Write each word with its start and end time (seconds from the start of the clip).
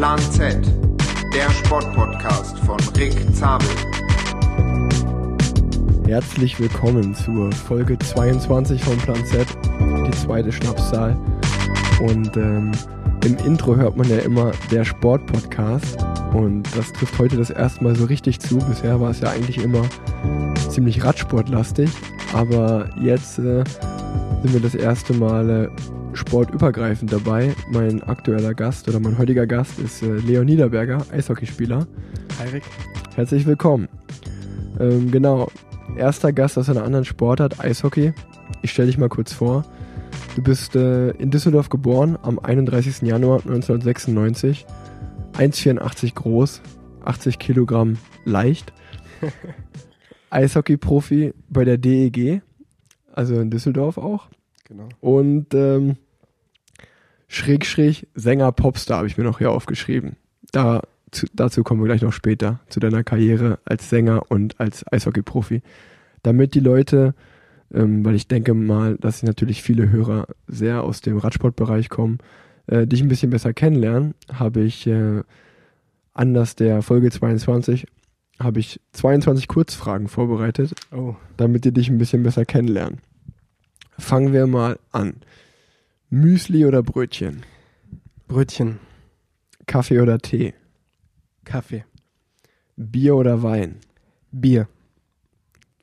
Plan 0.00 0.18
Z, 0.18 0.56
der 1.34 1.50
Sportpodcast 1.50 2.58
von 2.60 2.78
Rick 2.96 3.12
Zabel. 3.36 3.68
Herzlich 6.06 6.58
willkommen 6.58 7.14
zur 7.14 7.52
Folge 7.52 7.98
22 7.98 8.82
von 8.82 8.96
Plan 8.96 9.22
Z, 9.26 9.46
die 9.78 10.10
zweite 10.12 10.50
Schnapszahl. 10.52 11.14
Und 12.00 12.34
ähm, 12.38 12.72
im 13.26 13.36
Intro 13.44 13.76
hört 13.76 13.98
man 13.98 14.08
ja 14.08 14.20
immer 14.20 14.52
der 14.70 14.86
Sportpodcast. 14.86 15.98
Und 16.32 16.62
das 16.74 16.90
trifft 16.94 17.18
heute 17.18 17.36
das 17.36 17.50
erste 17.50 17.84
Mal 17.84 17.94
so 17.94 18.06
richtig 18.06 18.40
zu. 18.40 18.56
Bisher 18.56 18.98
war 19.02 19.10
es 19.10 19.20
ja 19.20 19.28
eigentlich 19.28 19.62
immer 19.62 19.82
ziemlich 20.70 21.04
Radsportlastig. 21.04 21.90
Aber 22.32 22.88
jetzt 22.98 23.38
äh, 23.38 23.64
sind 24.42 24.54
wir 24.54 24.60
das 24.60 24.74
erste 24.74 25.12
Mal 25.12 25.50
äh, 25.50 25.68
sportübergreifend 26.30 27.12
dabei. 27.12 27.56
Mein 27.72 28.04
aktueller 28.04 28.54
Gast 28.54 28.88
oder 28.88 29.00
mein 29.00 29.18
heutiger 29.18 29.48
Gast 29.48 29.80
ist 29.80 30.00
äh, 30.00 30.12
Leon 30.12 30.46
Niederberger, 30.46 31.04
Eishockeyspieler. 31.10 31.88
Hi 32.38 32.48
Rick. 32.50 32.62
Herzlich 33.16 33.46
willkommen. 33.46 33.88
Ähm, 34.78 35.10
genau, 35.10 35.50
erster 35.96 36.32
Gast 36.32 36.56
aus 36.56 36.70
einer 36.70 36.84
anderen 36.84 37.04
Sportart, 37.04 37.58
Eishockey. 37.58 38.12
Ich 38.62 38.70
stelle 38.70 38.86
dich 38.86 38.96
mal 38.96 39.08
kurz 39.08 39.32
vor. 39.32 39.64
Du 40.36 40.42
bist 40.44 40.76
äh, 40.76 41.10
in 41.10 41.32
Düsseldorf 41.32 41.68
geboren 41.68 42.16
am 42.22 42.38
31. 42.38 43.02
Januar 43.02 43.38
1996. 43.40 44.66
1,84 45.32 46.14
groß, 46.14 46.62
80 47.04 47.40
Kilogramm 47.40 47.98
leicht. 48.24 48.72
Eishockey-Profi 50.30 51.34
bei 51.48 51.64
der 51.64 51.76
DEG, 51.76 52.40
also 53.12 53.34
in 53.40 53.50
Düsseldorf 53.50 53.98
auch. 53.98 54.28
Genau. 54.68 54.88
Und 55.00 55.54
ähm, 55.54 55.96
schräg, 57.30 57.64
schräg, 57.64 58.08
Sänger, 58.14 58.50
Popstar 58.52 58.98
habe 58.98 59.06
ich 59.06 59.16
mir 59.16 59.24
noch 59.24 59.38
hier 59.38 59.52
aufgeschrieben. 59.52 60.16
Da, 60.50 60.82
zu, 61.12 61.26
dazu 61.32 61.62
kommen 61.62 61.80
wir 61.80 61.86
gleich 61.86 62.02
noch 62.02 62.12
später, 62.12 62.60
zu 62.68 62.80
deiner 62.80 63.04
Karriere 63.04 63.60
als 63.64 63.88
Sänger 63.88 64.30
und 64.30 64.58
als 64.58 64.84
Eishockey-Profi. 64.92 65.62
Damit 66.24 66.54
die 66.54 66.60
Leute, 66.60 67.14
ähm, 67.72 68.04
weil 68.04 68.16
ich 68.16 68.26
denke 68.26 68.52
mal, 68.52 68.96
dass 68.96 69.22
natürlich 69.22 69.62
viele 69.62 69.90
Hörer 69.90 70.26
sehr 70.48 70.82
aus 70.82 71.00
dem 71.00 71.18
Radsportbereich 71.18 71.88
kommen, 71.88 72.18
äh, 72.66 72.86
dich 72.86 73.00
ein 73.00 73.08
bisschen 73.08 73.30
besser 73.30 73.54
kennenlernen, 73.54 74.14
habe 74.32 74.62
ich 74.62 74.88
äh, 74.88 75.22
anders 76.12 76.56
der 76.56 76.82
Folge 76.82 77.10
22 77.10 77.86
habe 78.40 78.58
ich 78.58 78.80
22 78.92 79.48
Kurzfragen 79.48 80.08
vorbereitet, 80.08 80.72
Oh, 80.90 81.14
damit 81.36 81.64
die 81.64 81.72
dich 81.72 81.90
ein 81.90 81.98
bisschen 81.98 82.22
besser 82.22 82.46
kennenlernen. 82.46 83.00
Fangen 83.98 84.32
wir 84.32 84.46
mal 84.46 84.78
an. 84.92 85.16
Müsli 86.10 86.66
oder 86.66 86.82
Brötchen? 86.82 87.44
Brötchen, 88.26 88.78
Kaffee 89.66 90.00
oder 90.00 90.18
Tee? 90.18 90.54
Kaffee, 91.44 91.84
Bier 92.76 93.16
oder 93.16 93.42
Wein? 93.42 93.76
Bier, 94.32 94.68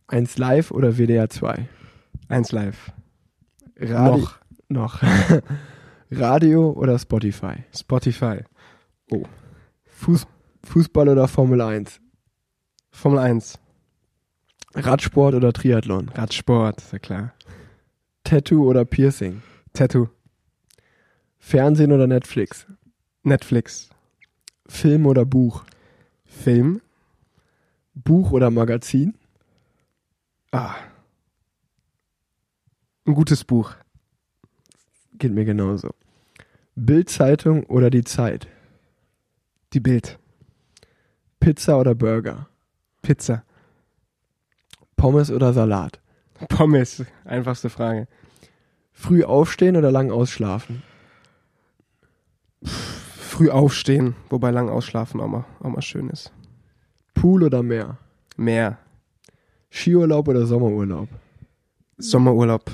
1 0.08 0.38
Live 0.38 0.72
oder 0.72 0.98
WDR 0.98 1.30
2? 1.30 1.68
eins 2.30 2.52
live. 2.52 2.92
Radio, 3.80 4.18
Noch. 4.18 4.40
noch. 4.70 5.02
Radio 6.12 6.72
oder 6.72 7.00
Spotify? 7.00 7.64
Spotify. 7.74 8.40
Fuß, 9.86 10.28
Fußball 10.64 11.08
oder 11.08 11.28
Formel 11.30 11.62
1? 11.62 12.02
Formel 12.92 13.20
1. 13.20 13.60
Radsport 14.76 15.36
oder 15.36 15.54
Triathlon? 15.54 16.10
Radsport, 16.10 16.82
ist 16.82 16.92
ja 16.94 17.00
klar. 17.00 17.34
Tattoo 18.26 18.68
oder 18.68 18.84
Piercing? 18.84 19.42
Tattoo. 19.74 20.10
Fernsehen 21.48 21.94
oder 21.94 22.08
Netflix? 22.08 22.68
Netflix. 23.24 23.90
Film 24.68 25.06
oder 25.06 25.24
Buch? 25.24 25.64
Film. 26.26 26.82
Buch 27.94 28.32
oder 28.32 28.52
Magazin? 28.52 29.14
Ah. 30.52 30.76
Ein 33.06 33.14
gutes 33.14 33.46
Buch. 33.46 33.76
Geht 35.14 35.32
mir 35.32 35.46
genauso. 35.46 35.92
Bildzeitung 36.76 37.64
oder 37.68 37.90
die 37.92 38.04
Zeit? 38.04 38.50
Die 39.72 39.80
Bild. 39.80 40.20
Pizza 41.40 41.80
oder 41.80 41.96
Burger? 41.96 42.50
Pizza. 43.02 43.46
Pommes 44.98 45.32
oder 45.32 45.54
Salat? 45.54 46.02
Pommes. 46.50 47.06
Einfachste 47.24 47.70
Frage. 47.70 48.10
Früh 48.92 49.24
aufstehen 49.24 49.78
oder 49.78 49.92
lang 49.92 50.12
ausschlafen? 50.12 50.84
Früh 53.38 53.52
aufstehen, 53.52 54.16
wobei 54.32 54.50
lang 54.50 54.68
ausschlafen 54.68 55.22
auch 55.22 55.28
mal, 55.28 55.46
auch 55.60 55.70
mal 55.70 55.84
schön 55.84 56.10
ist. 56.10 56.34
Pool 57.14 57.44
oder 57.44 57.62
Meer? 57.62 58.00
Meer. 58.36 58.80
Skiurlaub 59.70 60.28
oder 60.28 60.48
Sommerurlaub? 60.48 61.08
Sommerurlaub. 62.00 62.72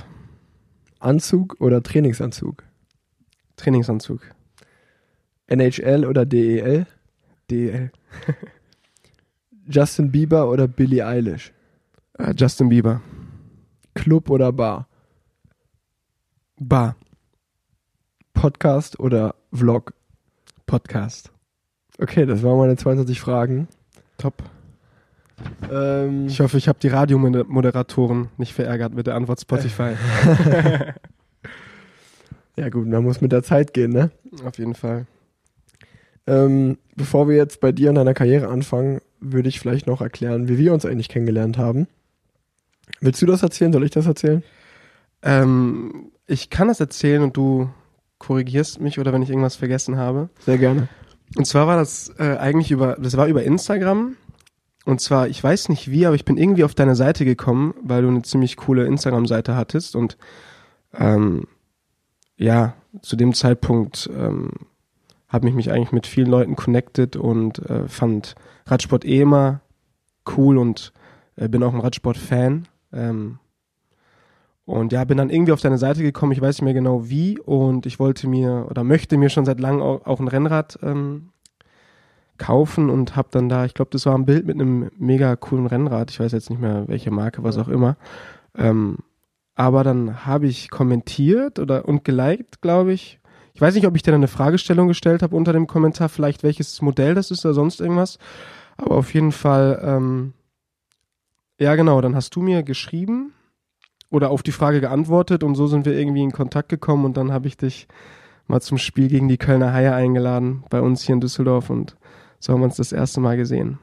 Anzug 1.00 1.60
oder 1.60 1.84
Trainingsanzug? 1.84 2.64
Trainingsanzug. 3.58 4.22
NHL 5.48 6.06
oder 6.06 6.26
DEL? 6.26 6.88
DL. 7.52 7.92
Justin 9.68 10.14
Bieber 10.14 10.50
oder 10.50 10.70
Billie 10.70 11.06
Eilish? 11.06 11.52
Äh, 12.14 12.34
Justin 12.38 12.70
Bieber. 12.70 13.02
Club 13.96 14.30
oder 14.30 14.54
Bar? 14.54 14.88
Bar. 16.58 16.96
Podcast 18.34 18.98
oder 18.98 19.36
Vlog? 19.52 19.94
Podcast. 20.66 21.32
Okay, 22.00 22.26
das 22.26 22.44
waren 22.44 22.58
meine 22.58 22.76
22 22.76 23.20
Fragen. 23.20 23.68
Top. 24.18 24.36
Ähm, 25.72 26.28
Ich 26.28 26.40
hoffe, 26.40 26.58
ich 26.58 26.68
habe 26.68 26.80
die 26.80 26.88
Radiomoderatoren 26.88 28.30
nicht 28.38 28.54
verärgert 28.54 28.94
mit 28.94 29.08
der 29.08 29.16
Antwort 29.16 29.42
Spotify. 29.42 29.94
ja 32.56 32.70
gut, 32.70 32.88
man 32.88 33.04
muss 33.04 33.22
mit 33.22 33.32
der 33.32 33.44
Zeit 33.44 33.74
gehen, 33.74 33.92
ne? 33.92 34.12
Auf 34.46 34.58
jeden 34.58 34.76
Fall. 34.76 35.06
Ähm, 36.26 36.78
bevor 36.96 37.28
wir 37.28 37.36
jetzt 37.36 37.60
bei 37.60 37.72
dir 37.72 37.90
und 37.90 37.96
deiner 37.96 38.14
Karriere 38.14 38.48
anfangen, 38.48 39.02
würde 39.20 39.50
ich 39.50 39.60
vielleicht 39.60 39.88
noch 39.88 40.02
erklären, 40.02 40.48
wie 40.48 40.58
wir 40.58 40.74
uns 40.74 40.86
eigentlich 40.86 41.10
kennengelernt 41.10 41.58
haben. 41.58 41.88
Willst 43.02 43.22
du 43.22 43.26
das 43.26 43.44
erzählen? 43.44 43.74
Soll 43.74 43.84
ich 43.84 43.92
das 43.92 44.06
erzählen? 44.08 44.44
Ähm, 45.22 46.12
ich 46.26 46.50
kann 46.50 46.68
das 46.70 46.80
erzählen 46.80 47.22
und 47.22 47.36
du 47.36 47.70
korrigierst 48.26 48.80
mich 48.80 49.00
oder 49.00 49.14
wenn 49.14 49.22
ich 49.22 49.30
irgendwas 49.30 49.56
vergessen 49.56 49.98
habe. 49.98 50.30
Sehr 50.40 50.58
gerne. 50.58 50.88
Und 51.36 51.46
zwar 51.46 51.68
war 51.68 51.78
das 51.78 52.14
äh, 52.20 52.38
eigentlich 52.38 52.72
über, 52.72 52.96
das 53.00 53.18
war 53.18 53.28
über 53.28 53.44
Instagram. 53.44 54.16
Und 54.86 55.02
zwar, 55.02 55.28
ich 55.28 55.44
weiß 55.44 55.70
nicht 55.70 55.92
wie, 55.92 56.06
aber 56.06 56.16
ich 56.16 56.26
bin 56.26 56.38
irgendwie 56.38 56.64
auf 56.64 56.76
deine 56.76 56.96
Seite 56.96 57.26
gekommen, 57.26 57.74
weil 57.82 58.02
du 58.02 58.10
eine 58.10 58.22
ziemlich 58.22 58.58
coole 58.58 58.86
Instagram-Seite 58.86 59.56
hattest 59.56 59.96
und 59.96 60.18
ähm, 60.94 61.48
ja, 62.38 62.74
zu 63.02 63.16
dem 63.16 63.34
Zeitpunkt 63.34 64.10
ähm, 64.16 64.52
habe 65.28 65.48
ich 65.48 65.56
mich 65.56 65.72
eigentlich 65.72 65.92
mit 65.92 66.06
vielen 66.06 66.30
Leuten 66.30 66.56
connected 66.56 67.16
und 67.16 67.60
äh, 67.70 67.88
fand 67.88 68.36
Radsport 68.68 69.06
eh 69.06 69.22
immer 69.22 69.62
cool 70.38 70.58
und 70.58 70.94
äh, 71.36 71.48
bin 71.48 71.64
auch 71.64 71.74
ein 71.74 71.80
Radsport-Fan. 71.80 72.68
Ähm, 72.92 73.40
und 74.66 74.94
ja, 74.94 75.04
bin 75.04 75.18
dann 75.18 75.30
irgendwie 75.30 75.52
auf 75.52 75.62
deine 75.62 75.78
Seite 75.78 76.02
gekommen, 76.02 76.32
ich 76.32 76.42
weiß 76.42 76.56
nicht 76.56 76.64
mehr 76.64 76.74
genau 76.74 77.10
wie 77.10 77.38
und 77.40 77.86
ich 77.86 78.00
wollte 78.00 78.28
mir 78.28 78.68
oder 78.70 78.84
möchte 78.84 79.18
mir 79.18 79.30
schon 79.30 79.46
seit 79.46 79.60
langem 79.60 79.82
auch, 79.82 80.06
auch 80.06 80.20
ein 80.20 80.30
Rennrad 80.30 80.80
ähm, 80.82 81.30
kaufen 82.38 82.90
und 82.90 83.16
habe 83.16 83.28
dann 83.32 83.50
da, 83.50 83.66
ich 83.66 83.74
glaube, 83.74 83.92
das 83.92 84.06
war 84.06 84.16
ein 84.16 84.26
Bild 84.26 84.46
mit 84.46 84.56
einem 84.56 84.90
mega 84.98 85.36
coolen 85.36 85.66
Rennrad, 85.66 86.12
ich 86.12 86.20
weiß 86.20 86.32
jetzt 86.32 86.50
nicht 86.50 86.62
mehr 86.62 86.88
welche 86.88 87.12
Marke, 87.12 87.44
was 87.44 87.58
auch 87.58 87.68
immer. 87.68 87.98
Ähm, 88.58 89.00
aber 89.56 89.84
dann 89.84 90.26
habe 90.26 90.48
ich 90.48 90.70
kommentiert 90.70 91.60
oder 91.60 91.86
und 91.88 92.04
geliked, 92.06 92.62
glaube 92.62 92.94
ich. 92.94 93.20
Ich 93.54 93.62
weiß 93.62 93.76
nicht, 93.76 93.86
ob 93.86 93.96
ich 93.96 94.02
dir 94.02 94.12
dann 94.12 94.22
eine 94.22 94.28
Fragestellung 94.28 94.88
gestellt 94.88 95.22
habe 95.22 95.36
unter 95.36 95.54
dem 95.54 95.68
Kommentar, 95.68 96.10
vielleicht 96.10 96.42
welches 96.42 96.82
Modell 96.82 97.14
das 97.14 97.32
ist 97.32 97.46
oder 97.46 97.54
sonst 97.54 97.82
irgendwas. 97.82 98.18
Aber 98.78 98.96
auf 98.96 99.14
jeden 99.14 99.32
Fall, 99.32 99.80
ähm, 99.84 100.34
ja 101.60 101.76
genau, 101.76 102.02
dann 102.02 102.16
hast 102.16 102.36
du 102.36 102.42
mir 102.42 102.64
geschrieben 102.64 103.34
oder 104.14 104.30
auf 104.30 104.44
die 104.44 104.52
Frage 104.52 104.80
geantwortet 104.80 105.44
und 105.44 105.56
so 105.56 105.66
sind 105.66 105.88
wir 105.88 105.98
irgendwie 105.98 106.22
in 106.22 106.32
Kontakt 106.32 106.70
gekommen 106.70 107.04
und 107.04 107.18
dann 107.18 107.32
habe 107.34 107.48
ich 107.48 107.58
dich 107.58 107.88
mal 108.48 108.62
zum 108.62 108.78
Spiel 108.78 109.08
gegen 109.08 109.28
die 109.28 109.40
Kölner 109.40 109.74
Haie 109.74 109.92
eingeladen 109.92 110.64
bei 110.70 110.82
uns 110.82 111.02
hier 111.02 111.14
in 111.16 111.22
Düsseldorf 111.22 111.72
und 111.72 111.96
so 112.40 112.54
haben 112.54 112.62
wir 112.62 112.66
uns 112.66 112.76
das 112.76 112.92
erste 112.92 113.22
Mal 113.22 113.38
gesehen. 113.38 113.80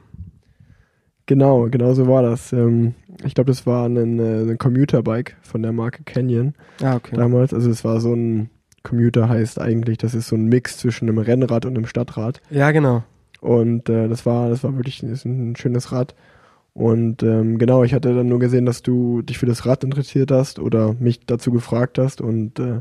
Genau, 1.27 1.69
genau 1.69 1.95
so 1.95 2.07
war 2.07 2.23
das. 2.23 2.53
Ähm, 2.53 2.95
ich 3.25 3.35
glaube, 3.35 3.51
das 3.51 3.67
war 3.67 3.89
ein, 3.89 4.19
äh, 4.21 4.53
ein 4.53 4.59
Commuterbike 4.59 5.37
von 5.43 5.63
der 5.63 5.73
Marke 5.73 6.05
Canyon 6.05 6.55
Ah, 6.81 6.97
okay. 6.97 7.17
damals. 7.17 7.53
Also 7.53 7.69
es 7.69 7.85
war 7.85 8.01
so 8.01 8.15
ein 8.15 8.51
Commuter 8.85 9.29
heißt 9.29 9.61
eigentlich, 9.61 9.99
das 9.99 10.15
ist 10.15 10.29
so 10.29 10.37
ein 10.37 10.47
Mix 10.47 10.79
zwischen 10.79 11.09
einem 11.09 11.19
Rennrad 11.19 11.67
und 11.67 11.77
einem 11.77 11.87
Stadtrad. 11.87 12.41
Ja, 12.51 12.71
genau. 12.71 13.03
Und 13.41 13.89
äh, 13.89 14.09
das 14.09 14.27
war, 14.27 14.49
das 14.49 14.63
war 14.63 14.77
wirklich 14.77 15.03
ist 15.03 15.25
ein 15.25 15.57
schönes 15.57 15.91
Rad. 15.91 16.15
Und 16.73 17.23
ähm, 17.23 17.59
genau, 17.59 17.83
ich 17.83 17.95
hatte 17.95 18.15
dann 18.15 18.29
nur 18.29 18.39
gesehen, 18.39 18.65
dass 18.65 18.83
du 18.83 19.23
dich 19.23 19.39
für 19.39 19.47
das 19.47 19.67
Rad 19.67 19.85
interessiert 19.85 20.31
hast 20.31 20.59
oder 20.59 20.95
mich 20.95 21.21
dazu 21.27 21.51
gefragt 21.51 21.99
hast. 21.99 22.21
Und 22.21 22.59
äh, 22.59 22.79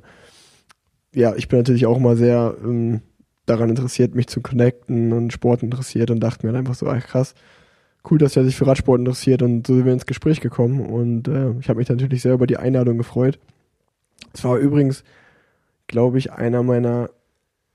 ja, 1.14 1.36
ich 1.36 1.48
bin 1.48 1.60
natürlich 1.60 1.86
auch 1.86 2.00
mal 2.00 2.16
sehr 2.16 2.56
ähm, 2.64 3.02
daran 3.46 3.70
interessiert, 3.70 4.16
mich 4.16 4.28
zu 4.28 4.42
connecten 4.42 5.12
und 5.12 5.34
Sport 5.34 5.64
interessiert 5.64 6.12
und 6.12 6.20
dachte 6.20 6.46
mir 6.46 6.54
dann 6.54 6.60
einfach 6.60 6.76
so, 6.76 6.88
ach 6.88 7.06
krass, 7.06 7.34
cool, 8.10 8.18
dass 8.20 8.36
er 8.36 8.46
sich 8.46 8.56
für 8.56 8.68
Radsport 8.68 9.00
interessiert 9.00 9.42
und 9.42 9.66
so 9.66 9.76
sind 9.76 9.86
wir 9.86 9.94
ins 9.94 10.06
Gespräch 10.06 10.40
gekommen 10.40 10.82
und 10.82 11.28
äh, 11.28 11.52
ich 11.60 11.68
habe 11.68 11.80
mich 11.80 11.90
natürlich 11.90 12.22
sehr 12.22 12.34
über 12.34 12.48
die 12.48 12.58
Einladung 12.58 12.98
gefreut. 12.98 13.40
Es 14.34 14.44
war 14.44 14.58
übrigens, 14.58 15.04
glaube 15.88 16.20
ich, 16.20 16.32
einer 16.32 16.62
meiner 16.62 17.10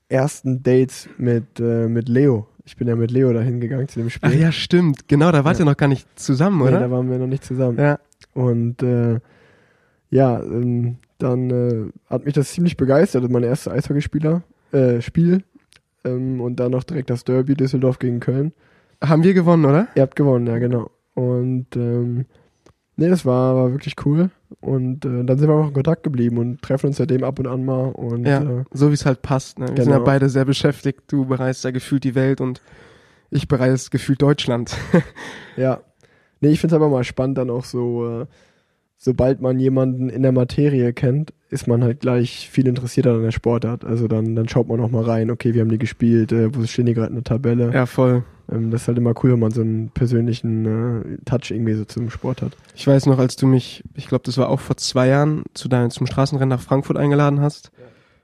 ersten 0.09 0.63
Dates 0.63 1.09
mit, 1.19 1.59
äh, 1.59 1.89
mit 1.89 2.09
Leo. 2.09 2.47
Ich 2.65 2.77
bin 2.77 2.89
ja 2.89 2.97
mit 2.97 3.11
Leo 3.11 3.33
dahin 3.33 3.61
gegangen 3.61 3.89
zu 3.89 4.01
dem 4.01 4.11
Spiel. 4.11 4.31
Ach 4.33 4.35
ja, 4.35 4.51
stimmt. 4.53 5.07
Genau, 5.09 5.31
da 5.33 5.45
wart 5.45 5.59
Ja. 5.59 5.65
ihr 5.65 5.71
noch 5.71 5.77
gar 5.77 5.89
nicht 5.89 6.07
zusammen, 6.19 6.59
Nee, 6.59 6.69
oder? 6.69 6.81
da 6.81 6.91
waren 6.91 7.11
wir 7.11 7.19
noch 7.19 7.27
nicht 7.27 7.45
zusammen. 7.45 7.79
ja. 7.79 7.99
Und 8.33 8.83
äh, 8.83 9.21
ja, 10.11 10.41
ähm, 10.43 10.97
dann 11.19 11.51
äh, 11.51 11.91
hat 12.09 12.25
mich 12.25 12.35
das 12.35 12.53
ziemlich 12.53 12.77
begeistert. 12.77 13.31
Mein 13.31 13.43
erstes 13.45 13.73
Eishockeyspieler, 13.73 14.43
äh, 14.73 15.01
Spiel. 15.01 15.43
Ähm, 16.05 16.41
und 16.41 16.57
dann 16.61 16.73
noch 16.73 16.85
direkt 16.85 17.11
das 17.11 17.25
Derby 17.25 17.55
Düsseldorf 17.55 17.99
gegen 17.99 18.21
Köln. 18.21 18.53
Haben 19.03 19.23
wir 19.25 19.35
gewonnen, 19.35 19.65
oder? 19.67 19.89
Ihr 19.95 20.03
habt 20.03 20.17
gewonnen, 20.17 20.47
ja 20.47 20.59
genau. 20.59 20.91
Und 21.15 21.67
ähm, 21.77 22.25
nee, 22.96 23.08
das 23.08 23.25
war, 23.25 23.56
war 23.56 23.70
wirklich 23.73 23.94
cool. 24.05 24.31
Und 24.61 25.05
äh, 25.05 25.25
dann 25.25 25.38
sind 25.38 25.49
wir 25.49 25.55
auch 25.55 25.69
in 25.69 25.75
Kontakt 25.75 26.02
geblieben 26.05 26.38
und 26.38 26.62
treffen 26.62 26.87
uns 26.88 26.96
seitdem 26.96 27.25
ab 27.25 27.38
und 27.38 27.46
an 27.46 27.64
mal. 27.64 27.87
Und 27.91 28.26
Ja, 28.26 28.43
äh, 28.43 28.64
so 28.73 28.91
wie 28.91 28.94
es 28.94 29.05
halt 29.06 29.23
passt. 29.23 29.58
Ne? 29.58 29.67
Wir 29.69 29.82
sind 29.82 29.91
ja 29.93 29.99
Genau. 29.99 30.05
beide 30.06 30.29
sehr 30.29 30.44
beschäftigt. 30.44 31.02
Du 31.08 31.25
bereist 31.26 31.64
ja 31.64 31.70
gefühlt 31.70 32.05
die 32.05 32.14
Welt 32.14 32.41
und 32.41 32.61
ich 33.31 33.49
bereise 33.49 33.91
gefühlt 33.91 34.23
Deutschland. 34.23 34.76
ja. 35.56 35.81
Nee, 36.41 36.50
ich 36.50 36.61
finde 36.61 36.76
es 36.76 36.81
aber 36.81 36.88
mal 36.88 37.05
spannend, 37.05 37.38
dann 37.38 37.50
auch 37.50 37.64
so, 37.64 38.23
äh, 38.23 38.26
sobald 38.96 39.41
man 39.41 39.58
jemanden 39.58 40.08
in 40.08 40.23
der 40.23 40.32
Materie 40.32 40.93
kennt, 40.93 41.32
ist 41.50 41.67
man 41.67 41.82
halt 41.82 42.00
gleich 42.00 42.49
viel 42.50 42.67
interessierter 42.69 43.14
an 43.14 43.23
der 43.23 43.31
Sportart. 43.32 43.85
Also 43.85 44.08
dann, 44.08 44.35
dann 44.37 44.49
schaut 44.49 44.69
man 44.69 44.81
auch 44.81 44.91
mal 44.91 45.05
rein, 45.05 45.31
okay, 45.31 45.55
wie 45.55 45.61
haben 45.61 45.69
die 45.70 45.79
gespielt, 45.79 46.32
äh, 46.32 46.55
wo 46.55 46.64
stehen 46.64 46.87
die 46.87 46.94
gerade 46.94 47.08
in 47.08 47.14
der 47.14 47.25
Tabelle. 47.25 47.73
ja, 47.73 47.87
voll. 47.87 48.25
Ähm, 48.50 48.70
das 48.70 48.82
ist 48.82 48.88
halt 48.88 48.99
immer 48.99 49.14
cool, 49.23 49.32
wenn 49.32 49.38
man 49.41 49.50
so 49.52 49.61
einen 49.62 49.88
persönlichen 49.91 50.67
äh, 50.67 51.19
Touch 51.25 51.50
irgendwie 51.50 51.75
so 51.75 51.85
zum 51.85 52.11
Sport 52.11 52.43
hat. 52.43 52.52
Ich 52.75 52.87
weiß 52.87 53.06
noch, 53.06 53.19
als 53.19 53.37
du 53.37 53.46
mich, 53.46 53.82
ich 53.94 54.06
glaube, 54.08 54.25
das 54.25 54.37
war 54.38 54.49
auch 54.49 54.61
vor 54.61 54.76
zwei 54.76 55.08
Jahren, 55.08 55.44
zu 55.55 55.69
deinem, 55.69 55.91
zum 55.91 56.06
Straßenrennen 56.06 56.50
nach 56.50 56.61
Frankfurt 56.62 56.96
eingeladen 56.96 57.41
hast. 57.41 57.70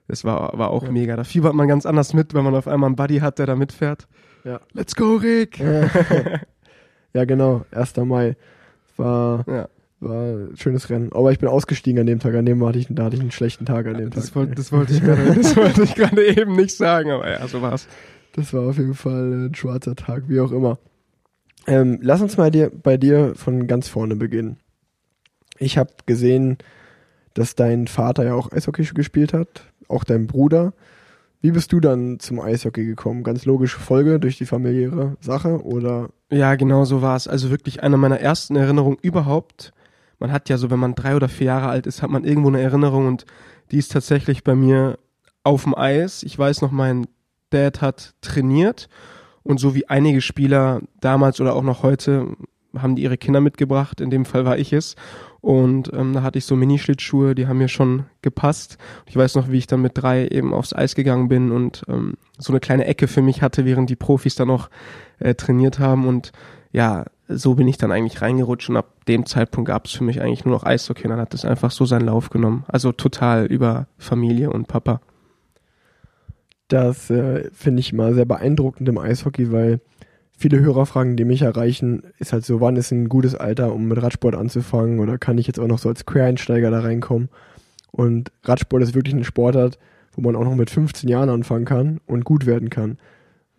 Das 0.08 0.24
war, 0.24 0.58
war 0.58 0.70
auch 0.70 0.84
Ja. 0.84 0.90
mega. 0.90 1.16
Da 1.16 1.24
fiebert 1.24 1.54
man 1.54 1.68
ganz 1.68 1.86
anders 1.86 2.14
mit, 2.14 2.34
wenn 2.34 2.42
man 2.44 2.54
auf 2.54 2.66
einmal 2.68 2.88
einen 2.88 2.96
Buddy 2.96 3.18
hat, 3.20 3.38
der 3.38 3.46
da 3.46 3.54
mitfährt. 3.56 4.08
Ja. 4.44 4.60
Let's 4.72 4.96
go, 4.96 5.16
Rick! 5.16 5.58
ja, 7.14 7.24
genau, 7.24 7.64
1. 7.70 7.96
Mai. 7.98 8.36
War, 8.96 9.44
Ja, 9.46 9.68
war 10.00 10.22
ein 10.24 10.56
schönes 10.56 10.90
Rennen. 10.90 11.12
Aber 11.12 11.30
ich 11.32 11.38
bin 11.38 11.48
ausgestiegen 11.48 12.00
an 12.00 12.06
dem 12.06 12.18
Tag, 12.18 12.34
an 12.34 12.44
dem 12.46 12.64
hatte 12.66 12.78
ich, 12.78 12.86
da 12.90 13.04
hatte 13.04 13.16
ich 13.16 13.20
einen 13.22 13.30
schlechten 13.30 13.66
Tag 13.66 13.86
an 13.86 13.98
dem 13.98 14.10
das 14.10 14.26
Tag. 14.26 14.36
wollte 14.36 14.54
das 14.56 14.72
wollte 14.72 14.92
ich 14.94 15.00
gerade, 15.02 15.34
das 15.34 15.56
wollte 15.56 15.82
ich 15.84 15.94
gerade 15.94 16.26
eben 16.26 16.56
nicht 16.56 16.76
sagen, 16.76 17.10
aber 17.10 17.30
ja, 17.30 17.46
so 17.46 17.62
war's. 17.62 17.86
Das 18.34 18.52
war 18.52 18.68
auf 18.68 18.78
jeden 18.78 18.94
Fall 18.94 19.32
äh, 19.32 19.46
ein 19.46 19.54
schwarzer 19.54 19.96
Tag, 19.96 20.24
wie 20.28 20.40
auch 20.40 20.52
immer. 20.52 20.78
Ähm, 21.66 21.98
lass 22.00 22.22
uns 22.22 22.36
mal 22.36 22.50
dir, 22.50 22.70
bei 22.70 22.96
dir 22.96 23.34
von 23.34 23.66
ganz 23.66 23.88
vorne 23.88 24.16
beginnen. 24.16 24.58
Ich 25.58 25.76
habe 25.76 25.90
gesehen, 26.06 26.58
dass 27.34 27.54
dein 27.54 27.86
Vater 27.86 28.24
ja 28.24 28.34
auch 28.34 28.50
Eishockey 28.50 28.84
gespielt 28.94 29.32
hat, 29.32 29.72
auch 29.88 30.04
dein 30.04 30.26
Bruder. 30.26 30.72
Wie 31.42 31.52
bist 31.52 31.72
du 31.72 31.80
dann 31.80 32.18
zum 32.18 32.40
Eishockey 32.40 32.84
gekommen? 32.84 33.22
Ganz 33.22 33.44
logische 33.44 33.78
Folge 33.78 34.20
durch 34.20 34.36
die 34.36 34.46
familiäre 34.46 35.16
Sache 35.20 35.64
oder? 35.64 36.10
Ja, 36.30 36.54
genau 36.54 36.84
so 36.84 37.02
war's. 37.02 37.28
Also 37.28 37.50
wirklich 37.50 37.82
eine 37.82 37.96
meiner 37.96 38.20
ersten 38.20 38.56
Erinnerungen 38.56 38.98
überhaupt. 39.00 39.72
Man 40.18 40.32
hat 40.32 40.48
ja 40.50 40.58
so, 40.58 40.70
wenn 40.70 40.78
man 40.78 40.94
drei 40.94 41.16
oder 41.16 41.28
vier 41.28 41.46
Jahre 41.46 41.68
alt 41.68 41.86
ist, 41.86 42.02
hat 42.02 42.10
man 42.10 42.24
irgendwo 42.24 42.48
eine 42.48 42.60
Erinnerung 42.60 43.06
und 43.06 43.24
die 43.70 43.78
ist 43.78 43.92
tatsächlich 43.92 44.44
bei 44.44 44.54
mir 44.54 44.98
auf 45.44 45.64
dem 45.64 45.74
Eis. 45.74 46.22
Ich 46.22 46.38
weiß 46.38 46.60
noch, 46.60 46.70
mein 46.70 47.06
Dad 47.50 47.80
hat 47.80 48.14
trainiert 48.20 48.88
und 49.42 49.58
so 49.58 49.74
wie 49.74 49.88
einige 49.88 50.20
Spieler 50.20 50.80
damals 51.00 51.40
oder 51.40 51.54
auch 51.54 51.62
noch 51.62 51.82
heute 51.82 52.36
haben 52.76 52.96
die 52.96 53.02
ihre 53.02 53.18
Kinder 53.18 53.40
mitgebracht. 53.40 54.00
In 54.00 54.10
dem 54.10 54.24
Fall 54.24 54.44
war 54.44 54.58
ich 54.58 54.72
es. 54.72 54.94
Und 55.40 55.90
ähm, 55.94 56.12
da 56.12 56.22
hatte 56.22 56.38
ich 56.38 56.44
so 56.44 56.54
Minischlittschuhe, 56.54 57.34
die 57.34 57.46
haben 57.46 57.58
mir 57.58 57.68
schon 57.68 58.04
gepasst. 58.20 58.76
Ich 59.06 59.16
weiß 59.16 59.36
noch, 59.36 59.50
wie 59.50 59.56
ich 59.56 59.66
dann 59.66 59.80
mit 59.80 59.92
drei 59.94 60.28
eben 60.28 60.52
aufs 60.52 60.74
Eis 60.74 60.94
gegangen 60.94 61.28
bin 61.28 61.50
und 61.50 61.82
ähm, 61.88 62.14
so 62.38 62.52
eine 62.52 62.60
kleine 62.60 62.84
Ecke 62.84 63.08
für 63.08 63.22
mich 63.22 63.40
hatte, 63.40 63.64
während 63.64 63.88
die 63.88 63.96
Profis 63.96 64.34
dann 64.34 64.48
noch 64.48 64.68
äh, 65.18 65.34
trainiert 65.34 65.78
haben. 65.78 66.06
Und 66.06 66.32
ja, 66.72 67.06
so 67.26 67.54
bin 67.54 67.68
ich 67.68 67.78
dann 67.78 67.90
eigentlich 67.90 68.20
reingerutscht 68.20 68.68
und 68.68 68.76
ab 68.76 69.04
dem 69.06 69.24
Zeitpunkt 69.24 69.68
gab 69.68 69.86
es 69.86 69.92
für 69.92 70.04
mich 70.04 70.20
eigentlich 70.20 70.44
nur 70.44 70.54
noch 70.54 70.64
Eishockey. 70.64 71.04
Und 71.04 71.10
dann 71.10 71.20
hat 71.20 71.32
es 71.32 71.46
einfach 71.46 71.70
so 71.70 71.86
seinen 71.86 72.06
Lauf 72.06 72.28
genommen. 72.28 72.64
Also 72.68 72.92
total 72.92 73.46
über 73.46 73.86
Familie 73.96 74.50
und 74.50 74.68
Papa. 74.68 75.00
Das 76.70 77.10
äh, 77.10 77.50
finde 77.52 77.80
ich 77.80 77.92
immer 77.92 78.14
sehr 78.14 78.24
beeindruckend 78.24 78.88
im 78.88 78.96
Eishockey, 78.96 79.50
weil 79.50 79.80
viele 80.38 80.60
Hörerfragen, 80.60 81.16
die 81.16 81.24
mich 81.24 81.42
erreichen, 81.42 82.04
ist 82.18 82.32
halt 82.32 82.44
so, 82.44 82.60
wann 82.60 82.76
ist 82.76 82.92
ein 82.92 83.08
gutes 83.08 83.34
Alter, 83.34 83.74
um 83.74 83.86
mit 83.86 84.00
Radsport 84.00 84.36
anzufangen 84.36 85.00
oder 85.00 85.18
kann 85.18 85.36
ich 85.36 85.48
jetzt 85.48 85.58
auch 85.58 85.66
noch 85.66 85.80
so 85.80 85.88
als 85.88 86.06
Quereinsteiger 86.06 86.70
da 86.70 86.80
reinkommen? 86.80 87.28
Und 87.90 88.30
Radsport 88.44 88.84
ist 88.84 88.94
wirklich 88.94 89.14
ein 89.14 89.24
Sportart, 89.24 89.78
wo 90.12 90.22
man 90.22 90.36
auch 90.36 90.44
noch 90.44 90.54
mit 90.54 90.70
15 90.70 91.08
Jahren 91.08 91.28
anfangen 91.28 91.64
kann 91.64 92.00
und 92.06 92.24
gut 92.24 92.46
werden 92.46 92.70
kann. 92.70 92.98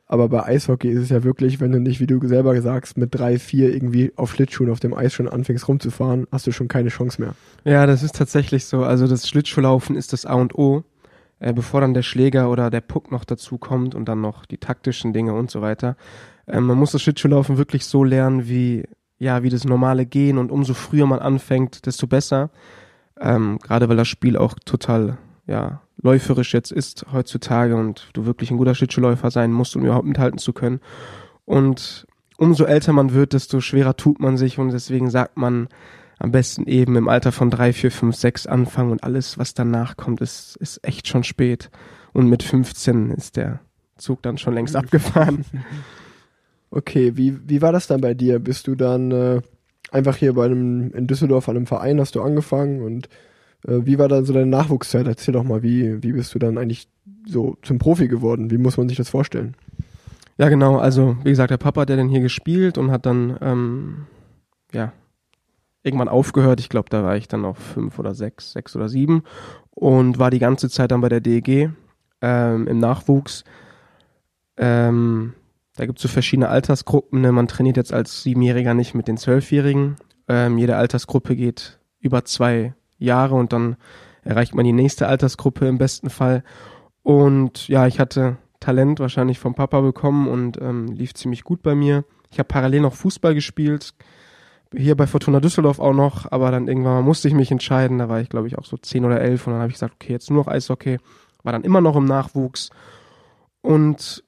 Aber 0.08 0.30
bei 0.30 0.46
Eishockey 0.46 0.90
ist 0.90 1.04
es 1.04 1.10
ja 1.10 1.26
wirklich, 1.26 1.60
wenn 1.60 1.74
du 1.74 1.80
nicht, 1.80 2.00
wie 2.00 2.08
du 2.08 2.26
selber 2.26 2.60
sagst, 2.62 2.98
mit 2.98 3.14
drei, 3.14 3.40
vier 3.40 3.74
irgendwie 3.74 4.14
auf 4.16 4.32
Schlittschuhen 4.32 4.70
auf 4.70 4.80
dem 4.80 4.94
Eis 4.94 5.14
schon 5.14 5.28
anfängst 5.28 5.68
rumzufahren, 5.68 6.28
hast 6.32 6.48
du 6.48 6.52
schon 6.52 6.70
keine 6.70 6.90
Chance 6.90 7.22
mehr. 7.22 7.36
Ja, 7.66 7.86
das 7.86 8.04
ist 8.04 8.16
tatsächlich 8.16 8.66
so. 8.66 8.84
Also 8.84 9.08
das 9.08 9.28
Schlittschuhlaufen 9.28 9.98
ist 9.98 10.14
das 10.14 10.26
A 10.26 10.34
und 10.34 10.56
O. 10.56 10.84
Äh, 11.42 11.54
bevor 11.54 11.82
dann 11.82 11.96
der 11.96 12.04
Schläger 12.04 12.52
oder 12.52 12.70
der 12.70 12.82
Puck 12.82 13.12
noch 13.12 13.26
dazu 13.26 13.58
kommt 13.58 13.96
und 13.96 14.08
dann 14.08 14.22
noch 14.22 14.46
die 14.46 14.60
taktischen 14.60 15.12
Dinge 15.12 15.34
und 15.34 15.50
so 15.50 15.62
weiter. 15.62 15.98
Ähm, 16.48 16.66
man 16.66 16.78
muss 16.78 16.92
das 16.92 17.02
Schlittschuhlaufen 17.02 17.58
wirklich 17.58 17.88
so 17.88 18.04
lernen, 18.04 18.48
wie, 18.48 18.84
ja, 19.18 19.42
wie 19.42 19.50
das 19.50 19.66
normale 19.66 20.06
Gehen 20.06 20.38
und 20.38 20.52
umso 20.52 20.76
früher 20.76 21.08
man 21.08 21.18
anfängt, 21.18 21.88
desto 21.88 22.06
besser. 22.06 22.52
Ähm, 23.20 23.58
Gerade 23.58 23.90
weil 23.90 23.98
das 23.98 24.08
Spiel 24.08 24.38
auch 24.38 24.54
total, 24.66 25.18
ja, 25.48 25.82
läuferisch 26.00 26.54
jetzt 26.54 26.72
ist 26.72 27.08
heutzutage 27.12 27.76
und 27.76 28.10
du 28.14 28.28
wirklich 28.28 28.52
ein 28.52 28.58
guter 28.58 28.76
Schlittschuhläufer 28.76 29.32
sein 29.32 29.52
musst, 29.52 29.76
um 29.76 29.84
überhaupt 29.84 30.06
mithalten 30.06 30.38
zu 30.38 30.54
können. 30.54 30.80
Und 31.46 32.06
umso 32.38 32.66
älter 32.66 32.94
man 32.94 33.14
wird, 33.14 33.34
desto 33.34 33.62
schwerer 33.62 33.98
tut 33.98 34.20
man 34.20 34.38
sich 34.38 34.60
und 34.60 34.72
deswegen 34.72 35.10
sagt 35.10 35.38
man, 35.38 35.70
am 36.22 36.32
besten 36.32 36.68
eben 36.68 36.96
im 36.96 37.10
Alter 37.10 37.32
von 37.32 37.50
drei, 37.50 37.74
vier, 37.74 37.92
fünf, 37.92 38.16
sechs 38.16 38.46
anfangen 38.46 38.92
und 38.92 39.04
alles, 39.04 39.38
was 39.38 39.54
danach 39.54 39.98
kommt, 39.98 40.22
ist, 40.22 40.56
ist 40.58 40.86
echt 40.86 41.08
schon 41.08 41.24
spät. 41.24 41.70
Und 42.14 42.28
mit 42.28 42.44
15 42.44 43.12
ist 43.12 43.38
der 43.38 43.60
Zug 43.98 44.22
dann 44.22 44.38
schon 44.38 44.54
längst 44.54 44.76
abgefahren. 44.78 45.46
Okay, 46.70 47.14
wie, 47.16 47.38
wie 47.48 47.62
war 47.62 47.72
das 47.72 47.88
dann 47.88 48.02
bei 48.02 48.14
dir? 48.14 48.40
Bist 48.40 48.68
du 48.68 48.76
dann 48.76 49.12
äh, 49.12 49.42
einfach 49.92 50.16
hier 50.16 50.34
bei 50.34 50.46
einem, 50.46 50.92
in 50.92 51.08
Düsseldorf 51.08 51.50
an 51.50 51.58
einem 51.58 51.68
Verein 51.68 52.00
hast 52.00 52.16
du 52.16 52.22
angefangen 52.22 52.82
und 52.82 53.10
äh, 53.68 53.80
wie 53.86 53.98
war 53.98 54.08
dann 54.08 54.26
so 54.26 54.34
deine 54.34 54.46
Nachwuchszeit? 54.46 55.08
Erzähl 55.08 55.34
doch 55.34 55.44
mal, 55.44 55.64
wie, 55.64 56.04
wie 56.04 56.14
bist 56.14 56.34
du 56.36 56.40
dann 56.40 56.58
eigentlich 56.58 56.88
so 57.28 57.58
zum 57.62 57.78
Profi 57.78 58.08
geworden? 58.08 58.52
Wie 58.52 58.58
muss 58.58 58.78
man 58.78 58.88
sich 58.88 58.98
das 58.98 59.10
vorstellen? 59.10 59.56
Ja, 60.38 60.50
genau. 60.50 60.78
Also, 60.78 61.18
wie 61.24 61.30
gesagt, 61.30 61.52
der 61.52 61.58
Papa 61.58 61.82
hat 61.82 61.90
ja 61.90 61.96
dann 61.96 62.10
hier 62.10 62.22
gespielt 62.22 62.78
und 62.78 62.92
hat 62.92 63.06
dann, 63.06 63.38
ähm, 63.42 64.06
ja, 64.72 64.94
irgendwann 65.84 66.10
aufgehört. 66.10 66.60
Ich 66.60 66.70
glaube, 66.70 66.90
da 66.90 67.04
war 67.04 67.16
ich 67.16 67.28
dann 67.28 67.46
auf 67.46 67.58
fünf 67.58 68.00
oder 68.00 68.14
sechs, 68.14 68.52
sechs 68.52 68.76
oder 68.76 68.90
sieben 68.90 69.24
und 69.72 70.20
war 70.20 70.30
die 70.30 70.40
ganze 70.40 70.70
Zeit 70.70 70.92
dann 70.92 71.02
bei 71.02 71.10
der 71.10 71.22
DEG 71.22 71.72
ähm, 72.22 72.68
im 72.68 72.78
Nachwuchs. 72.80 73.44
Ähm, 74.58 75.34
da 75.76 75.86
gibt 75.86 76.00
es 76.00 76.04
so 76.04 76.08
verschiedene 76.08 76.50
Altersgruppen. 76.50 77.22
Ne? 77.22 77.32
Man 77.32 77.48
trainiert 77.48 77.78
jetzt 77.78 77.94
als 77.94 78.24
Siebenjähriger 78.24 78.74
nicht 78.74 78.94
mit 78.94 79.08
den 79.08 79.18
Zwölfjährigen. 79.18 79.96
Ähm, 80.28 80.58
jede 80.58 80.76
Altersgruppe 80.76 81.36
geht 81.36 81.80
über 82.00 82.26
zwei 82.26 82.74
Jahre 82.98 83.36
und 83.36 83.54
dann 83.54 83.78
erreicht 84.24 84.54
man 84.54 84.66
die 84.66 84.74
nächste 84.74 85.08
Altersgruppe 85.08 85.68
im 85.68 85.78
besten 85.78 86.10
Fall. 86.10 86.44
Und 87.04 87.68
ja, 87.68 87.88
ich 87.88 88.00
hatte 88.00 88.38
Talent 88.60 89.00
wahrscheinlich 89.00 89.40
vom 89.40 89.56
Papa 89.56 89.82
bekommen 89.82 90.28
und 90.28 90.62
ähm, 90.62 90.88
lief 90.88 91.14
ziemlich 91.14 91.44
gut 91.44 91.64
bei 91.64 91.74
mir. 91.74 92.06
Ich 92.30 92.38
habe 92.38 92.48
parallel 92.48 92.82
noch 92.82 92.94
Fußball 92.94 93.34
gespielt, 93.34 93.94
hier 94.76 94.96
bei 94.96 95.08
Fortuna 95.08 95.40
Düsseldorf 95.40 95.80
auch 95.80 95.94
noch, 95.94 96.32
aber 96.32 96.52
dann 96.52 96.68
irgendwann 96.68 96.94
mal 96.94 97.02
musste 97.02 97.28
ich 97.28 97.34
mich 97.34 97.52
entscheiden. 97.52 97.98
Da 97.98 98.10
war 98.10 98.22
ich, 98.22 98.30
glaube 98.30 98.48
ich, 98.48 98.58
auch 98.58 98.66
so 98.66 98.78
zehn 98.78 99.06
oder 99.06 99.20
elf 99.20 99.48
und 99.48 99.54
dann 99.54 99.62
habe 99.62 99.70
ich 99.70 99.76
gesagt, 99.76 99.96
okay, 99.96 100.14
jetzt 100.14 100.30
nur 100.30 100.40
noch 100.44 100.52
Eishockey. 100.52 101.00
War 101.44 101.52
dann 101.52 101.64
immer 101.64 101.82
noch 101.82 101.96
im 101.96 102.06
Nachwuchs 102.06 102.70
und 103.62 104.24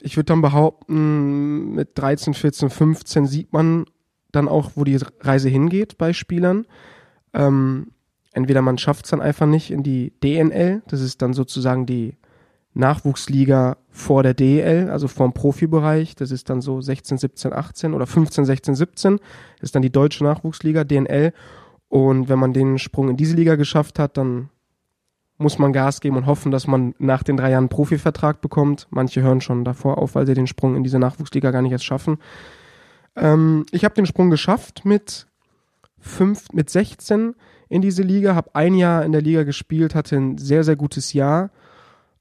ich 0.00 0.16
würde 0.16 0.26
dann 0.26 0.42
behaupten, 0.42 1.74
mit 1.74 1.90
13, 1.94 2.34
14, 2.34 2.70
15 2.70 3.26
sieht 3.26 3.52
man 3.52 3.84
dann 4.32 4.48
auch, 4.48 4.72
wo 4.74 4.84
die 4.84 4.98
Reise 5.20 5.48
hingeht 5.48 5.98
bei 5.98 6.12
Spielern. 6.12 6.66
Ähm, 7.32 7.92
entweder 8.32 8.62
man 8.62 8.78
schafft 8.78 9.04
es 9.04 9.10
dann 9.10 9.20
einfach 9.20 9.46
nicht 9.46 9.70
in 9.70 9.82
die 9.82 10.12
DNL, 10.22 10.82
das 10.88 11.00
ist 11.00 11.22
dann 11.22 11.34
sozusagen 11.34 11.86
die 11.86 12.16
Nachwuchsliga 12.74 13.76
vor 13.90 14.22
der 14.22 14.34
DEL, 14.34 14.88
also 14.90 15.08
vor 15.08 15.28
dem 15.28 15.34
Profibereich. 15.34 16.14
Das 16.16 16.30
ist 16.30 16.48
dann 16.48 16.60
so 16.60 16.80
16, 16.80 17.18
17, 17.18 17.52
18 17.52 17.94
oder 17.94 18.06
15, 18.06 18.44
16, 18.44 18.74
17. 18.74 19.18
Das 19.18 19.62
ist 19.62 19.74
dann 19.74 19.82
die 19.82 19.92
deutsche 19.92 20.24
Nachwuchsliga, 20.24 20.84
DNL. 20.84 21.32
Und 21.88 22.28
wenn 22.28 22.38
man 22.38 22.54
den 22.54 22.78
Sprung 22.78 23.10
in 23.10 23.16
diese 23.16 23.36
Liga 23.36 23.56
geschafft 23.56 23.98
hat, 23.98 24.16
dann 24.16 24.48
muss 25.36 25.58
man 25.58 25.72
Gas 25.72 26.00
geben 26.00 26.16
und 26.16 26.26
hoffen, 26.26 26.50
dass 26.50 26.66
man 26.66 26.94
nach 26.98 27.22
den 27.22 27.36
drei 27.36 27.50
Jahren 27.50 27.64
einen 27.64 27.68
Profivertrag 27.68 28.40
bekommt. 28.40 28.86
Manche 28.90 29.20
hören 29.22 29.40
schon 29.40 29.64
davor 29.64 29.98
auf, 29.98 30.14
weil 30.14 30.26
sie 30.26 30.34
den 30.34 30.46
Sprung 30.46 30.76
in 30.76 30.84
diese 30.84 30.98
Nachwuchsliga 30.98 31.50
gar 31.50 31.60
nicht 31.62 31.72
erst 31.72 31.84
schaffen. 31.84 32.18
Ähm, 33.16 33.66
ich 33.72 33.84
habe 33.84 33.94
den 33.94 34.06
Sprung 34.06 34.30
geschafft 34.30 34.84
mit 34.84 35.26
fünf, 35.98 36.52
mit 36.52 36.70
16 36.70 37.34
in 37.68 37.82
diese 37.82 38.02
Liga, 38.02 38.34
habe 38.34 38.54
ein 38.54 38.74
Jahr 38.74 39.04
in 39.04 39.12
der 39.12 39.22
Liga 39.22 39.42
gespielt, 39.42 39.94
hatte 39.94 40.16
ein 40.16 40.38
sehr, 40.38 40.64
sehr 40.64 40.76
gutes 40.76 41.12
Jahr, 41.12 41.50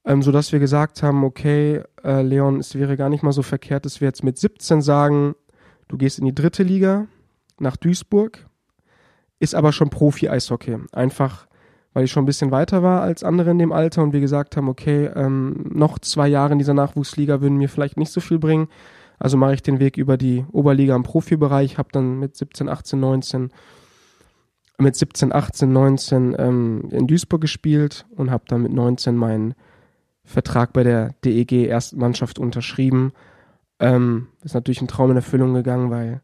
ähm, 0.06 0.22
sodass 0.22 0.52
wir 0.52 0.60
gesagt 0.60 1.04
haben, 1.04 1.24
okay, 1.24 1.82
äh, 2.04 2.22
Leon, 2.22 2.60
es 2.60 2.76
wäre 2.76 2.98
gar 2.98 3.10
nicht 3.10 3.24
mal 3.24 3.32
so 3.32 3.44
verkehrt, 3.44 3.86
dass 3.86 4.02
wir 4.02 4.08
jetzt 4.08 4.24
mit 4.24 4.38
17 4.38 4.82
sagen, 4.82 5.36
du 5.88 5.98
gehst 5.98 6.20
in 6.20 6.26
die 6.26 6.36
dritte 6.36 6.64
Liga 6.64 7.08
nach 7.60 7.78
Duisburg, 7.78 8.48
ist 9.40 9.56
aber 9.56 9.72
schon 9.72 9.90
Profi-Eishockey. 9.90 10.78
Einfach, 10.92 11.48
weil 11.94 12.06
ich 12.06 12.12
schon 12.12 12.24
ein 12.24 12.28
bisschen 12.28 12.52
weiter 12.52 12.82
war 12.82 13.02
als 13.02 13.24
andere 13.24 13.52
in 13.52 13.60
dem 13.60 13.72
Alter 13.72 14.02
und 14.04 14.14
wir 14.14 14.22
gesagt 14.22 14.58
haben, 14.58 14.70
okay, 14.70 15.06
ähm, 15.16 15.70
noch 15.72 16.00
zwei 16.00 16.28
Jahre 16.28 16.54
in 16.54 16.60
dieser 16.60 16.74
Nachwuchsliga 16.74 17.42
würden 17.42 17.58
mir 17.58 17.70
vielleicht 17.70 17.98
nicht 17.98 18.12
so 18.12 18.22
viel 18.22 18.40
bringen. 18.40 18.68
Also 19.20 19.38
mache 19.38 19.54
ich 19.54 19.62
den 19.62 19.80
Weg 19.80 19.98
über 19.98 20.18
die 20.18 20.46
Oberliga 20.52 20.96
im 20.96 21.04
Profibereich, 21.04 21.78
habe 21.78 21.90
dann 21.92 22.18
mit 22.20 22.36
17, 22.36 22.70
18, 22.70 23.00
19 23.00 23.52
mit 24.80 24.96
17, 24.96 25.32
18, 25.32 25.72
19 25.72 26.36
ähm, 26.40 26.90
in 26.92 27.06
Duisburg 27.06 27.42
gespielt 27.42 28.06
und 28.16 28.32
habe 28.32 28.46
dann 28.48 28.64
mit 28.64 28.74
19 28.74 29.16
meinen 29.16 29.54
Vertrag 30.32 30.74
bei 30.74 30.84
der 30.84 31.14
DEG 31.24 31.68
Erstmannschaft 31.68 32.40
unterschrieben. 32.40 33.14
Ähm, 33.80 34.28
ist 34.44 34.54
natürlich 34.54 34.82
ein 34.82 34.88
Traum 34.88 35.12
in 35.12 35.18
Erfüllung 35.18 35.54
gegangen, 35.54 35.90
weil 35.92 36.22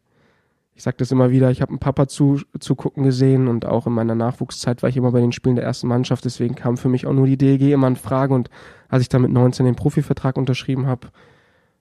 ich 0.74 0.84
sage 0.84 0.96
das 0.98 1.10
immer 1.10 1.30
wieder, 1.32 1.50
ich 1.50 1.60
habe 1.60 1.70
einen 1.70 1.80
Papa 1.80 2.06
zu, 2.06 2.40
zugucken 2.60 3.02
gesehen 3.02 3.48
und 3.48 3.66
auch 3.66 3.88
in 3.88 3.92
meiner 3.92 4.14
Nachwuchszeit 4.14 4.80
war 4.80 4.88
ich 4.88 4.96
immer 4.96 5.10
bei 5.10 5.20
den 5.20 5.32
Spielen 5.32 5.56
der 5.56 5.64
ersten 5.64 5.88
Mannschaft, 5.88 6.24
deswegen 6.24 6.54
kam 6.54 6.76
für 6.76 6.88
mich 6.88 7.04
auch 7.04 7.12
nur 7.12 7.26
die 7.26 7.36
DEG 7.36 7.72
immer 7.72 7.88
in 7.88 7.96
Frage. 7.96 8.32
Und 8.32 8.48
als 8.88 9.02
ich 9.02 9.08
dann 9.08 9.22
mit 9.22 9.32
19 9.32 9.66
den 9.66 9.74
Profivertrag 9.74 10.36
unterschrieben 10.36 10.86
habe, 10.86 11.08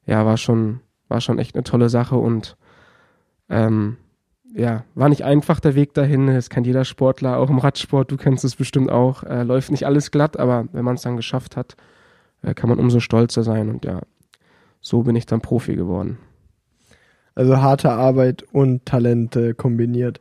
ja, 0.08 0.26
war 0.26 0.38
schon, 0.38 0.80
war 1.10 1.22
schon 1.22 1.38
echt 1.38 1.56
eine 1.56 1.64
tolle 1.64 1.90
Sache. 1.90 2.16
Und 2.16 2.58
ähm, 3.50 3.98
ja, 4.56 4.84
war 4.96 5.10
nicht 5.10 5.24
einfach 5.24 5.60
der 5.60 5.76
Weg 5.76 5.94
dahin, 5.94 6.26
das 6.26 6.50
kennt 6.50 6.66
jeder 6.66 6.84
Sportler, 6.84 7.38
auch 7.38 7.52
im 7.52 7.60
Radsport, 7.60 8.10
du 8.10 8.18
kennst 8.18 8.44
es 8.44 8.56
bestimmt 8.56 8.90
auch, 8.90 9.22
äh, 9.24 9.44
läuft 9.44 9.70
nicht 9.70 9.86
alles 9.86 10.10
glatt, 10.10 10.40
aber 10.40 10.66
wenn 10.72 10.84
man 10.84 10.96
es 10.96 11.04
dann 11.04 11.18
geschafft 11.18 11.56
hat, 11.56 11.76
kann 12.56 12.70
man 12.70 12.80
umso 12.80 13.00
stolzer 13.00 13.44
sein 13.44 13.70
und 13.70 13.86
ja, 13.86 14.02
so 14.82 15.04
bin 15.04 15.16
ich 15.16 15.26
dann 15.26 15.42
Profi 15.42 15.76
geworden. 15.76 16.18
Also 17.36 17.58
harte 17.58 17.92
Arbeit 17.92 18.44
und 18.52 18.86
Talente 18.86 19.54
kombiniert. 19.54 20.20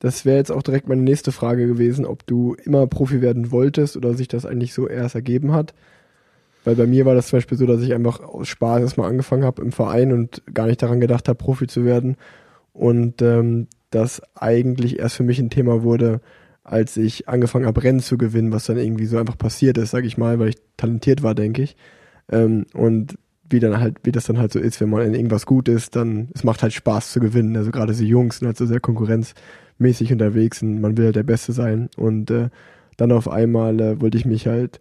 Das 0.00 0.24
wäre 0.24 0.38
jetzt 0.38 0.52
auch 0.52 0.62
direkt 0.62 0.88
meine 0.88 1.02
nächste 1.02 1.32
Frage 1.32 1.66
gewesen, 1.66 2.04
ob 2.04 2.26
du 2.26 2.54
immer 2.64 2.86
Profi 2.86 3.20
werden 3.20 3.50
wolltest 3.50 3.96
oder 3.96 4.14
sich 4.14 4.28
das 4.28 4.46
eigentlich 4.46 4.72
so 4.72 4.88
erst 4.88 5.14
ergeben 5.14 5.52
hat. 5.52 5.74
Weil 6.64 6.76
bei 6.76 6.86
mir 6.86 7.06
war 7.06 7.14
das 7.14 7.28
zum 7.28 7.38
Beispiel 7.38 7.58
so, 7.58 7.66
dass 7.66 7.82
ich 7.82 7.94
einfach 7.94 8.20
aus 8.20 8.48
Spaß 8.48 8.82
erstmal 8.82 9.08
angefangen 9.08 9.44
habe 9.44 9.62
im 9.62 9.72
Verein 9.72 10.12
und 10.12 10.42
gar 10.52 10.66
nicht 10.66 10.82
daran 10.82 11.00
gedacht 11.00 11.28
habe, 11.28 11.38
Profi 11.38 11.66
zu 11.66 11.84
werden. 11.84 12.16
Und 12.72 13.22
ähm, 13.22 13.68
das 13.90 14.22
eigentlich 14.34 14.98
erst 14.98 15.16
für 15.16 15.22
mich 15.22 15.38
ein 15.38 15.50
Thema 15.50 15.82
wurde, 15.82 16.20
als 16.70 16.96
ich 16.96 17.28
angefangen 17.28 17.66
habe, 17.66 17.82
Rennen 17.82 18.00
zu 18.00 18.18
gewinnen, 18.18 18.52
was 18.52 18.66
dann 18.66 18.78
irgendwie 18.78 19.06
so 19.06 19.18
einfach 19.18 19.38
passiert 19.38 19.78
ist, 19.78 19.90
sag 19.90 20.04
ich 20.04 20.18
mal, 20.18 20.38
weil 20.38 20.50
ich 20.50 20.58
talentiert 20.76 21.22
war, 21.22 21.34
denke 21.34 21.62
ich. 21.62 21.76
Ähm, 22.30 22.66
und 22.74 23.18
wie 23.50 23.60
dann 23.60 23.80
halt, 23.80 23.96
wie 24.04 24.12
das 24.12 24.26
dann 24.26 24.38
halt 24.38 24.52
so 24.52 24.58
ist, 24.58 24.80
wenn 24.80 24.90
man 24.90 25.06
in 25.06 25.14
irgendwas 25.14 25.46
gut 25.46 25.68
ist, 25.68 25.96
dann, 25.96 26.28
es 26.34 26.44
macht 26.44 26.62
halt 26.62 26.72
Spaß 26.72 27.12
zu 27.12 27.20
gewinnen. 27.20 27.56
Also 27.56 27.70
gerade 27.70 27.94
so 27.94 28.04
Jungs 28.04 28.38
sind 28.38 28.46
halt 28.46 28.58
so 28.58 28.66
sehr 28.66 28.80
konkurrenzmäßig 28.80 30.12
unterwegs 30.12 30.62
und 30.62 30.80
man 30.80 30.96
will 30.96 31.06
halt 31.06 31.16
der 31.16 31.22
Beste 31.22 31.52
sein. 31.52 31.88
Und 31.96 32.30
äh, 32.30 32.50
dann 32.96 33.12
auf 33.12 33.28
einmal 33.28 33.80
äh, 33.80 34.00
wollte 34.00 34.18
ich 34.18 34.26
mich 34.26 34.46
halt 34.46 34.80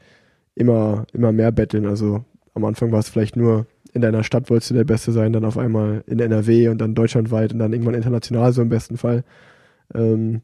immer, 0.55 1.05
immer 1.13 1.31
mehr 1.31 1.51
betteln. 1.51 1.85
Also 1.85 2.25
am 2.53 2.65
Anfang 2.65 2.91
war 2.91 2.99
es 2.99 3.09
vielleicht 3.09 3.37
nur 3.37 3.67
in 3.93 4.01
deiner 4.01 4.23
Stadt 4.23 4.49
wolltest 4.49 4.71
du 4.71 4.75
der 4.75 4.83
Beste 4.83 5.11
sein, 5.11 5.33
dann 5.33 5.45
auf 5.45 5.57
einmal 5.57 6.03
in 6.07 6.19
NRW 6.19 6.69
und 6.69 6.79
dann 6.79 6.95
deutschlandweit 6.95 7.53
und 7.53 7.59
dann 7.59 7.73
irgendwann 7.73 7.95
international 7.95 8.53
so 8.53 8.61
im 8.61 8.69
besten 8.69 8.97
Fall. 8.97 9.23
Ähm, 9.93 10.41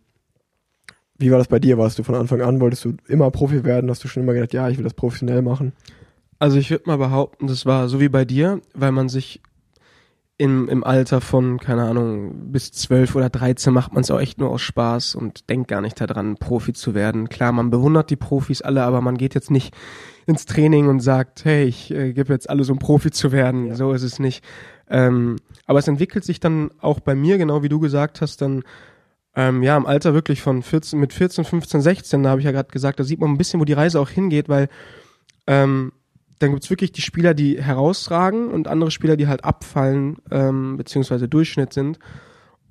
wie 1.17 1.31
war 1.31 1.37
das 1.37 1.47
bei 1.47 1.59
dir? 1.59 1.77
Warst 1.77 1.99
du 1.99 2.03
von 2.03 2.15
Anfang 2.15 2.41
an, 2.41 2.59
wolltest 2.59 2.85
du 2.85 2.93
immer 3.07 3.29
Profi 3.31 3.63
werden? 3.63 3.89
Hast 3.89 4.03
du 4.03 4.07
schon 4.07 4.23
immer 4.23 4.33
gedacht, 4.33 4.53
ja, 4.53 4.69
ich 4.69 4.77
will 4.77 4.83
das 4.83 4.93
professionell 4.93 5.41
machen? 5.41 5.73
Also 6.39 6.57
ich 6.57 6.69
würde 6.69 6.85
mal 6.87 6.97
behaupten, 6.97 7.47
das 7.47 7.65
war 7.65 7.87
so 7.87 7.99
wie 7.99 8.09
bei 8.09 8.25
dir, 8.25 8.61
weil 8.73 8.91
man 8.91 9.07
sich 9.09 9.41
im, 10.37 10.67
im 10.67 10.83
Alter 10.83 11.21
von, 11.21 11.59
keine 11.59 11.83
Ahnung, 11.83 12.51
bis 12.51 12.71
zwölf 12.71 13.15
oder 13.15 13.29
dreizehn 13.29 13.71
macht 13.71 13.93
man 13.93 14.01
es 14.01 14.11
auch 14.11 14.19
echt 14.19 14.39
nur 14.39 14.49
aus 14.49 14.61
Spaß 14.61 15.15
und 15.15 15.49
denkt 15.49 15.67
gar 15.67 15.79
nicht 15.79 16.01
daran, 16.01 16.35
Profi 16.35 16.73
zu 16.73 16.95
werden. 16.95 17.29
Klar, 17.29 17.51
man 17.51 17.69
bewundert 17.69 18.09
die 18.09 18.15
Profis 18.15 18.61
alle, 18.61 18.83
aber 18.83 18.99
man 18.99 19.17
geht 19.17 19.35
jetzt 19.35 19.51
nicht 19.51 19.75
ins 20.25 20.45
Training 20.45 20.87
und 20.87 21.01
sagt, 21.01 21.45
hey, 21.45 21.65
ich 21.65 21.91
äh, 21.91 22.13
gebe 22.13 22.33
jetzt 22.33 22.49
alles, 22.49 22.69
um 22.69 22.79
Profi 22.79 23.11
zu 23.11 23.31
werden. 23.31 23.67
Ja. 23.67 23.75
So 23.75 23.93
ist 23.93 24.03
es 24.03 24.19
nicht. 24.19 24.43
Ähm, 24.89 25.37
aber 25.65 25.79
es 25.79 25.87
entwickelt 25.87 26.25
sich 26.25 26.39
dann 26.39 26.71
auch 26.81 26.99
bei 26.99 27.15
mir, 27.15 27.37
genau 27.37 27.61
wie 27.61 27.69
du 27.69 27.79
gesagt 27.79 28.19
hast, 28.19 28.41
dann 28.41 28.63
ähm, 29.35 29.63
ja, 29.63 29.75
im 29.77 29.85
Alter 29.85 30.13
wirklich 30.13 30.41
von 30.41 30.61
14, 30.61 30.99
mit 30.99 31.13
14, 31.13 31.43
15, 31.43 31.81
16, 31.81 32.23
da 32.23 32.29
habe 32.29 32.41
ich 32.41 32.45
ja 32.45 32.51
gerade 32.51 32.71
gesagt, 32.71 32.99
da 32.99 33.03
sieht 33.03 33.19
man 33.19 33.31
ein 33.31 33.37
bisschen, 33.37 33.59
wo 33.59 33.65
die 33.65 33.73
Reise 33.73 33.99
auch 33.99 34.09
hingeht, 34.09 34.49
weil 34.49 34.69
ähm, 35.47 35.91
dann 36.39 36.51
gibt's 36.51 36.69
wirklich 36.69 36.91
die 36.91 37.01
Spieler, 37.01 37.33
die 37.33 37.61
herausragen 37.61 38.49
und 38.49 38.67
andere 38.67 38.91
Spieler, 38.91 39.17
die 39.17 39.27
halt 39.27 39.43
abfallen, 39.43 40.17
ähm, 40.29 40.77
beziehungsweise 40.77 41.27
Durchschnitt 41.27 41.73
sind. 41.73 41.99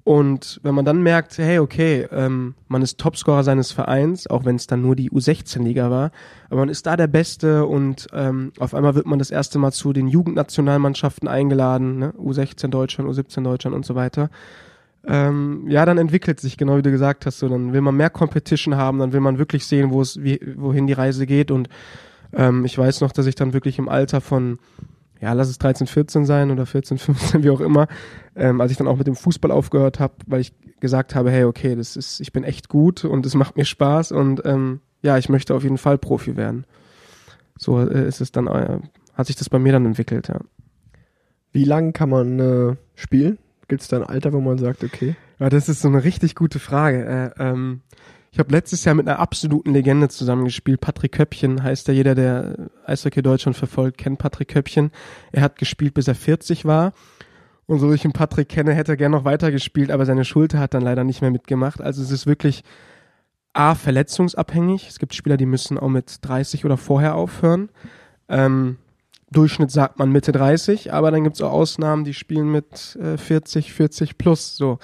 Und 0.04 0.59
wenn 0.64 0.75
man 0.75 0.85
dann 0.85 1.02
merkt, 1.02 1.38
hey, 1.38 1.61
okay, 1.61 2.09
ähm, 2.11 2.54
man 2.66 2.83
ist 2.83 2.99
Topscorer 2.99 3.45
seines 3.45 3.71
Vereins, 3.71 4.26
auch 4.26 4.45
wenn 4.45 4.57
es 4.57 4.66
dann 4.66 4.83
nur 4.83 4.97
die 4.97 5.11
U16-Liga 5.11 5.90
war, 5.90 6.11
aber 6.50 6.61
man 6.61 6.69
ist 6.69 6.87
da 6.87 6.97
der 6.97 7.07
Beste 7.07 7.66
und 7.66 8.09
ähm, 8.12 8.52
auf 8.59 8.75
einmal 8.75 8.97
wird 8.97 9.07
man 9.07 9.21
das 9.21 9.31
erste 9.31 9.61
Mal 9.61 9.71
zu 9.71 9.92
den 9.92 10.09
Jugendnationalmannschaften 10.09 11.28
eingeladen, 11.28 11.99
ne? 11.99 12.14
U16 12.19 12.69
Deutschland, 12.69 13.09
U17 13.09 13.45
Deutschland 13.45 13.76
und 13.76 13.87
so 13.87 13.95
weiter. 13.95 14.28
Ähm, 15.04 15.64
ja, 15.68 15.85
dann 15.85 15.99
entwickelt 15.99 16.38
sich, 16.38 16.56
genau 16.56 16.76
wie 16.76 16.82
du 16.82 16.90
gesagt 16.90 17.26
hast, 17.26 17.38
so 17.40 17.49
dann 17.49 17.73
will 17.73 17.80
man 17.80 17.97
mehr 17.97 18.11
Competition 18.11 18.76
haben, 18.76 18.99
dann 18.99 19.12
will 19.12 19.21
man 19.21 19.38
wirklich 19.38 19.66
sehen, 19.66 19.90
wo 19.90 20.00
es, 20.00 20.23
wie, 20.23 20.40
wohin 20.56 20.87
die 20.87 20.92
Reise 20.92 21.26
geht 21.26 21.50
und 21.50 21.68
ähm, 22.32 22.64
ich 22.64 22.78
weiß 22.78 23.00
noch, 23.00 23.12
dass 23.12 23.26
ich 23.26 23.35
dann 23.35 23.52
wirklich 23.52 23.78
im 23.78 23.88
Alter 23.88 24.21
von, 24.21 24.59
ja, 25.21 25.32
lass 25.32 25.49
es 25.49 25.59
13, 25.59 25.87
14 25.87 26.25
sein 26.25 26.50
oder 26.50 26.66
14, 26.66 26.99
15, 26.99 27.42
wie 27.42 27.50
auch 27.50 27.61
immer, 27.61 27.88
ähm, 28.37 28.61
als 28.61 28.71
ich 28.71 28.76
dann 28.76 28.87
auch 28.87 28.97
mit 28.97 29.06
dem 29.06 29.16
Fußball 29.16 29.50
aufgehört 29.50 29.99
habe, 29.99 30.14
weil 30.26 30.40
ich 30.40 30.52
gesagt 30.80 31.14
habe, 31.14 31.30
hey, 31.30 31.44
okay, 31.44 31.75
das 31.75 31.97
ist, 31.97 32.21
ich 32.21 32.32
bin 32.32 32.44
echt 32.44 32.68
gut 32.68 33.04
und 33.04 33.26
es 33.26 33.35
macht 33.35 33.56
mir 33.56 33.64
Spaß 33.64 34.12
und 34.12 34.42
ähm, 34.44 34.80
ja, 35.02 35.18
ich 35.18 35.28
möchte 35.28 35.54
auf 35.54 35.64
jeden 35.64 35.78
Fall 35.78 35.99
Profi 35.99 36.37
werden. 36.37 36.64
So 37.59 37.80
äh, 37.80 38.06
ist 38.06 38.21
es 38.21 38.32
dann, 38.32 38.47
äh, 38.47 38.78
hat 39.14 39.26
sich 39.26 39.37
das 39.37 39.50
bei 39.50 39.59
mir 39.59 39.73
dann 39.73 39.87
entwickelt, 39.87 40.28
ja. 40.28 40.38
Wie 41.52 41.64
lang 41.64 41.92
kann 41.92 42.09
man 42.09 42.38
äh, 42.38 42.76
spielen? 42.94 43.38
Gibt 43.72 43.80
es 43.80 43.88
da 43.88 43.96
ein 43.96 44.04
Alter, 44.04 44.34
wo 44.34 44.40
man 44.42 44.58
sagt, 44.58 44.84
okay? 44.84 45.16
Ja, 45.38 45.48
das 45.48 45.70
ist 45.70 45.80
so 45.80 45.88
eine 45.88 46.04
richtig 46.04 46.34
gute 46.34 46.58
Frage. 46.58 47.32
Äh, 47.38 47.42
ähm, 47.42 47.80
ich 48.30 48.38
habe 48.38 48.52
letztes 48.52 48.84
Jahr 48.84 48.94
mit 48.94 49.08
einer 49.08 49.18
absoluten 49.18 49.72
Legende 49.72 50.10
zusammengespielt. 50.10 50.78
Patrick 50.82 51.12
Köppchen 51.12 51.62
heißt 51.62 51.88
ja 51.88 51.94
jeder, 51.94 52.14
der 52.14 52.68
Eishockey 52.84 53.22
Deutschland 53.22 53.56
verfolgt, 53.56 53.96
kennt 53.96 54.18
Patrick 54.18 54.48
Köppchen. 54.48 54.90
Er 55.32 55.40
hat 55.40 55.56
gespielt, 55.56 55.94
bis 55.94 56.06
er 56.06 56.14
40 56.14 56.66
war. 56.66 56.92
Und 57.64 57.78
so 57.78 57.90
wie 57.90 57.94
ich 57.94 58.04
ihn 58.04 58.12
Patrick 58.12 58.50
kenne, 58.50 58.74
hätte 58.74 58.92
er 58.92 58.96
gern 58.98 59.12
noch 59.12 59.24
weiter 59.24 59.50
gespielt, 59.50 59.90
aber 59.90 60.04
seine 60.04 60.26
Schulter 60.26 60.58
hat 60.58 60.74
dann 60.74 60.82
leider 60.82 61.02
nicht 61.02 61.22
mehr 61.22 61.30
mitgemacht. 61.30 61.80
Also 61.80 62.02
es 62.02 62.10
ist 62.10 62.26
wirklich 62.26 62.64
A, 63.54 63.74
verletzungsabhängig. 63.74 64.86
Es 64.86 64.98
gibt 64.98 65.14
Spieler, 65.14 65.38
die 65.38 65.46
müssen 65.46 65.78
auch 65.78 65.88
mit 65.88 66.18
30 66.20 66.66
oder 66.66 66.76
vorher 66.76 67.14
aufhören. 67.14 67.70
Ähm, 68.28 68.76
Durchschnitt 69.32 69.70
sagt 69.70 69.98
man 69.98 70.12
Mitte 70.12 70.32
30, 70.32 70.92
aber 70.92 71.10
dann 71.10 71.24
gibt 71.24 71.36
es 71.36 71.42
auch 71.42 71.52
Ausnahmen, 71.52 72.04
die 72.04 72.14
spielen 72.14 72.50
mit 72.50 72.96
äh, 72.96 73.16
40, 73.16 73.72
40 73.72 74.18
plus. 74.18 74.56
So. 74.56 74.78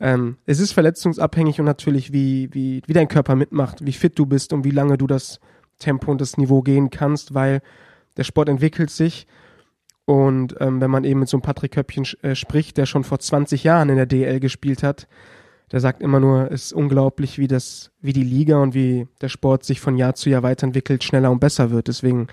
Ähm, 0.00 0.36
es 0.46 0.60
ist 0.60 0.72
verletzungsabhängig 0.72 1.60
und 1.60 1.66
natürlich, 1.66 2.12
wie, 2.12 2.48
wie, 2.52 2.82
wie 2.86 2.92
dein 2.92 3.08
Körper 3.08 3.36
mitmacht, 3.36 3.86
wie 3.86 3.92
fit 3.92 4.18
du 4.18 4.26
bist 4.26 4.52
und 4.52 4.64
wie 4.64 4.70
lange 4.70 4.98
du 4.98 5.06
das 5.06 5.40
Tempo 5.78 6.10
und 6.10 6.20
das 6.20 6.36
Niveau 6.36 6.62
gehen 6.62 6.90
kannst, 6.90 7.34
weil 7.34 7.62
der 8.16 8.24
Sport 8.24 8.48
entwickelt 8.48 8.90
sich. 8.90 9.26
Und 10.06 10.56
ähm, 10.60 10.80
wenn 10.80 10.90
man 10.90 11.04
eben 11.04 11.20
mit 11.20 11.28
so 11.28 11.36
einem 11.36 11.42
Patrick 11.42 11.72
Köppchen 11.72 12.06
äh, 12.22 12.34
spricht, 12.34 12.76
der 12.76 12.86
schon 12.86 13.04
vor 13.04 13.18
20 13.18 13.64
Jahren 13.64 13.88
in 13.88 13.96
der 13.96 14.06
DL 14.06 14.40
gespielt 14.40 14.82
hat, 14.82 15.08
der 15.72 15.80
sagt 15.80 16.02
immer 16.02 16.20
nur, 16.20 16.50
es 16.52 16.66
ist 16.66 16.72
unglaublich, 16.74 17.38
wie 17.38 17.48
das, 17.48 17.90
wie 18.00 18.12
die 18.12 18.22
Liga 18.22 18.58
und 18.58 18.74
wie 18.74 19.08
der 19.20 19.30
Sport 19.30 19.64
sich 19.64 19.80
von 19.80 19.96
Jahr 19.96 20.14
zu 20.14 20.28
Jahr 20.28 20.42
weiterentwickelt, 20.42 21.02
schneller 21.02 21.30
und 21.30 21.40
besser 21.40 21.70
wird. 21.70 21.88
Deswegen 21.88 22.28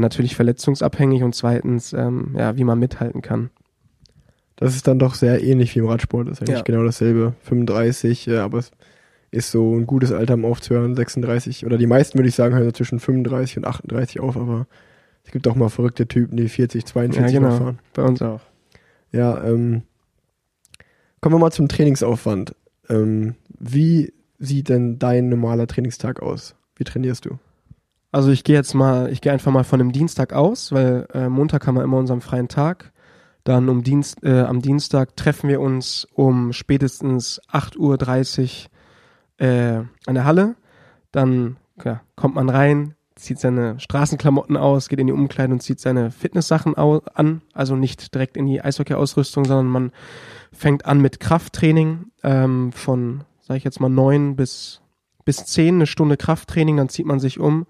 natürlich 0.00 0.34
verletzungsabhängig 0.36 1.22
und 1.22 1.34
zweitens, 1.34 1.92
ähm, 1.92 2.34
ja, 2.36 2.56
wie 2.56 2.64
man 2.64 2.78
mithalten 2.78 3.22
kann. 3.22 3.50
Das 4.56 4.74
ist 4.74 4.86
dann 4.86 4.98
doch 4.98 5.14
sehr 5.14 5.42
ähnlich 5.42 5.74
wie 5.74 5.80
im 5.80 5.88
Radsport. 5.88 6.28
Das 6.28 6.34
ist 6.34 6.42
eigentlich 6.42 6.58
ja. 6.58 6.62
genau 6.62 6.84
dasselbe. 6.84 7.34
35, 7.42 8.26
ja, 8.26 8.44
aber 8.44 8.58
es 8.58 8.70
ist 9.30 9.50
so 9.50 9.74
ein 9.76 9.86
gutes 9.86 10.12
Alter, 10.12 10.34
um 10.34 10.44
aufzuhören. 10.44 10.94
36 10.94 11.66
oder 11.66 11.78
die 11.78 11.86
meisten 11.86 12.18
würde 12.18 12.28
ich 12.28 12.34
sagen, 12.34 12.54
hören 12.54 12.72
zwischen 12.74 13.00
35 13.00 13.58
und 13.58 13.66
38 13.66 14.20
auf, 14.20 14.36
aber 14.36 14.66
es 15.24 15.32
gibt 15.32 15.48
auch 15.48 15.54
mal 15.54 15.68
verrückte 15.68 16.06
Typen, 16.06 16.36
die 16.36 16.48
40, 16.48 16.84
42 16.86 17.34
ja, 17.34 17.40
genau. 17.40 17.56
fahren. 17.56 17.78
Bei 17.94 18.02
uns 18.02 18.22
auch. 18.22 18.40
Ja, 19.10 19.42
ähm, 19.44 19.82
kommen 21.20 21.34
wir 21.34 21.40
mal 21.40 21.50
zum 21.50 21.68
Trainingsaufwand. 21.68 22.54
Ähm, 22.88 23.34
wie 23.58 24.12
sieht 24.38 24.68
denn 24.68 24.98
dein 24.98 25.28
normaler 25.28 25.66
Trainingstag 25.66 26.20
aus? 26.22 26.54
Wie 26.76 26.84
trainierst 26.84 27.24
du? 27.26 27.38
Also 28.12 28.30
ich 28.30 28.44
gehe 28.44 28.54
jetzt 28.54 28.74
mal, 28.74 29.10
ich 29.10 29.22
gehe 29.22 29.32
einfach 29.32 29.50
mal 29.50 29.64
von 29.64 29.80
einem 29.80 29.90
Dienstag 29.90 30.34
aus, 30.34 30.70
weil 30.70 31.08
äh, 31.14 31.30
Montag 31.30 31.66
haben 31.66 31.76
wir 31.76 31.82
immer 31.82 31.96
unseren 31.96 32.20
freien 32.20 32.48
Tag. 32.48 32.92
Dann 33.42 33.70
um 33.70 33.82
Dienst, 33.82 34.22
äh, 34.22 34.42
am 34.42 34.60
Dienstag 34.60 35.16
treffen 35.16 35.48
wir 35.48 35.60
uns 35.62 36.06
um 36.14 36.52
spätestens 36.52 37.40
8.30 37.50 38.66
Uhr 39.38 39.48
äh, 39.48 39.84
an 40.06 40.14
der 40.14 40.26
Halle. 40.26 40.56
Dann 41.10 41.56
ja, 41.82 42.02
kommt 42.14 42.34
man 42.34 42.50
rein, 42.50 42.94
zieht 43.16 43.38
seine 43.40 43.80
Straßenklamotten 43.80 44.58
aus, 44.58 44.90
geht 44.90 45.00
in 45.00 45.06
die 45.06 45.12
Umkleide 45.14 45.54
und 45.54 45.62
zieht 45.62 45.80
seine 45.80 46.10
Fitnesssachen 46.10 46.76
an. 46.76 47.40
Also 47.54 47.76
nicht 47.76 48.14
direkt 48.14 48.36
in 48.36 48.44
die 48.44 48.60
Eishockey-Ausrüstung, 48.60 49.46
sondern 49.46 49.68
man 49.68 49.90
fängt 50.52 50.84
an 50.84 51.00
mit 51.00 51.18
Krafttraining 51.18 52.10
ähm, 52.22 52.72
von, 52.72 53.24
sage 53.40 53.56
ich 53.56 53.64
jetzt 53.64 53.80
mal, 53.80 53.88
neun 53.88 54.36
bis, 54.36 54.82
bis 55.24 55.46
zehn, 55.46 55.76
eine 55.76 55.86
Stunde 55.86 56.18
Krafttraining, 56.18 56.76
dann 56.76 56.90
zieht 56.90 57.06
man 57.06 57.18
sich 57.18 57.40
um, 57.40 57.66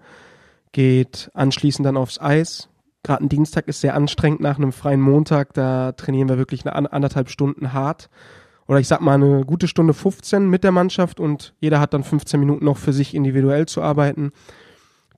geht 0.73 1.31
anschließend 1.33 1.85
dann 1.85 1.95
aufs 1.95 2.19
Eis. 2.19 2.67
Gerade 3.03 3.23
ein 3.23 3.29
Dienstag 3.29 3.67
ist 3.67 3.81
sehr 3.81 3.95
anstrengend 3.95 4.41
nach 4.41 4.57
einem 4.57 4.73
freien 4.73 5.01
Montag, 5.01 5.53
da 5.53 5.93
trainieren 5.93 6.29
wir 6.29 6.37
wirklich 6.37 6.65
eine 6.65 6.91
anderthalb 6.91 7.29
Stunden 7.29 7.73
hart. 7.73 8.09
Oder 8.67 8.79
ich 8.79 8.87
sag 8.87 9.01
mal 9.01 9.15
eine 9.15 9.45
gute 9.45 9.67
Stunde 9.67 9.93
15 9.93 10.49
mit 10.49 10.63
der 10.63 10.71
Mannschaft 10.71 11.19
und 11.19 11.53
jeder 11.59 11.79
hat 11.79 11.93
dann 11.93 12.03
15 12.03 12.39
Minuten 12.39 12.65
noch 12.65 12.77
für 12.77 12.93
sich 12.93 13.13
individuell 13.13 13.65
zu 13.65 13.81
arbeiten. 13.81 14.31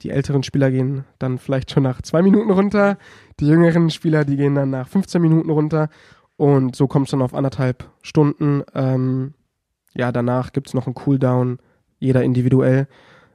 Die 0.01 0.09
älteren 0.09 0.43
Spieler 0.43 0.71
gehen 0.71 1.05
dann 1.19 1.38
vielleicht 1.38 1.71
schon 1.71 1.83
nach 1.83 2.01
zwei 2.01 2.21
Minuten 2.21 2.51
runter. 2.51 2.97
Die 3.39 3.47
jüngeren 3.47 3.89
Spieler, 3.89 4.25
die 4.25 4.35
gehen 4.35 4.55
dann 4.55 4.71
nach 4.71 4.88
15 4.88 5.21
Minuten 5.21 5.51
runter. 5.51 5.89
Und 6.38 6.75
so 6.75 6.88
kommt 6.88 7.07
es 7.07 7.12
dann 7.12 7.21
auf 7.21 7.33
anderthalb 7.33 7.89
Stunden. 8.01 8.63
Ähm, 8.74 9.33
ja, 9.93 10.12
danach 10.12 10.51
gibt 10.51 10.67
es 10.67 10.74
noch 10.74 10.88
einen 10.88 10.95
Cooldown, 10.95 11.59
jeder 12.00 12.24
individuell. 12.24 12.88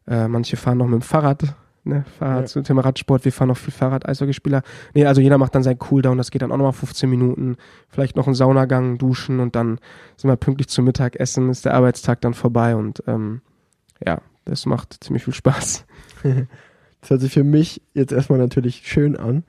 Äh, 0.07 0.29
manche 0.29 0.57
fahren 0.57 0.79
noch 0.79 0.87
mit 0.87 1.01
dem 1.01 1.03
Fahrrad, 1.03 1.55
ne? 1.85 2.05
Fahrrad 2.19 2.43
ja. 2.43 2.47
zum 2.47 2.65
Thema 2.65 2.83
Radsport, 2.83 3.25
wir 3.25 3.33
fahren 3.33 3.49
noch 3.49 3.57
viel 3.57 3.73
Fahrrad, 3.73 4.09
Eishockeyspieler. 4.09 4.63
Nee, 4.95 5.07
also 5.07 5.21
jeder 5.21 5.39
macht 5.39 5.55
dann 5.55 5.63
seinen 5.63 5.79
Cooldown, 5.79 6.19
das 6.19 6.31
geht 6.31 6.43
dann 6.43 6.53
auch 6.53 6.57
nochmal 6.57 6.73
15 6.73 7.09
Minuten, 7.09 7.57
vielleicht 7.89 8.17
noch 8.17 8.27
ein 8.27 8.35
Saunagang, 8.35 8.99
duschen 8.99 9.41
und 9.41 9.57
dann 9.57 9.79
sind 10.17 10.31
wir 10.31 10.37
pünktlich 10.37 10.69
zum 10.69 10.85
Mittagessen, 10.85 11.51
ist 11.51 11.65
der 11.65 11.75
Arbeitstag 11.75 12.21
dann 12.21 12.35
vorbei 12.35 12.77
und 12.77 13.03
ähm, 13.07 13.41
ja, 14.05 14.21
das 14.45 14.67
macht 14.67 15.03
ziemlich 15.03 15.25
viel 15.25 15.35
Spaß. 15.35 15.85
das 16.23 17.11
hört 17.11 17.21
sich 17.21 17.33
für 17.33 17.45
mich 17.45 17.83
jetzt 17.95 18.13
erstmal 18.13 18.39
natürlich 18.39 18.83
schön 18.87 19.17
an, 19.17 19.45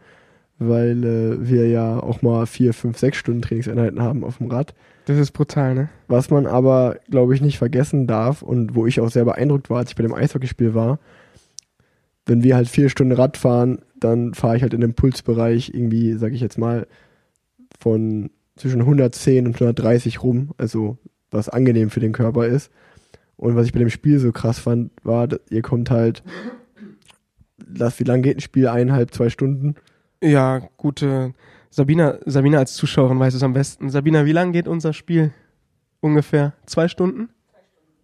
weil 0.59 1.03
äh, 1.03 1.50
wir 1.50 1.67
ja 1.67 2.00
auch 2.00 2.21
mal 2.21 2.45
vier, 2.45 2.73
fünf, 2.73 2.97
sechs 2.97 3.17
Stunden 3.17 3.41
Trainingseinheiten 3.41 4.01
haben 4.01 4.23
auf 4.23 4.38
dem 4.38 4.51
Rad. 4.51 4.73
Das 5.05 5.17
ist 5.17 5.31
brutal, 5.31 5.73
ne? 5.73 5.89
Was 6.07 6.29
man 6.29 6.45
aber, 6.45 6.97
glaube 7.09 7.33
ich, 7.33 7.41
nicht 7.41 7.57
vergessen 7.57 8.05
darf 8.05 8.43
und 8.43 8.75
wo 8.75 8.85
ich 8.85 9.01
auch 9.01 9.09
sehr 9.09 9.25
beeindruckt 9.25 9.69
war, 9.69 9.79
als 9.79 9.89
ich 9.89 9.95
bei 9.95 10.03
dem 10.03 10.13
Eishockeyspiel 10.13 10.75
war, 10.75 11.00
wenn 12.25 12.43
wir 12.43 12.55
halt 12.55 12.67
vier 12.67 12.89
Stunden 12.89 13.13
Rad 13.13 13.37
fahren, 13.37 13.79
dann 13.99 14.33
fahre 14.33 14.57
ich 14.57 14.61
halt 14.63 14.73
in 14.73 14.81
dem 14.81 14.93
Pulsbereich 14.93 15.73
irgendwie, 15.73 16.13
sage 16.13 16.35
ich 16.35 16.41
jetzt 16.41 16.57
mal, 16.57 16.87
von 17.79 18.31
zwischen 18.55 18.81
110 18.81 19.47
und 19.47 19.55
130 19.55 20.23
rum, 20.23 20.51
also 20.57 20.97
was 21.31 21.49
angenehm 21.49 21.89
für 21.89 21.99
den 21.99 22.11
Körper 22.11 22.45
ist. 22.45 22.71
Und 23.37 23.55
was 23.55 23.65
ich 23.65 23.73
bei 23.73 23.79
dem 23.79 23.89
Spiel 23.89 24.19
so 24.19 24.31
krass 24.31 24.59
fand, 24.59 24.91
war, 25.03 25.27
ihr 25.49 25.61
kommt 25.61 25.89
halt, 25.89 26.23
lass, 27.57 27.99
wie 27.99 28.03
lange 28.03 28.21
geht 28.21 28.37
ein 28.37 28.41
Spiel? 28.41 28.67
Eineinhalb, 28.67 29.13
zwei 29.13 29.29
Stunden? 29.29 29.75
Ja, 30.21 30.59
gute. 30.77 31.33
Sabina, 31.71 32.19
Sabina 32.25 32.59
als 32.59 32.75
Zuschauerin 32.75 33.19
weiß 33.19 33.33
es 33.33 33.43
am 33.43 33.53
besten. 33.53 33.89
Sabina, 33.89 34.25
wie 34.25 34.33
lange 34.33 34.51
geht 34.51 34.67
unser 34.67 34.93
Spiel? 34.93 35.31
Ungefähr 36.01 36.53
zwei 36.65 36.87
Stunden? 36.87 37.29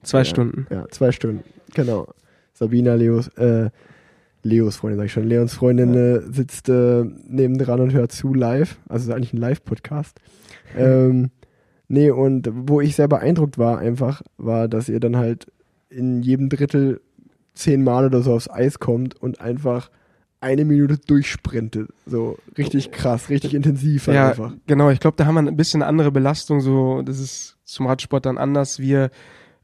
Zwei 0.02 0.20
ja, 0.20 0.26
Stunden. 0.26 0.68
Ja, 0.70 0.88
zwei 0.90 1.12
Stunden. 1.12 1.44
Genau. 1.74 2.08
Sabina, 2.54 2.96
Leos, 2.96 3.28
äh, 3.38 3.70
Leos 4.44 4.78
Freundin, 4.78 5.00
sag 5.00 5.06
ich 5.06 5.14
schon. 5.14 5.28
Leons 5.28 5.54
Freundin 5.54 5.94
ja. 5.94 6.16
äh, 6.18 6.22
sitzt 6.32 6.70
äh, 6.70 7.04
nebendran 7.28 7.80
und 7.80 7.94
hört 7.94 8.12
zu 8.12 8.34
live. 8.34 8.78
Also 8.88 9.10
ist 9.10 9.16
eigentlich 9.16 9.34
ein 9.34 9.38
Live-Podcast. 9.38 10.20
ähm, 10.78 11.32
Nee, 11.90 12.12
und 12.12 12.50
wo 12.52 12.82
ich 12.82 12.96
sehr 12.96 13.08
beeindruckt 13.08 13.58
war 13.58 13.80
einfach, 13.80 14.22
war, 14.38 14.68
dass 14.68 14.90
ihr 14.90 15.00
dann 15.00 15.16
halt 15.16 15.52
in 15.90 16.22
jedem 16.22 16.50
Drittel 16.50 17.02
zehnmal 17.54 18.06
oder 18.06 18.22
so 18.22 18.34
aufs 18.34 18.50
Eis 18.50 18.80
kommt 18.80 19.16
und 19.22 19.40
einfach 19.40 19.90
eine 20.42 20.66
Minute 20.66 20.98
durchsprintet. 20.98 21.90
So 22.06 22.38
richtig 22.58 22.92
krass, 22.92 23.30
richtig 23.30 23.54
intensiv 23.54 24.08
ja, 24.08 24.30
einfach. 24.30 24.54
Genau, 24.68 24.90
ich 24.90 25.00
glaube, 25.00 25.16
da 25.18 25.26
haben 25.26 25.36
wir 25.36 25.42
ein 25.42 25.58
bisschen 25.58 25.82
andere 25.82 26.12
Belastung. 26.12 26.60
So, 26.60 27.02
das 27.02 27.20
ist 27.20 27.58
zum 27.64 27.88
Radsport 27.88 28.26
dann 28.26 28.38
anders. 28.38 28.80
Wir 28.80 29.10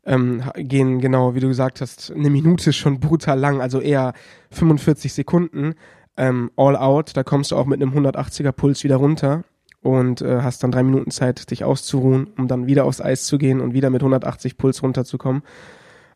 ähm, 0.06 0.44
gehen 0.56 1.00
genau, 1.00 1.36
wie 1.36 1.39
du 1.39 1.48
gesagt 1.48 1.82
hast, 1.82 2.12
eine 2.12 2.30
Minute 2.30 2.74
schon 2.74 3.00
brutal 3.00 3.39
lang, 3.39 3.62
also 3.62 3.80
eher 3.80 4.13
45 4.52 5.13
Sekunden. 5.13 5.76
Ähm, 6.18 6.52
all 6.56 6.76
out, 6.76 7.16
da 7.16 7.24
kommst 7.24 7.52
du 7.52 7.56
auch 7.56 7.66
mit 7.66 7.82
einem 7.82 7.94
180er 7.94 8.52
Puls 8.52 8.84
wieder 8.84 8.98
runter 8.98 9.44
und 9.82 10.22
äh, 10.22 10.42
hast 10.42 10.63
dann 10.63 10.72
drei 10.72 10.84
Minuten 10.84 11.12
Zeit, 11.12 11.50
dich 11.52 11.63
auszuruhen, 11.63 12.28
um 12.38 12.48
dann 12.48 12.68
wieder 12.68 12.86
aufs 12.86 13.02
Eis 13.02 13.26
zu 13.26 13.38
gehen 13.38 13.62
und 13.62 13.74
wieder 13.74 13.89
mit 13.89 14.02
180 14.02 14.58
Puls 14.58 14.84
runterzukommen. 14.84 15.44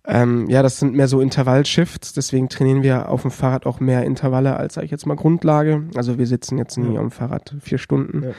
Ähm, 0.09 0.47
ja, 0.49 0.63
das 0.63 0.79
sind 0.79 0.93
mehr 0.93 1.09
so 1.09 1.19
Intervallshifts, 1.19 2.13
deswegen 2.13 2.47
trainieren 2.47 2.81
wir 2.81 3.09
auf 3.09 3.23
dem 3.23 3.31
Fahrrad 3.31 3.65
auch 3.65 3.81
mehr 3.81 4.03
Intervalle 4.03 4.55
als, 4.55 4.75
sag 4.75 4.85
ich 4.85 4.91
jetzt 4.91 5.05
mal, 5.05 5.15
Grundlage. 5.15 5.83
Also 5.95 6.17
wir 6.17 6.27
sitzen 6.27 6.57
jetzt 6.57 6.77
nie 6.77 6.93
ja. 6.93 7.01
am 7.01 7.11
Fahrrad 7.11 7.55
vier 7.59 7.77
Stunden. 7.77 8.23
Ja. 8.23 8.29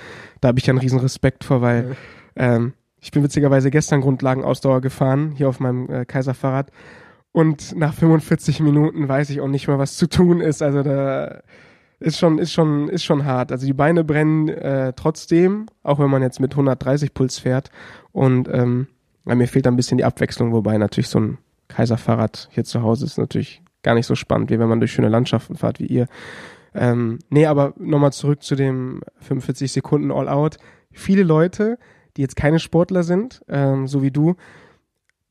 Da 0.40 0.48
habe 0.48 0.58
ich 0.58 0.66
ja 0.66 0.72
einen 0.72 0.78
riesen 0.78 0.98
Respekt 0.98 1.44
vor, 1.44 1.60
weil 1.60 1.96
ja. 2.36 2.56
ähm, 2.56 2.72
ich 3.00 3.10
bin 3.10 3.22
witzigerweise 3.22 3.70
gestern 3.70 4.00
Grundlagenausdauer 4.00 4.80
gefahren, 4.80 5.32
hier 5.36 5.48
auf 5.48 5.60
meinem 5.60 5.88
äh, 5.90 6.04
Kaiserfahrrad. 6.04 6.70
Und 7.32 7.76
nach 7.76 7.94
45 7.94 8.60
Minuten 8.60 9.08
weiß 9.08 9.30
ich 9.30 9.40
auch 9.40 9.48
nicht 9.48 9.68
mehr, 9.68 9.78
was 9.78 9.96
zu 9.96 10.08
tun 10.08 10.40
ist. 10.40 10.62
Also 10.62 10.82
da 10.82 11.40
ist 12.00 12.18
schon, 12.18 12.38
ist 12.38 12.52
schon, 12.52 12.88
ist 12.88 13.04
schon 13.04 13.24
hart. 13.24 13.52
Also 13.52 13.66
die 13.66 13.72
Beine 13.72 14.04
brennen 14.04 14.48
äh, 14.48 14.92
trotzdem, 14.94 15.66
auch 15.82 15.98
wenn 15.98 16.10
man 16.10 16.22
jetzt 16.22 16.40
mit 16.40 16.52
130 16.52 17.14
Puls 17.14 17.38
fährt. 17.38 17.70
Und 18.12 18.48
ähm, 18.52 18.88
mir 19.24 19.48
fehlt 19.48 19.66
ein 19.66 19.76
bisschen 19.76 19.98
die 19.98 20.04
Abwechslung, 20.04 20.52
wobei 20.52 20.78
natürlich 20.78 21.08
so 21.08 21.20
ein 21.20 21.38
Kaiserfahrrad 21.68 22.48
hier 22.50 22.64
zu 22.64 22.82
Hause 22.82 23.04
ist 23.04 23.18
natürlich 23.18 23.62
gar 23.82 23.94
nicht 23.94 24.06
so 24.06 24.14
spannend, 24.14 24.50
wie 24.50 24.58
wenn 24.58 24.68
man 24.68 24.80
durch 24.80 24.92
schöne 24.92 25.08
Landschaften 25.08 25.56
fährt 25.56 25.80
wie 25.80 25.86
ihr. 25.86 26.08
Ähm, 26.74 27.18
nee, 27.30 27.46
aber 27.46 27.74
nochmal 27.78 28.12
zurück 28.12 28.42
zu 28.42 28.54
dem 28.54 29.02
45 29.20 29.72
Sekunden 29.72 30.10
All-Out. 30.10 30.56
Viele 30.92 31.22
Leute, 31.22 31.78
die 32.18 32.22
jetzt 32.22 32.36
keine 32.36 32.58
Sportler 32.58 33.04
sind, 33.04 33.42
ähm, 33.48 33.86
so 33.86 34.02
wie 34.02 34.10
du, 34.10 34.34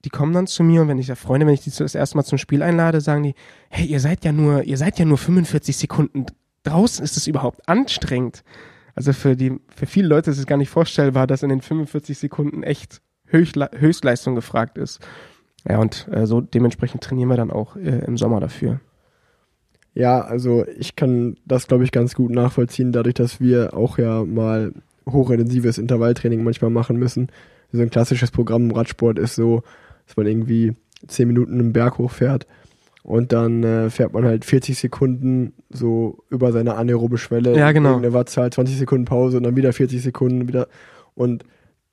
die 0.06 0.10
kommen 0.10 0.34
dann 0.34 0.48
zu 0.48 0.64
mir 0.64 0.82
und 0.82 0.88
wenn 0.88 1.00
ich 1.00 1.08
da 1.08 1.16
Freunde, 1.16 1.46
wenn 1.46 1.54
ich 1.54 1.62
die 1.62 1.72
das 1.72 1.94
erste 1.94 2.18
Mal 2.18 2.24
zum 2.24 2.38
Spiel 2.38 2.64
einlade, 2.64 3.02
sagen 3.02 3.24
die, 3.24 3.36
hey, 3.70 3.86
ihr 3.86 4.00
seid 4.00 4.24
ja 4.24 4.32
nur, 4.32 4.64
ihr 4.64 4.78
seid 4.78 4.98
ja 4.98 5.06
nur 5.06 5.18
45 5.18 5.76
Sekunden 5.76 6.26
draußen 6.64 7.04
ist 7.04 7.18
es 7.18 7.28
überhaupt 7.28 7.68
anstrengend. 7.68 8.44
Also 8.96 9.14
für 9.14 9.36
die, 9.36 9.60
für 9.76 9.86
viele 9.86 10.08
Leute 10.08 10.32
ist 10.32 10.38
es 10.38 10.48
gar 10.48 10.58
nicht 10.58 10.70
vorstellbar, 10.70 11.28
dass 11.28 11.44
in 11.44 11.50
den 11.50 11.62
45 11.62 12.18
Sekunden 12.18 12.64
echt 12.64 13.02
Höchstleistung 13.26 14.36
gefragt 14.36 14.78
ist. 14.78 15.00
Ja, 15.68 15.80
und 15.80 16.08
äh, 16.12 16.26
so 16.26 16.42
dementsprechend 16.42 17.04
trainieren 17.04 17.30
wir 17.30 17.38
dann 17.38 17.52
auch 17.52 17.76
äh, 17.76 18.06
im 18.06 18.18
Sommer 18.18 18.40
dafür. 18.40 18.80
Ja, 19.94 20.22
also 20.22 20.66
ich 20.78 20.96
kann 20.96 21.36
das, 21.46 21.68
glaube 21.68 21.84
ich, 21.84 21.92
ganz 21.92 22.16
gut 22.16 22.32
nachvollziehen, 22.32 22.92
dadurch, 22.92 23.16
dass 23.16 23.42
wir 23.42 23.76
auch 23.76 23.98
ja 23.98 24.24
mal 24.24 24.74
hochintensives 25.08 25.78
Intervalltraining 25.78 26.44
manchmal 26.44 26.72
machen 26.72 26.98
müssen. 26.98 27.30
So 27.72 27.82
ein 27.82 27.90
klassisches 27.90 28.32
Programm 28.32 28.70
im 28.70 28.72
Radsport 28.72 29.20
ist 29.20 29.36
so, 29.36 29.64
dass 30.06 30.16
man 30.16 30.28
irgendwie 30.28 30.74
10 31.08 31.28
Minuten 31.28 31.60
einen 31.60 31.74
Berg 31.74 31.98
hochfährt 31.98 32.48
und 33.08 33.32
dann 33.32 33.64
äh, 33.64 33.90
fährt 33.90 34.12
man 34.12 34.26
halt 34.26 34.44
40 34.44 34.78
Sekunden 34.78 35.54
so 35.70 36.26
über 36.30 36.52
seine 36.52 36.76
anaerobe 36.76 37.18
Schwelle. 37.18 37.58
Ja, 37.58 37.72
genau. 37.72 37.96
Eine 37.96 38.12
Wattzahl, 38.12 38.52
20 38.52 38.78
Sekunden 38.78 39.06
Pause 39.06 39.38
und 39.38 39.44
dann 39.44 39.56
wieder 39.56 39.72
40 39.72 40.02
Sekunden 40.02 40.50
wieder. 40.50 40.68
Und 41.16 41.46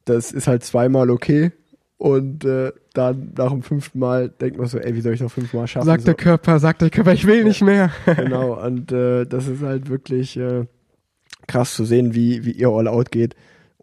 das 0.06 0.32
ist 0.32 0.48
halt 0.48 0.64
zweimal 0.64 1.10
okay. 1.10 1.52
Und 1.98 2.44
äh, 2.44 2.72
dann 2.94 3.32
nach 3.38 3.52
dem 3.52 3.62
fünften 3.62 4.00
Mal 4.00 4.28
denkt 4.28 4.58
man 4.58 4.66
so, 4.66 4.78
ey, 4.78 4.96
wie 4.96 5.00
soll 5.02 5.14
ich 5.14 5.20
noch 5.20 5.30
fünfmal 5.30 5.68
schaffen? 5.68 5.86
Sagt 5.86 6.02
so. 6.02 6.06
der 6.06 6.14
Körper, 6.14 6.58
sagt 6.58 6.82
der 6.82 6.90
Körper, 6.90 7.12
ich 7.12 7.28
will 7.28 7.44
nicht 7.44 7.62
mehr. 7.62 7.90
genau, 8.16 8.60
und 8.60 8.90
äh, 8.90 9.24
das 9.24 9.46
ist 9.46 9.62
halt 9.62 9.88
wirklich 9.88 10.36
äh, 10.36 10.64
krass 11.46 11.74
zu 11.74 11.84
sehen, 11.84 12.14
wie, 12.14 12.44
wie 12.44 12.52
ihr 12.52 12.68
All 12.68 12.88
Out 12.88 13.10
geht. 13.10 13.34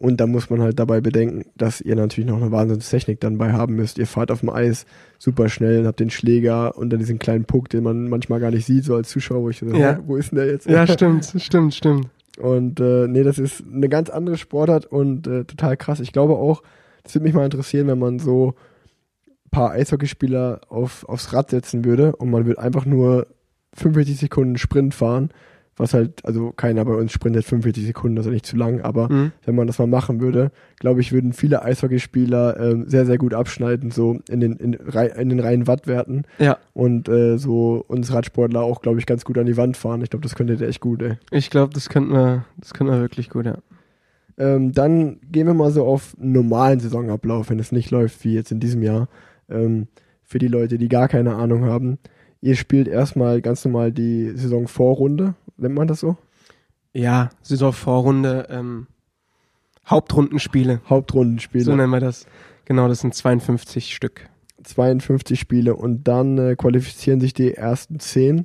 Und 0.02 0.20
da 0.20 0.26
muss 0.26 0.50
man 0.50 0.60
halt 0.60 0.80
dabei 0.80 1.00
bedenken, 1.00 1.44
dass 1.56 1.80
ihr 1.80 1.94
natürlich 1.94 2.28
noch 2.28 2.42
eine 2.42 2.50
Wahnsinnstechnik 2.50 3.20
dann 3.20 3.38
bei 3.38 3.52
haben 3.52 3.76
müsst. 3.76 3.98
Ihr 3.98 4.08
fahrt 4.08 4.32
auf 4.32 4.40
dem 4.40 4.50
Eis 4.50 4.84
super 5.18 5.48
schnell 5.48 5.78
und 5.78 5.86
habt 5.86 6.00
den 6.00 6.10
Schläger 6.10 6.76
und 6.76 6.90
dann 6.90 6.98
diesen 6.98 7.20
kleinen 7.20 7.44
Puck, 7.44 7.68
den 7.68 7.84
man 7.84 8.08
manchmal 8.08 8.40
gar 8.40 8.50
nicht 8.50 8.66
sieht, 8.66 8.84
so 8.84 8.96
als 8.96 9.10
Zuschauer, 9.10 9.42
wo 9.42 9.50
ich 9.50 9.58
so, 9.58 9.66
ja. 9.66 10.00
wo 10.04 10.16
ist 10.16 10.32
denn 10.32 10.38
der 10.38 10.46
jetzt? 10.46 10.68
Ja, 10.68 10.88
stimmt, 10.88 11.32
stimmt, 11.36 11.74
stimmt. 11.74 12.08
Und 12.40 12.80
äh, 12.80 13.06
nee, 13.06 13.22
das 13.22 13.38
ist 13.38 13.62
eine 13.72 13.88
ganz 13.88 14.10
andere 14.10 14.38
Sportart 14.38 14.86
und 14.86 15.28
äh, 15.28 15.44
total 15.44 15.76
krass. 15.76 16.00
Ich 16.00 16.12
glaube 16.12 16.34
auch, 16.34 16.64
das 17.04 17.14
würde 17.14 17.24
mich 17.24 17.34
mal 17.34 17.44
interessieren, 17.44 17.86
wenn 17.86 18.00
man 18.00 18.18
so 18.18 18.54
ein 19.26 19.50
paar 19.50 19.70
Eishockeyspieler 19.70 20.62
auf, 20.68 21.08
aufs 21.08 21.32
Rad 21.32 21.50
setzen 21.50 21.84
würde 21.84 22.16
und 22.16 22.28
man 22.28 22.46
würde 22.46 22.60
einfach 22.60 22.86
nur 22.86 23.28
45 23.74 24.18
Sekunden 24.18 24.58
Sprint 24.58 24.94
fahren 24.94 25.30
was 25.76 25.94
halt, 25.94 26.24
also 26.24 26.52
keiner 26.52 26.84
bei 26.84 26.92
uns 26.94 27.12
sprintet 27.12 27.44
45 27.46 27.86
Sekunden, 27.86 28.14
das 28.16 28.26
ist 28.26 28.30
ja 28.30 28.34
nicht 28.34 28.46
zu 28.46 28.56
lang, 28.56 28.82
aber 28.82 29.10
Mhm. 29.10 29.32
wenn 29.44 29.54
man 29.54 29.66
das 29.66 29.78
mal 29.78 29.86
machen 29.86 30.20
würde, 30.20 30.50
glaube 30.78 31.00
ich, 31.00 31.12
würden 31.12 31.32
viele 31.32 31.62
Eishockeyspieler 31.62 32.60
ähm, 32.60 32.88
sehr, 32.88 33.06
sehr 33.06 33.16
gut 33.18 33.32
abschneiden, 33.34 33.90
so 33.90 34.18
in 34.28 34.40
den, 34.40 34.52
in, 34.56 34.74
in 34.74 35.28
den 35.30 35.40
reinen 35.40 35.66
Wattwerten 35.66 36.24
Ja, 36.38 36.58
und 36.74 37.08
äh, 37.08 37.38
so 37.38 37.82
uns 37.88 38.12
Radsportler 38.12 38.60
auch, 38.60 38.82
glaube 38.82 38.98
ich, 38.98 39.06
ganz 39.06 39.24
gut 39.24 39.38
an 39.38 39.46
die 39.46 39.56
Wand 39.56 39.76
fahren. 39.76 40.02
Ich 40.02 40.10
glaube, 40.10 40.22
das 40.24 40.34
könnte 40.34 40.56
der 40.56 40.68
echt 40.68 40.80
gut, 40.80 41.00
ey. 41.02 41.14
ich 41.30 41.48
glaube, 41.48 41.72
das 41.72 41.88
könnten 41.88 42.12
wir, 42.12 42.44
das 42.58 42.74
könnten 42.74 42.92
wir 42.92 43.00
wirklich 43.00 43.30
gut, 43.30 43.46
ja. 43.46 43.56
Ähm, 44.38 44.72
dann 44.72 45.20
gehen 45.30 45.46
wir 45.46 45.54
mal 45.54 45.70
so 45.70 45.84
auf 45.84 46.14
einen 46.20 46.32
normalen 46.32 46.80
Saisonablauf, 46.80 47.50
wenn 47.50 47.58
es 47.58 47.70
nicht 47.72 47.90
läuft 47.90 48.24
wie 48.24 48.34
jetzt 48.34 48.50
in 48.50 48.60
diesem 48.60 48.82
Jahr. 48.82 49.08
Ähm, 49.50 49.88
für 50.22 50.38
die 50.38 50.48
Leute, 50.48 50.78
die 50.78 50.88
gar 50.88 51.08
keine 51.08 51.34
Ahnung 51.34 51.64
haben. 51.66 51.98
Ihr 52.42 52.56
spielt 52.56 52.88
erstmal 52.88 53.40
ganz 53.40 53.64
normal 53.64 53.92
die 53.92 54.32
Saisonvorrunde, 54.34 55.34
nennt 55.56 55.74
man 55.76 55.86
das 55.86 56.00
so? 56.00 56.16
Ja, 56.92 57.30
Saisonvorrunde, 57.40 58.48
ähm, 58.50 58.88
Hauptrundenspiele, 59.86 60.80
Hauptrundenspiele. 60.88 61.64
so 61.64 61.74
nennen 61.74 61.90
wir 61.90 62.00
das. 62.00 62.26
Genau, 62.64 62.88
das 62.88 63.00
sind 63.00 63.14
52 63.14 63.94
Stück. 63.94 64.28
52 64.64 65.38
Spiele 65.38 65.76
und 65.76 66.04
dann 66.08 66.36
äh, 66.36 66.56
qualifizieren 66.56 67.20
sich 67.20 67.32
die 67.32 67.54
ersten 67.54 68.00
10, 68.00 68.44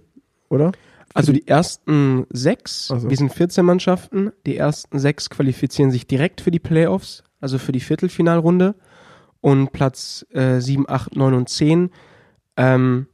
oder? 0.49 0.71
Also 1.13 1.33
die 1.33 1.47
ersten 1.47 2.27
sechs, 2.29 2.91
Ach 2.93 2.99
so. 2.99 3.09
wir 3.09 3.17
sind 3.17 3.33
14 3.33 3.65
Mannschaften, 3.65 4.31
die 4.45 4.57
ersten 4.57 4.99
sechs 4.99 5.31
qualifizieren 5.31 5.89
sich 5.89 6.05
direkt 6.05 6.41
für 6.41 6.51
die 6.51 6.59
Playoffs, 6.59 7.23
also 7.41 7.57
für 7.57 7.71
die 7.71 7.79
Viertelfinalrunde. 7.79 8.75
Und 9.41 9.71
Platz 9.71 10.25
äh, 10.31 10.59
7, 10.59 10.89
8, 10.89 11.15
9 11.15 11.33
und 11.33 11.49
10 11.49 11.89
ähm, 12.57 13.07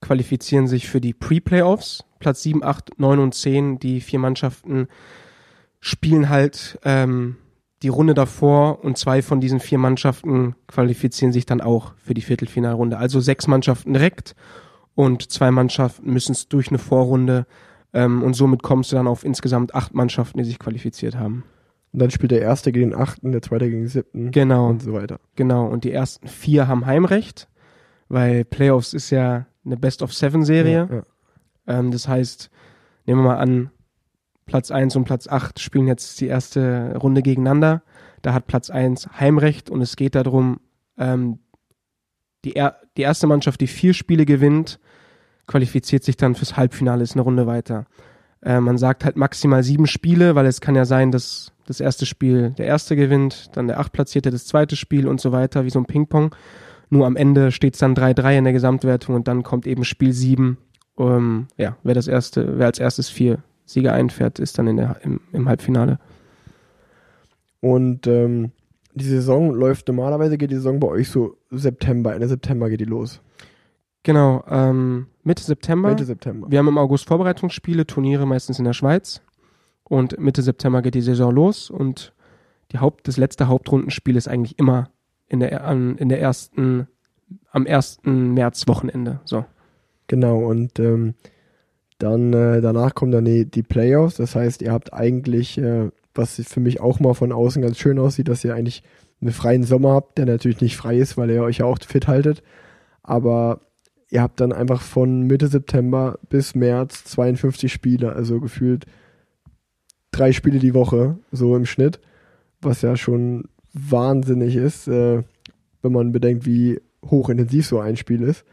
qualifizieren 0.00 0.66
sich 0.66 0.88
für 0.88 1.00
die 1.00 1.14
Pre-Playoffs. 1.14 2.04
Platz 2.18 2.42
7, 2.42 2.62
8, 2.64 2.98
9 2.98 3.18
und 3.18 3.34
10, 3.34 3.78
die 3.78 4.00
vier 4.00 4.18
Mannschaften 4.18 4.88
spielen 5.80 6.28
halt 6.28 6.78
ähm, 6.84 7.36
die 7.82 7.88
Runde 7.88 8.14
davor 8.14 8.84
und 8.84 8.98
zwei 8.98 9.22
von 9.22 9.40
diesen 9.40 9.60
vier 9.60 9.78
Mannschaften 9.78 10.56
qualifizieren 10.66 11.32
sich 11.32 11.46
dann 11.46 11.60
auch 11.60 11.92
für 11.96 12.14
die 12.14 12.22
Viertelfinalrunde. 12.22 12.98
Also 12.98 13.20
sechs 13.20 13.46
Mannschaften 13.46 13.92
direkt 13.92 14.34
und 14.96 15.30
zwei 15.30 15.52
Mannschaften 15.52 16.12
müssen 16.12 16.32
es 16.32 16.48
durch 16.48 16.68
eine 16.68 16.78
Vorrunde 16.78 17.46
ähm, 17.92 18.24
und 18.24 18.34
somit 18.34 18.64
kommst 18.64 18.90
du 18.90 18.96
dann 18.96 19.06
auf 19.06 19.24
insgesamt 19.24 19.74
acht 19.76 19.94
Mannschaften, 19.94 20.38
die 20.38 20.44
sich 20.44 20.58
qualifiziert 20.58 21.16
haben. 21.16 21.44
Und 21.92 22.00
dann 22.00 22.10
spielt 22.10 22.32
der 22.32 22.42
erste 22.42 22.72
gegen 22.72 22.90
den 22.90 22.98
achten, 23.00 23.30
der 23.32 23.42
zweite 23.42 23.66
gegen 23.66 23.82
den 23.82 23.88
siebten 23.88 24.30
Genau, 24.32 24.68
und 24.68 24.82
so 24.82 24.92
weiter. 24.92 25.20
genau. 25.36 25.66
Und 25.66 25.84
die 25.84 25.92
ersten 25.92 26.26
vier 26.26 26.66
haben 26.66 26.84
Heimrecht, 26.84 27.48
weil 28.08 28.44
Playoffs 28.44 28.92
ist 28.92 29.10
ja 29.10 29.46
eine 29.68 29.76
Best-of-Seven-Serie. 29.76 30.88
Ja, 30.90 30.96
ja. 30.96 31.02
Ähm, 31.66 31.90
das 31.90 32.08
heißt, 32.08 32.50
nehmen 33.06 33.22
wir 33.22 33.28
mal 33.28 33.38
an, 33.38 33.70
Platz 34.46 34.70
1 34.70 34.96
und 34.96 35.04
Platz 35.04 35.28
8 35.28 35.60
spielen 35.60 35.86
jetzt 35.86 36.20
die 36.20 36.26
erste 36.26 36.96
Runde 36.96 37.22
gegeneinander. 37.22 37.82
Da 38.22 38.32
hat 38.32 38.46
Platz 38.46 38.70
1 38.70 39.20
Heimrecht 39.20 39.70
und 39.70 39.82
es 39.82 39.94
geht 39.94 40.14
darum, 40.14 40.60
ähm, 40.96 41.38
die, 42.44 42.56
er 42.56 42.78
die 42.96 43.02
erste 43.02 43.26
Mannschaft, 43.26 43.60
die 43.60 43.66
vier 43.66 43.94
Spiele 43.94 44.24
gewinnt, 44.24 44.80
qualifiziert 45.46 46.02
sich 46.02 46.16
dann 46.16 46.34
fürs 46.34 46.56
Halbfinale, 46.56 47.02
ist 47.02 47.12
eine 47.12 47.22
Runde 47.22 47.46
weiter. 47.46 47.86
Äh, 48.42 48.60
man 48.60 48.78
sagt 48.78 49.04
halt 49.04 49.16
maximal 49.16 49.62
sieben 49.62 49.86
Spiele, 49.86 50.34
weil 50.34 50.46
es 50.46 50.60
kann 50.60 50.74
ja 50.74 50.84
sein, 50.84 51.12
dass 51.12 51.52
das 51.66 51.80
erste 51.80 52.06
Spiel 52.06 52.50
der 52.56 52.66
erste 52.66 52.96
gewinnt, 52.96 53.50
dann 53.52 53.66
der 53.66 53.78
achtplatzierte 53.78 54.30
das 54.30 54.46
zweite 54.46 54.76
Spiel 54.76 55.06
und 55.06 55.20
so 55.20 55.32
weiter, 55.32 55.64
wie 55.64 55.70
so 55.70 55.78
ein 55.78 55.86
Ping-Pong. 55.86 56.34
Nur 56.90 57.06
am 57.06 57.16
Ende 57.16 57.52
steht 57.52 57.74
es 57.74 57.80
dann 57.80 57.94
3-3 57.94 58.38
in 58.38 58.44
der 58.44 58.52
Gesamtwertung 58.52 59.14
und 59.14 59.28
dann 59.28 59.42
kommt 59.42 59.66
eben 59.66 59.84
Spiel 59.84 60.12
7 60.12 60.58
ähm, 60.98 61.46
ja, 61.56 61.76
wer 61.82 61.94
das 61.94 62.08
erste, 62.08 62.58
wer 62.58 62.66
als 62.66 62.78
erstes 62.78 63.08
vier 63.08 63.38
Sieger 63.64 63.92
einfährt, 63.92 64.38
ist 64.38 64.58
dann 64.58 64.66
in 64.66 64.76
der, 64.76 64.96
im, 65.02 65.20
im 65.32 65.48
Halbfinale. 65.48 65.98
Und 67.60 68.06
ähm, 68.06 68.52
die 68.94 69.04
Saison 69.04 69.52
läuft, 69.52 69.88
normalerweise 69.88 70.38
geht 70.38 70.50
die 70.50 70.56
Saison 70.56 70.80
bei 70.80 70.88
euch 70.88 71.08
so 71.08 71.36
September, 71.50 72.14
Ende 72.14 72.28
September 72.28 72.68
geht 72.68 72.80
die 72.80 72.84
los. 72.84 73.20
Genau, 74.02 74.44
ähm, 74.48 75.06
Mitte 75.22 75.42
September. 75.42 75.90
Mitte 75.90 76.04
September. 76.04 76.50
Wir 76.50 76.58
haben 76.58 76.68
im 76.68 76.78
August 76.78 77.06
Vorbereitungsspiele, 77.06 77.86
Turniere 77.86 78.26
meistens 78.26 78.58
in 78.58 78.64
der 78.64 78.72
Schweiz. 78.72 79.20
Und 79.84 80.18
Mitte 80.18 80.42
September 80.42 80.82
geht 80.82 80.94
die 80.94 81.02
Saison 81.02 81.34
los 81.34 81.70
und 81.70 82.12
die 82.72 82.78
Haupt, 82.78 83.08
das 83.08 83.16
letzte 83.16 83.48
Hauptrundenspiel 83.48 84.16
ist 84.16 84.28
eigentlich 84.28 84.58
immer 84.58 84.90
in 85.28 85.40
der, 85.40 85.70
in 85.70 86.08
der 86.08 86.20
ersten, 86.20 86.88
am 87.50 87.66
1. 87.66 88.00
März 88.04 88.66
Wochenende. 88.66 89.20
So. 89.24 89.44
Genau, 90.06 90.38
und 90.38 90.78
ähm, 90.78 91.14
dann 91.98 92.32
äh, 92.32 92.60
danach 92.60 92.94
kommen 92.94 93.12
dann 93.12 93.24
die, 93.24 93.44
die 93.44 93.62
Playoffs. 93.62 94.16
Das 94.16 94.34
heißt, 94.34 94.62
ihr 94.62 94.72
habt 94.72 94.92
eigentlich, 94.92 95.58
äh, 95.58 95.90
was 96.14 96.36
für 96.36 96.60
mich 96.60 96.80
auch 96.80 97.00
mal 97.00 97.14
von 97.14 97.32
außen 97.32 97.60
ganz 97.60 97.78
schön 97.78 97.98
aussieht, 97.98 98.28
dass 98.28 98.44
ihr 98.44 98.54
eigentlich 98.54 98.82
einen 99.20 99.32
freien 99.32 99.64
Sommer 99.64 99.92
habt, 99.92 100.16
der 100.16 100.26
natürlich 100.26 100.60
nicht 100.60 100.76
frei 100.76 100.96
ist, 100.96 101.16
weil 101.16 101.30
ihr 101.30 101.42
euch 101.42 101.58
ja 101.58 101.66
auch 101.66 101.78
fit 101.80 102.06
haltet. 102.06 102.42
Aber 103.02 103.60
ihr 104.10 104.22
habt 104.22 104.40
dann 104.40 104.52
einfach 104.52 104.80
von 104.80 105.22
Mitte 105.22 105.48
September 105.48 106.18
bis 106.28 106.54
März 106.54 107.04
52 107.04 107.72
Spiele, 107.72 108.12
also 108.12 108.40
gefühlt 108.40 108.86
drei 110.12 110.32
Spiele 110.32 110.58
die 110.58 110.74
Woche, 110.74 111.18
so 111.32 111.56
im 111.56 111.66
Schnitt, 111.66 112.00
was 112.60 112.82
ja 112.82 112.96
schon 112.96 113.48
wahnsinnig 113.90 114.56
ist, 114.56 114.88
äh, 114.88 115.22
wenn 115.82 115.92
man 115.92 116.12
bedenkt, 116.12 116.46
wie 116.46 116.80
hochintensiv 117.04 117.66
so 117.66 117.80
ein 117.80 117.96
Spiel 117.96 118.22
ist. 118.22 118.44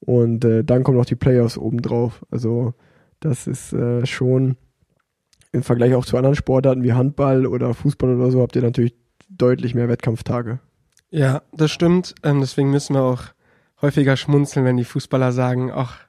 Und 0.00 0.44
äh, 0.44 0.64
dann 0.64 0.84
kommen 0.84 0.98
noch 0.98 1.06
die 1.06 1.16
Playoffs 1.16 1.58
obendrauf. 1.58 2.24
Also 2.30 2.74
das 3.20 3.46
ist 3.46 3.72
äh, 3.72 4.04
schon 4.06 4.56
im 5.52 5.62
Vergleich 5.62 5.94
auch 5.94 6.04
zu 6.04 6.16
anderen 6.16 6.36
Sportarten 6.36 6.82
wie 6.82 6.92
Handball 6.92 7.46
oder 7.46 7.72
Fußball 7.74 8.16
oder 8.16 8.30
so, 8.30 8.42
habt 8.42 8.56
ihr 8.56 8.62
natürlich 8.62 8.94
deutlich 9.28 9.74
mehr 9.74 9.88
Wettkampftage. 9.88 10.60
Ja, 11.10 11.42
das 11.52 11.70
stimmt. 11.70 12.14
Ähm, 12.22 12.40
deswegen 12.40 12.70
müssen 12.70 12.94
wir 12.94 13.02
auch 13.02 13.22
häufiger 13.80 14.16
schmunzeln, 14.16 14.64
wenn 14.64 14.76
die 14.76 14.84
Fußballer 14.84 15.32
sagen, 15.32 15.70
ach, 15.72 16.00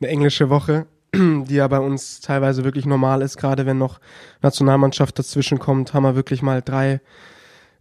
eine 0.00 0.08
englische 0.08 0.50
Woche, 0.50 0.86
die 1.14 1.54
ja 1.54 1.66
bei 1.68 1.78
uns 1.80 2.20
teilweise 2.20 2.64
wirklich 2.64 2.86
normal 2.86 3.22
ist, 3.22 3.38
gerade 3.38 3.66
wenn 3.66 3.78
noch 3.78 4.00
Nationalmannschaft 4.42 5.18
dazwischen 5.18 5.58
kommt, 5.58 5.94
haben 5.94 6.02
wir 6.04 6.16
wirklich 6.16 6.42
mal 6.42 6.62
drei 6.62 7.00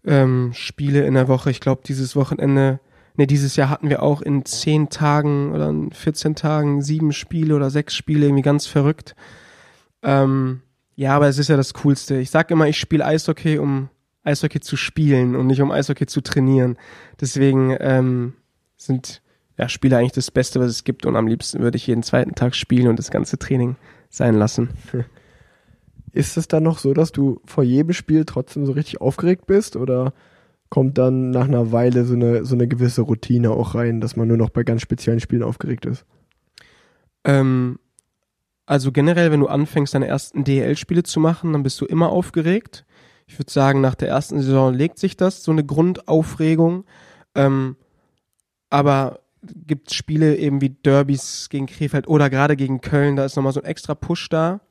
ähm, 0.05 0.51
Spiele 0.53 1.05
in 1.05 1.13
der 1.13 1.27
Woche. 1.27 1.51
Ich 1.51 1.59
glaube, 1.59 1.81
dieses 1.85 2.15
Wochenende, 2.15 2.79
nee, 3.15 3.25
dieses 3.25 3.55
Jahr 3.55 3.69
hatten 3.69 3.89
wir 3.89 4.03
auch 4.03 4.21
in 4.21 4.45
zehn 4.45 4.89
Tagen 4.89 5.51
oder 5.51 5.69
in 5.69 5.91
14 5.91 6.35
Tagen 6.35 6.81
sieben 6.81 7.11
Spiele 7.11 7.55
oder 7.55 7.69
sechs 7.69 7.95
Spiele, 7.95 8.25
irgendwie 8.25 8.43
ganz 8.43 8.67
verrückt. 8.67 9.15
Ähm, 10.03 10.61
ja, 10.95 11.15
aber 11.15 11.27
es 11.27 11.37
ist 11.37 11.49
ja 11.49 11.57
das 11.57 11.73
Coolste. 11.73 12.17
Ich 12.17 12.29
sag 12.29 12.51
immer, 12.51 12.67
ich 12.67 12.79
spiele 12.79 13.05
Eishockey, 13.05 13.57
um 13.57 13.89
Eishockey 14.23 14.59
zu 14.59 14.77
spielen 14.77 15.35
und 15.35 15.47
nicht 15.47 15.61
um 15.61 15.71
Eishockey 15.71 16.05
zu 16.05 16.21
trainieren. 16.21 16.77
Deswegen 17.19 17.75
ähm, 17.79 18.33
sind 18.77 19.21
ja, 19.57 19.69
Spiele 19.69 19.97
eigentlich 19.97 20.11
das 20.11 20.31
Beste, 20.31 20.59
was 20.59 20.69
es 20.69 20.83
gibt 20.83 21.05
und 21.05 21.15
am 21.15 21.27
liebsten 21.27 21.59
würde 21.59 21.77
ich 21.77 21.87
jeden 21.87 22.03
zweiten 22.03 22.35
Tag 22.35 22.55
spielen 22.55 22.87
und 22.87 22.99
das 22.99 23.11
ganze 23.11 23.37
Training 23.37 23.75
sein 24.09 24.35
lassen. 24.35 24.69
Ist 26.15 26.37
es 26.37 26.47
dann 26.47 26.63
noch 26.63 26.79
so, 26.79 26.93
dass 26.93 27.11
du 27.11 27.41
vor 27.45 27.63
jedem 27.63 27.91
Spiel 27.91 28.23
trotzdem 28.23 28.65
so 28.65 28.71
richtig 28.71 29.01
aufgeregt 29.01 29.47
bist 29.47 29.75
oder 29.75 30.13
kommt 30.69 30.97
dann 30.97 31.29
nach 31.29 31.45
einer 31.45 31.73
Weile 31.73 32.05
so 32.05 32.13
eine, 32.13 32.45
so 32.45 32.55
eine 32.55 32.69
gewisse 32.69 33.01
Routine 33.01 33.51
auch 33.51 33.75
rein, 33.75 33.99
dass 33.99 34.15
man 34.15 34.29
nur 34.29 34.37
noch 34.37 34.49
bei 34.49 34.63
ganz 34.63 34.81
speziellen 34.81 35.19
Spielen 35.19 35.43
aufgeregt 35.43 35.85
ist? 35.85 36.05
Ähm, 37.25 37.79
also 38.65 38.93
generell, 38.93 39.29
wenn 39.31 39.41
du 39.41 39.47
anfängst, 39.47 39.93
deine 39.93 40.07
ersten 40.07 40.45
DL-Spiele 40.45 41.03
zu 41.03 41.19
machen, 41.19 41.51
dann 41.51 41.63
bist 41.63 41.81
du 41.81 41.85
immer 41.85 42.09
aufgeregt. 42.09 42.85
Ich 43.27 43.37
würde 43.37 43.51
sagen, 43.51 43.81
nach 43.81 43.95
der 43.95 44.07
ersten 44.07 44.39
Saison 44.39 44.73
legt 44.73 44.99
sich 44.99 45.17
das, 45.17 45.43
so 45.43 45.51
eine 45.51 45.65
Grundaufregung. 45.65 46.85
Ähm, 47.35 47.75
aber 48.69 49.19
gibt 49.67 49.93
Spiele 49.93 50.37
eben 50.37 50.61
wie 50.61 50.69
Derbys 50.69 51.49
gegen 51.49 51.65
Krefeld 51.65 52.07
oder 52.07 52.29
gerade 52.29 52.55
gegen 52.55 52.79
Köln, 52.79 53.17
da 53.17 53.25
ist 53.25 53.35
nochmal 53.35 53.51
so 53.51 53.61
ein 53.61 53.65
extra 53.65 53.95
Push 53.95 54.29
da. 54.29 54.61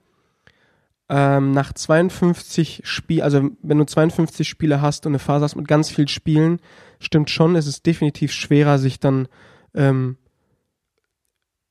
Ähm, 1.09 1.53
nach 1.53 1.73
52 1.73 2.81
Spiel, 2.85 3.23
also 3.23 3.51
wenn 3.63 3.79
du 3.79 3.85
52 3.85 4.49
Spiele 4.49 4.81
hast 4.81 5.05
und 5.05 5.13
eine 5.13 5.19
Phase 5.19 5.45
hast 5.45 5.57
mit 5.57 5.69
ganz 5.69 5.91
vielen 5.91 6.09
Spielen, 6.09 6.61
stimmt 6.99 7.29
schon, 7.29 7.57
es 7.57 7.67
ist 7.67 7.85
definitiv 7.85 8.33
schwerer, 8.33 8.79
sich 8.79 9.01
dann, 9.01 9.29
ähm, 9.75 10.17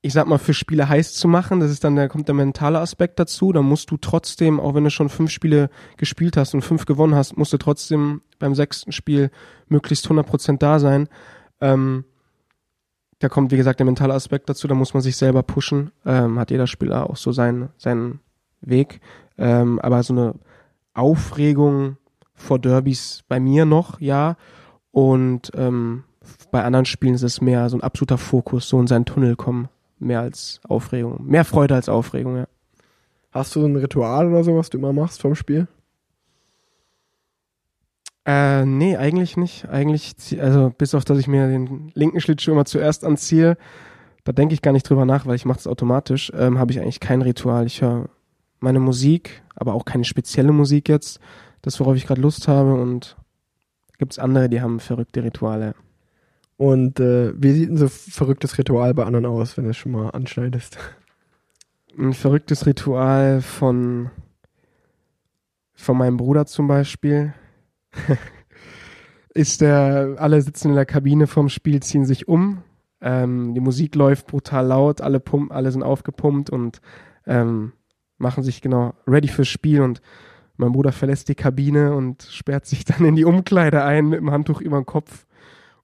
ich 0.02 0.12
sag 0.12 0.28
mal, 0.28 0.38
für 0.38 0.54
Spiele 0.54 0.88
heiß 0.88 1.14
zu 1.14 1.26
machen. 1.26 1.60
Das 1.60 1.70
ist 1.70 1.82
dann, 1.82 1.96
da 1.96 2.06
kommt 2.08 2.28
der 2.28 2.34
mentale 2.34 2.78
Aspekt 2.78 3.18
dazu. 3.18 3.52
Da 3.52 3.62
musst 3.62 3.90
du 3.90 3.96
trotzdem, 3.96 4.60
auch 4.60 4.74
wenn 4.74 4.84
du 4.84 4.90
schon 4.90 5.08
fünf 5.08 5.30
Spiele 5.30 5.70
gespielt 5.96 6.36
hast 6.36 6.54
und 6.54 6.62
fünf 6.62 6.84
gewonnen 6.84 7.14
hast, 7.14 7.36
musst 7.36 7.54
du 7.54 7.58
trotzdem 7.58 8.20
beim 8.38 8.54
sechsten 8.54 8.92
Spiel 8.92 9.30
möglichst 9.66 10.06
100% 10.06 10.58
da 10.58 10.78
sein. 10.78 11.08
Ähm, 11.60 12.04
da 13.18 13.28
kommt, 13.28 13.50
wie 13.50 13.56
gesagt, 13.56 13.80
der 13.80 13.86
mentale 13.86 14.12
Aspekt 14.12 14.48
dazu, 14.48 14.68
da 14.68 14.74
muss 14.74 14.92
man 14.92 15.02
sich 15.02 15.16
selber 15.16 15.42
pushen. 15.42 15.90
Ähm, 16.04 16.38
hat 16.38 16.50
jeder 16.50 16.66
Spieler 16.66 17.08
auch 17.08 17.16
so 17.16 17.32
seinen, 17.32 17.70
seinen 17.78 18.20
Weg. 18.66 19.00
Ähm, 19.38 19.78
aber 19.80 20.02
so 20.02 20.12
eine 20.12 20.34
Aufregung 20.94 21.96
vor 22.34 22.58
Derbys 22.58 23.22
bei 23.28 23.40
mir 23.40 23.64
noch, 23.64 24.00
ja. 24.00 24.36
Und 24.90 25.50
ähm, 25.54 26.04
bei 26.50 26.62
anderen 26.62 26.86
Spielen 26.86 27.14
ist 27.14 27.22
es 27.22 27.40
mehr 27.40 27.68
so 27.68 27.76
ein 27.76 27.82
absoluter 27.82 28.18
Fokus, 28.18 28.68
so 28.68 28.80
in 28.80 28.86
seinen 28.86 29.04
Tunnel 29.04 29.36
kommen, 29.36 29.68
mehr 29.98 30.20
als 30.20 30.60
Aufregung. 30.68 31.24
Mehr 31.26 31.44
Freude 31.44 31.74
als 31.74 31.88
Aufregung, 31.88 32.36
ja. 32.36 32.46
Hast 33.32 33.56
du 33.56 33.64
ein 33.64 33.76
Ritual 33.76 34.28
oder 34.28 34.44
so, 34.44 34.56
was 34.56 34.70
du 34.70 34.78
immer 34.78 34.92
machst 34.92 35.20
vom 35.20 35.34
Spiel? 35.34 35.66
Äh, 38.26 38.64
nee, 38.64 38.96
eigentlich 38.96 39.36
nicht. 39.36 39.68
Eigentlich, 39.68 40.14
also 40.40 40.72
bis 40.76 40.94
auf, 40.94 41.04
dass 41.04 41.18
ich 41.18 41.26
mir 41.26 41.48
den 41.48 41.90
linken 41.94 42.20
Schlittschuh 42.20 42.52
immer 42.52 42.64
zuerst 42.64 43.04
anziehe, 43.04 43.56
da 44.22 44.32
denke 44.32 44.54
ich 44.54 44.62
gar 44.62 44.72
nicht 44.72 44.88
drüber 44.88 45.04
nach, 45.04 45.26
weil 45.26 45.34
ich 45.34 45.44
mache 45.44 45.58
es 45.58 45.66
automatisch, 45.66 46.32
ähm, 46.34 46.58
habe 46.58 46.72
ich 46.72 46.80
eigentlich 46.80 47.00
kein 47.00 47.20
Ritual. 47.20 47.66
Ich 47.66 47.82
höre 47.82 48.08
meine 48.60 48.80
Musik, 48.80 49.42
aber 49.54 49.74
auch 49.74 49.84
keine 49.84 50.04
spezielle 50.04 50.52
Musik 50.52 50.88
jetzt, 50.88 51.20
das, 51.62 51.80
worauf 51.80 51.96
ich 51.96 52.06
gerade 52.06 52.20
Lust 52.20 52.48
habe 52.48 52.74
und 52.74 53.16
gibt's 53.98 54.18
andere, 54.18 54.48
die 54.48 54.60
haben 54.60 54.80
verrückte 54.80 55.22
Rituale. 55.22 55.74
Und 56.56 57.00
äh, 57.00 57.32
wie 57.36 57.52
sieht 57.52 57.70
ein 57.70 57.76
so 57.76 57.88
verrücktes 57.88 58.58
Ritual 58.58 58.94
bei 58.94 59.04
anderen 59.04 59.26
aus, 59.26 59.56
wenn 59.56 59.64
du 59.64 59.70
es 59.70 59.76
schon 59.76 59.92
mal 59.92 60.10
anschneidest? 60.10 60.78
Ein 61.98 62.12
verrücktes 62.12 62.66
Ritual 62.66 63.40
von, 63.40 64.10
von 65.74 65.96
meinem 65.96 66.16
Bruder 66.16 66.46
zum 66.46 66.68
Beispiel. 66.68 67.34
ist 69.34 69.60
der, 69.60 70.16
alle 70.18 70.40
sitzen 70.40 70.70
in 70.70 70.74
der 70.74 70.86
Kabine 70.86 71.26
vom 71.26 71.48
Spiel, 71.48 71.82
ziehen 71.82 72.06
sich 72.06 72.28
um. 72.28 72.62
Ähm, 73.00 73.52
die 73.54 73.60
Musik 73.60 73.96
läuft 73.96 74.28
brutal 74.28 74.66
laut, 74.66 75.00
alle 75.00 75.20
pumpen, 75.20 75.54
alle 75.54 75.70
sind 75.72 75.82
aufgepumpt 75.82 76.50
und 76.50 76.80
ähm, 77.26 77.72
machen 78.18 78.42
sich 78.42 78.60
genau 78.60 78.94
ready 79.06 79.28
fürs 79.28 79.48
Spiel 79.48 79.80
und 79.82 80.00
mein 80.56 80.72
Bruder 80.72 80.92
verlässt 80.92 81.28
die 81.28 81.34
Kabine 81.34 81.94
und 81.94 82.22
sperrt 82.30 82.66
sich 82.66 82.84
dann 82.84 83.04
in 83.04 83.16
die 83.16 83.24
Umkleide 83.24 83.82
ein 83.84 84.08
mit 84.08 84.20
dem 84.20 84.30
Handtuch 84.30 84.60
über 84.60 84.78
den 84.80 84.86
Kopf 84.86 85.26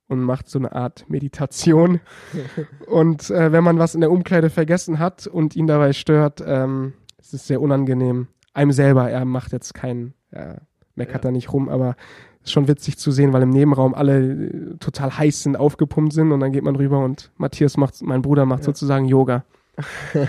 und 0.07 0.21
macht 0.23 0.49
so 0.49 0.59
eine 0.59 0.73
Art 0.73 1.05
Meditation. 1.09 2.01
und 2.87 3.31
äh, 3.31 3.53
wenn 3.53 3.65
man 3.65 3.79
was 3.79 3.95
in 3.95 4.01
der 4.01 4.11
Umkleide 4.11 4.51
vergessen 4.51 4.99
hat 4.99 5.27
und 5.27 5.55
ihn 5.57 5.67
dabei 5.67 5.93
stört, 5.93 6.43
ähm, 6.47 6.95
es 7.19 7.33
ist 7.33 7.47
sehr 7.47 7.61
unangenehm. 7.61 8.29
Einem 8.55 8.73
selber, 8.73 9.09
er 9.11 9.25
macht 9.25 9.53
jetzt 9.53 9.75
keinen, 9.75 10.15
äh, 10.33 10.55
meckert 10.97 11.17
Ja. 11.25 11.29
da 11.29 11.31
nicht 11.31 11.53
rum, 11.53 11.69
aber 11.69 11.95
ist 12.43 12.53
schon 12.53 12.67
witzig 12.69 12.97
zu 12.99 13.11
sehen, 13.13 13.33
weil 13.33 13.43
im 13.43 13.51
Nebenraum 13.51 13.95
alle 13.95 14.19
äh, 14.21 14.77
total 14.79 15.17
heiß 15.17 15.43
sind, 15.45 15.57
aufgepumpt 15.57 16.13
sind 16.13 16.33
und 16.33 16.41
dann 16.41 16.53
geht 16.53 16.65
man 16.65 16.75
rüber 16.75 16.99
und 17.05 17.31
Matthias 17.37 17.77
macht, 17.77 18.01
mein 18.03 18.23
Bruder 18.23 18.47
macht 18.47 18.61
Ja. 18.61 18.65
sozusagen 18.67 19.05
Yoga. 19.05 19.45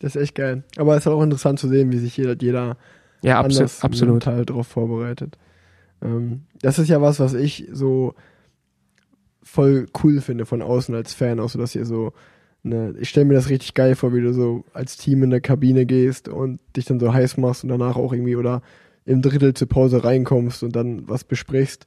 das 0.00 0.16
ist 0.16 0.22
echt 0.22 0.34
geil. 0.34 0.64
Aber 0.76 0.92
es 0.94 1.00
ist 1.00 1.06
halt 1.06 1.16
auch 1.16 1.22
interessant 1.22 1.58
zu 1.58 1.68
sehen, 1.68 1.92
wie 1.92 1.98
sich 1.98 2.16
jeder, 2.16 2.36
jeder 2.40 2.76
Ja, 3.22 3.40
anders 3.40 3.82
absolut. 3.82 4.14
mental 4.14 4.44
drauf 4.44 4.66
vorbereitet. 4.66 5.38
Ähm, 6.02 6.42
das 6.60 6.78
ist 6.78 6.88
ja 6.88 7.00
was, 7.00 7.20
was 7.20 7.34
ich 7.34 7.68
so 7.72 8.14
voll 9.42 9.86
cool 10.02 10.20
finde 10.20 10.44
von 10.44 10.62
außen 10.62 10.94
als 10.94 11.14
Fan, 11.14 11.40
auch 11.40 11.48
so, 11.48 11.58
dass 11.58 11.74
ihr 11.74 11.86
so 11.86 12.12
ne, 12.66 12.94
ich 12.98 13.08
stelle 13.08 13.26
mir 13.26 13.34
das 13.34 13.48
richtig 13.48 13.74
geil 13.74 13.94
vor, 13.94 14.12
wie 14.12 14.20
du 14.20 14.32
so 14.34 14.64
als 14.74 14.96
Team 14.96 15.22
in 15.22 15.30
der 15.30 15.40
Kabine 15.40 15.86
gehst 15.86 16.28
und 16.28 16.60
dich 16.76 16.84
dann 16.84 17.00
so 17.00 17.12
heiß 17.12 17.36
machst 17.38 17.64
und 17.64 17.70
danach 17.70 17.96
auch 17.96 18.12
irgendwie 18.12 18.36
oder 18.36 18.62
im 19.04 19.22
Drittel 19.22 19.54
zur 19.54 19.68
Pause 19.68 20.04
reinkommst 20.04 20.62
und 20.62 20.74
dann 20.74 21.08
was 21.08 21.24
besprichst. 21.24 21.86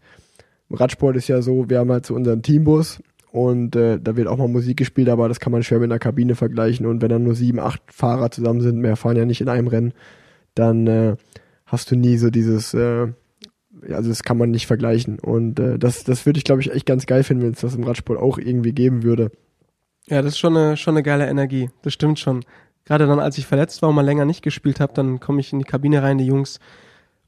Im 0.69 0.77
Radsport 0.77 1.15
ist 1.17 1.27
ja 1.27 1.41
so, 1.41 1.69
wir 1.69 1.79
haben 1.79 1.91
halt 1.91 2.05
so 2.05 2.15
unseren 2.15 2.41
Teambus 2.41 3.03
und 3.31 3.75
äh, 3.75 3.99
da 3.99 4.15
wird 4.15 4.27
auch 4.27 4.37
mal 4.37 4.47
Musik 4.47 4.77
gespielt, 4.77 5.09
aber 5.09 5.27
das 5.27 5.39
kann 5.39 5.51
man 5.51 5.63
schwer 5.63 5.79
mit 5.79 5.91
einer 5.91 5.99
Kabine 5.99 6.35
vergleichen 6.35 6.85
und 6.85 7.01
wenn 7.01 7.09
dann 7.09 7.23
nur 7.23 7.35
sieben, 7.35 7.59
acht 7.59 7.81
Fahrer 7.87 8.31
zusammen 8.31 8.61
sind, 8.61 8.79
mehr 8.79 8.95
fahren 8.95 9.17
ja 9.17 9.25
nicht 9.25 9.41
in 9.41 9.49
einem 9.49 9.67
Rennen, 9.67 9.93
dann 10.55 10.87
äh, 10.87 11.15
hast 11.65 11.91
du 11.91 11.95
nie 11.95 12.17
so 12.17 12.29
dieses, 12.29 12.73
äh, 12.73 13.07
also 13.89 14.09
das 14.09 14.23
kann 14.23 14.37
man 14.37 14.51
nicht 14.51 14.67
vergleichen. 14.67 15.19
Und 15.19 15.59
äh, 15.59 15.77
das, 15.77 16.03
das 16.03 16.25
würde 16.25 16.37
ich, 16.37 16.43
glaube 16.43 16.61
ich, 16.61 16.71
echt 16.71 16.85
ganz 16.85 17.05
geil 17.05 17.23
finden, 17.23 17.43
wenn 17.43 17.53
es 17.53 17.61
das 17.61 17.75
im 17.75 17.83
Radsport 17.83 18.19
auch 18.19 18.37
irgendwie 18.37 18.73
geben 18.73 19.03
würde. 19.03 19.31
Ja, 20.07 20.21
das 20.21 20.33
ist 20.33 20.39
schon 20.39 20.57
eine, 20.57 20.77
schon 20.77 20.95
eine 20.95 21.03
geile 21.03 21.27
Energie. 21.27 21.69
Das 21.83 21.93
stimmt 21.93 22.19
schon. 22.19 22.43
Gerade 22.85 23.05
dann, 23.05 23.19
als 23.19 23.37
ich 23.37 23.45
verletzt 23.45 23.81
war 23.81 23.89
und 23.89 23.95
mal 23.95 24.05
länger 24.05 24.25
nicht 24.25 24.41
gespielt 24.41 24.79
habe, 24.79 24.93
dann 24.93 25.19
komme 25.19 25.39
ich 25.39 25.53
in 25.53 25.59
die 25.59 25.65
Kabine 25.65 26.01
rein, 26.01 26.17
die 26.17 26.25
Jungs, 26.25 26.59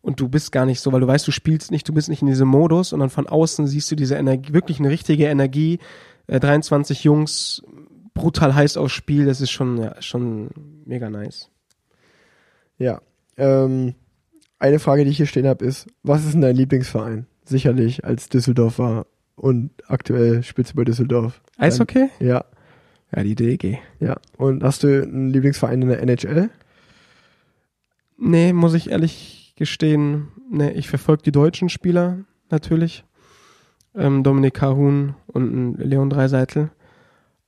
und 0.02 0.20
du 0.20 0.28
bist 0.30 0.52
gar 0.52 0.66
nicht 0.66 0.80
so, 0.80 0.92
weil 0.92 1.02
du 1.02 1.08
weißt, 1.08 1.28
du 1.28 1.32
spielst 1.32 1.72
nicht, 1.72 1.88
du 1.88 1.94
bist 1.94 2.10
nicht 2.10 2.22
in 2.22 2.28
diesem 2.28 2.48
Modus 2.48 2.94
und 2.94 3.00
dann 3.00 3.10
von 3.10 3.28
außen 3.28 3.68
siehst 3.68 3.90
du 3.92 3.96
diese 3.96 4.16
Energie, 4.16 4.54
wirklich 4.54 4.80
eine 4.80 4.90
richtige 4.90 5.26
Energie. 5.26 5.80
Äh, 6.28 6.40
23 6.40 7.04
Jungs, 7.04 7.62
brutal 8.14 8.56
heiß 8.56 8.78
aufs 8.78 8.94
Spiel, 8.94 9.26
das 9.26 9.42
ist 9.42 9.52
schon, 9.52 9.78
ja, 9.78 10.02
schon 10.02 10.50
mega 10.86 11.10
nice. 11.10 11.50
Ja. 12.78 13.02
Ähm, 13.38 13.96
eine 14.60 14.80
Frage, 14.80 15.04
die 15.06 15.12
ich 15.12 15.18
hier 15.18 15.26
stehen 15.28 15.48
habe, 15.48 15.66
ist, 15.66 15.88
was 16.04 16.26
ist 16.26 16.34
denn 16.34 16.42
dein 16.42 16.56
Lieblingsverein? 16.56 17.26
Sicherlich 17.46 18.06
als 18.06 18.30
Düsseldorfer 18.30 19.06
und 19.36 19.72
aktuell 19.88 20.44
Spitze 20.44 20.76
bei 20.76 20.84
Düsseldorf. 20.84 21.42
Eishockey? 21.58 22.10
Ja, 22.20 22.46
Ja, 23.16 23.24
die 23.24 23.36
DG. 23.36 23.78
ja. 24.00 24.18
Und 24.38 24.64
hast 24.64 24.84
du 24.84 25.04
einen 25.04 25.32
Lieblingsverein 25.32 25.82
in 25.82 25.90
der 25.90 26.02
NHL? 26.02 26.50
Nee, 28.18 28.54
muss 28.54 28.74
ich 28.76 28.92
ehrlich 28.92 29.41
gestehen, 29.62 30.30
nee, 30.50 30.72
ich 30.72 30.90
verfolge 30.90 31.22
die 31.22 31.32
deutschen 31.32 31.70
Spieler 31.70 32.18
natürlich. 32.50 33.06
Ähm, 33.96 34.24
Dominik 34.24 34.56
Kahun 34.56 35.14
und 35.28 35.76
Leon 35.78 36.10
Dreiseitel. 36.10 36.72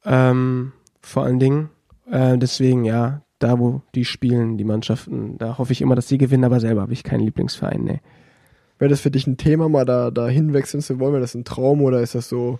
Ähm, 0.05 0.73
vor 1.01 1.23
allen 1.23 1.39
Dingen. 1.39 1.69
Äh, 2.11 2.37
deswegen, 2.37 2.85
ja, 2.85 3.23
da 3.39 3.57
wo 3.57 3.81
die 3.95 4.05
spielen, 4.05 4.57
die 4.59 4.63
Mannschaften, 4.63 5.39
da 5.39 5.57
hoffe 5.57 5.71
ich 5.73 5.81
immer, 5.81 5.95
dass 5.95 6.07
sie 6.07 6.19
gewinnen, 6.19 6.43
aber 6.43 6.59
selber 6.59 6.81
habe 6.81 6.93
ich 6.93 7.03
keinen 7.03 7.21
Lieblingsverein, 7.21 7.83
nee. 7.83 7.99
Wäre 8.77 8.89
das 8.89 9.01
für 9.01 9.09
dich 9.11 9.25
ein 9.25 9.37
Thema, 9.37 9.69
mal 9.69 9.85
da, 9.85 10.11
da 10.11 10.27
hinwechseln 10.27 10.81
zu 10.81 10.99
wollen? 10.99 11.13
Wäre 11.13 11.21
das 11.21 11.33
ein 11.33 11.45
Traum 11.45 11.81
oder 11.81 12.01
ist 12.01 12.13
das 12.13 12.29
so, 12.29 12.59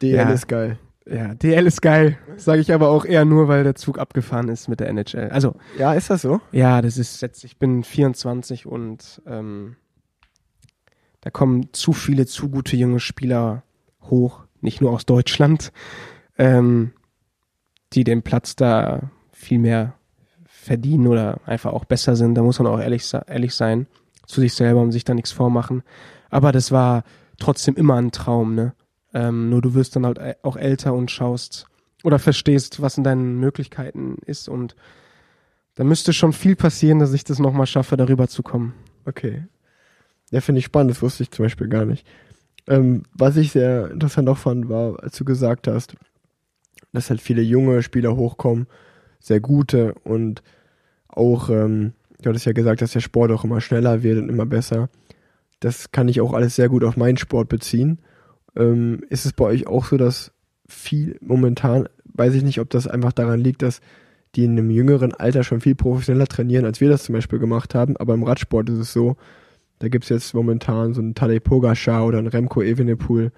DL 0.00 0.14
Ja. 0.14 0.30
ist 0.30 0.48
geil? 0.48 0.78
Ja, 1.06 1.34
DL 1.34 1.66
ist 1.66 1.82
geil, 1.82 2.16
sage 2.36 2.60
ich 2.60 2.72
aber 2.72 2.90
auch 2.90 3.04
eher 3.04 3.24
nur, 3.24 3.48
weil 3.48 3.64
der 3.64 3.74
Zug 3.74 3.98
abgefahren 3.98 4.48
ist 4.48 4.68
mit 4.68 4.80
der 4.80 4.88
NHL. 4.88 5.30
Also, 5.30 5.56
Ja, 5.78 5.94
ist 5.94 6.10
das 6.10 6.22
so? 6.22 6.40
Ja, 6.52 6.80
das 6.80 6.96
ist 6.96 7.20
jetzt, 7.22 7.44
ich 7.44 7.58
bin 7.58 7.82
24 7.82 8.66
und 8.66 9.20
ähm, 9.26 9.76
da 11.20 11.30
kommen 11.30 11.72
zu 11.72 11.92
viele, 11.92 12.26
zu 12.26 12.50
gute 12.50 12.76
junge 12.76 13.00
Spieler 13.00 13.64
hoch, 14.02 14.44
nicht 14.60 14.80
nur 14.80 14.92
aus 14.92 15.04
Deutschland, 15.06 15.72
ähm, 16.38 16.92
die 17.92 18.04
den 18.04 18.22
Platz 18.22 18.54
da 18.56 19.10
viel 19.32 19.58
mehr 19.58 19.94
verdienen 20.46 21.08
oder 21.08 21.40
einfach 21.46 21.72
auch 21.72 21.84
besser 21.84 22.14
sind. 22.14 22.36
Da 22.36 22.42
muss 22.42 22.58
man 22.60 22.68
auch 22.68 22.78
ehrlich, 22.78 23.12
ehrlich 23.26 23.54
sein 23.54 23.86
zu 24.26 24.40
sich 24.40 24.54
selber 24.54 24.80
und 24.80 24.92
sich 24.92 25.04
da 25.04 25.14
nichts 25.14 25.32
vormachen. 25.32 25.82
Aber 26.30 26.52
das 26.52 26.70
war 26.70 27.02
trotzdem 27.38 27.74
immer 27.74 27.96
ein 27.96 28.12
Traum, 28.12 28.54
ne? 28.54 28.74
Ähm, 29.14 29.50
nur 29.50 29.60
du 29.62 29.74
wirst 29.74 29.96
dann 29.96 30.06
halt 30.06 30.18
ä- 30.20 30.36
auch 30.42 30.56
älter 30.56 30.94
und 30.94 31.10
schaust 31.10 31.66
oder 32.02 32.18
verstehst, 32.18 32.80
was 32.82 32.98
in 32.98 33.04
deinen 33.04 33.38
Möglichkeiten 33.38 34.16
ist 34.26 34.48
und 34.48 34.74
da 35.74 35.84
müsste 35.84 36.12
schon 36.12 36.32
viel 36.32 36.56
passieren, 36.56 36.98
dass 36.98 37.12
ich 37.12 37.24
das 37.24 37.38
nochmal 37.38 37.66
schaffe, 37.66 37.96
darüber 37.96 38.28
zu 38.28 38.42
kommen. 38.42 38.74
Okay. 39.06 39.44
Ja, 40.30 40.40
finde 40.40 40.58
ich 40.60 40.66
spannend, 40.66 40.90
das 40.90 41.02
wusste 41.02 41.22
ich 41.22 41.30
zum 41.30 41.44
Beispiel 41.44 41.68
gar 41.68 41.84
nicht. 41.84 42.06
Ähm, 42.66 43.02
was 43.14 43.36
ich 43.36 43.52
sehr 43.52 43.90
interessant 43.90 44.28
auch 44.28 44.38
fand, 44.38 44.68
war, 44.68 45.02
als 45.02 45.16
du 45.16 45.24
gesagt 45.24 45.68
hast, 45.68 45.94
dass 46.92 47.10
halt 47.10 47.20
viele 47.20 47.42
junge 47.42 47.82
Spieler 47.82 48.16
hochkommen, 48.16 48.66
sehr 49.20 49.40
gute 49.40 49.94
und 50.04 50.42
auch, 51.08 51.48
ähm, 51.50 51.92
du 52.20 52.30
hattest 52.30 52.46
ja 52.46 52.52
gesagt, 52.52 52.82
dass 52.82 52.92
der 52.92 53.00
Sport 53.00 53.30
auch 53.30 53.44
immer 53.44 53.60
schneller 53.60 54.02
wird 54.02 54.18
und 54.18 54.28
immer 54.28 54.46
besser. 54.46 54.88
Das 55.60 55.92
kann 55.92 56.08
ich 56.08 56.20
auch 56.20 56.32
alles 56.32 56.56
sehr 56.56 56.68
gut 56.68 56.84
auf 56.84 56.96
meinen 56.96 57.16
Sport 57.18 57.48
beziehen. 57.48 57.98
Ähm, 58.56 59.02
ist 59.08 59.26
es 59.26 59.32
bei 59.32 59.44
euch 59.44 59.66
auch 59.66 59.86
so, 59.86 59.96
dass 59.96 60.32
viel 60.66 61.18
momentan, 61.20 61.88
weiß 62.04 62.34
ich 62.34 62.42
nicht, 62.42 62.60
ob 62.60 62.70
das 62.70 62.86
einfach 62.86 63.12
daran 63.12 63.40
liegt, 63.40 63.62
dass 63.62 63.80
die 64.34 64.44
in 64.44 64.52
einem 64.52 64.70
jüngeren 64.70 65.12
Alter 65.12 65.44
schon 65.44 65.60
viel 65.60 65.74
professioneller 65.74 66.26
trainieren, 66.26 66.64
als 66.64 66.80
wir 66.80 66.88
das 66.88 67.04
zum 67.04 67.14
Beispiel 67.14 67.38
gemacht 67.38 67.74
haben, 67.74 67.96
aber 67.98 68.14
im 68.14 68.22
Radsport 68.22 68.70
ist 68.70 68.78
es 68.78 68.92
so, 68.92 69.16
da 69.78 69.88
gibt's 69.88 70.08
jetzt 70.08 70.32
momentan 70.34 70.94
so 70.94 71.00
einen 71.00 71.14
Tadej 71.14 71.40
Pogacar 71.40 72.06
oder 72.06 72.18
einen 72.18 72.28
Remco 72.28 72.62
Evenepoel, 72.62 73.32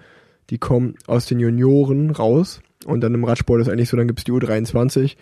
die 0.49 0.57
kommen 0.57 0.95
aus 1.07 1.25
den 1.25 1.39
Junioren 1.39 2.11
raus 2.11 2.61
und 2.85 3.01
dann 3.01 3.13
im 3.13 3.23
Radsport 3.23 3.61
ist 3.61 3.69
eigentlich 3.69 3.89
so, 3.89 3.97
dann 3.97 4.07
gibt's 4.07 4.23
die 4.23 4.31
U23 4.31 5.17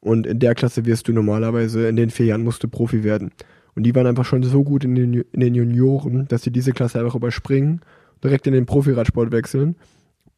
und 0.00 0.26
in 0.26 0.38
der 0.38 0.54
Klasse 0.54 0.86
wirst 0.86 1.08
du 1.08 1.12
normalerweise, 1.12 1.88
in 1.88 1.96
den 1.96 2.10
vier 2.10 2.26
Jahren 2.26 2.44
musst 2.44 2.62
du 2.62 2.68
Profi 2.68 3.02
werden. 3.04 3.32
Und 3.74 3.82
die 3.84 3.94
waren 3.94 4.06
einfach 4.06 4.24
schon 4.24 4.42
so 4.42 4.64
gut 4.64 4.84
in 4.84 4.94
den, 4.94 5.14
in 5.32 5.40
den 5.40 5.54
Junioren, 5.54 6.26
dass 6.28 6.42
sie 6.42 6.50
diese 6.50 6.72
Klasse 6.72 6.98
einfach 6.98 7.14
überspringen, 7.14 7.80
direkt 8.22 8.46
in 8.46 8.52
den 8.52 8.66
Profiradsport 8.66 9.32
wechseln, 9.32 9.76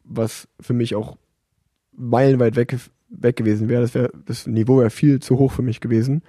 was 0.03 0.47
für 0.59 0.73
mich 0.73 0.95
auch 0.95 1.17
meilenweit 1.91 2.55
weg, 2.55 2.77
weg 3.09 3.35
gewesen 3.35 3.69
wäre. 3.69 3.81
Das, 3.81 3.93
wär, 3.93 4.11
das 4.25 4.47
Niveau 4.47 4.79
wäre 4.79 4.89
viel 4.89 5.19
zu 5.19 5.37
hoch 5.37 5.51
für 5.51 5.61
mich 5.61 5.81
gewesen. 5.81 6.23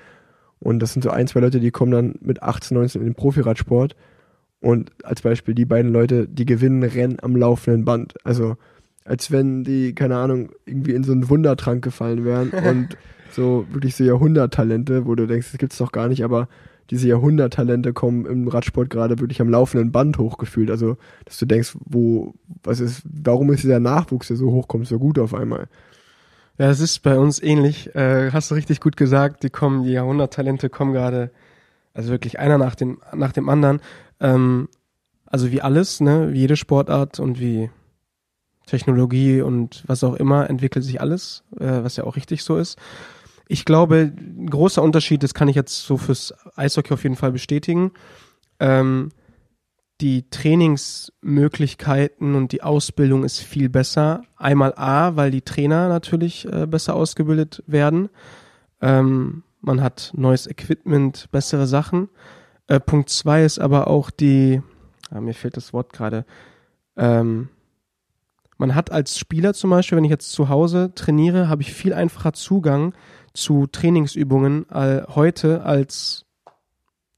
Und 0.58 0.78
das 0.78 0.92
sind 0.92 1.02
so 1.02 1.10
ein, 1.10 1.26
zwei 1.26 1.40
Leute, 1.40 1.60
die 1.60 1.70
kommen 1.70 1.92
dann 1.92 2.14
mit 2.20 2.42
18, 2.42 2.76
19 2.76 3.00
in 3.00 3.08
den 3.08 3.14
Profiradsport. 3.14 3.96
Und 4.60 4.92
als 5.02 5.22
Beispiel 5.22 5.54
die 5.54 5.64
beiden 5.64 5.92
Leute, 5.92 6.28
die 6.28 6.44
gewinnen 6.44 6.84
Rennen 6.84 7.18
am 7.20 7.34
laufenden 7.36 7.84
Band. 7.84 8.14
Also 8.22 8.56
als 9.04 9.32
wenn 9.32 9.64
die, 9.64 9.94
keine 9.94 10.16
Ahnung, 10.16 10.50
irgendwie 10.64 10.92
in 10.92 11.02
so 11.02 11.12
einen 11.12 11.28
Wundertrank 11.28 11.82
gefallen 11.82 12.24
wären 12.24 12.50
und 12.68 12.96
so 13.32 13.66
wirklich 13.70 13.96
so 13.96 14.04
Jahrhunderttalente, 14.04 15.06
wo 15.06 15.14
du 15.14 15.26
denkst, 15.26 15.50
das 15.50 15.58
gibt's 15.58 15.78
doch 15.78 15.90
gar 15.90 16.08
nicht, 16.08 16.22
aber 16.22 16.48
diese 16.92 17.08
Jahrhunderttalente 17.08 17.94
kommen 17.94 18.26
im 18.26 18.48
Radsport 18.48 18.90
gerade 18.90 19.18
wirklich 19.18 19.40
am 19.40 19.48
laufenden 19.48 19.92
Band 19.92 20.18
hochgefühlt. 20.18 20.70
Also, 20.70 20.98
dass 21.24 21.38
du 21.38 21.46
denkst, 21.46 21.74
wo, 21.86 22.34
was 22.62 22.80
ist, 22.80 23.02
warum 23.04 23.50
ist 23.50 23.62
dieser 23.62 23.80
Nachwuchs, 23.80 24.28
der 24.28 24.36
so 24.36 24.52
hochkommt, 24.52 24.86
so 24.86 24.98
gut 24.98 25.18
auf 25.18 25.32
einmal? 25.32 25.68
Ja, 26.58 26.68
es 26.68 26.80
ist 26.80 26.98
bei 26.98 27.18
uns 27.18 27.42
ähnlich. 27.42 27.94
Äh, 27.94 28.30
hast 28.30 28.50
du 28.50 28.54
richtig 28.54 28.80
gut 28.80 28.98
gesagt. 28.98 29.42
Die 29.42 29.48
kommen, 29.48 29.84
die 29.84 29.92
Jahrhunderttalente 29.92 30.68
kommen 30.68 30.92
gerade, 30.92 31.30
also 31.94 32.10
wirklich 32.10 32.38
einer 32.38 32.58
nach 32.58 32.74
dem, 32.74 33.00
nach 33.14 33.32
dem 33.32 33.48
anderen. 33.48 33.80
Ähm, 34.20 34.68
also 35.24 35.50
wie 35.50 35.62
alles, 35.62 36.02
ne, 36.02 36.34
wie 36.34 36.40
jede 36.40 36.56
Sportart 36.56 37.20
und 37.20 37.40
wie 37.40 37.70
Technologie 38.66 39.40
und 39.40 39.82
was 39.86 40.04
auch 40.04 40.14
immer 40.14 40.50
entwickelt 40.50 40.84
sich 40.84 41.00
alles, 41.00 41.42
äh, 41.58 41.82
was 41.82 41.96
ja 41.96 42.04
auch 42.04 42.16
richtig 42.16 42.44
so 42.44 42.58
ist. 42.58 42.78
Ich 43.48 43.64
glaube, 43.64 44.12
ein 44.16 44.48
großer 44.48 44.82
Unterschied, 44.82 45.22
das 45.22 45.34
kann 45.34 45.48
ich 45.48 45.56
jetzt 45.56 45.84
so 45.84 45.96
fürs 45.96 46.34
Eishockey 46.56 46.94
auf 46.94 47.02
jeden 47.02 47.16
Fall 47.16 47.32
bestätigen. 47.32 47.92
Ähm, 48.60 49.10
die 50.00 50.28
Trainingsmöglichkeiten 50.30 52.34
und 52.34 52.52
die 52.52 52.62
Ausbildung 52.62 53.24
ist 53.24 53.38
viel 53.38 53.68
besser. 53.68 54.22
Einmal 54.36 54.74
A, 54.76 55.16
weil 55.16 55.30
die 55.30 55.42
Trainer 55.42 55.88
natürlich 55.88 56.50
äh, 56.52 56.66
besser 56.66 56.94
ausgebildet 56.94 57.62
werden. 57.66 58.08
Ähm, 58.80 59.44
man 59.60 59.80
hat 59.80 60.10
neues 60.14 60.48
Equipment, 60.48 61.28
bessere 61.30 61.68
Sachen. 61.68 62.08
Äh, 62.66 62.80
Punkt 62.80 63.10
zwei 63.10 63.44
ist 63.44 63.60
aber 63.60 63.86
auch 63.86 64.10
die, 64.10 64.60
ah, 65.10 65.20
mir 65.20 65.34
fehlt 65.34 65.56
das 65.56 65.72
Wort 65.72 65.92
gerade, 65.92 66.24
ähm, 66.96 67.48
man 68.58 68.74
hat 68.74 68.92
als 68.92 69.18
Spieler 69.18 69.54
zum 69.54 69.70
Beispiel, 69.70 69.96
wenn 69.96 70.04
ich 70.04 70.10
jetzt 70.10 70.32
zu 70.32 70.48
Hause 70.48 70.92
trainiere, 70.94 71.48
habe 71.48 71.62
ich 71.62 71.72
viel 71.72 71.94
einfacher 71.94 72.32
Zugang 72.32 72.94
zu 73.34 73.66
Trainingsübungen 73.66 74.68
äh, 74.70 75.02
heute 75.08 75.64
als 75.64 76.24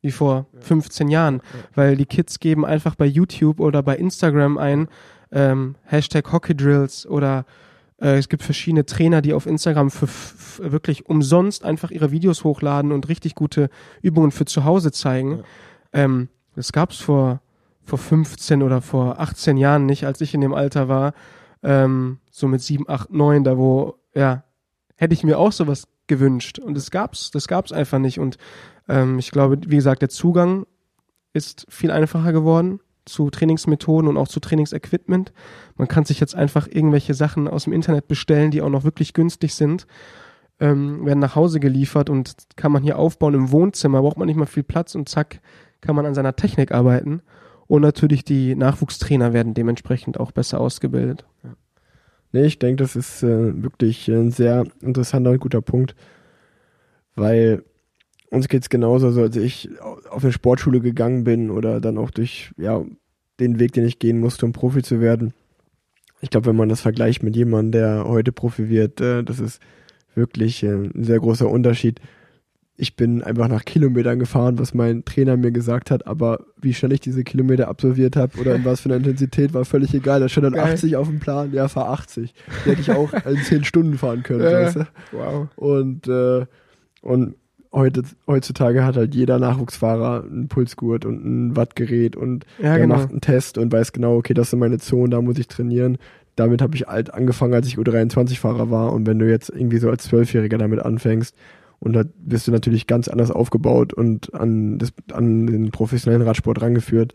wie 0.01 0.13
vor 0.13 0.47
15 0.61 1.09
Jahren, 1.09 1.41
weil 1.75 1.97
die 1.97 2.05
Kids 2.05 2.39
geben 2.39 2.67
einfach 2.67 2.95
bei 2.95 3.07
YouTube 3.07 3.59
oder 3.59 3.83
bei 3.83 3.97
Instagram 3.97 4.59
ein 4.59 4.89
ähm, 5.33 5.77
Hashtag 5.85 6.31
Hockey 6.31 6.55
Drills 6.55 7.07
oder 7.07 7.47
äh, 7.99 8.19
es 8.19 8.29
gibt 8.29 8.43
verschiedene 8.43 8.85
Trainer, 8.85 9.23
die 9.23 9.33
auf 9.33 9.47
Instagram 9.47 9.91
für 9.91 10.09
wirklich 10.59 11.07
umsonst 11.07 11.65
einfach 11.65 11.91
ihre 11.91 12.11
Videos 12.11 12.45
hochladen 12.45 12.93
und 12.93 13.09
richtig 13.09 13.35
gute 13.35 13.71
Übungen 14.03 14.31
für 14.31 14.45
zu 14.45 14.65
Hause 14.65 14.93
zeigen. 14.93 15.39
Ja. 15.39 16.05
Ähm, 16.05 16.29
das 16.55 16.73
gab's 16.73 16.99
vor 16.99 17.41
vor 17.85 17.99
15 17.99 18.63
oder 18.63 18.81
vor 18.81 19.21
18 19.21 19.57
Jahren 19.57 19.87
nicht, 19.87 20.07
als 20.07 20.21
ich 20.21 20.35
in 20.35 20.41
dem 20.41 20.55
Alter 20.55 20.89
war, 20.89 21.13
ähm, 21.63 22.19
so 22.31 22.49
mit 22.49 22.63
7, 22.63 22.89
8, 22.89 23.11
9, 23.13 23.45
da 23.45 23.59
wo, 23.59 23.97
ja, 24.15 24.45
hätte 24.97 25.15
ich 25.15 25.25
mir 25.25 25.39
auch 25.39 25.53
sowas 25.53 25.87
gewünscht. 26.07 26.59
Und 26.59 26.77
das 26.77 26.91
gab's, 26.91 27.31
das 27.31 27.49
gab's 27.49 27.73
einfach 27.73 27.99
nicht. 27.99 28.19
Und 28.19 28.39
ähm, 28.89 29.19
ich 29.19 29.31
glaube, 29.31 29.59
wie 29.67 29.77
gesagt, 29.77 30.03
der 30.03 30.09
Zugang 30.09 30.67
ist 31.33 31.67
viel 31.69 31.91
einfacher 31.91 32.33
geworden 32.33 32.81
zu 33.05 33.31
Trainingsmethoden 33.31 34.09
und 34.09 34.17
auch 34.17 34.29
zu 34.29 34.41
Trainingsequipment. 34.41 35.33
Man 35.77 35.89
kann 35.89 36.05
sich 36.05 36.21
jetzt 36.21 36.35
einfach 36.35 36.67
irgendwelche 36.71 37.15
Sachen 37.15 37.49
aus 37.49 37.65
dem 37.65 37.73
Internet 37.73 38.09
bestellen, 38.09 38.51
die 38.51 38.63
auch 38.63 38.71
noch 38.71 38.85
wirklich 38.85 39.13
günstig 39.13 39.55
sind, 39.55 39.87
ähm, 40.61 41.05
werden 41.05 41.19
nach 41.19 41.37
Hause 41.37 41.61
geliefert 41.61 42.09
und 42.09 42.35
kann 42.57 42.73
man 42.73 42.83
hier 42.83 42.99
aufbauen 42.99 43.35
im 43.35 43.51
Wohnzimmer, 43.51 44.01
braucht 44.01 44.17
man 44.17 44.27
nicht 44.27 44.37
mal 44.37 44.47
viel 44.47 44.63
Platz 44.63 44.95
und 44.95 45.09
zack, 45.09 45.41
kann 45.81 45.97
man 45.97 46.07
an 46.07 46.15
seiner 46.15 46.37
Technik 46.37 46.73
arbeiten. 46.73 47.21
Und 47.67 47.83
natürlich 47.83 48.25
die 48.25 48.55
Nachwuchstrainer 48.55 49.33
werden 49.33 49.55
dementsprechend 49.55 50.21
auch 50.21 50.33
besser 50.33 50.61
ausgebildet. 50.61 51.25
Ja. 51.43 51.55
Nee, 52.35 52.47
ich 52.47 52.59
denke, 52.59 52.83
das 52.83 52.97
ist 52.97 53.23
äh, 53.23 53.63
wirklich 53.63 54.09
ein 54.09 54.33
sehr 54.33 54.65
interessanter 54.81 55.31
und 55.31 55.39
guter 55.39 55.63
Punkt, 55.63 55.95
weil 57.15 57.63
uns 58.29 58.49
geht 58.49 58.63
es 58.63 58.69
genauso, 58.69 59.07
also 59.07 59.23
als 59.23 59.37
ich 59.37 59.69
auf 60.11 60.25
eine 60.25 60.33
Sportschule 60.33 60.81
gegangen 60.81 61.23
bin 61.23 61.49
oder 61.49 61.81
dann 61.81 61.97
auch 61.97 62.11
durch 62.11 62.51
ja, 62.57 62.85
den 63.39 63.61
Weg, 63.61 63.71
den 63.75 63.87
ich 63.87 64.01
gehen 64.01 64.19
musste, 64.19 64.47
um 64.47 64.53
Profi 64.53 64.83
zu 64.83 65.01
werden. 65.01 65.33
Ich 66.23 66.31
glaube, 66.31 66.47
wenn 66.47 66.57
man 66.57 66.69
das 66.69 66.81
vergleicht 66.81 67.23
mit 67.23 67.37
jemandem, 67.37 67.71
der 67.71 68.05
heute 68.09 68.33
Profi 68.33 68.69
wird, 68.69 69.01
äh, 69.01 69.23
das 69.23 69.39
ist 69.39 69.63
wirklich 70.17 70.65
äh, 70.65 70.73
ein 70.73 71.05
sehr 71.05 71.21
großer 71.21 71.49
Unterschied 71.49 72.01
ich 72.77 72.97
bin 72.97 73.23
einfach 73.23 73.47
nach 73.49 73.65
Kilometern 73.65 74.19
gefahren, 74.19 74.59
was 74.59 74.75
mein 74.75 75.05
Trainer 75.05 75.37
mir 75.37 75.53
gesagt 75.53 75.93
hat, 75.93 76.07
aber 76.09 76.41
wie 76.61 76.75
schnell 76.75 76.93
ich 76.93 77.01
diese 77.01 77.23
Kilometer 77.23 77.69
absolviert 77.69 78.17
habe 78.17 78.39
oder 78.41 78.57
in 78.57 78.65
was 78.65 78.81
für 78.81 78.89
einer 78.89 78.97
Intensität 78.97 79.55
war 79.55 79.65
völlig 79.65 79.95
egal. 79.95 80.19
Da 80.19 80.29
stand 80.29 80.47
dann 80.47 80.55
Geil. 80.55 80.73
80 80.73 80.97
auf 80.97 81.07
dem 81.07 81.21
Plan, 81.21 81.53
ja, 81.53 81.69
fahr 81.69 81.91
80. 81.91 82.35
Die 82.65 82.71
hätte 82.71 82.81
ich 82.81 82.91
auch 82.91 83.13
in 83.27 83.37
10 83.37 83.65
Stunden 83.65 83.97
fahren 83.97 84.25
können. 84.25 84.41
Äh, 84.41 84.53
weißt 84.53 84.77
du? 84.77 84.87
Wow. 85.13 85.49
Und, 85.55 86.09
äh, 86.09 86.47
und 87.03 87.37
heute, 87.71 88.03
heutzutage 88.27 88.85
hat 88.85 88.97
halt 88.97 89.15
jeder 89.15 89.39
Nachwuchsfahrer 89.39 90.25
einen 90.25 90.49
Pulsgurt 90.49 91.05
und 91.05 91.25
ein 91.25 91.57
Wattgerät 91.57 92.17
und 92.17 92.45
ja, 92.59 92.73
der 92.73 92.81
genau. 92.81 92.97
macht 92.97 93.11
einen 93.11 93.21
Test 93.21 93.57
und 93.57 93.73
weiß 93.73 93.93
genau, 93.93 94.17
okay, 94.17 94.35
das 94.35 94.51
sind 94.51 94.59
meine 94.59 94.79
Zonen, 94.79 95.13
da 95.13 95.21
muss 95.21 95.39
ich 95.39 95.47
trainieren. 95.47 95.99
Damit 96.35 96.61
habe 96.61 96.75
ich 96.75 96.89
alt 96.89 97.15
angefangen, 97.15 97.55
als 97.55 97.69
ich 97.69 97.79
U23-Fahrer 97.79 98.69
war. 98.69 98.93
Und 98.93 99.07
wenn 99.07 99.21
du 99.21 99.31
jetzt 99.31 99.51
irgendwie 99.51 99.79
so 99.79 99.89
als 99.89 100.03
Zwölfjähriger 100.03 100.59
damit 100.59 100.81
anfängst, 100.81 101.37
und 101.85 101.93
da 101.93 102.05
wirst 102.25 102.49
du 102.49 102.51
natürlich 102.51 102.87
ganz 102.87 103.09
anders 103.09 103.31
aufgebaut 103.31 103.93
und 103.93 104.33
an, 104.33 104.79
das, 104.79 104.95
an 105.13 105.47
den 105.47 105.71
professionellen 105.71 106.27
Radsport 106.27 106.63
rangeführt. 106.63 107.13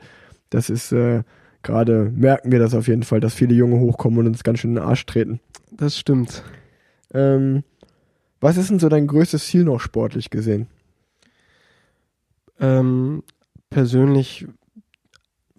Das 0.52 0.70
ist 0.70 0.92
äh, 0.92 1.24
gerade, 1.64 2.12
merken 2.16 2.52
wir 2.52 2.60
das 2.60 2.76
auf 2.76 2.88
jeden 2.88 3.02
Fall, 3.02 3.20
dass 3.20 3.34
viele 3.34 3.56
Junge 3.56 3.80
hochkommen 3.80 4.20
und 4.20 4.28
uns 4.28 4.44
ganz 4.44 4.60
schön 4.60 4.72
in 4.72 4.76
den 4.76 4.84
Arsch 4.84 5.08
treten. 5.08 5.40
Das 5.72 5.98
stimmt. 5.98 6.44
Ähm, 7.16 7.64
was 8.40 8.58
ist 8.58 8.70
denn 8.70 8.78
so 8.78 8.90
dein 8.90 9.08
größtes 9.08 9.48
Ziel 9.48 9.64
noch 9.64 9.80
sportlich 9.80 10.30
gesehen? 10.30 10.68
Ähm, 12.60 13.24
persönlich, 13.72 14.46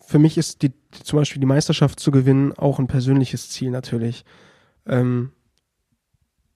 für 0.01 0.21
mich 0.21 0.39
ist 0.39 0.63
die, 0.63 0.73
zum 1.03 1.19
Beispiel 1.19 1.41
die 1.41 1.47
Meisterschaft 1.47 1.99
zu 1.99 2.13
gewinnen 2.13 2.53
auch 2.53 2.79
ein 2.79 2.87
persönliches 2.87 3.51
Ziel 3.51 3.71
natürlich. 3.71 4.25
Ähm, 4.87 5.33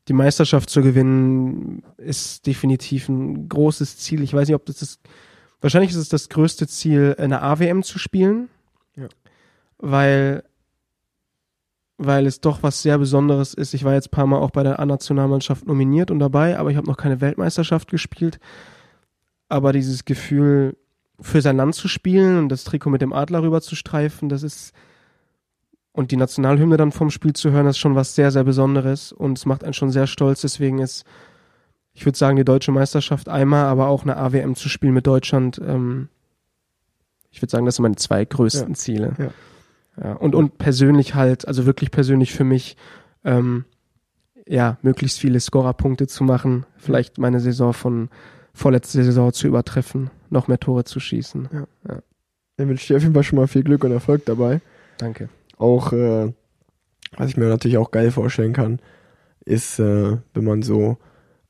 die 0.08 0.12
Meisterschaft 0.12 0.68
zu 0.68 0.82
gewinnen, 0.82 1.82
ist 1.96 2.46
definitiv 2.46 3.08
ein 3.08 3.48
großes 3.48 3.98
Ziel. 3.98 4.22
Ich 4.22 4.34
weiß 4.34 4.48
nicht, 4.48 4.54
ob 4.54 4.66
das 4.66 4.82
ist, 4.82 5.00
wahrscheinlich 5.60 5.92
ist 5.92 5.96
es 5.96 6.08
das 6.08 6.28
größte 6.28 6.66
Ziel, 6.66 7.16
eine 7.18 7.42
AWM 7.42 7.82
zu 7.82 7.98
spielen. 7.98 8.48
Ja. 8.96 9.08
Weil, 9.78 10.44
weil 11.96 12.26
es 12.26 12.40
doch 12.40 12.62
was 12.62 12.82
sehr 12.82 12.98
Besonderes 12.98 13.54
ist. 13.54 13.72
Ich 13.72 13.84
war 13.84 13.94
jetzt 13.94 14.08
ein 14.08 14.10
paar 14.10 14.26
Mal 14.26 14.38
auch 14.38 14.50
bei 14.50 14.62
der 14.62 14.78
A-Nationalmannschaft 14.78 15.66
nominiert 15.66 16.10
und 16.10 16.18
dabei, 16.18 16.58
aber 16.58 16.70
ich 16.70 16.76
habe 16.76 16.86
noch 16.86 16.96
keine 16.98 17.20
Weltmeisterschaft 17.20 17.90
gespielt. 17.90 18.38
Aber 19.48 19.72
dieses 19.72 20.04
Gefühl, 20.04 20.76
für 21.20 21.40
sein 21.40 21.56
Land 21.56 21.74
zu 21.74 21.88
spielen 21.88 22.38
und 22.38 22.48
das 22.48 22.64
Trikot 22.64 22.90
mit 22.90 23.00
dem 23.00 23.12
Adler 23.12 23.42
rüber 23.42 23.60
zu 23.60 23.76
streifen, 23.76 24.28
das 24.28 24.42
ist, 24.42 24.72
und 25.94 26.10
die 26.10 26.16
Nationalhymne 26.16 26.76
dann 26.76 26.90
vom 26.90 27.10
Spiel 27.10 27.34
zu 27.34 27.52
hören, 27.52 27.68
ist 27.68 27.78
schon 27.78 27.94
was 27.94 28.16
sehr, 28.16 28.32
sehr 28.32 28.42
Besonderes 28.42 29.12
und 29.12 29.38
es 29.38 29.46
macht 29.46 29.62
einen 29.62 29.74
schon 29.74 29.90
sehr 29.90 30.08
stolz. 30.08 30.40
Deswegen 30.40 30.80
ist, 30.80 31.04
ich 31.92 32.04
würde 32.04 32.18
sagen, 32.18 32.36
die 32.36 32.44
deutsche 32.44 32.72
Meisterschaft 32.72 33.28
einmal, 33.28 33.66
aber 33.66 33.86
auch 33.86 34.02
eine 34.02 34.16
AWM 34.16 34.56
zu 34.56 34.68
spielen 34.68 34.92
mit 34.92 35.06
Deutschland. 35.06 35.60
Ähm, 35.64 36.08
ich 37.30 37.40
würde 37.40 37.52
sagen, 37.52 37.64
das 37.64 37.76
sind 37.76 37.84
meine 37.84 37.94
zwei 37.94 38.24
größten 38.24 38.70
ja. 38.70 38.74
Ziele. 38.74 39.12
Ja. 39.18 40.04
ja. 40.04 40.12
Und, 40.14 40.34
und 40.34 40.58
persönlich 40.58 41.14
halt, 41.14 41.46
also 41.46 41.64
wirklich 41.64 41.92
persönlich 41.92 42.32
für 42.32 42.44
mich, 42.44 42.76
ähm, 43.24 43.64
ja, 44.48 44.78
möglichst 44.82 45.20
viele 45.20 45.38
Scorerpunkte 45.38 46.08
zu 46.08 46.24
machen, 46.24 46.66
vielleicht 46.76 47.18
meine 47.18 47.38
Saison 47.38 47.72
von 47.72 48.10
vorletzter 48.52 49.04
Saison 49.04 49.32
zu 49.32 49.46
übertreffen, 49.46 50.10
noch 50.28 50.48
mehr 50.48 50.58
Tore 50.58 50.82
zu 50.82 50.98
schießen. 50.98 51.48
Ja. 51.52 51.66
Ja. 51.88 52.02
Ich 52.56 52.66
wünsche 52.66 52.88
dir 52.88 52.96
auf 52.96 53.02
jeden 53.02 53.14
Fall 53.14 53.22
schon 53.22 53.38
mal 53.38 53.46
viel 53.46 53.62
Glück 53.62 53.84
und 53.84 53.92
Erfolg 53.92 54.24
dabei. 54.26 54.60
Danke. 54.98 55.28
Auch, 55.56 55.92
äh, 55.92 56.32
was 57.16 57.30
ich 57.30 57.36
mir 57.36 57.48
natürlich 57.48 57.78
auch 57.78 57.90
geil 57.90 58.10
vorstellen 58.10 58.52
kann, 58.52 58.80
ist, 59.44 59.78
äh, 59.78 60.16
wenn 60.34 60.44
man 60.44 60.62
so 60.62 60.96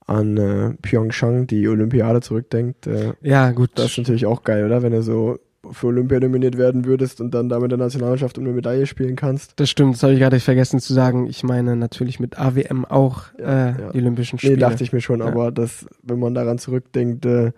an 0.07 0.37
äh, 0.37 0.75
Pyeongchang, 0.83 1.47
die 1.47 1.67
Olympiade 1.69 2.21
zurückdenkt. 2.21 2.87
Äh, 2.87 3.15
ja, 3.23 3.53
gut. 3.53 3.71
Das 3.75 3.93
ist 3.93 3.99
natürlich 3.99 4.27
auch 4.27 4.43
geil, 4.43 4.65
oder? 4.65 4.83
Wenn 4.83 4.93
du 4.93 5.03
so 5.03 5.39
für 5.73 5.89
Olympia 5.89 6.21
nominiert 6.21 6.59
werden 6.59 6.85
würdest 6.85 7.21
und 7.21 7.33
dann 7.33 7.49
da 7.49 7.59
mit 7.59 7.71
der 7.71 7.79
Nationalmannschaft 7.79 8.37
um 8.39 8.45
eine 8.45 8.53
Medaille 8.53 8.87
spielen 8.87 9.17
kannst. 9.17 9.59
Das 9.59 9.71
stimmt, 9.71 9.95
das 9.95 10.03
habe 10.03 10.13
ich 10.13 10.19
gerade 10.19 10.41
vergessen 10.41 10.81
zu 10.81 10.93
sagen. 10.93 11.27
Ich 11.27 11.43
meine 11.43 11.77
natürlich 11.77 12.21
mit 12.21 12.39
AWM 12.39 12.85
auch 12.85 13.25
ja, 13.39 13.69
äh, 13.69 13.81
ja. 13.81 13.93
die 13.93 13.99
Olympischen 13.99 14.39
Spiele. 14.39 14.55
Nee, 14.55 14.61
dachte 14.61 14.85
ich 14.85 14.93
mir 14.93 15.01
schon, 15.01 15.21
ja. 15.21 15.27
aber 15.27 15.53
das, 15.53 15.87
wenn 16.03 16.19
man 16.19 16.35
daran 16.35 16.59
zurückdenkt, 16.59 17.25
äh, 17.25 17.53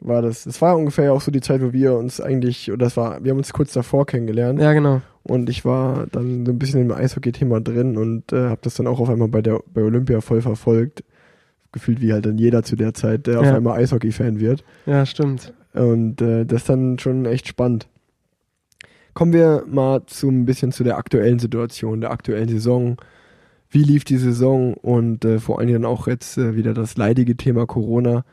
war 0.00 0.22
das, 0.22 0.44
das 0.44 0.60
war 0.60 0.76
ungefähr 0.76 1.12
auch 1.12 1.20
so 1.20 1.30
die 1.30 1.40
Zeit, 1.40 1.62
wo 1.62 1.72
wir 1.72 1.94
uns 1.94 2.20
eigentlich, 2.20 2.70
oder 2.70 2.84
das 2.84 2.96
war, 2.96 3.24
wir 3.24 3.30
haben 3.30 3.38
uns 3.38 3.52
kurz 3.52 3.72
davor 3.72 4.06
kennengelernt. 4.06 4.60
Ja, 4.60 4.72
genau. 4.72 5.00
Und 5.26 5.50
ich 5.50 5.64
war 5.64 6.06
dann 6.12 6.46
so 6.46 6.52
ein 6.52 6.58
bisschen 6.58 6.80
im 6.82 6.92
Eishockey-Thema 6.92 7.60
drin 7.60 7.96
und 7.96 8.32
äh, 8.32 8.48
habe 8.48 8.60
das 8.62 8.74
dann 8.74 8.86
auch 8.86 9.00
auf 9.00 9.10
einmal 9.10 9.28
bei 9.28 9.42
der 9.42 9.60
bei 9.72 9.82
Olympia 9.82 10.20
voll 10.20 10.40
verfolgt. 10.40 11.04
Gefühlt 11.72 12.00
wie 12.00 12.12
halt 12.12 12.24
dann 12.24 12.38
jeder 12.38 12.62
zu 12.62 12.76
der 12.76 12.94
Zeit, 12.94 13.26
der 13.26 13.34
ja. 13.34 13.40
auf 13.40 13.46
einmal 13.48 13.78
Eishockey-Fan 13.78 14.40
wird. 14.40 14.64
Ja, 14.86 15.04
stimmt. 15.04 15.52
Und 15.74 16.22
äh, 16.22 16.46
das 16.46 16.62
ist 16.62 16.68
dann 16.68 16.98
schon 16.98 17.26
echt 17.26 17.48
spannend. 17.48 17.88
Kommen 19.14 19.32
wir 19.32 19.64
mal 19.66 20.04
zu 20.06 20.28
ein 20.28 20.46
bisschen 20.46 20.72
zu 20.72 20.84
der 20.84 20.96
aktuellen 20.96 21.38
Situation, 21.38 22.00
der 22.00 22.10
aktuellen 22.10 22.48
Saison. 22.48 22.96
Wie 23.68 23.82
lief 23.82 24.04
die 24.04 24.18
Saison 24.18 24.74
und 24.74 25.24
äh, 25.24 25.38
vor 25.38 25.58
allen 25.58 25.68
Dingen 25.68 25.84
auch 25.84 26.06
jetzt 26.06 26.38
äh, 26.38 26.54
wieder 26.54 26.72
das 26.72 26.96
leidige 26.96 27.36
Thema 27.36 27.66
Corona 27.66 28.24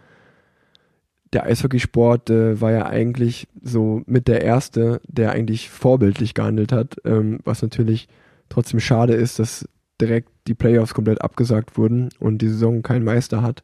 der 1.33 1.45
Eishockeysport 1.45 2.29
äh, 2.29 2.61
war 2.61 2.71
ja 2.71 2.85
eigentlich 2.85 3.47
so 3.61 4.03
mit 4.05 4.27
der 4.27 4.43
erste, 4.43 5.01
der 5.07 5.31
eigentlich 5.31 5.69
vorbildlich 5.69 6.33
gehandelt 6.33 6.71
hat, 6.71 6.97
ähm, 7.05 7.39
was 7.43 7.61
natürlich 7.61 8.07
trotzdem 8.49 8.79
schade 8.79 9.13
ist, 9.13 9.39
dass 9.39 9.67
direkt 9.99 10.29
die 10.47 10.53
Playoffs 10.53 10.93
komplett 10.93 11.21
abgesagt 11.21 11.77
wurden 11.77 12.09
und 12.19 12.39
die 12.39 12.49
Saison 12.49 12.81
kein 12.81 13.03
Meister 13.03 13.41
hat. 13.41 13.63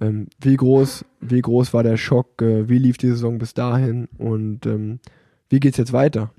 Ähm, 0.00 0.28
wie 0.40 0.56
groß, 0.56 1.04
wie 1.20 1.40
groß 1.40 1.72
war 1.72 1.82
der 1.82 1.96
Schock? 1.96 2.42
Äh, 2.42 2.68
wie 2.68 2.78
lief 2.78 2.96
die 2.96 3.08
Saison 3.08 3.38
bis 3.38 3.54
dahin? 3.54 4.08
Und 4.18 4.66
ähm, 4.66 5.00
wie 5.48 5.60
geht's 5.60 5.78
jetzt 5.78 5.92
weiter? 5.92 6.30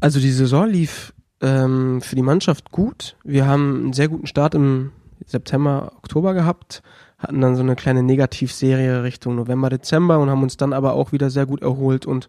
Also 0.00 0.20
die 0.20 0.32
Saison 0.32 0.68
lief 0.68 1.14
ähm, 1.40 2.00
für 2.00 2.16
die 2.16 2.22
Mannschaft 2.22 2.72
gut. 2.72 3.16
Wir 3.24 3.46
haben 3.46 3.84
einen 3.84 3.92
sehr 3.92 4.08
guten 4.08 4.26
Start 4.26 4.54
im 4.54 4.92
September, 5.26 5.92
Oktober 5.96 6.34
gehabt, 6.34 6.82
hatten 7.22 7.40
dann 7.40 7.56
so 7.56 7.62
eine 7.62 7.76
kleine 7.76 8.02
Negativserie 8.02 9.02
Richtung 9.02 9.36
November, 9.36 9.70
Dezember 9.70 10.18
und 10.18 10.28
haben 10.28 10.42
uns 10.42 10.56
dann 10.56 10.72
aber 10.72 10.94
auch 10.94 11.12
wieder 11.12 11.30
sehr 11.30 11.46
gut 11.46 11.62
erholt 11.62 12.04
und 12.04 12.28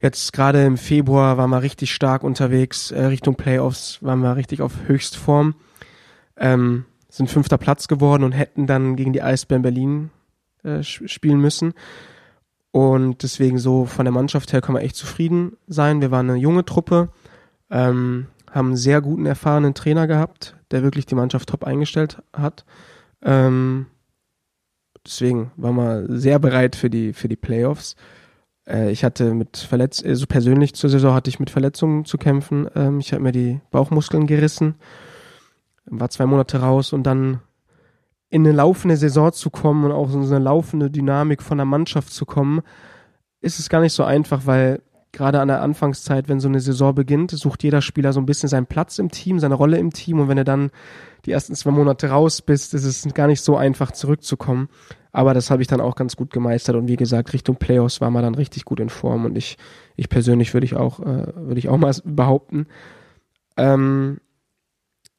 jetzt 0.00 0.32
gerade 0.32 0.64
im 0.64 0.76
Februar 0.76 1.36
waren 1.36 1.50
wir 1.50 1.62
richtig 1.62 1.92
stark 1.92 2.22
unterwegs, 2.22 2.90
äh, 2.90 3.04
Richtung 3.04 3.34
Playoffs 3.34 3.98
waren 4.02 4.20
wir 4.20 4.36
richtig 4.36 4.60
auf 4.62 4.72
Höchstform. 4.86 5.54
Ähm, 6.36 6.84
sind 7.12 7.30
fünfter 7.30 7.58
Platz 7.58 7.88
geworden 7.88 8.24
und 8.24 8.32
hätten 8.32 8.66
dann 8.66 8.96
gegen 8.96 9.12
die 9.12 9.20
Eisbären 9.20 9.62
Berlin 9.62 10.10
äh, 10.64 10.82
spielen 10.82 11.40
müssen. 11.40 11.74
Und 12.70 13.22
deswegen 13.22 13.58
so 13.58 13.84
von 13.84 14.06
der 14.06 14.12
Mannschaft 14.12 14.54
her 14.54 14.62
kann 14.62 14.72
man 14.72 14.82
echt 14.82 14.96
zufrieden 14.96 15.58
sein. 15.66 16.00
Wir 16.00 16.10
waren 16.10 16.30
eine 16.30 16.38
junge 16.38 16.64
Truppe, 16.64 17.10
ähm, 17.70 18.28
haben 18.50 18.68
einen 18.68 18.76
sehr 18.76 19.02
guten, 19.02 19.26
erfahrenen 19.26 19.74
Trainer 19.74 20.06
gehabt, 20.06 20.56
der 20.70 20.82
wirklich 20.82 21.04
die 21.04 21.14
Mannschaft 21.14 21.50
top 21.50 21.64
eingestellt 21.64 22.22
hat. 22.32 22.64
Ähm, 23.22 23.86
deswegen 25.06 25.52
waren 25.56 25.76
wir 25.76 26.04
sehr 26.08 26.38
bereit 26.38 26.76
für 26.76 26.90
die, 26.90 27.12
für 27.12 27.28
die 27.28 27.36
Playoffs. 27.36 27.96
Äh, 28.66 28.90
ich 28.90 29.04
hatte 29.04 29.34
mit 29.34 29.56
Verletz 29.56 30.02
also 30.04 30.26
persönlich 30.26 30.74
zur 30.74 30.90
Saison 30.90 31.14
hatte 31.14 31.30
ich 31.30 31.40
mit 31.40 31.50
Verletzungen 31.50 32.04
zu 32.04 32.18
kämpfen. 32.18 32.68
Ähm, 32.74 33.00
ich 33.00 33.12
habe 33.12 33.22
mir 33.22 33.32
die 33.32 33.60
Bauchmuskeln 33.70 34.26
gerissen 34.26 34.74
war 35.86 36.10
zwei 36.10 36.26
Monate 36.26 36.60
raus 36.60 36.92
und 36.92 37.04
dann 37.04 37.40
in 38.28 38.46
eine 38.46 38.56
laufende 38.56 38.96
Saison 38.96 39.32
zu 39.32 39.50
kommen 39.50 39.84
und 39.84 39.92
auch 39.92 40.08
so 40.08 40.18
eine 40.18 40.38
laufende 40.38 40.90
Dynamik 40.90 41.42
von 41.42 41.58
der 41.58 41.66
Mannschaft 41.66 42.12
zu 42.12 42.24
kommen, 42.24 42.62
ist 43.40 43.58
es 43.58 43.68
gar 43.68 43.80
nicht 43.80 43.92
so 43.92 44.04
einfach, 44.04 44.46
weil 44.46 44.80
gerade 45.12 45.40
an 45.40 45.48
der 45.48 45.60
Anfangszeit, 45.60 46.28
wenn 46.28 46.40
so 46.40 46.48
eine 46.48 46.60
Saison 46.60 46.94
beginnt, 46.94 47.30
sucht 47.30 47.62
jeder 47.62 47.82
Spieler 47.82 48.12
so 48.12 48.20
ein 48.20 48.26
bisschen 48.26 48.48
seinen 48.48 48.66
Platz 48.66 48.98
im 48.98 49.10
Team, 49.10 49.38
seine 49.38 49.54
Rolle 49.54 49.78
im 49.78 49.92
Team 49.92 50.18
und 50.20 50.28
wenn 50.28 50.38
du 50.38 50.44
dann 50.44 50.70
die 51.26 51.32
ersten 51.32 51.54
zwei 51.54 51.70
Monate 51.70 52.08
raus 52.08 52.42
bist, 52.42 52.74
ist 52.74 52.84
es 52.84 53.06
gar 53.14 53.26
nicht 53.26 53.42
so 53.42 53.56
einfach 53.56 53.92
zurückzukommen. 53.92 54.68
Aber 55.12 55.34
das 55.34 55.50
habe 55.50 55.60
ich 55.60 55.68
dann 55.68 55.82
auch 55.82 55.94
ganz 55.94 56.16
gut 56.16 56.32
gemeistert 56.32 56.74
und 56.74 56.88
wie 56.88 56.96
gesagt, 56.96 57.34
Richtung 57.34 57.56
Playoffs 57.56 58.00
war 58.00 58.10
man 58.10 58.22
dann 58.22 58.34
richtig 58.34 58.64
gut 58.64 58.80
in 58.80 58.88
Form 58.88 59.26
und 59.26 59.36
ich, 59.36 59.58
ich 59.94 60.08
persönlich 60.08 60.54
würde 60.54 60.64
ich 60.64 60.74
auch, 60.74 61.00
äh, 61.00 61.36
würde 61.36 61.58
ich 61.58 61.68
auch 61.68 61.76
mal 61.76 61.94
behaupten. 62.04 62.66
Ähm, 63.58 64.18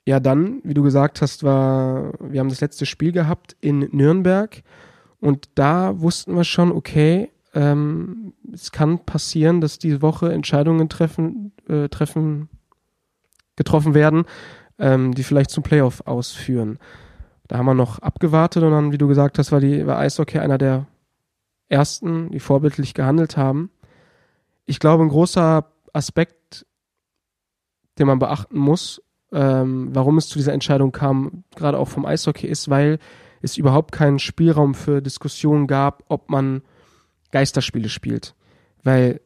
ja, 0.06 0.20
dann, 0.20 0.60
wie 0.64 0.74
du 0.74 0.82
gesagt 0.82 1.22
hast, 1.22 1.44
war, 1.44 2.14
wir 2.20 2.40
haben 2.40 2.50
das 2.50 2.62
letzte 2.62 2.88
Spiel 2.88 3.12
gehabt 3.12 3.56
in 3.62 3.88
Nürnberg 3.92 4.64
und 5.20 5.50
da 5.56 6.02
wussten 6.02 6.36
wir 6.36 6.44
schon, 6.44 6.72
okay, 6.72 7.30
ähm, 7.54 8.34
es 8.52 8.72
kann 8.72 9.06
passieren, 9.06 9.62
dass 9.62 9.80
diese 9.80 10.02
Woche 10.02 10.32
Entscheidungen 10.32 10.90
treffen, 10.90 11.54
äh, 11.68 11.88
treffen, 11.90 12.50
getroffen 13.56 13.94
werden, 13.94 14.26
ähm, 14.80 15.14
die 15.14 15.24
vielleicht 15.24 15.52
zum 15.52 15.64
Playoff 15.64 16.02
ausführen. 16.08 16.80
Da 17.48 17.58
haben 17.58 17.66
wir 17.66 17.74
noch 17.74 18.00
abgewartet 18.00 18.64
und 18.64 18.72
dann, 18.72 18.92
wie 18.92 18.98
du 18.98 19.08
gesagt 19.08 19.38
hast, 19.38 19.52
war 19.52 19.60
die 19.60 19.86
war 19.86 20.00
Eishockey 20.00 20.40
einer 20.40 20.58
der 20.58 20.88
ersten, 21.70 22.32
die 22.32 22.40
vorbildlich 22.40 22.94
gehandelt 22.94 23.38
haben. 23.38 23.70
Ich 24.66 24.80
glaube, 24.80 25.04
ein 25.04 25.10
großer 25.10 25.66
Aspekt, 25.92 26.66
den 28.00 28.08
man 28.08 28.20
beachten 28.20 28.58
muss, 28.58 29.02
ähm, 29.32 29.90
warum 29.94 30.18
es 30.18 30.28
zu 30.28 30.38
dieser 30.38 30.54
Entscheidung 30.54 30.92
kam, 30.92 31.44
gerade 31.56 31.78
auch 31.78 31.88
vom 31.88 32.06
Eishockey, 32.06 32.48
ist, 32.48 32.70
weil 32.70 32.98
es 33.42 33.58
überhaupt 33.58 33.92
keinen 33.92 34.20
Spielraum 34.20 34.74
für 34.74 35.02
Diskussionen 35.02 35.68
gab, 35.68 36.04
ob 36.08 36.30
man 36.30 36.62
Geisterspiele 37.34 37.90
spielt. 37.90 38.36
Weil 38.84 39.20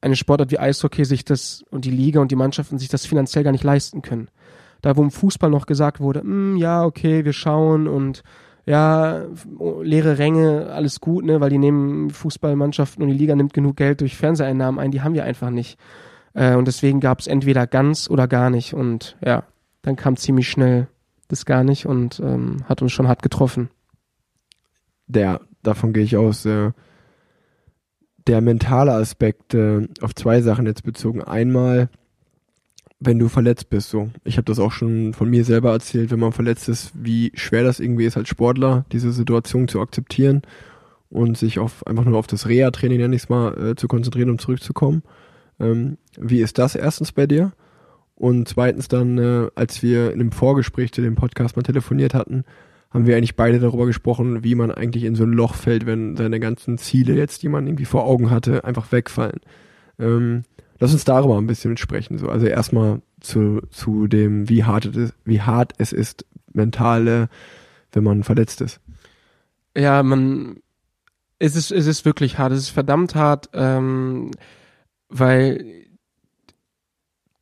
eine 0.00 0.16
Sportart 0.16 0.50
wie 0.50 0.58
Eishockey 0.58 1.04
sich 1.04 1.24
das 1.24 1.64
und 1.70 1.84
die 1.84 1.90
Liga 1.90 2.20
und 2.20 2.30
die 2.32 2.36
Mannschaften 2.36 2.78
sich 2.78 2.88
das 2.88 3.06
finanziell 3.06 3.44
gar 3.44 3.52
nicht 3.52 3.64
leisten 3.64 4.02
können. 4.02 4.28
Da, 4.82 4.96
wo 4.96 5.02
im 5.02 5.10
Fußball 5.10 5.50
noch 5.50 5.66
gesagt 5.66 6.00
wurde, 6.00 6.20
hm, 6.20 6.56
ja, 6.56 6.84
okay, 6.84 7.24
wir 7.24 7.32
schauen 7.32 7.86
und 7.86 8.22
ja, 8.66 9.24
leere 9.82 10.18
Ränge, 10.18 10.70
alles 10.72 11.00
gut, 11.00 11.24
ne, 11.24 11.40
weil 11.40 11.50
die 11.50 11.58
nehmen 11.58 12.10
Fußballmannschaften 12.10 13.02
und 13.02 13.10
die 13.10 13.16
Liga 13.16 13.36
nimmt 13.36 13.54
genug 13.54 13.76
Geld 13.76 14.00
durch 14.00 14.16
Fernseheinnahmen 14.16 14.80
ein, 14.80 14.90
die 14.90 15.02
haben 15.02 15.14
wir 15.14 15.24
einfach 15.24 15.50
nicht. 15.50 15.78
Äh, 16.34 16.54
und 16.56 16.66
deswegen 16.66 17.00
gab 17.00 17.20
es 17.20 17.26
entweder 17.26 17.66
ganz 17.66 18.10
oder 18.10 18.26
gar 18.26 18.50
nicht. 18.50 18.74
Und 18.74 19.16
ja, 19.24 19.44
dann 19.82 19.96
kam 19.96 20.16
ziemlich 20.16 20.48
schnell 20.48 20.88
das 21.28 21.46
gar 21.46 21.64
nicht 21.64 21.86
und 21.86 22.20
ähm, 22.20 22.64
hat 22.68 22.82
uns 22.82 22.92
schon 22.92 23.08
hart 23.08 23.22
getroffen. 23.22 23.70
Der, 25.06 25.40
davon 25.62 25.92
gehe 25.92 26.04
ich 26.04 26.16
aus. 26.16 26.44
Äh, 26.44 26.72
der 28.26 28.40
mentale 28.40 28.92
Aspekt 28.92 29.54
äh, 29.54 29.86
auf 30.00 30.14
zwei 30.14 30.42
Sachen 30.42 30.66
jetzt 30.66 30.82
bezogen. 30.82 31.22
Einmal, 31.22 31.88
wenn 32.98 33.18
du 33.18 33.28
verletzt 33.28 33.70
bist, 33.70 33.90
so. 33.90 34.10
Ich 34.24 34.36
habe 34.36 34.46
das 34.46 34.58
auch 34.58 34.72
schon 34.72 35.12
von 35.14 35.28
mir 35.30 35.44
selber 35.44 35.72
erzählt, 35.72 36.10
wenn 36.10 36.18
man 36.18 36.32
verletzt 36.32 36.68
ist, 36.68 36.92
wie 36.94 37.32
schwer 37.34 37.62
das 37.62 37.80
irgendwie 37.80 38.04
ist 38.04 38.16
als 38.16 38.28
Sportler, 38.28 38.84
diese 38.92 39.12
Situation 39.12 39.68
zu 39.68 39.80
akzeptieren 39.80 40.42
und 41.08 41.36
sich 41.38 41.58
auf 41.58 41.86
einfach 41.86 42.04
nur 42.04 42.18
auf 42.18 42.26
das 42.26 42.48
Reha-Training, 42.48 42.98
nenne 42.98 43.16
ich 43.16 43.28
mal, 43.28 43.70
äh, 43.70 43.76
zu 43.76 43.86
konzentrieren, 43.86 44.30
um 44.30 44.38
zurückzukommen. 44.38 45.02
Ähm, 45.60 45.98
wie 46.18 46.40
ist 46.40 46.58
das 46.58 46.74
erstens 46.74 47.12
bei 47.12 47.26
dir? 47.26 47.52
Und 48.16 48.48
zweitens 48.48 48.88
dann, 48.88 49.18
äh, 49.18 49.48
als 49.54 49.82
wir 49.82 50.12
in 50.12 50.20
einem 50.20 50.32
Vorgespräch 50.32 50.92
zu 50.92 51.02
dem 51.02 51.14
Podcast 51.14 51.56
mal 51.56 51.62
telefoniert 51.62 52.14
hatten, 52.14 52.44
haben 52.96 53.06
wir 53.06 53.14
eigentlich 53.14 53.36
beide 53.36 53.60
darüber 53.60 53.84
gesprochen, 53.84 54.42
wie 54.42 54.54
man 54.54 54.70
eigentlich 54.70 55.04
in 55.04 55.14
so 55.14 55.24
ein 55.24 55.32
Loch 55.32 55.54
fällt, 55.54 55.84
wenn 55.84 56.16
seine 56.16 56.40
ganzen 56.40 56.78
Ziele 56.78 57.14
jetzt, 57.14 57.42
die 57.42 57.48
man 57.48 57.66
irgendwie 57.66 57.84
vor 57.84 58.06
Augen 58.06 58.30
hatte, 58.30 58.64
einfach 58.64 58.90
wegfallen. 58.90 59.40
Ähm, 59.98 60.44
lass 60.78 60.94
uns 60.94 61.04
darüber 61.04 61.36
ein 61.36 61.46
bisschen 61.46 61.76
sprechen. 61.76 62.16
So. 62.16 62.30
Also 62.30 62.46
erstmal 62.46 63.02
zu, 63.20 63.60
zu 63.68 64.06
dem, 64.06 64.48
wie 64.48 64.64
hart, 64.64 64.86
es 64.86 64.96
ist, 64.96 65.14
wie 65.26 65.42
hart 65.42 65.74
es 65.76 65.92
ist, 65.92 66.24
mentale, 66.54 67.28
wenn 67.92 68.02
man 68.02 68.24
verletzt 68.24 68.62
ist. 68.62 68.80
Ja, 69.76 70.02
man, 70.02 70.60
es 71.38 71.54
ist, 71.54 71.72
es 71.72 71.86
ist 71.86 72.06
wirklich 72.06 72.38
hart. 72.38 72.52
Es 72.52 72.60
ist 72.60 72.70
verdammt 72.70 73.14
hart. 73.14 73.50
Ähm, 73.52 74.30
weil 75.10 75.85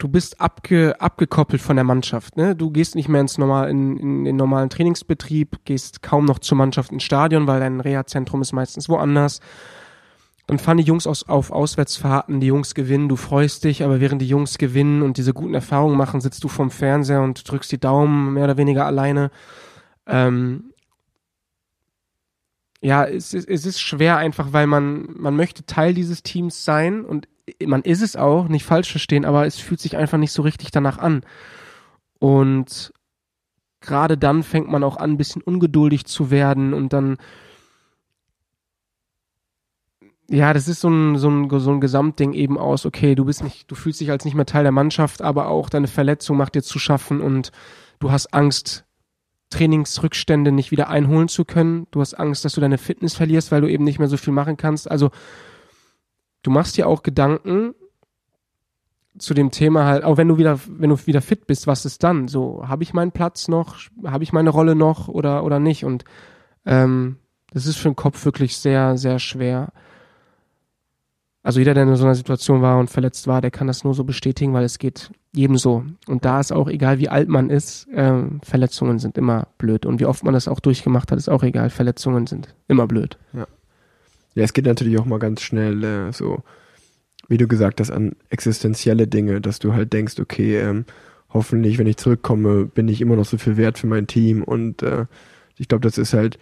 du 0.05 0.09
bist 0.11 0.39
abge, 0.39 1.01
abgekoppelt 1.01 1.63
von 1.63 1.77
der 1.77 1.85
Mannschaft. 1.85 2.37
Ne? 2.37 2.55
Du 2.55 2.71
gehst 2.71 2.95
nicht 2.95 3.09
mehr 3.09 3.23
ins 3.23 3.39
normal, 3.39 3.71
in, 3.71 3.97
in 3.97 4.25
den 4.27 4.37
normalen 4.37 4.69
Trainingsbetrieb, 4.69 5.65
gehst 5.65 6.03
kaum 6.03 6.27
noch 6.27 6.41
zur 6.41 6.59
Mannschaft 6.59 6.93
ins 6.93 7.05
Stadion, 7.05 7.47
weil 7.47 7.61
dein 7.61 7.81
Reha-Zentrum 7.81 8.43
ist 8.43 8.53
meistens 8.53 8.91
woanders. 8.91 9.41
Dann 10.47 10.59
fahren 10.59 10.77
die 10.77 10.83
Jungs 10.85 11.07
aus, 11.07 11.27
auf 11.27 11.51
Auswärtsfahrten, 11.51 12.41
die 12.41 12.49
Jungs 12.49 12.75
gewinnen, 12.75 13.09
du 13.09 13.17
freust 13.17 13.65
dich, 13.65 13.83
aber 13.83 13.99
während 13.99 14.21
die 14.21 14.29
Jungs 14.29 14.59
gewinnen 14.59 15.01
und 15.01 15.17
diese 15.17 15.33
guten 15.33 15.55
Erfahrungen 15.55 15.97
machen, 15.97 16.21
sitzt 16.21 16.45
du 16.45 16.49
vorm 16.49 16.71
Fernseher 16.71 17.23
und 17.23 17.51
drückst 17.51 17.73
die 17.73 17.81
Daumen 17.81 18.35
mehr 18.35 18.45
oder 18.45 18.59
weniger 18.59 18.85
alleine. 18.85 19.31
Ähm, 20.07 20.75
ja, 22.83 23.07
es 23.07 23.33
ist, 23.33 23.49
es 23.49 23.65
ist 23.65 23.81
schwer 23.81 24.19
einfach, 24.19 24.53
weil 24.53 24.67
man, 24.67 25.07
man 25.17 25.35
möchte 25.35 25.65
Teil 25.65 25.95
dieses 25.95 26.23
Teams 26.23 26.63
sein 26.63 27.07
und 27.07 27.27
man 27.65 27.83
ist 27.83 28.03
es 28.03 28.17
auch, 28.17 28.49
nicht 28.49 28.65
falsch 28.65 28.91
verstehen, 28.91 29.25
aber 29.25 29.47
es 29.47 29.59
fühlt 29.59 29.81
sich 29.81 29.97
einfach 29.97 30.19
nicht 30.19 30.33
so 30.33 30.43
richtig 30.43 30.71
danach 30.71 30.99
an. 30.99 31.23
Und 32.19 32.93
gerade 33.81 34.17
dann 34.17 34.43
fängt 34.43 34.69
man 34.69 34.85
auch 34.85 34.97
an, 34.97 35.13
ein 35.13 35.17
bisschen 35.17 35.43
ungeduldig 35.43 36.07
zu 36.07 36.31
werden 36.31 36.73
und 36.73 36.93
dann 36.93 37.19
ja, 40.31 40.55
das 40.55 40.69
ist 40.69 40.81
so 40.81 40.89
ein, 40.89 41.19
so 41.19 41.29
ein, 41.29 41.51
so 41.61 41.71
ein 41.71 41.81
Gesamtding 41.81 42.33
eben 42.33 42.59
aus, 42.59 42.87
okay, 42.87 43.15
du 43.15 43.27
bist 43.27 43.45
nicht, 43.45 43.71
du 43.71 43.75
fühlst 43.75 44.01
dich 44.01 44.11
als 44.11 44.25
nicht 44.25 44.35
mehr 44.35 44.47
Teil 44.47 44.63
der 44.63 44.73
Mannschaft, 44.73 45.21
aber 45.21 45.49
auch 45.49 45.69
deine 45.69 45.87
Verletzung 45.87 46.39
macht 46.39 46.55
dir 46.55 46.63
zu 46.63 46.79
schaffen 46.79 47.21
und 47.21 47.53
du 47.99 48.11
hast 48.11 48.33
Angst, 48.33 48.87
Trainingsrückstände 49.51 50.51
nicht 50.51 50.71
wieder 50.71 50.89
einholen 50.89 51.29
zu 51.29 51.45
können. 51.45 51.87
Du 51.91 52.01
hast 52.01 52.15
Angst, 52.15 52.45
dass 52.45 52.55
du 52.55 52.61
deine 52.61 52.79
Fitness 52.79 53.15
verlierst, 53.15 53.53
weil 53.53 53.61
du 53.61 53.71
eben 53.71 53.85
nicht 53.85 53.99
mehr 53.99 54.09
so 54.09 54.17
viel 54.17 54.33
machen 54.33 54.57
kannst. 54.57 54.91
Also 54.91 55.11
du 56.45 56.51
machst 56.53 56.77
dir 56.77 56.87
auch 56.87 57.03
Gedanken 57.03 57.75
zu 59.19 59.35
dem 59.35 59.51
Thema 59.51 59.85
halt, 59.85 60.05
auch 60.05 60.17
wenn 60.17 60.29
du 60.29 60.39
wieder, 60.39 60.59
wenn 60.69 60.91
du 60.91 61.07
wieder 61.07 61.21
fit 61.21 61.47
bist, 61.47 61.67
was 61.67 61.85
ist 61.85 62.03
dann? 62.03 62.29
So, 62.29 62.67
habe 62.67 62.83
ich 62.83 62.93
meinen 62.93 63.13
Platz 63.13 63.49
noch, 63.49 63.77
habe 64.05 64.25
ich 64.25 64.33
meine 64.33 64.51
Rolle 64.51 64.75
noch 64.75 65.09
oder 65.09 65.45
oder 65.45 65.59
nicht? 65.59 65.85
Und 65.85 66.05
ähm, 66.67 67.17
das 67.53 67.67
ist 67.67 67.77
für 67.77 67.89
den 67.89 67.97
Kopf 67.97 68.25
wirklich 68.25 68.57
sehr, 68.57 68.97
sehr 68.97 69.19
schwer. 69.19 69.73
Also 71.43 71.61
jeder, 71.61 71.75
der 71.75 71.85
in 71.85 71.97
so 71.97 72.05
einer 72.05 72.15
Situation 72.15 72.63
war 72.63 72.79
und 72.79 72.91
verletzt 72.91 73.27
war, 73.27 73.41
der 73.41 73.51
kann 73.51 73.67
das 73.67 73.85
nur 73.85 73.95
so 73.95 74.03
bestätigen, 74.03 74.55
weil 74.55 74.65
es 74.65 74.79
geht 74.79 75.11
jedem 75.33 75.59
so. 75.59 75.85
Und 76.09 76.25
da 76.25 76.41
ist 76.41 76.53
auch 76.53 76.69
egal, 76.69 76.99
wie 76.99 77.11
alt 77.11 77.29
man 77.29 77.51
ist, 77.51 77.87
äh, 77.89 78.23
Verletzungen 78.43 78.99
sind 78.99 79.19
immer 79.19 79.49
blöd. 79.59 79.85
Und 79.85 80.01
wie 80.01 80.07
oft 80.07 80.25
man 80.25 80.35
das 80.35 80.49
auch 80.49 80.59
durchgemacht 80.59 81.13
hat, 81.13 81.19
ist 81.19 81.29
auch 81.29 81.43
egal. 81.43 81.71
Verletzungen 81.71 82.27
sind 82.27 82.55
immer 82.67 82.87
blöd. 82.87 83.19
Ja. 83.35 83.47
Ja, 84.35 84.45
es 84.45 84.53
geht 84.53 84.67
natürlich 84.67 84.99
auch 84.99 85.05
mal 85.05 85.19
ganz 85.19 85.43
schnell 85.43 85.85
äh, 85.85 86.13
so, 86.13 86.43
wie 87.29 87.39
du 87.39 87.47
gesagt 87.47 87.81
hast, 87.81 87.91
an 87.91 88.17
existenzielle 88.31 89.07
Dinge, 89.07 89.41
dass 89.41 89.59
du 89.59 89.75
halt 89.75 89.93
denkst, 89.93 90.19
okay, 90.19 90.59
ähm, 90.59 90.85
hoffentlich, 91.31 91.79
wenn 91.79 91.87
ich 91.87 91.97
zurückkomme, 91.97 92.67
bin 92.67 92.89
ich 92.89 93.01
immer 93.01 93.17
noch 93.17 93.25
so 93.25 93.39
viel 93.39 93.57
wert 93.57 93.79
für 93.79 93.87
mein 93.87 94.07
Team 94.07 94.43
und 94.43 94.83
äh, 94.83 95.07
ich 95.57 95.69
glaube, 95.69 95.83
das 95.83 95.99
ist 95.99 96.15
halt 96.15 96.39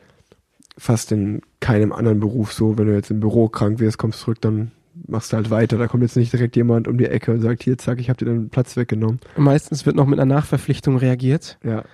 fast 0.78 1.12
in 1.12 1.42
keinem 1.60 1.92
anderen 1.92 2.20
Beruf 2.20 2.52
so. 2.52 2.78
Wenn 2.78 2.86
du 2.86 2.94
jetzt 2.94 3.10
im 3.10 3.20
Büro 3.20 3.48
krank 3.48 3.78
wirst, 3.78 3.98
kommst 3.98 4.20
zurück, 4.20 4.40
dann 4.40 4.72
machst 5.06 5.32
du 5.32 5.36
halt 5.36 5.50
weiter. 5.50 5.78
Da 5.78 5.86
kommt 5.86 6.02
jetzt 6.02 6.16
nicht 6.16 6.32
direkt 6.32 6.56
jemand 6.56 6.88
um 6.88 6.98
die 6.98 7.06
Ecke 7.06 7.32
und 7.32 7.40
sagt, 7.40 7.62
hier, 7.62 7.78
zack, 7.78 8.00
ich 8.00 8.08
habe 8.08 8.18
dir 8.18 8.26
deinen 8.26 8.50
Platz 8.50 8.76
weggenommen. 8.76 9.20
Meistens 9.36 9.86
wird 9.86 9.96
noch 9.96 10.06
mit 10.06 10.18
einer 10.18 10.34
Nachverpflichtung 10.34 10.96
reagiert. 10.96 11.58
Ja. 11.64 11.84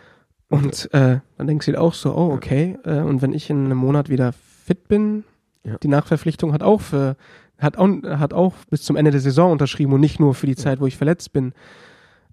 Und 0.49 0.93
äh, 0.95 1.21
dann 1.37 1.47
denkst 1.47 1.67
du 1.67 1.79
auch 1.79 1.95
so, 1.95 2.15
oh, 2.15 2.33
okay. 2.33 2.79
Äh, 2.85 3.01
und 3.01 3.21
wenn 3.21 3.33
ich 3.33 3.51
in 3.51 3.67
einem 3.67 3.79
Monat 3.79 4.09
wieder 4.09 4.33
fit 4.33 4.89
bin, 4.89 5.25
Ja. 5.65 5.77
die 5.79 5.89
Nachverpflichtung 5.89 6.53
hat 6.53 6.63
auch 6.63 6.81
für, 6.81 7.17
hat 7.59 7.77
auch, 7.77 7.89
hat 8.05 8.33
auch 8.33 8.55
bis 8.71 8.83
zum 8.83 8.97
Ende 8.97 9.11
der 9.11 9.21
Saison 9.21 9.53
unterschrieben 9.53 9.93
und 9.93 10.01
nicht 10.01 10.21
nur 10.21 10.35
für 10.35 10.47
die 10.47 10.57
Zeit, 10.57 10.81
wo 10.81 10.87
ich 10.87 10.97
verletzt 10.97 11.33
bin. 11.33 11.53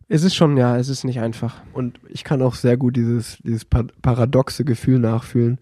Es 0.07 0.23
ist 0.23 0.35
schon, 0.35 0.55
ja, 0.57 0.77
es 0.77 0.87
ist 0.87 1.03
nicht 1.03 1.19
einfach. 1.19 1.61
Und 1.73 1.99
ich 2.09 2.23
kann 2.23 2.41
auch 2.43 2.53
sehr 2.55 2.77
gut 2.77 2.95
dieses, 2.95 3.39
dieses 3.43 3.65
pa- 3.65 3.87
paradoxe 4.03 4.63
Gefühl 4.63 4.99
nachfühlen, 4.99 5.59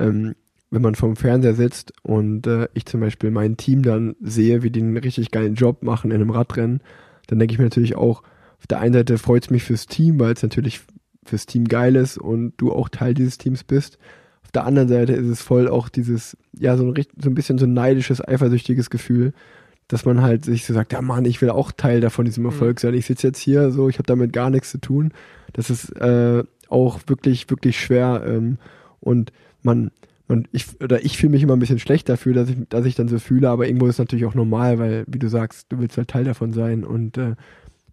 ähm, 0.00 0.34
wenn 0.70 0.82
man 0.82 0.96
vorm 0.96 1.14
Fernseher 1.14 1.54
sitzt 1.54 1.92
und 2.02 2.46
äh, 2.48 2.66
ich 2.74 2.84
zum 2.86 3.00
Beispiel 3.00 3.30
mein 3.30 3.56
Team 3.56 3.82
dann 3.82 4.16
sehe, 4.20 4.64
wie 4.64 4.70
die 4.70 4.80
einen 4.80 4.96
richtig 4.96 5.30
geilen 5.30 5.54
Job 5.54 5.84
machen 5.84 6.10
in 6.10 6.16
einem 6.16 6.30
Radrennen, 6.30 6.80
dann 7.28 7.38
denke 7.38 7.52
ich 7.52 7.58
mir 7.58 7.64
natürlich 7.66 7.94
auch, 7.94 8.24
auf 8.58 8.66
der 8.66 8.80
einen 8.80 8.94
Seite 8.94 9.18
freut 9.18 9.44
es 9.44 9.50
mich 9.50 9.62
fürs 9.62 9.86
Team, 9.86 10.18
weil 10.18 10.32
es 10.32 10.42
natürlich 10.42 10.80
fürs 11.24 11.46
Team 11.46 11.66
geil 11.66 11.94
ist 11.94 12.18
und 12.18 12.54
du 12.56 12.72
auch 12.72 12.88
Teil 12.88 13.14
dieses 13.14 13.38
Teams 13.38 13.62
bist. 13.62 13.98
Auf 14.46 14.52
der 14.52 14.64
anderen 14.64 14.88
Seite 14.88 15.12
ist 15.12 15.26
es 15.26 15.42
voll 15.42 15.68
auch 15.68 15.88
dieses, 15.88 16.36
ja, 16.52 16.76
so 16.76 16.86
ein, 16.86 17.04
so 17.20 17.28
ein 17.28 17.34
bisschen 17.34 17.58
so 17.58 17.66
ein 17.66 17.74
neidisches, 17.74 18.26
eifersüchtiges 18.26 18.90
Gefühl, 18.90 19.32
dass 19.88 20.04
man 20.04 20.22
halt 20.22 20.44
sich 20.44 20.64
so 20.64 20.72
sagt, 20.72 20.92
ja 20.92 21.02
Mann, 21.02 21.24
ich 21.24 21.40
will 21.42 21.50
auch 21.50 21.72
Teil 21.72 22.00
davon 22.00 22.24
diesem 22.24 22.44
Erfolg 22.44 22.80
sein. 22.80 22.94
Ich 22.94 23.06
sitze 23.06 23.26
jetzt 23.26 23.38
hier 23.38 23.70
so, 23.70 23.88
ich 23.88 23.98
habe 23.98 24.06
damit 24.06 24.32
gar 24.32 24.50
nichts 24.50 24.70
zu 24.70 24.78
tun. 24.78 25.12
Das 25.52 25.70
ist 25.70 25.90
äh, 26.00 26.42
auch 26.68 27.00
wirklich, 27.06 27.48
wirklich 27.50 27.78
schwer. 27.78 28.24
Ähm, 28.26 28.58
und 29.00 29.32
man, 29.62 29.90
man, 30.28 30.48
ich, 30.52 30.80
oder 30.80 31.04
ich 31.04 31.18
fühle 31.18 31.32
mich 31.32 31.42
immer 31.42 31.54
ein 31.54 31.60
bisschen 31.60 31.78
schlecht 31.78 32.08
dafür, 32.08 32.34
dass 32.34 32.48
ich, 32.48 32.56
dass 32.68 32.84
ich 32.84 32.94
dann 32.94 33.08
so 33.08 33.18
fühle, 33.18 33.50
aber 33.50 33.66
irgendwo 33.66 33.86
ist 33.86 33.96
es 33.96 33.98
natürlich 33.98 34.26
auch 34.26 34.34
normal, 34.34 34.78
weil, 34.78 35.04
wie 35.06 35.18
du 35.18 35.28
sagst, 35.28 35.66
du 35.70 35.78
willst 35.78 35.96
halt 35.96 36.08
Teil 36.08 36.24
davon 36.24 36.52
sein. 36.52 36.84
Und 36.84 37.18
äh, 37.18 37.34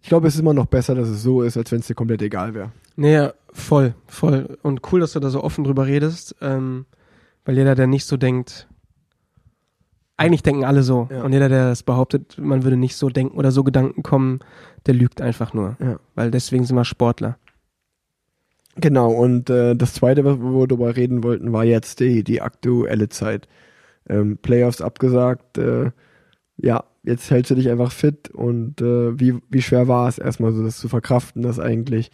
ich 0.04 0.10
glaube, 0.10 0.28
es 0.28 0.34
ist 0.34 0.40
immer 0.40 0.52
noch 0.52 0.66
besser, 0.66 0.94
dass 0.94 1.08
es 1.08 1.22
so 1.22 1.40
ist, 1.40 1.56
als 1.56 1.72
wenn 1.72 1.80
es 1.80 1.86
dir 1.86 1.94
komplett 1.94 2.20
egal 2.20 2.52
wäre. 2.52 2.72
Nee, 2.94 3.30
voll, 3.54 3.94
voll. 4.06 4.58
Und 4.60 4.82
cool, 4.92 5.00
dass 5.00 5.14
du 5.14 5.18
da 5.18 5.30
so 5.30 5.42
offen 5.42 5.64
drüber 5.64 5.86
redest, 5.86 6.36
ähm, 6.42 6.84
weil 7.46 7.56
jeder, 7.56 7.74
der 7.74 7.86
nicht 7.86 8.04
so 8.04 8.18
denkt, 8.18 8.68
eigentlich 10.18 10.42
denken 10.42 10.66
alle 10.66 10.82
so. 10.82 11.08
Ja. 11.10 11.22
Und 11.22 11.32
jeder, 11.32 11.48
der 11.48 11.70
das 11.70 11.84
behauptet, 11.84 12.36
man 12.36 12.64
würde 12.64 12.76
nicht 12.76 12.96
so 12.96 13.08
denken 13.08 13.38
oder 13.38 13.50
so 13.50 13.64
Gedanken 13.64 14.02
kommen, 14.02 14.40
der 14.84 14.92
lügt 14.92 15.22
einfach 15.22 15.54
nur. 15.54 15.78
Ja. 15.80 15.98
Weil 16.14 16.30
deswegen 16.30 16.66
sind 16.66 16.76
wir 16.76 16.84
Sportler. 16.84 17.38
Genau, 18.76 19.10
und 19.10 19.48
äh, 19.48 19.74
das 19.74 19.94
zweite, 19.94 20.26
was 20.26 20.36
wir 20.38 20.66
darüber 20.66 20.94
reden 20.96 21.24
wollten, 21.24 21.54
war 21.54 21.64
jetzt 21.64 22.00
die, 22.00 22.22
die 22.24 22.42
aktuelle 22.42 23.08
Zeit. 23.08 23.48
Ähm, 24.06 24.36
Playoffs 24.36 24.82
abgesagt, 24.82 25.56
äh, 25.56 25.92
ja, 26.56 26.84
jetzt 27.02 27.30
hältst 27.30 27.50
du 27.50 27.54
dich 27.54 27.68
einfach 27.68 27.92
fit 27.92 28.30
und 28.30 28.80
äh, 28.80 29.18
wie, 29.18 29.40
wie 29.50 29.62
schwer 29.62 29.88
war 29.88 30.08
es 30.08 30.18
erstmal 30.18 30.52
so, 30.52 30.62
das 30.62 30.78
zu 30.78 30.88
verkraften, 30.88 31.42
dass 31.42 31.58
eigentlich 31.58 32.10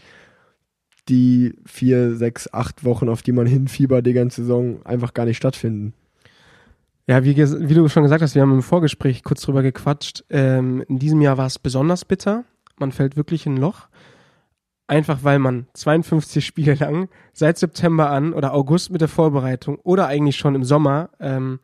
die 1.08 1.54
vier, 1.66 2.14
sechs, 2.14 2.52
acht 2.52 2.84
Wochen, 2.84 3.08
auf 3.08 3.22
die 3.22 3.32
man 3.32 3.46
hinfiebert 3.46 4.06
die 4.06 4.12
ganze 4.12 4.42
Saison, 4.42 4.84
einfach 4.84 5.14
gar 5.14 5.24
nicht 5.24 5.36
stattfinden. 5.36 5.94
Ja, 7.06 7.24
wie, 7.24 7.36
wie 7.36 7.74
du 7.74 7.88
schon 7.88 8.04
gesagt 8.04 8.22
hast, 8.22 8.34
wir 8.34 8.42
haben 8.42 8.52
im 8.52 8.62
Vorgespräch 8.62 9.24
kurz 9.24 9.42
drüber 9.42 9.62
gequatscht. 9.62 10.24
Ähm, 10.30 10.84
in 10.88 10.98
diesem 10.98 11.20
Jahr 11.20 11.38
war 11.38 11.46
es 11.46 11.58
besonders 11.58 12.04
bitter. 12.04 12.44
Man 12.78 12.92
fällt 12.92 13.16
wirklich 13.16 13.46
in 13.46 13.54
ein 13.54 13.60
Loch. 13.60 13.88
Einfach 14.86 15.24
weil 15.24 15.40
man 15.40 15.66
52 15.74 16.44
Spiele 16.46 16.74
lang 16.74 17.08
seit 17.32 17.58
September 17.58 18.10
an 18.10 18.32
oder 18.32 18.54
August 18.54 18.90
mit 18.90 19.00
der 19.00 19.08
Vorbereitung 19.08 19.78
oder 19.82 20.06
eigentlich 20.06 20.36
schon 20.36 20.54
im 20.54 20.62
Sommer 20.62 21.10
ähm, 21.18 21.58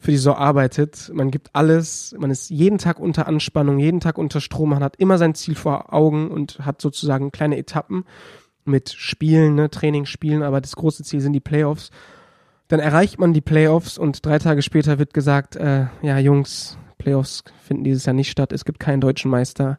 für 0.00 0.10
die 0.10 0.16
Saison 0.16 0.36
arbeitet. 0.36 1.10
Man 1.14 1.30
gibt 1.30 1.50
alles, 1.52 2.14
man 2.18 2.30
ist 2.30 2.50
jeden 2.50 2.78
Tag 2.78 2.98
unter 2.98 3.28
Anspannung, 3.28 3.78
jeden 3.78 4.00
Tag 4.00 4.18
unter 4.18 4.40
Strom, 4.40 4.70
man 4.70 4.82
hat 4.82 4.96
immer 4.96 5.18
sein 5.18 5.34
Ziel 5.34 5.54
vor 5.54 5.92
Augen 5.92 6.30
und 6.30 6.58
hat 6.60 6.80
sozusagen 6.80 7.30
kleine 7.30 7.58
Etappen 7.58 8.04
mit 8.64 8.90
Spielen, 8.90 9.54
ne, 9.54 9.70
Trainingsspielen, 9.70 10.42
aber 10.42 10.60
das 10.60 10.74
große 10.74 11.04
Ziel 11.04 11.20
sind 11.20 11.34
die 11.34 11.40
Playoffs. 11.40 11.90
Dann 12.68 12.80
erreicht 12.80 13.18
man 13.18 13.32
die 13.32 13.40
Playoffs 13.40 13.98
und 13.98 14.24
drei 14.24 14.38
Tage 14.38 14.62
später 14.62 14.98
wird 14.98 15.12
gesagt, 15.12 15.56
äh, 15.56 15.86
ja 16.02 16.18
Jungs, 16.18 16.78
Playoffs 16.98 17.44
finden 17.62 17.84
dieses 17.84 18.06
Jahr 18.06 18.14
nicht 18.14 18.30
statt, 18.30 18.52
es 18.52 18.64
gibt 18.64 18.80
keinen 18.80 19.00
deutschen 19.00 19.30
Meister. 19.30 19.78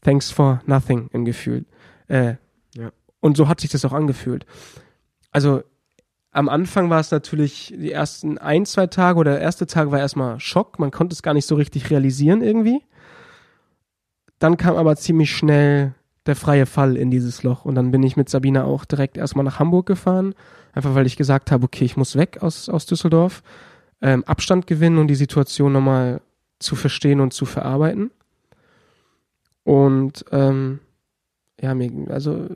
Thanks 0.00 0.30
for 0.30 0.62
nothing 0.66 1.08
im 1.12 1.24
Gefühl. 1.24 1.66
Äh, 2.08 2.34
Ja. 2.74 2.90
Und 3.20 3.36
so 3.36 3.48
hat 3.48 3.60
sich 3.60 3.70
das 3.70 3.84
auch 3.84 3.92
angefühlt. 3.92 4.46
Also 5.30 5.62
am 6.32 6.48
Anfang 6.48 6.88
war 6.88 6.98
es 6.98 7.10
natürlich 7.10 7.74
die 7.76 7.92
ersten 7.92 8.38
ein, 8.38 8.64
zwei 8.64 8.86
Tage 8.86 9.18
oder 9.18 9.32
der 9.32 9.40
erste 9.42 9.66
Tag 9.66 9.90
war 9.90 9.98
erstmal 9.98 10.40
Schock. 10.40 10.78
Man 10.78 10.90
konnte 10.90 11.12
es 11.12 11.22
gar 11.22 11.34
nicht 11.34 11.46
so 11.46 11.54
richtig 11.54 11.90
realisieren 11.90 12.42
irgendwie. 12.42 12.82
Dann 14.38 14.56
kam 14.56 14.76
aber 14.76 14.96
ziemlich 14.96 15.30
schnell 15.30 15.94
der 16.24 16.34
freie 16.34 16.64
Fall 16.64 16.96
in 16.96 17.10
dieses 17.10 17.42
Loch. 17.42 17.66
Und 17.66 17.74
dann 17.74 17.90
bin 17.90 18.02
ich 18.02 18.16
mit 18.16 18.30
Sabina 18.30 18.64
auch 18.64 18.86
direkt 18.86 19.18
erstmal 19.18 19.44
nach 19.44 19.58
Hamburg 19.58 19.86
gefahren. 19.86 20.34
Einfach 20.72 20.94
weil 20.94 21.06
ich 21.06 21.16
gesagt 21.16 21.50
habe, 21.50 21.64
okay, 21.64 21.84
ich 21.84 21.98
muss 21.98 22.16
weg 22.16 22.38
aus, 22.40 22.70
aus 22.70 22.86
Düsseldorf. 22.86 23.42
Ähm, 24.00 24.24
Abstand 24.24 24.66
gewinnen 24.66 24.98
und 24.98 25.08
die 25.08 25.14
Situation 25.14 25.72
nochmal 25.72 26.22
zu 26.58 26.76
verstehen 26.76 27.20
und 27.20 27.34
zu 27.34 27.44
verarbeiten. 27.44 28.10
Und 29.64 30.24
ähm, 30.32 30.80
ja, 31.60 31.74
mir, 31.74 31.90
also 32.08 32.48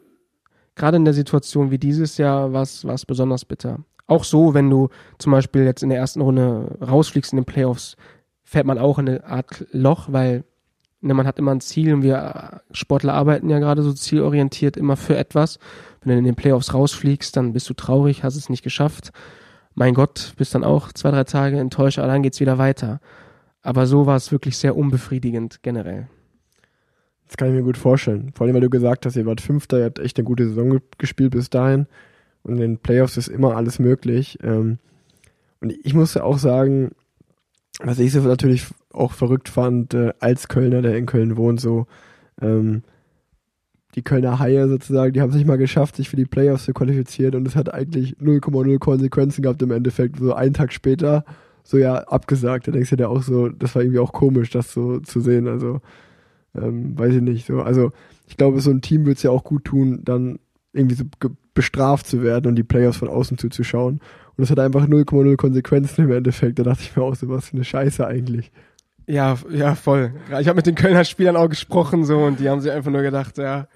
gerade 0.76 0.98
in 0.98 1.04
der 1.04 1.14
Situation 1.14 1.70
wie 1.70 1.78
dieses 1.78 2.18
Jahr 2.18 2.52
war 2.52 2.62
es 2.62 3.06
besonders 3.06 3.44
bitter. 3.44 3.80
Auch 4.06 4.22
so, 4.22 4.54
wenn 4.54 4.70
du 4.70 4.88
zum 5.18 5.32
Beispiel 5.32 5.64
jetzt 5.64 5.82
in 5.82 5.88
der 5.88 5.98
ersten 5.98 6.20
Runde 6.20 6.78
rausfliegst 6.80 7.32
in 7.32 7.38
den 7.38 7.44
Playoffs, 7.44 7.96
fällt 8.44 8.66
man 8.66 8.78
auch 8.78 8.98
in 8.98 9.08
eine 9.08 9.24
Art 9.24 9.66
Loch, 9.72 10.06
weil 10.12 10.44
ne, 11.00 11.14
man 11.14 11.26
hat 11.26 11.38
immer 11.38 11.52
ein 11.52 11.60
Ziel 11.60 11.92
und 11.92 12.02
wir 12.02 12.16
äh, 12.16 12.74
Sportler 12.74 13.14
arbeiten 13.14 13.50
ja 13.50 13.58
gerade 13.58 13.82
so 13.82 13.92
zielorientiert 13.92 14.76
immer 14.76 14.96
für 14.96 15.16
etwas. 15.16 15.58
Wenn 16.00 16.12
du 16.12 16.18
in 16.18 16.24
den 16.24 16.36
Playoffs 16.36 16.72
rausfliegst, 16.72 17.36
dann 17.36 17.52
bist 17.52 17.68
du 17.68 17.74
traurig, 17.74 18.22
hast 18.22 18.36
es 18.36 18.48
nicht 18.48 18.62
geschafft. 18.62 19.10
Mein 19.74 19.94
Gott, 19.94 20.34
bist 20.36 20.54
dann 20.54 20.64
auch 20.64 20.92
zwei, 20.92 21.10
drei 21.10 21.24
Tage 21.24 21.58
enttäuscht, 21.58 21.98
aber 21.98 22.08
dann 22.08 22.22
geht's 22.22 22.40
wieder 22.40 22.58
weiter. 22.58 23.00
Aber 23.62 23.86
so 23.86 24.06
war 24.06 24.16
es 24.16 24.30
wirklich 24.30 24.56
sehr 24.56 24.76
unbefriedigend 24.76 25.62
generell. 25.62 26.08
Das 27.26 27.36
kann 27.36 27.48
ich 27.48 27.54
mir 27.54 27.62
gut 27.62 27.76
vorstellen. 27.76 28.30
Vor 28.34 28.46
allem, 28.46 28.54
weil 28.54 28.60
du 28.62 28.70
gesagt 28.70 29.04
hast, 29.06 29.16
ihr 29.16 29.26
wart 29.26 29.40
Fünfter, 29.40 29.78
ihr 29.78 29.84
habt 29.86 29.98
echt 29.98 30.16
eine 30.18 30.24
gute 30.24 30.48
Saison 30.48 30.70
ge- 30.70 30.80
gespielt 30.98 31.32
bis 31.32 31.50
dahin. 31.50 31.86
Und 32.42 32.54
in 32.54 32.60
den 32.60 32.78
Playoffs 32.78 33.16
ist 33.16 33.28
immer 33.28 33.56
alles 33.56 33.78
möglich. 33.78 34.38
Ähm, 34.42 34.78
und 35.60 35.72
ich 35.82 35.94
muss 35.94 36.16
auch 36.16 36.38
sagen, 36.38 36.92
was 37.82 37.98
ich 37.98 38.12
so 38.12 38.20
natürlich 38.20 38.66
auch 38.92 39.12
verrückt 39.12 39.48
fand, 39.48 39.92
äh, 39.94 40.12
als 40.20 40.48
Kölner, 40.48 40.82
der 40.82 40.96
in 40.96 41.06
Köln 41.06 41.36
wohnt, 41.36 41.60
so, 41.60 41.86
ähm, 42.40 42.82
die 43.94 44.02
Kölner 44.02 44.38
Haie 44.38 44.68
sozusagen, 44.68 45.12
die 45.12 45.20
haben 45.20 45.30
es 45.30 45.36
nicht 45.36 45.46
mal 45.46 45.56
geschafft, 45.58 45.96
sich 45.96 46.08
für 46.10 46.16
die 46.16 46.26
Playoffs 46.26 46.66
zu 46.66 46.74
qualifizieren 46.74 47.34
und 47.34 47.48
es 47.48 47.56
hat 47.56 47.72
eigentlich 47.72 48.16
0,0 48.20 48.78
Konsequenzen 48.78 49.42
gehabt 49.42 49.62
im 49.62 49.70
Endeffekt. 49.70 50.18
So 50.18 50.34
einen 50.34 50.52
Tag 50.52 50.72
später, 50.72 51.24
so 51.64 51.78
ja, 51.78 51.96
abgesagt. 51.96 52.68
Da 52.68 52.72
denkst 52.72 52.90
du 52.90 52.96
dir 52.96 53.08
auch 53.08 53.22
so, 53.22 53.48
das 53.48 53.74
war 53.74 53.82
irgendwie 53.82 53.98
auch 54.00 54.12
komisch, 54.12 54.50
das 54.50 54.72
so 54.72 55.00
zu 55.00 55.20
sehen. 55.20 55.48
Also, 55.48 55.80
ähm, 56.56 56.98
weiß 56.98 57.14
ich 57.14 57.22
nicht. 57.22 57.46
So, 57.46 57.60
also 57.62 57.92
ich 58.26 58.36
glaube, 58.36 58.60
so 58.60 58.70
ein 58.70 58.80
Team 58.80 59.02
würde 59.02 59.12
es 59.16 59.22
ja 59.22 59.30
auch 59.30 59.44
gut 59.44 59.64
tun, 59.64 60.00
dann 60.04 60.38
irgendwie 60.72 60.96
so 60.96 61.04
bestraft 61.54 62.06
zu 62.06 62.22
werden 62.22 62.46
und 62.48 62.56
die 62.56 62.62
Playoffs 62.64 62.98
von 62.98 63.08
außen 63.08 63.38
zuzuschauen. 63.38 64.00
Und 64.36 64.44
es 64.44 64.50
hat 64.50 64.58
einfach 64.58 64.86
0,0 64.86 65.36
Konsequenzen 65.36 66.04
im 66.04 66.12
Endeffekt. 66.12 66.58
Da 66.58 66.62
dachte 66.64 66.82
ich 66.82 66.94
mir 66.96 67.02
auch 67.02 67.14
so, 67.14 67.28
was 67.28 67.48
für 67.48 67.54
eine 67.54 67.64
Scheiße 67.64 68.06
eigentlich. 68.06 68.50
Ja, 69.06 69.38
ja, 69.50 69.74
voll. 69.74 70.12
Ich 70.40 70.48
habe 70.48 70.56
mit 70.56 70.66
den 70.66 70.74
Kölner 70.74 71.04
Spielern 71.04 71.36
auch 71.36 71.48
gesprochen 71.48 72.04
so 72.04 72.18
und 72.18 72.40
die 72.40 72.48
haben 72.50 72.60
sich 72.60 72.70
einfach 72.72 72.90
nur 72.90 73.02
gedacht, 73.02 73.38
ja. 73.38 73.68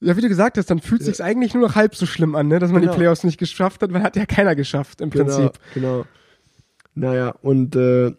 Ja, 0.00 0.16
wie 0.16 0.20
du 0.20 0.28
gesagt 0.28 0.58
hast, 0.58 0.68
dann 0.70 0.80
fühlt 0.80 1.00
Ja. 1.00 1.06
sich's 1.06 1.20
eigentlich 1.22 1.54
nur 1.54 1.62
noch 1.66 1.76
halb 1.76 1.94
so 1.94 2.04
schlimm 2.04 2.34
an, 2.34 2.48
ne, 2.48 2.58
dass 2.58 2.70
man 2.70 2.82
Genau. 2.82 2.92
die 2.92 2.98
Playoffs 2.98 3.24
nicht 3.24 3.38
geschafft 3.38 3.80
hat, 3.82 3.92
weil 3.94 4.02
hat 4.02 4.16
ja 4.16 4.26
keiner 4.26 4.54
geschafft 4.54 5.00
im 5.00 5.08
Prinzip. 5.08 5.52
Genau, 5.72 6.02
genau. 6.02 6.04
Naja, 6.94 7.34
und 7.42 7.74
äh, 7.76 8.12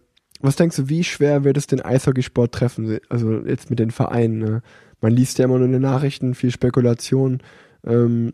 was 0.46 0.56
denkst 0.56 0.78
du, 0.78 0.90
wie 0.90 1.04
schwer 1.04 1.44
wird 1.44 1.58
es 1.58 1.68
den 1.68 1.82
Eishockeysport 1.82 2.54
treffen? 2.54 3.00
Also 3.10 3.40
jetzt 3.46 3.70
mit 3.70 3.80
den 3.80 3.92
Vereinen. 3.92 4.40
Ne? 4.40 4.62
Man 5.02 5.12
liest 5.12 5.38
ja 5.38 5.46
immer 5.46 5.58
nur 5.58 5.66
in 5.66 5.74
den 5.74 5.82
Nachrichten, 5.82 6.36
viel 6.36 6.52
Spekulation. 6.52 7.42
Ähm, 7.86 8.34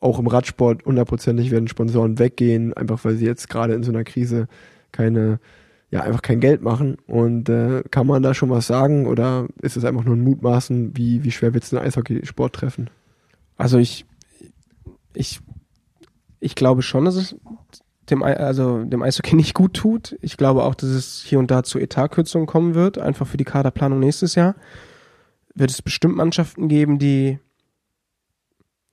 auch 0.00 0.18
im 0.18 0.26
Radsport 0.26 0.84
hundertprozentig 0.84 1.50
werden 1.50 1.68
Sponsoren 1.68 2.18
weggehen, 2.18 2.72
einfach 2.72 3.04
weil 3.04 3.16
sie 3.16 3.26
jetzt 3.26 3.48
gerade 3.48 3.74
in 3.74 3.82
so 3.82 3.90
einer 3.90 4.04
Krise 4.04 4.46
keine, 4.92 5.40
ja, 5.90 6.02
einfach 6.02 6.22
kein 6.22 6.40
Geld 6.40 6.62
machen. 6.62 6.96
Und 7.06 7.48
äh, 7.48 7.82
kann 7.90 8.06
man 8.06 8.22
da 8.22 8.34
schon 8.34 8.50
was 8.50 8.66
sagen 8.66 9.06
oder 9.06 9.48
ist 9.60 9.76
es 9.76 9.84
einfach 9.84 10.04
nur 10.04 10.14
ein 10.14 10.22
Mutmaßen, 10.22 10.96
wie, 10.96 11.24
wie 11.24 11.32
schwer 11.32 11.54
wird 11.54 11.64
es 11.64 11.70
den 11.70 11.80
Eishockeysport 11.80 12.54
treffen? 12.54 12.90
Also 13.56 13.78
ich, 13.78 14.06
ich, 15.14 15.40
ich 16.38 16.54
glaube 16.54 16.82
schon, 16.82 17.04
dass 17.04 17.16
es 17.16 17.34
dem, 18.10 18.22
also 18.22 18.84
dem 18.84 19.02
Eishockey 19.02 19.36
nicht 19.36 19.54
gut 19.54 19.74
tut. 19.74 20.16
Ich 20.20 20.36
glaube 20.36 20.64
auch, 20.64 20.74
dass 20.74 20.90
es 20.90 21.22
hier 21.24 21.38
und 21.38 21.50
da 21.50 21.62
zu 21.62 21.78
Etatkürzungen 21.78 22.46
kommen 22.46 22.74
wird, 22.74 22.98
einfach 22.98 23.26
für 23.26 23.36
die 23.36 23.44
Kaderplanung 23.44 24.00
nächstes 24.00 24.34
Jahr. 24.34 24.54
wird 25.54 25.70
es 25.70 25.82
bestimmt 25.82 26.16
Mannschaften 26.16 26.68
geben, 26.68 26.98
die 26.98 27.38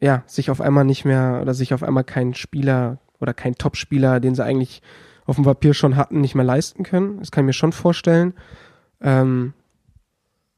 ja, 0.01 0.23
sich 0.27 0.51
auf 0.51 0.61
einmal 0.61 0.85
nicht 0.85 1.05
mehr 1.05 1.39
oder 1.41 1.53
sich 1.53 1.73
auf 1.73 1.83
einmal 1.83 2.03
kein 2.03 2.33
Spieler 2.33 2.99
oder 3.19 3.33
kein 3.33 3.55
Topspieler, 3.55 4.19
den 4.19 4.35
sie 4.35 4.43
eigentlich 4.43 4.81
auf 5.25 5.35
dem 5.35 5.45
Papier 5.45 5.73
schon 5.73 5.95
hatten, 5.95 6.21
nicht 6.21 6.35
mehr 6.35 6.45
leisten 6.45 6.83
können. 6.83 7.19
Das 7.19 7.31
kann 7.31 7.43
ich 7.43 7.47
mir 7.47 7.53
schon 7.53 7.71
vorstellen. 7.71 8.33
Ähm, 9.01 9.53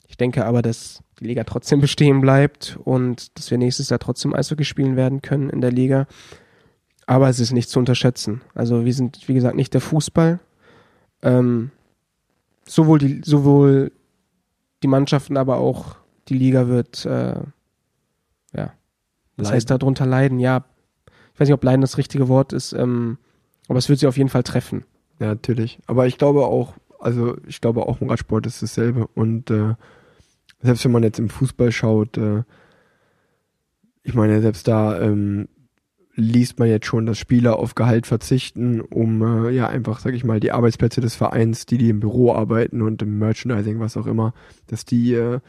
ich 0.08 0.18
denke 0.18 0.45
aber, 0.45 0.62
dass 0.62 1.03
die 1.20 1.26
Liga 1.26 1.43
trotzdem 1.43 1.82
bestehen 1.82 2.22
bleibt 2.22 2.78
und 2.84 3.38
dass 3.38 3.51
wir 3.51 3.58
nächstes 3.58 3.89
Jahr 3.89 3.99
trotzdem 3.99 4.34
Eishockey 4.34 4.66
spielen 4.66 4.95
werden 4.95 5.22
können 5.22 5.49
in 5.49 5.62
der 5.62 5.72
Liga. 5.72 6.08
Aber 7.08 7.30
es 7.30 7.39
ist 7.39 7.53
nicht 7.53 7.70
zu 7.70 7.80
unterschätzen. 7.80 8.41
Also 8.53 8.86
wir 8.86 8.93
sind, 8.93 9.28
wie 9.28 9.34
gesagt, 9.34 9.55
nicht 9.55 9.74
der 9.74 9.82
Fußball. 9.82 10.39
Ähm, 11.24 11.72
sowohl 12.68 12.99
die, 12.99 13.22
sowohl 13.24 13.91
die 14.84 14.88
Mannschaften, 14.88 15.38
aber 15.38 15.58
auch 15.58 15.95
die 16.28 16.36
Liga 16.38 16.68
wird, 16.68 17.05
äh, 17.05 17.39
ja, 18.53 18.74
das 19.38 19.51
heißt 19.51 19.72
darunter 19.72 20.05
leiden. 20.05 20.39
Ja, 20.39 20.66
ich 21.34 21.39
weiß 21.39 21.47
nicht, 21.47 21.53
ob 21.55 21.64
leiden 21.64 21.82
das 21.82 21.97
richtige 21.97 22.28
Wort 22.28 22.53
ist, 22.53 22.74
ähm, 22.74 23.18
aber 23.68 23.80
es 23.80 23.89
wird 23.89 23.99
sie 23.99 24.08
auf 24.08 24.18
jeden 24.18 24.30
Fall 24.30 24.43
treffen. 24.43 24.84
Ja, 25.20 25.28
natürlich. 25.28 25.80
Aber 25.88 26.08
ich 26.08 26.18
glaube 26.18 26.45
auch, 26.45 26.74
also 26.99 27.38
ich 27.47 27.62
glaube 27.62 27.88
auch 27.88 28.01
im 28.01 28.10
Radsport 28.10 28.45
ist 28.45 28.62
dasselbe. 28.62 29.08
Und 29.08 29.49
äh, 29.49 29.76
selbst 30.62 30.84
wenn 30.84 30.91
man 30.91 31.03
jetzt 31.03 31.20
im 31.20 31.30
Fußball 31.30 31.72
schaut, 31.72 32.18
äh, 32.18 32.43
ich 34.03 34.14
meine, 34.14 34.41
selbst 34.41 34.68
da 34.68 34.99
ähm, 34.99 35.47
liest 36.18 36.57
man 36.59 36.68
jetzt 36.68 36.88
schon, 36.88 37.05
dass 37.05 37.18
Spieler 37.20 37.59
auf 37.59 37.76
Gehalt 37.76 38.07
verzichten, 38.07 38.82
um 38.82 39.22
äh, 39.22 39.51
ja 39.51 39.68
einfach, 39.68 39.99
sag 39.99 40.13
ich 40.15 40.24
mal, 40.24 40.39
die 40.39 40.51
Arbeitsplätze 40.51 40.99
des 40.99 41.15
Vereins, 41.15 41.65
die 41.68 41.78
die 41.78 41.89
im 41.89 41.99
Büro 41.99 42.34
arbeiten 42.34 42.82
und 42.82 43.01
im 43.03 43.20
Merchandising, 43.20 43.80
was 43.80 43.95
auch 43.95 44.07
immer, 44.07 44.34
dass 44.65 44.84
die 44.84 45.13
äh, 45.13 45.39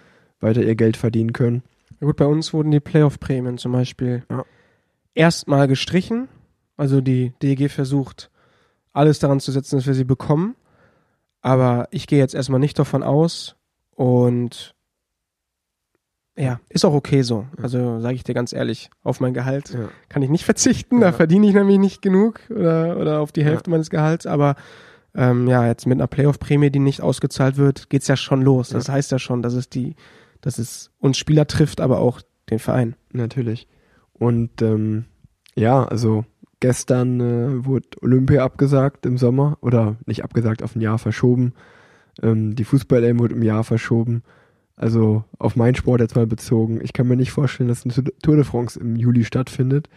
weiter 0.41 0.63
ihr 0.63 0.77
Geld 0.77 0.97
verdienen 0.97 1.33
können. 1.33 1.63
Ja 2.01 2.07
gut, 2.07 2.17
bei 2.17 2.27
uns 2.27 2.53
wurden 2.53 2.71
die 2.71 2.81
Playoff-Prämien 2.81 3.59
zum 3.59 3.73
Beispiel 3.73 4.23
Ja. 4.31 4.45
erstmal 5.15 5.67
gestrichen. 5.67 6.29
Also 6.77 7.01
die 7.01 7.33
DEG 7.43 7.71
versucht, 7.71 8.31
alles 8.93 9.19
daran 9.19 9.41
zu 9.41 9.51
setzen, 9.51 9.77
dass 9.77 9.87
wir 9.87 9.95
sie 9.95 10.05
bekommen. 10.05 10.55
Aber 11.41 11.89
ich 11.91 12.07
gehe 12.07 12.19
jetzt 12.19 12.35
erstmal 12.35 12.61
nicht 12.61 12.79
davon 12.79 13.03
aus 13.03 13.57
und 13.95 14.75
ja, 16.39 16.61
ist 16.69 16.85
auch 16.85 16.95
okay 16.95 17.23
so. 17.23 17.47
Also 17.61 18.01
sage 18.01 18.15
ich 18.15 18.23
dir 18.25 18.35
ganz 18.35 18.53
ehrlich, 18.53 18.91
auf 19.03 19.21
mein 19.21 19.35
Gehalt 19.35 19.71
Ja. 19.71 19.89
kann 20.09 20.23
ich 20.23 20.31
nicht 20.31 20.45
verzichten, 20.45 21.01
Ja. 21.01 21.07
da 21.11 21.13
verdiene 21.13 21.49
ich 21.49 21.55
nämlich 21.55 21.79
nicht 21.79 22.01
genug 22.01 22.41
oder, 22.51 22.97
oder 22.97 23.21
auf 23.21 23.33
die 23.33 23.45
Hälfte 23.45 23.71
meines 23.71 23.91
Gehalts, 23.91 24.25
aber 24.27 24.55
ähm, 25.15 25.49
ja, 25.49 25.67
jetzt 25.67 25.87
mit 25.87 25.99
einer 25.99 26.07
Playoff-Prämie, 26.07 26.71
die 26.71 26.79
nicht 26.79 27.01
ausgezahlt 27.03 27.57
wird, 27.57 27.91
geht's 27.91 28.07
ja 28.09 28.17
schon 28.17 28.43
los. 28.43 28.69
Das 28.69 28.89
heißt 28.89 29.11
ja 29.11 29.19
schon, 29.19 29.43
dass 29.43 29.55
es 29.55 29.69
die, 29.69 29.97
dass 30.43 30.59
es 30.59 30.91
uns 30.99 31.17
Spieler 31.19 31.47
trifft, 31.47 31.81
aber 31.81 31.99
auch 31.99 32.21
den 32.51 32.59
Verein. 32.61 32.95
Natürlich. 33.13 33.67
Und 34.13 34.63
ähm, 34.63 35.07
ja, 35.57 35.83
also 35.85 36.25
gestern 36.61 37.21
äh, 37.21 37.65
wurde 37.65 37.89
Olympia 38.03 38.45
abgesagt 38.45 39.07
im 39.07 39.17
Sommer 39.19 39.59
oder 39.61 39.97
nicht 40.07 40.23
abgesagt, 40.25 40.63
auf 40.63 40.77
ein 40.77 40.81
Jahr 40.83 40.99
verschoben. 40.99 41.53
Ähm, 42.23 42.55
die 42.55 42.65
Fußball-EM 42.65 43.19
wurde 43.19 43.35
im 43.35 43.43
Jahr 43.43 43.65
verschoben. 43.65 44.23
Also 44.79 45.25
auf 45.41 45.57
meinen 45.57 45.75
Sport 45.75 46.01
jetzt 46.01 46.15
mal 46.15 46.29
bezogen. 46.29 46.81
Ich 46.83 46.93
kann 46.93 47.09
mir 47.09 47.17
nicht 47.17 47.33
vorstellen, 47.33 47.69
dass 47.69 47.85
eine 47.85 47.93
Tour 48.23 48.37
de 48.37 48.45
France 48.45 48.79
im 48.79 48.95
Juli 48.95 49.25
stattfindet 49.25 49.89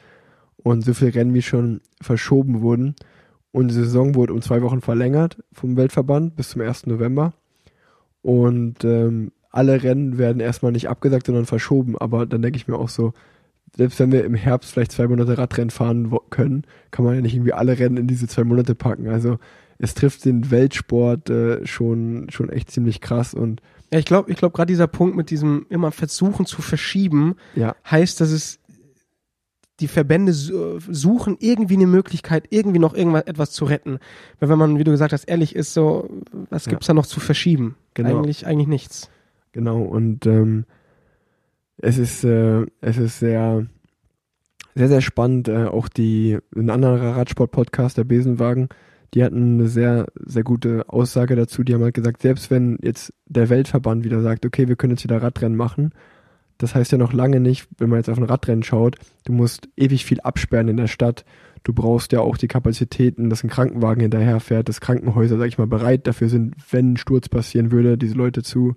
und 0.57 0.83
so 0.83 0.95
viele 0.95 1.13
Rennen 1.13 1.35
wie 1.35 1.43
schon 1.43 1.81
verschoben 2.01 2.61
wurden. 2.61 2.95
Und 3.51 3.67
die 3.67 3.75
Saison 3.75 4.15
wurde 4.15 4.33
um 4.33 4.41
zwei 4.41 4.63
Wochen 4.63 4.81
verlängert 4.81 5.37
vom 5.53 5.77
Weltverband 5.77 6.35
bis 6.35 6.49
zum 6.49 6.61
1. 6.61 6.87
November. 6.87 7.33
Und 8.23 8.83
ähm, 8.83 9.31
alle 9.51 9.83
Rennen 9.83 10.17
werden 10.17 10.39
erstmal 10.39 10.71
nicht 10.71 10.89
abgesagt, 10.89 11.27
sondern 11.27 11.45
verschoben. 11.45 11.95
Aber 11.95 12.25
dann 12.25 12.41
denke 12.41 12.57
ich 12.57 12.67
mir 12.67 12.77
auch 12.77 12.89
so, 12.89 13.13
selbst 13.77 13.99
wenn 13.99 14.11
wir 14.11 14.25
im 14.25 14.33
Herbst 14.33 14.71
vielleicht 14.71 14.93
zwei 14.93 15.07
Monate 15.07 15.37
Radrennen 15.37 15.69
fahren 15.69 16.11
können, 16.31 16.63
kann 16.89 17.05
man 17.05 17.13
ja 17.13 17.21
nicht 17.21 17.35
irgendwie 17.35 17.53
alle 17.53 17.77
Rennen 17.77 17.97
in 17.97 18.07
diese 18.07 18.27
zwei 18.27 18.45
Monate 18.45 18.73
packen. 18.73 19.09
Also 19.09 19.37
es 19.77 19.93
trifft 19.93 20.25
den 20.25 20.49
Weltsport 20.49 21.29
äh, 21.29 21.67
schon, 21.67 22.31
schon 22.31 22.49
echt 22.49 22.71
ziemlich 22.71 22.99
krass 22.99 23.35
und 23.35 23.61
Ja, 23.91 23.99
ich 23.99 24.05
glaube, 24.05 24.31
ich 24.31 24.37
glaube 24.37 24.55
gerade 24.55 24.71
dieser 24.71 24.87
Punkt 24.87 25.15
mit 25.15 25.29
diesem 25.29 25.65
immer 25.69 25.91
versuchen 25.91 26.45
zu 26.45 26.61
verschieben, 26.61 27.35
ja, 27.55 27.75
heißt, 27.89 28.21
dass 28.21 28.31
es 28.31 28.59
die 29.79 29.87
Verbände 29.87 30.31
su- 30.33 30.79
suchen 30.89 31.37
irgendwie 31.39 31.73
eine 31.73 31.87
Möglichkeit, 31.87 32.45
irgendwie 32.51 32.79
noch 32.79 32.93
irgendwas 32.93 33.23
etwas 33.23 33.51
zu 33.51 33.65
retten. 33.65 33.97
Weil 34.39 34.49
wenn 34.49 34.59
man, 34.59 34.77
wie 34.77 34.83
du 34.83 34.91
gesagt 34.91 35.11
hast, 35.11 35.23
ehrlich 35.25 35.55
ist, 35.55 35.73
so, 35.73 36.07
was 36.49 36.65
Ja. 36.65 36.69
gibt's 36.71 36.87
da 36.87 36.93
noch 36.93 37.07
zu 37.07 37.19
verschieben? 37.19 37.75
Genau. 37.95 38.09
Eigentlich, 38.19 38.45
eigentlich 38.45 38.67
nichts. 38.67 39.09
genau. 39.53 39.81
Und 39.81 40.25
ähm, 40.27 40.65
es 41.77 41.97
ist, 41.97 42.23
äh, 42.23 42.65
es 42.79 42.97
ist 42.97 43.19
sehr, 43.19 43.65
sehr, 44.75 44.87
sehr 44.87 45.01
spannend. 45.01 45.47
Äh, 45.47 45.65
auch 45.65 45.89
die, 45.89 46.37
ein 46.55 46.69
anderer 46.69 47.17
Radsport-Podcast, 47.17 47.97
der 47.97 48.03
Besenwagen, 48.03 48.69
die 49.13 49.23
hatten 49.23 49.55
eine 49.55 49.67
sehr, 49.67 50.07
sehr 50.15 50.43
gute 50.43 50.87
Aussage 50.87 51.35
dazu. 51.35 51.63
Die 51.63 51.73
haben 51.73 51.83
halt 51.83 51.93
gesagt, 51.93 52.21
selbst 52.21 52.49
wenn 52.49 52.77
jetzt 52.81 53.13
der 53.25 53.49
Weltverband 53.49 54.03
wieder 54.03 54.21
sagt, 54.21 54.45
okay, 54.45 54.67
wir 54.67 54.75
können 54.75 54.91
jetzt 54.91 55.03
wieder 55.03 55.21
Radrennen 55.21 55.57
machen, 55.57 55.91
das 56.61 56.75
heißt 56.75 56.91
ja 56.91 56.97
noch 56.97 57.11
lange 57.11 57.39
nicht, 57.39 57.67
wenn 57.79 57.89
man 57.89 57.99
jetzt 57.99 58.09
auf 58.09 58.17
ein 58.17 58.23
Radrennen 58.23 58.63
schaut, 58.63 58.97
du 59.25 59.33
musst 59.33 59.67
ewig 59.75 60.05
viel 60.05 60.21
absperren 60.21 60.67
in 60.67 60.77
der 60.77 60.87
Stadt. 60.87 61.25
Du 61.63 61.73
brauchst 61.73 62.11
ja 62.11 62.21
auch 62.21 62.37
die 62.37 62.47
Kapazitäten, 62.47 63.29
dass 63.29 63.43
ein 63.43 63.49
Krankenwagen 63.49 64.01
hinterherfährt, 64.01 64.69
dass 64.69 64.79
Krankenhäuser, 64.79 65.37
sag 65.37 65.47
ich 65.47 65.57
mal, 65.57 65.67
bereit 65.67 66.05
dafür 66.05 66.29
sind, 66.29 66.55
wenn 66.69 66.93
ein 66.93 66.97
Sturz 66.97 67.29
passieren 67.29 67.71
würde, 67.71 67.97
diese 67.97 68.15
Leute 68.15 68.43
zu 68.43 68.75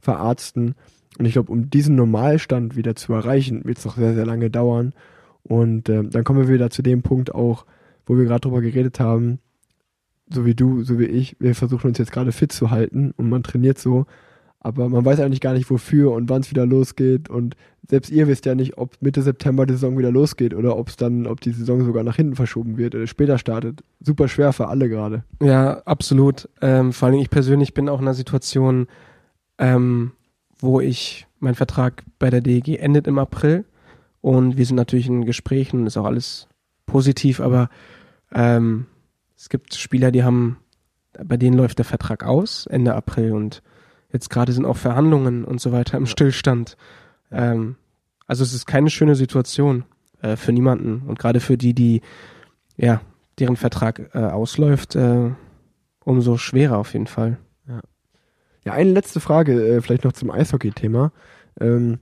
verarzten. 0.00 0.74
Und 1.18 1.24
ich 1.24 1.32
glaube, 1.32 1.50
um 1.50 1.70
diesen 1.70 1.96
Normalstand 1.96 2.76
wieder 2.76 2.94
zu 2.94 3.12
erreichen, 3.14 3.64
wird 3.64 3.78
es 3.78 3.84
noch 3.84 3.96
sehr, 3.96 4.14
sehr 4.14 4.26
lange 4.26 4.50
dauern. 4.50 4.92
Und 5.42 5.88
ähm, 5.88 6.10
dann 6.10 6.24
kommen 6.24 6.40
wir 6.40 6.52
wieder 6.52 6.70
zu 6.70 6.82
dem 6.82 7.02
Punkt 7.02 7.34
auch, 7.34 7.64
wo 8.06 8.16
wir 8.18 8.24
gerade 8.24 8.40
drüber 8.40 8.60
geredet 8.60 9.00
haben, 9.00 9.38
so 10.30 10.44
wie 10.44 10.54
du, 10.54 10.82
so 10.84 10.98
wie 10.98 11.04
ich, 11.04 11.36
wir 11.38 11.54
versuchen 11.54 11.88
uns 11.88 11.98
jetzt 11.98 12.12
gerade 12.12 12.32
fit 12.32 12.52
zu 12.52 12.70
halten 12.70 13.12
und 13.16 13.28
man 13.28 13.42
trainiert 13.42 13.78
so, 13.78 14.06
aber 14.60 14.88
man 14.88 15.04
weiß 15.04 15.20
eigentlich 15.20 15.42
gar 15.42 15.52
nicht 15.52 15.68
wofür 15.70 16.12
und 16.12 16.30
wann 16.30 16.40
es 16.40 16.50
wieder 16.50 16.64
losgeht 16.64 17.28
und 17.28 17.54
selbst 17.86 18.10
ihr 18.10 18.26
wisst 18.28 18.46
ja 18.46 18.54
nicht, 18.54 18.78
ob 18.78 18.96
Mitte 19.02 19.20
September 19.20 19.66
die 19.66 19.74
Saison 19.74 19.98
wieder 19.98 20.10
losgeht 20.10 20.54
oder 20.54 20.78
ob 20.78 20.88
es 20.88 20.96
dann, 20.96 21.26
ob 21.26 21.42
die 21.42 21.50
Saison 21.50 21.84
sogar 21.84 22.02
nach 22.02 22.16
hinten 22.16 22.34
verschoben 22.34 22.78
wird 22.78 22.94
oder 22.94 23.06
später 23.06 23.36
startet. 23.36 23.84
Super 24.00 24.26
schwer 24.26 24.54
für 24.54 24.68
alle 24.68 24.88
gerade. 24.88 25.24
Ja, 25.42 25.82
absolut. 25.84 26.48
Ähm, 26.62 26.94
vor 26.94 27.08
allem 27.08 27.18
ich 27.18 27.28
persönlich 27.28 27.74
bin 27.74 27.90
auch 27.90 28.00
in 28.00 28.06
einer 28.06 28.14
Situation, 28.14 28.86
ähm, 29.58 30.12
wo 30.58 30.80
ich, 30.80 31.26
mein 31.40 31.54
Vertrag 31.54 32.02
bei 32.18 32.30
der 32.30 32.40
DEG 32.40 32.78
endet 32.80 33.06
im 33.06 33.18
April 33.18 33.66
und 34.22 34.56
wir 34.56 34.64
sind 34.64 34.76
natürlich 34.76 35.06
in 35.06 35.26
Gesprächen, 35.26 35.86
ist 35.86 35.98
auch 35.98 36.06
alles 36.06 36.48
positiv, 36.86 37.40
aber 37.40 37.68
ähm, 38.32 38.86
es 39.44 39.50
gibt 39.50 39.74
Spieler, 39.74 40.10
die 40.10 40.24
haben, 40.24 40.56
bei 41.22 41.36
denen 41.36 41.54
läuft 41.54 41.76
der 41.76 41.84
Vertrag 41.84 42.24
aus, 42.24 42.64
Ende 42.64 42.94
April 42.94 43.32
und 43.32 43.62
jetzt 44.10 44.30
gerade 44.30 44.52
sind 44.52 44.64
auch 44.64 44.78
Verhandlungen 44.78 45.44
und 45.44 45.60
so 45.60 45.70
weiter 45.70 45.98
im 45.98 46.06
Stillstand. 46.06 46.78
Ähm, 47.30 47.76
also 48.26 48.42
es 48.42 48.54
ist 48.54 48.64
keine 48.64 48.88
schöne 48.88 49.16
Situation 49.16 49.84
äh, 50.22 50.36
für 50.36 50.52
niemanden 50.52 51.02
und 51.06 51.18
gerade 51.18 51.40
für 51.40 51.58
die, 51.58 51.74
die 51.74 52.00
ja, 52.78 53.02
deren 53.38 53.56
Vertrag 53.56 54.14
äh, 54.14 54.18
ausläuft, 54.20 54.96
äh, 54.96 55.32
umso 56.06 56.38
schwerer 56.38 56.78
auf 56.78 56.94
jeden 56.94 57.06
Fall. 57.06 57.36
Ja, 58.64 58.72
eine 58.72 58.92
letzte 58.92 59.20
Frage, 59.20 59.62
äh, 59.62 59.82
vielleicht 59.82 60.04
noch 60.04 60.14
zum 60.14 60.30
Eishockey-Thema. 60.30 61.12
Ähm, 61.60 61.98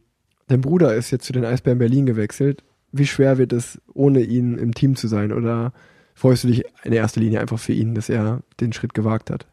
dein 0.47 0.61
Bruder 0.61 0.95
ist 0.95 1.11
jetzt 1.11 1.25
zu 1.25 1.33
den 1.33 1.45
Eisbären 1.45 1.81
Berlin 1.81 2.07
gewechselt. 2.07 2.63
Wie 2.93 3.07
schwer 3.09 3.37
wird 3.37 3.53
es, 3.53 3.81
ohne 3.95 4.21
ihn 4.21 4.59
im 4.59 4.75
Team 4.75 4.95
zu 4.95 5.09
sein? 5.09 5.33
Oder 5.33 5.73
freust 6.15 6.45
du 6.45 6.49
dich 6.49 6.65
in 6.85 6.93
erster 6.93 7.21
Linie 7.21 7.41
einfach 7.41 7.59
für 7.59 7.73
ihn, 7.73 7.95
dass 7.95 8.09
er 8.09 8.43
den 8.61 8.73
Schritt 8.73 8.95
gewagt 8.95 9.31
hat? 9.31 9.47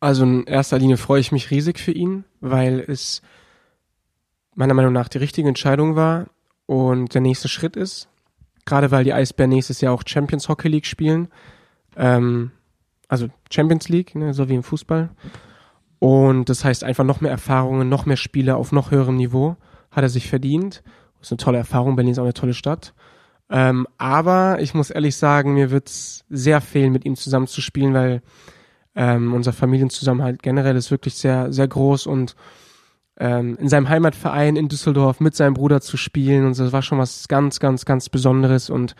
Also 0.00 0.24
in 0.24 0.44
erster 0.44 0.78
Linie 0.78 0.96
freue 0.96 1.20
ich 1.20 1.32
mich 1.32 1.50
riesig 1.50 1.78
für 1.78 1.92
ihn, 1.92 2.24
weil 2.40 2.80
es 2.80 3.22
meiner 4.54 4.74
Meinung 4.74 4.92
nach 4.92 5.08
die 5.08 5.18
richtige 5.18 5.48
Entscheidung 5.48 5.96
war 5.96 6.26
und 6.66 7.14
der 7.14 7.20
nächste 7.20 7.48
Schritt 7.48 7.76
ist. 7.76 8.08
Gerade 8.64 8.90
weil 8.90 9.04
die 9.04 9.12
Eisbären 9.12 9.50
nächstes 9.50 9.80
Jahr 9.80 9.92
auch 9.92 10.02
Champions 10.04 10.48
Hockey 10.48 10.68
League 10.68 10.86
spielen. 10.86 11.28
Ähm, 11.96 12.50
also 13.08 13.28
Champions 13.50 13.88
League, 13.88 14.14
ne, 14.14 14.34
so 14.34 14.48
wie 14.48 14.54
im 14.54 14.62
Fußball. 14.62 15.10
Und 15.98 16.48
das 16.48 16.64
heißt 16.64 16.84
einfach 16.84 17.04
noch 17.04 17.20
mehr 17.20 17.30
Erfahrungen, 17.30 17.88
noch 17.88 18.06
mehr 18.06 18.16
Spiele 18.16 18.56
auf 18.56 18.72
noch 18.72 18.90
höherem 18.90 19.16
Niveau. 19.16 19.56
Hat 19.90 20.02
er 20.02 20.08
sich 20.08 20.28
verdient. 20.28 20.82
Ist 21.20 21.32
eine 21.32 21.38
tolle 21.38 21.58
Erfahrung. 21.58 21.96
Berlin 21.96 22.12
ist 22.12 22.18
auch 22.18 22.24
eine 22.24 22.34
tolle 22.34 22.54
Stadt. 22.54 22.92
Ähm, 23.48 23.86
aber 23.98 24.58
ich 24.60 24.74
muss 24.74 24.90
ehrlich 24.90 25.16
sagen, 25.16 25.54
mir 25.54 25.70
wird's 25.70 26.24
sehr 26.28 26.60
fehlen, 26.60 26.92
mit 26.92 27.04
ihm 27.04 27.16
zusammen 27.16 27.46
zu 27.46 27.60
spielen, 27.60 27.94
weil 27.94 28.22
ähm, 28.94 29.34
unser 29.34 29.52
Familienzusammenhalt 29.52 30.42
generell 30.42 30.76
ist 30.76 30.90
wirklich 30.90 31.14
sehr, 31.14 31.52
sehr 31.52 31.68
groß 31.68 32.06
und 32.06 32.34
ähm, 33.18 33.56
in 33.60 33.68
seinem 33.68 33.88
Heimatverein 33.88 34.56
in 34.56 34.68
Düsseldorf 34.68 35.20
mit 35.20 35.36
seinem 35.36 35.54
Bruder 35.54 35.80
zu 35.80 35.96
spielen 35.96 36.44
und 36.46 36.58
das 36.58 36.72
war 36.72 36.82
schon 36.82 36.98
was 36.98 37.28
ganz, 37.28 37.60
ganz, 37.60 37.84
ganz 37.84 38.08
Besonderes 38.08 38.68
und 38.68 38.96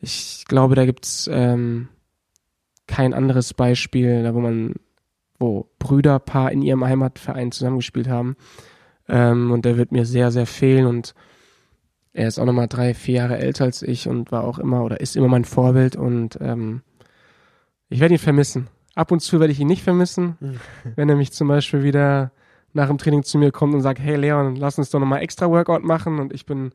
ich 0.00 0.44
glaube, 0.46 0.74
da 0.74 0.84
gibt's 0.84 1.28
ähm, 1.32 1.88
kein 2.86 3.14
anderes 3.14 3.54
Beispiel, 3.54 4.22
da 4.22 4.34
wo 4.34 4.40
man, 4.40 4.74
wo 5.38 5.70
Brüderpaar 5.78 6.52
in 6.52 6.62
ihrem 6.62 6.84
Heimatverein 6.84 7.52
zusammengespielt 7.52 8.08
haben. 8.08 8.36
Ähm, 9.08 9.50
und 9.50 9.64
der 9.64 9.76
wird 9.76 9.92
mir 9.92 10.04
sehr, 10.04 10.30
sehr 10.30 10.46
fehlen 10.46 10.86
und 10.86 11.14
er 12.12 12.28
ist 12.28 12.38
auch 12.38 12.44
nochmal 12.44 12.68
drei, 12.68 12.94
vier 12.94 13.16
Jahre 13.16 13.38
älter 13.38 13.64
als 13.64 13.82
ich 13.82 14.08
und 14.08 14.32
war 14.32 14.44
auch 14.44 14.58
immer 14.58 14.82
oder 14.82 15.00
ist 15.00 15.16
immer 15.16 15.28
mein 15.28 15.44
Vorbild 15.44 15.96
und 15.96 16.38
ähm, 16.40 16.82
ich 17.88 18.00
werde 18.00 18.14
ihn 18.14 18.18
vermissen. 18.18 18.68
Ab 18.94 19.12
und 19.12 19.20
zu 19.20 19.38
werde 19.40 19.52
ich 19.52 19.60
ihn 19.60 19.68
nicht 19.68 19.84
vermissen, 19.84 20.36
wenn 20.96 21.08
er 21.08 21.16
mich 21.16 21.32
zum 21.32 21.48
Beispiel 21.48 21.82
wieder 21.82 22.32
nach 22.72 22.88
dem 22.88 22.98
Training 22.98 23.22
zu 23.22 23.38
mir 23.38 23.52
kommt 23.52 23.74
und 23.74 23.80
sagt, 23.80 24.00
hey 24.00 24.16
Leon, 24.16 24.56
lass 24.56 24.78
uns 24.78 24.90
doch 24.90 25.00
nochmal 25.00 25.22
extra 25.22 25.48
Workout 25.48 25.84
machen 25.84 26.18
und 26.18 26.32
ich 26.32 26.46
bin 26.46 26.72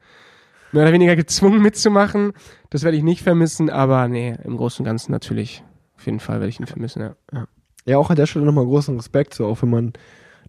mehr 0.71 0.83
oder 0.83 0.93
weniger 0.93 1.15
gezwungen 1.15 1.61
mitzumachen. 1.61 2.33
Das 2.69 2.83
werde 2.83 2.97
ich 2.97 3.03
nicht 3.03 3.21
vermissen, 3.21 3.69
aber 3.69 4.07
nee, 4.07 4.35
im 4.43 4.57
Großen 4.57 4.83
und 4.83 4.85
Ganzen 4.85 5.11
natürlich. 5.11 5.63
Auf 5.97 6.05
jeden 6.05 6.19
Fall 6.19 6.39
werde 6.39 6.49
ich 6.49 6.59
ihn 6.59 6.65
vermissen, 6.65 7.01
ja. 7.01 7.47
Ja, 7.85 7.97
auch 7.97 8.09
an 8.09 8.15
der 8.15 8.25
Stelle 8.25 8.45
nochmal 8.45 8.65
großen 8.65 8.95
Respekt, 8.95 9.33
so 9.33 9.45
auch 9.45 9.61
wenn 9.61 9.69
man 9.69 9.93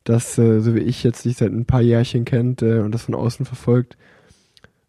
das, 0.05 0.39
äh, 0.39 0.61
so 0.61 0.75
wie 0.75 0.81
ich 0.81 1.03
jetzt 1.03 1.25
dich 1.25 1.37
seit 1.37 1.51
ein 1.51 1.67
paar 1.67 1.81
Jährchen 1.81 2.25
kennt 2.25 2.63
äh, 2.63 2.79
und 2.79 2.93
das 2.93 3.03
von 3.03 3.15
außen 3.15 3.45
verfolgt. 3.45 3.97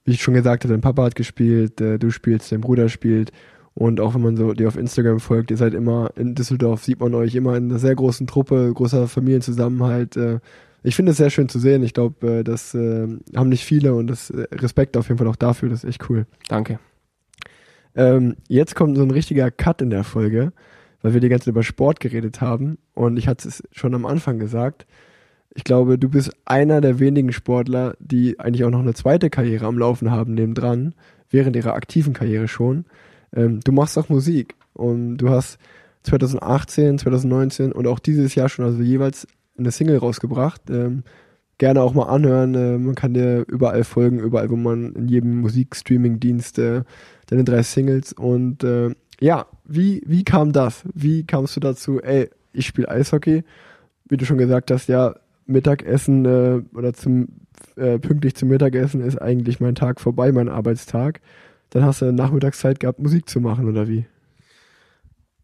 Wie 0.06 0.12
ich 0.12 0.22
schon 0.22 0.34
gesagt 0.36 0.64
habe, 0.64 0.74
dein 0.74 0.82
Papa 0.82 1.03
hat 1.03 1.16
gespielt, 1.16 1.82
äh, 1.82 1.99
du 1.99 2.12
spielst, 2.12 2.51
dein 2.51 2.62
Bruder 2.62 2.89
spielt 2.89 3.32
und 3.76 3.99
auch 3.99 4.16
wenn 4.16 4.22
man 4.22 4.38
so 4.38 4.53
dir 4.53 4.70
auf 4.70 4.78
Instagram 4.78 5.20
folgt, 5.20 5.51
ihr 5.51 5.58
seid 5.58 5.74
immer 5.74 6.10
in 6.16 6.34
Düsseldorf, 6.34 6.84
sieht 6.84 7.01
man 7.01 7.14
euch 7.14 7.36
immer 7.36 7.58
in 7.58 7.70
einer 7.70 7.80
sehr 7.80 7.93
großen 7.93 8.26
Truppe, 8.26 8.72
großer 8.74 9.10
Familienzusammenhalt. 9.10 10.16
Äh, 10.16 10.39
ich 10.82 10.95
finde 10.95 11.12
es 11.12 11.18
sehr 11.18 11.30
schön 11.30 11.49
zu 11.49 11.60
sehen. 11.60 11.84
Ich 11.84 11.93
glaube, 11.93 12.39
äh, 12.39 12.43
das 12.43 12.74
äh, 12.74 13.08
haben 13.36 13.49
nicht 13.49 13.66
viele 13.66 13.93
und 13.93 14.08
das 14.08 14.32
Respekt 14.34 14.95
auf 14.95 15.10
jeden 15.10 15.18
Fall 15.18 15.28
auch 15.28 15.36
dafür, 15.36 15.68
das 15.68 15.84
ist 15.84 15.89
echt 15.89 16.10
cool. 16.10 16.26
Danke. 16.47 16.80
Ähm, 17.95 18.38
jetzt 18.47 18.76
kommt 18.76 18.95
so 18.95 19.03
ein 19.03 19.12
richtiger 19.12 19.51
Cut 19.51 19.82
in 19.82 19.89
der 19.89 20.06
Folge, 20.06 20.53
weil 21.01 21.14
wir 21.14 21.20
die 21.20 21.30
ganze 21.30 21.45
Zeit 21.45 21.51
über 21.51 21.64
Sport 21.64 21.99
geredet 21.99 22.39
haben. 22.39 22.78
Und 22.93 23.18
ich 23.18 23.28
hatte 23.28 23.47
es 23.49 23.62
schon 23.72 23.93
am 23.93 24.06
Anfang 24.06 24.39
gesagt. 24.39 24.86
Ich 25.56 25.64
glaube, 25.64 25.97
du 25.97 26.10
bist 26.10 26.32
einer 26.43 26.82
der 26.82 26.99
wenigen 26.99 27.32
Sportler, 27.32 27.95
die 27.99 28.39
eigentlich 28.39 28.66
auch 28.66 28.70
noch 28.70 28.82
eine 28.82 28.93
zweite 28.93 29.30
Karriere 29.30 29.66
am 29.66 29.80
Laufen 29.80 30.12
haben, 30.12 30.34
nebendran, 30.34 30.93
während 31.30 31.56
ihrer 31.56 31.74
aktiven 31.74 32.14
Karriere 32.14 32.47
schon. 32.49 32.86
Ähm, 33.34 33.62
du 33.62 33.72
machst 33.72 33.97
auch 33.97 34.10
Musik 34.10 34.56
und 34.74 35.18
du 35.18 35.30
hast 35.30 35.58
2018, 36.03 36.99
2019 36.99 37.72
und 37.72 37.88
auch 37.88 37.99
dieses 37.99 38.36
Jahr 38.36 38.49
schon 38.49 38.66
also 38.66 38.82
jeweils 38.82 39.28
eine 39.58 39.72
Single 39.72 39.97
rausgebracht. 39.97 40.62
Ähm, 40.70 41.03
gerne 41.58 41.82
auch 41.82 41.93
mal 41.93 42.10
anhören. 42.10 42.53
Äh, 42.53 42.78
man 42.78 42.95
kann 42.95 43.14
dir 43.14 43.45
überall 43.47 43.86
folgen, 43.86 44.20
überall, 44.20 44.49
wo 44.49 44.58
man 44.58 44.93
in 44.93 45.08
jedem 45.08 45.39
Musikstreaming-Dienst 45.39 46.60
äh, 46.60 46.84
deine 47.28 47.45
drei 47.45 47.64
Singles 47.64 48.12
und 48.12 48.64
äh, 48.64 48.93
ja, 49.22 49.45
wie, 49.64 50.03
wie 50.06 50.26
kam 50.26 50.51
das? 50.51 50.84
Wie 50.93 51.26
kamst 51.26 51.56
du 51.56 51.62
dazu, 51.62 52.01
ey, 52.01 52.30
ich 52.51 52.68
spiele 52.68 52.89
Eishockey? 52.89 53.43
Wie 54.08 54.18
du 54.18 54.26
schon 54.26 54.38
gesagt 54.38 54.70
hast, 54.72 54.89
ja, 54.89 55.16
Mittagessen 55.46 56.26
äh, 56.26 56.62
oder 56.76 56.93
zum 56.93 57.28
äh, 57.76 58.00
pünktlich 58.00 58.36
zum 58.36 58.50
Mittagessen 58.50 59.02
ist 59.02 59.22
eigentlich 59.22 59.60
mein 59.60 59.76
Tag 59.76 60.00
vorbei, 60.00 60.32
mein 60.32 60.50
Arbeitstag. 60.50 61.22
Dann 61.70 61.84
hast 61.84 62.02
du 62.02 62.12
Nachmittagszeit 62.12 62.80
gehabt, 62.80 63.00
Musik 63.00 63.30
zu 63.30 63.39
machen, 63.39 63.68
oder 63.68 63.88
wie? 63.88 64.06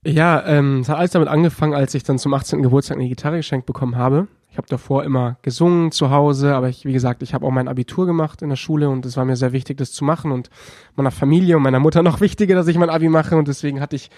Ja, 0.06 0.44
ähm, 0.48 0.80
es 0.80 0.90
hat 0.90 0.98
alles 0.98 1.12
damit 1.12 1.30
angefangen, 1.30 1.74
als 1.74 1.94
ich 1.94 2.04
dann 2.04 2.18
zum 2.18 2.34
18. 2.34 2.64
Geburtstag 2.64 2.98
eine 2.98 3.08
Gitarre 3.08 3.38
geschenkt 3.38 3.68
bekommen 3.68 3.96
habe. 3.96 4.28
Ich 4.50 4.58
habe 4.58 4.68
davor 4.68 5.04
immer 5.04 5.38
gesungen 5.44 5.92
zu 5.92 6.10
Hause, 6.10 6.56
aber 6.56 6.70
ich, 6.70 6.86
wie 6.86 6.92
gesagt, 6.92 7.22
ich 7.22 7.34
habe 7.34 7.46
auch 7.46 7.52
mein 7.52 7.68
Abitur 7.68 8.06
gemacht 8.06 8.42
in 8.42 8.50
der 8.50 8.56
Schule 8.56 8.90
und 8.90 9.06
es 9.06 9.16
war 9.16 9.26
mir 9.26 9.36
sehr 9.36 9.54
wichtig, 9.54 9.78
das 9.78 9.92
zu 9.92 10.04
machen 10.04 10.32
und 10.32 10.50
meiner 10.96 11.12
Familie 11.12 11.56
und 11.56 11.64
meiner 11.64 11.80
Mutter 11.80 12.04
noch 12.04 12.20
wichtiger, 12.20 12.56
dass 12.56 12.68
ich 12.68 12.78
mein 12.78 12.90
Abi 12.90 13.10
mache 13.10 13.38
und 13.38 13.48
deswegen 13.48 13.80
hatte 13.80 13.96
ich 13.96 14.10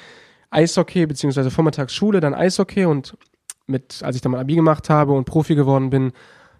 Eishockey 0.49 1.05
beziehungsweise 1.05 1.51
vormittags 1.51 1.93
Schule, 1.93 2.19
dann 2.19 2.33
Eishockey 2.33 2.85
und 2.85 3.17
mit, 3.67 4.01
als 4.03 4.15
ich 4.15 4.21
dann 4.21 4.31
mein 4.31 4.41
Abi 4.41 4.55
gemacht 4.55 4.89
habe 4.89 5.13
und 5.13 5.25
Profi 5.25 5.55
geworden 5.55 5.89
bin, 5.89 6.11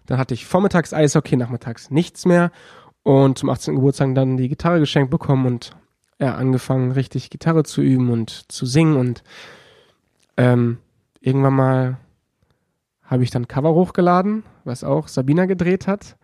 dann 0.06 0.18
hatte 0.18 0.34
ich 0.34 0.46
vormittags 0.46 0.92
Eishockey, 0.92 1.36
nachmittags 1.36 1.90
nichts 1.90 2.26
mehr 2.26 2.50
und 3.02 3.38
zum 3.38 3.50
18. 3.50 3.74
Geburtstag 3.76 4.14
dann 4.14 4.36
die 4.36 4.48
Gitarre 4.48 4.80
geschenkt 4.80 5.10
bekommen 5.10 5.46
und 5.46 5.72
ja, 6.20 6.34
angefangen 6.34 6.92
richtig 6.92 7.30
Gitarre 7.30 7.64
zu 7.64 7.82
üben 7.82 8.10
und 8.10 8.50
zu 8.52 8.66
singen 8.66 8.96
und 8.96 9.22
ähm, 10.36 10.78
irgendwann 11.20 11.54
mal 11.54 11.96
habe 13.02 13.22
ich 13.22 13.30
dann 13.30 13.48
Cover 13.48 13.74
hochgeladen, 13.74 14.44
was 14.64 14.84
auch 14.84 15.08
Sabina 15.08 15.44
gedreht 15.46 15.86
hat. 15.86 16.16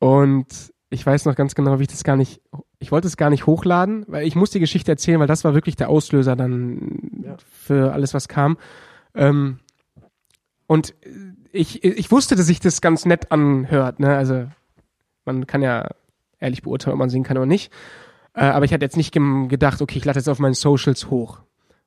Und 0.00 0.72
ich 0.90 1.06
weiß 1.06 1.24
noch 1.26 1.36
ganz 1.36 1.54
genau, 1.54 1.78
wie 1.78 1.82
ich 1.82 1.88
das 1.88 2.02
gar 2.04 2.16
nicht, 2.16 2.40
ich 2.80 2.90
wollte 2.90 3.06
es 3.06 3.16
gar 3.16 3.30
nicht 3.30 3.46
hochladen, 3.46 4.04
weil 4.08 4.26
ich 4.26 4.34
muss 4.34 4.50
die 4.50 4.58
Geschichte 4.60 4.90
erzählen, 4.90 5.20
weil 5.20 5.28
das 5.28 5.44
war 5.44 5.54
wirklich 5.54 5.76
der 5.76 5.88
Auslöser 5.88 6.34
dann 6.36 7.22
Ja. 7.24 7.36
für 7.46 7.92
alles, 7.92 8.14
was 8.14 8.28
kam. 8.28 8.58
Ähm, 9.14 9.60
und 10.72 10.94
ich, 11.52 11.84
ich 11.84 12.10
wusste, 12.10 12.34
dass 12.34 12.46
sich 12.46 12.58
das 12.58 12.80
ganz 12.80 13.04
nett 13.04 13.30
anhört, 13.30 14.00
ne? 14.00 14.16
Also 14.16 14.46
man 15.26 15.46
kann 15.46 15.60
ja 15.60 15.90
ehrlich 16.40 16.62
beurteilen, 16.62 16.94
ob 16.94 16.98
man 16.98 17.10
singen 17.10 17.24
kann 17.24 17.36
oder 17.36 17.44
nicht. 17.44 17.70
Äh, 18.32 18.44
aber 18.44 18.64
ich 18.64 18.72
hatte 18.72 18.84
jetzt 18.84 18.96
nicht 18.96 19.12
gedacht, 19.12 19.82
okay, 19.82 19.98
ich 19.98 20.04
lade 20.06 20.18
jetzt 20.18 20.28
auf 20.28 20.38
meinen 20.38 20.54
Socials 20.54 21.10
hoch. 21.10 21.40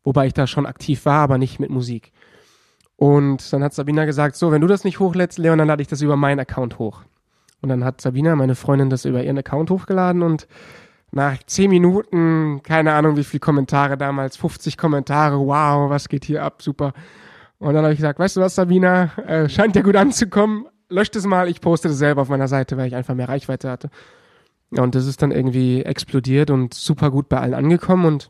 Wobei 0.04 0.28
ich 0.28 0.34
da 0.34 0.46
schon 0.46 0.68
aktiv 0.68 1.04
war, 1.06 1.22
aber 1.22 1.40
nicht 1.40 1.60
mit 1.60 1.72
Musik. 1.72 2.12
Und 2.96 3.52
dann 3.52 3.64
hat 3.64 3.74
Sabina 3.74 4.06
gesagt, 4.06 4.36
so, 4.36 4.52
wenn 4.52 4.62
du 4.62 4.68
das 4.68 4.84
nicht 4.84 5.00
hochlädst, 5.00 5.40
Leon, 5.40 5.58
dann 5.58 5.68
lade 5.68 5.82
ich 5.82 5.88
das 5.88 6.04
über 6.04 6.16
meinen 6.16 6.40
Account 6.40 6.78
hoch. 6.78 7.02
Und 7.62 7.70
dann 7.70 7.84
hat 7.84 8.02
Sabina, 8.02 8.36
meine 8.36 8.54
Freundin, 8.54 8.92
das 8.92 9.06
über 9.06 9.24
ihren 9.24 9.40
Account 9.40 9.72
hochgeladen 9.72 10.22
und 10.22 10.48
nach 11.12 11.42
zehn 11.48 11.72
Minuten, 11.72 12.62
keine 12.62 12.94
Ahnung 12.94 13.18
wie 13.18 13.24
viele 13.24 13.40
Kommentare 13.40 13.98
damals, 13.98 14.38
50 14.38 14.78
Kommentare, 14.78 15.40
wow, 15.40 15.90
was 15.90 16.08
geht 16.08 16.26
hier 16.26 16.44
ab, 16.44 16.62
super. 16.62 16.94
Und 17.66 17.74
dann 17.74 17.84
habe 17.84 17.93
ich 17.93 17.97
gesagt, 17.97 18.20
weißt 18.20 18.38
du 18.38 18.41
was, 18.41 18.53
Sabina, 18.53 19.09
äh, 19.26 19.49
scheint 19.49 19.76
ja 19.76 19.82
gut 19.82 19.95
anzukommen, 19.95 20.68
löscht 20.88 21.16
es 21.16 21.26
mal, 21.26 21.49
ich 21.49 21.61
poste 21.61 21.88
das 21.88 21.97
selber 21.97 22.22
auf 22.22 22.30
meiner 22.30 22.47
Seite, 22.47 22.78
weil 22.78 22.86
ich 22.86 22.95
einfach 22.95 23.16
mehr 23.16 23.28
Reichweite 23.28 23.72
hatte. 23.72 23.89
Und 24.70 24.93
das 24.93 25.07
ist 25.07 25.24
dann 25.24 25.32
irgendwie 25.32 25.82
explodiert 25.82 26.51
und 26.51 26.76
super 26.76 27.09
gut 27.09 27.28
bei 27.28 27.39
allen 27.39 27.55
angekommen 27.55 28.05
und 28.05 28.30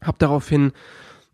habe 0.00 0.18
daraufhin, 0.20 0.70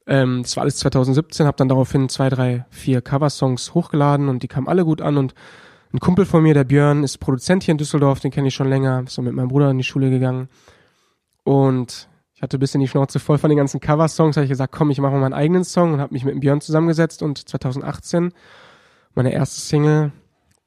ähm, 0.07 0.45
das 0.45 0.57
war 0.57 0.63
alles 0.63 0.79
2017, 0.79 1.47
habe 1.47 1.59
dann 1.59 1.69
daraufhin 1.69 2.09
zwei, 2.09 2.31
drei, 2.31 2.65
vier 2.71 3.03
Coversongs 3.03 3.75
hochgeladen 3.75 4.31
und 4.31 4.43
die 4.43 4.49
kamen 4.49 4.67
alle 4.67 4.87
gut 4.87 5.03
an 5.03 5.19
und 5.19 5.35
ein 5.93 6.01
Kumpel 6.01 6.25
von 6.25 6.43
mir, 6.43 6.55
der 6.55 6.65
Björn, 6.65 7.05
ist 7.05 7.19
Produzent 7.19 7.65
hier 7.65 7.73
in 7.73 7.79
Düsseldorf, 7.79 8.21
den 8.21 8.31
kenne 8.31 8.49
ich 8.49 8.55
schon 8.55 8.71
länger, 8.71 9.03
ist 9.05 9.13
so 9.13 9.21
mit 9.21 9.35
meinem 9.35 9.49
Bruder 9.49 9.71
in 9.71 9.77
die 9.77 9.85
Schule 9.85 10.09
gegangen 10.09 10.49
und 11.45 12.09
ich 12.41 12.43
hatte 12.43 12.57
ein 12.57 12.61
bisschen 12.61 12.81
die 12.81 12.89
Schnauze 12.89 13.19
voll 13.19 13.37
von 13.37 13.51
den 13.51 13.59
ganzen 13.59 13.81
Coversongs, 13.81 14.35
habe 14.39 14.45
ich 14.47 14.49
gesagt, 14.49 14.73
komm, 14.73 14.91
ich 14.91 14.99
mache 14.99 15.13
mal 15.13 15.21
meinen 15.21 15.35
eigenen 15.35 15.63
Song 15.63 15.93
und 15.93 16.01
habe 16.01 16.15
mich 16.15 16.25
mit 16.25 16.33
dem 16.33 16.41
Björn 16.41 16.63
zusammengesetzt 16.63 17.23
und 17.23 17.37
2018 17.47 18.33
meine 19.15 19.31
erste 19.31 19.61
Single 19.61 20.11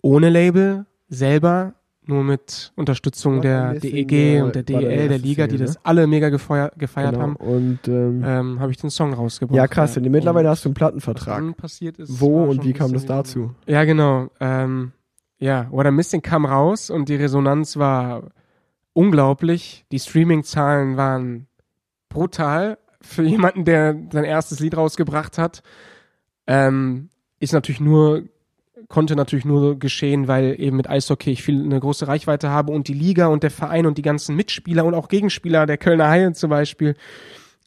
ohne 0.04 0.30
Label, 0.30 0.86
selber, 1.10 1.74
nur 2.06 2.24
mit 2.24 2.74
Unterstützung 2.76 3.42
der 3.42 3.74
DEG 3.80 4.44
und 4.44 4.54
der 4.54 4.62
DEL, 4.62 5.08
der 5.10 5.18
Liga, 5.18 5.48
die 5.48 5.54
Single, 5.58 5.66
das 5.66 5.84
alle 5.84 6.06
mega 6.06 6.30
gefeiert, 6.30 6.74
Genau. 6.78 7.20
haben, 7.20 7.36
Und 7.38 7.80
ähm, 7.88 8.24
ähm, 8.24 8.60
habe 8.60 8.70
ich 8.72 8.78
den 8.78 8.92
Song 8.92 9.14
rausgebracht. 9.14 9.56
ja, 9.58 9.68
krass. 9.68 9.98
Und 9.98 10.04
mittlerweile 10.12 10.50
hast 10.50 10.66
du 10.66 10.70
einen 10.70 10.76
Plattenvertrag. 10.76 11.58
passiert 11.58 11.98
ist. 11.98 12.22
Wo 12.22 12.44
und 12.44 12.64
wie 12.64 12.74
kam 12.74 12.94
das 12.94 13.06
dazu? 13.08 13.56
Ja, 13.66 13.84
genau. 13.86 14.30
Ähm, 14.40 14.92
ja, 15.40 15.66
What 15.72 15.88
I'm 15.88 15.92
Missing 15.92 16.22
kam 16.22 16.46
raus 16.46 16.92
und 16.92 17.10
die 17.10 17.16
Resonanz 17.16 17.78
war 17.78 18.24
unglaublich. 18.94 19.86
Die 19.92 20.00
Streaming-Zahlen 20.00 20.98
waren 20.98 21.48
brutal 22.14 22.78
für 23.02 23.24
jemanden, 23.24 23.66
der 23.66 23.96
sein 24.12 24.24
erstes 24.24 24.60
Lied 24.60 24.78
rausgebracht 24.78 25.38
hat. 25.38 25.62
Ähm, 26.48 27.10
ist 27.40 27.54
natürlich 27.54 27.82
nur, 27.82 28.24
konnte 28.88 29.16
natürlich 29.16 29.46
nur 29.46 29.78
geschehen, 29.78 30.28
weil 30.28 30.56
eben 30.60 30.78
mit 30.78 30.90
Eishockey 30.90 31.32
ich 31.32 31.44
viel 31.44 31.62
eine 31.62 31.80
große 31.80 32.08
Reichweite 32.08 32.50
habe 32.50 32.72
und 32.72 32.88
die 32.88 32.94
Liga 32.94 33.28
und 33.28 33.44
der 33.44 33.52
Verein 33.52 33.86
und 33.86 33.98
die 33.98 34.02
ganzen 34.02 34.36
Mitspieler 34.36 34.86
und 34.86 34.94
auch 34.94 35.10
Gegenspieler, 35.10 35.66
der 35.66 35.78
Kölner 35.78 36.08
Haie 36.08 36.34
zum 36.34 36.50
Beispiel, 36.50 36.96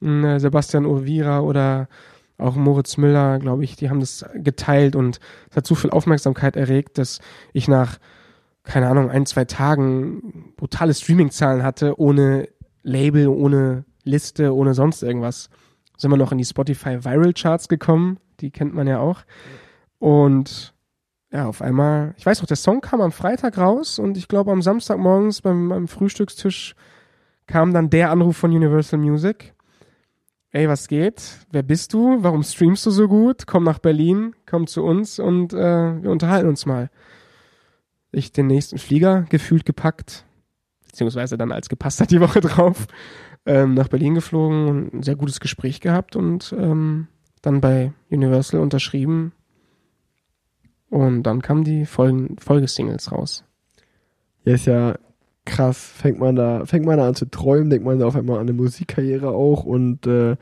mh, 0.00 0.40
Sebastian 0.40 0.86
Ovira 0.86 1.40
oder 1.40 1.88
auch 2.38 2.54
Moritz 2.54 2.96
Müller, 2.96 3.38
glaube 3.38 3.64
ich, 3.64 3.76
die 3.76 3.88
haben 3.88 4.00
das 4.00 4.24
geteilt 4.34 4.94
und 4.94 5.20
es 5.50 5.56
hat 5.56 5.66
so 5.66 5.74
viel 5.74 5.90
Aufmerksamkeit 5.90 6.56
erregt, 6.56 6.98
dass 6.98 7.20
ich 7.52 7.66
nach, 7.66 7.98
keine 8.62 8.88
Ahnung, 8.88 9.10
ein, 9.10 9.26
zwei 9.26 9.46
Tagen 9.46 10.52
brutale 10.56 10.92
Streaming-Zahlen 10.92 11.62
hatte, 11.62 11.98
ohne 11.98 12.48
Label, 12.82 13.28
ohne 13.28 13.84
Liste, 14.06 14.54
ohne 14.54 14.74
sonst 14.74 15.02
irgendwas. 15.02 15.50
Sind 15.96 16.10
wir 16.10 16.16
noch 16.16 16.32
in 16.32 16.38
die 16.38 16.44
Spotify 16.44 17.04
Viral 17.04 17.32
Charts 17.32 17.68
gekommen, 17.68 18.18
die 18.40 18.50
kennt 18.50 18.74
man 18.74 18.86
ja 18.86 18.98
auch. 18.98 19.22
Und 19.98 20.74
ja, 21.32 21.46
auf 21.46 21.62
einmal, 21.62 22.14
ich 22.16 22.24
weiß 22.24 22.40
noch, 22.40 22.46
der 22.46 22.56
Song 22.56 22.80
kam 22.80 23.00
am 23.00 23.12
Freitag 23.12 23.58
raus 23.58 23.98
und 23.98 24.16
ich 24.16 24.28
glaube 24.28 24.52
am 24.52 24.62
Samstag 24.62 24.98
morgens 24.98 25.42
beim, 25.42 25.68
beim 25.68 25.88
Frühstückstisch 25.88 26.74
kam 27.46 27.72
dann 27.72 27.90
der 27.90 28.10
Anruf 28.10 28.36
von 28.36 28.52
Universal 28.52 28.98
Music. 28.98 29.54
Ey, 30.50 30.68
was 30.68 30.88
geht? 30.88 31.38
Wer 31.50 31.62
bist 31.62 31.92
du? 31.92 32.22
Warum 32.22 32.42
streamst 32.42 32.86
du 32.86 32.90
so 32.90 33.08
gut? 33.08 33.46
Komm 33.46 33.64
nach 33.64 33.78
Berlin, 33.78 34.34
komm 34.46 34.66
zu 34.66 34.84
uns 34.84 35.18
und 35.18 35.52
äh, 35.52 36.02
wir 36.02 36.10
unterhalten 36.10 36.48
uns 36.48 36.66
mal. 36.66 36.90
Ich 38.12 38.32
den 38.32 38.46
nächsten 38.46 38.78
Flieger 38.78 39.22
gefühlt 39.28 39.66
gepackt, 39.66 40.24
beziehungsweise 40.96 41.36
dann 41.36 41.52
als 41.52 41.68
gepasst 41.68 42.00
hat 42.00 42.10
die 42.10 42.20
Woche 42.20 42.40
drauf, 42.40 42.86
ähm, 43.44 43.74
nach 43.74 43.88
Berlin 43.88 44.14
geflogen 44.14 44.68
und 44.68 44.94
ein 44.94 45.02
sehr 45.02 45.14
gutes 45.14 45.40
Gespräch 45.40 45.80
gehabt 45.80 46.16
und 46.16 46.54
ähm, 46.58 47.08
dann 47.42 47.60
bei 47.60 47.92
Universal 48.10 48.60
unterschrieben. 48.60 49.32
Und 50.88 51.24
dann 51.24 51.42
kamen 51.42 51.64
die 51.64 51.84
Folgen, 51.84 52.36
Folgesingles 52.38 53.12
raus. 53.12 53.44
Ja, 54.44 54.54
ist 54.54 54.66
ja 54.66 54.96
krass. 55.44 55.78
Fängt 55.78 56.18
man 56.18 56.34
da, 56.34 56.64
fängt 56.64 56.86
man 56.86 56.96
da 56.96 57.08
an 57.08 57.14
zu 57.14 57.26
träumen, 57.30 57.68
denkt 57.68 57.84
man 57.84 57.98
da 57.98 58.06
auf 58.06 58.16
einmal 58.16 58.36
an 58.36 58.48
eine 58.48 58.54
Musikkarriere 58.54 59.28
auch 59.28 59.64
und 59.64 60.06
äh, 60.06 60.36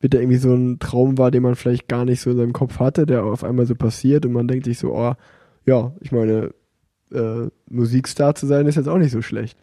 wird 0.00 0.14
da 0.14 0.18
irgendwie 0.18 0.38
so 0.38 0.54
ein 0.54 0.78
Traum 0.78 1.18
war, 1.18 1.30
den 1.30 1.42
man 1.42 1.56
vielleicht 1.56 1.88
gar 1.88 2.06
nicht 2.06 2.22
so 2.22 2.30
in 2.30 2.38
seinem 2.38 2.52
Kopf 2.54 2.78
hatte, 2.78 3.04
der 3.04 3.24
auf 3.24 3.44
einmal 3.44 3.66
so 3.66 3.74
passiert 3.74 4.24
und 4.24 4.32
man 4.32 4.48
denkt 4.48 4.64
sich 4.64 4.78
so, 4.78 4.94
oh, 4.94 5.12
ja, 5.66 5.92
ich 6.00 6.10
meine, 6.10 6.54
äh, 7.12 7.48
Musikstar 7.68 8.34
zu 8.34 8.46
sein 8.46 8.66
ist 8.66 8.76
jetzt 8.76 8.88
auch 8.88 8.96
nicht 8.96 9.12
so 9.12 9.20
schlecht. 9.20 9.58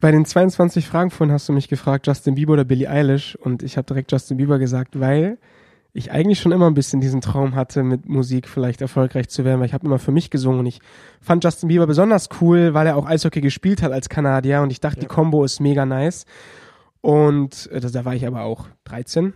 Bei 0.00 0.10
den 0.10 0.24
22 0.24 0.86
Fragen 0.86 1.10
vorhin 1.10 1.32
hast 1.32 1.48
du 1.48 1.52
mich 1.52 1.68
gefragt, 1.68 2.06
Justin 2.06 2.34
Bieber 2.34 2.54
oder 2.54 2.64
Billie 2.64 2.88
Eilish 2.88 3.36
und 3.36 3.62
ich 3.62 3.76
habe 3.76 3.86
direkt 3.86 4.10
Justin 4.10 4.38
Bieber 4.38 4.58
gesagt, 4.58 4.98
weil 4.98 5.38
ich 5.92 6.10
eigentlich 6.10 6.40
schon 6.40 6.52
immer 6.52 6.68
ein 6.68 6.74
bisschen 6.74 7.00
diesen 7.00 7.20
Traum 7.20 7.54
hatte, 7.54 7.82
mit 7.82 8.08
Musik 8.08 8.48
vielleicht 8.48 8.80
erfolgreich 8.80 9.28
zu 9.28 9.44
werden, 9.44 9.60
weil 9.60 9.66
ich 9.66 9.74
habe 9.74 9.86
immer 9.86 9.98
für 9.98 10.12
mich 10.12 10.30
gesungen 10.30 10.60
und 10.60 10.66
ich 10.66 10.80
fand 11.20 11.44
Justin 11.44 11.68
Bieber 11.68 11.86
besonders 11.86 12.28
cool, 12.40 12.72
weil 12.72 12.86
er 12.86 12.96
auch 12.96 13.06
Eishockey 13.06 13.42
gespielt 13.42 13.82
hat 13.82 13.92
als 13.92 14.08
Kanadier 14.08 14.62
und 14.62 14.70
ich 14.70 14.80
dachte, 14.80 14.96
ja. 14.96 15.02
die 15.02 15.08
Combo 15.08 15.44
ist 15.44 15.60
mega 15.60 15.84
nice. 15.84 16.24
Und 17.02 17.68
äh, 17.70 17.80
da 17.80 18.04
war 18.04 18.14
ich 18.14 18.26
aber 18.26 18.42
auch 18.42 18.68
13. 18.84 19.34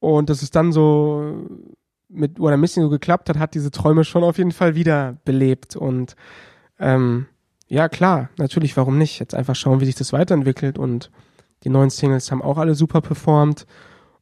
Und 0.00 0.30
das 0.30 0.42
ist 0.42 0.54
dann 0.54 0.72
so 0.72 1.46
mit 2.08 2.38
What 2.38 2.52
I'm 2.52 2.58
Missing 2.58 2.82
so 2.82 2.88
geklappt 2.90 3.28
hat, 3.28 3.38
hat 3.38 3.54
diese 3.54 3.70
Träume 3.70 4.04
schon 4.04 4.24
auf 4.24 4.38
jeden 4.38 4.52
Fall 4.52 4.74
wieder 4.74 5.16
belebt. 5.24 5.76
Und 5.76 6.16
ähm, 6.78 7.26
ja, 7.68 7.88
klar, 7.88 8.30
natürlich, 8.38 8.76
warum 8.76 8.98
nicht? 8.98 9.18
Jetzt 9.20 9.34
einfach 9.34 9.54
schauen, 9.54 9.80
wie 9.80 9.86
sich 9.86 9.94
das 9.94 10.12
weiterentwickelt. 10.12 10.78
Und 10.78 11.10
die 11.64 11.68
neuen 11.68 11.90
Singles 11.90 12.30
haben 12.30 12.42
auch 12.42 12.58
alle 12.58 12.74
super 12.74 13.00
performt. 13.00 13.66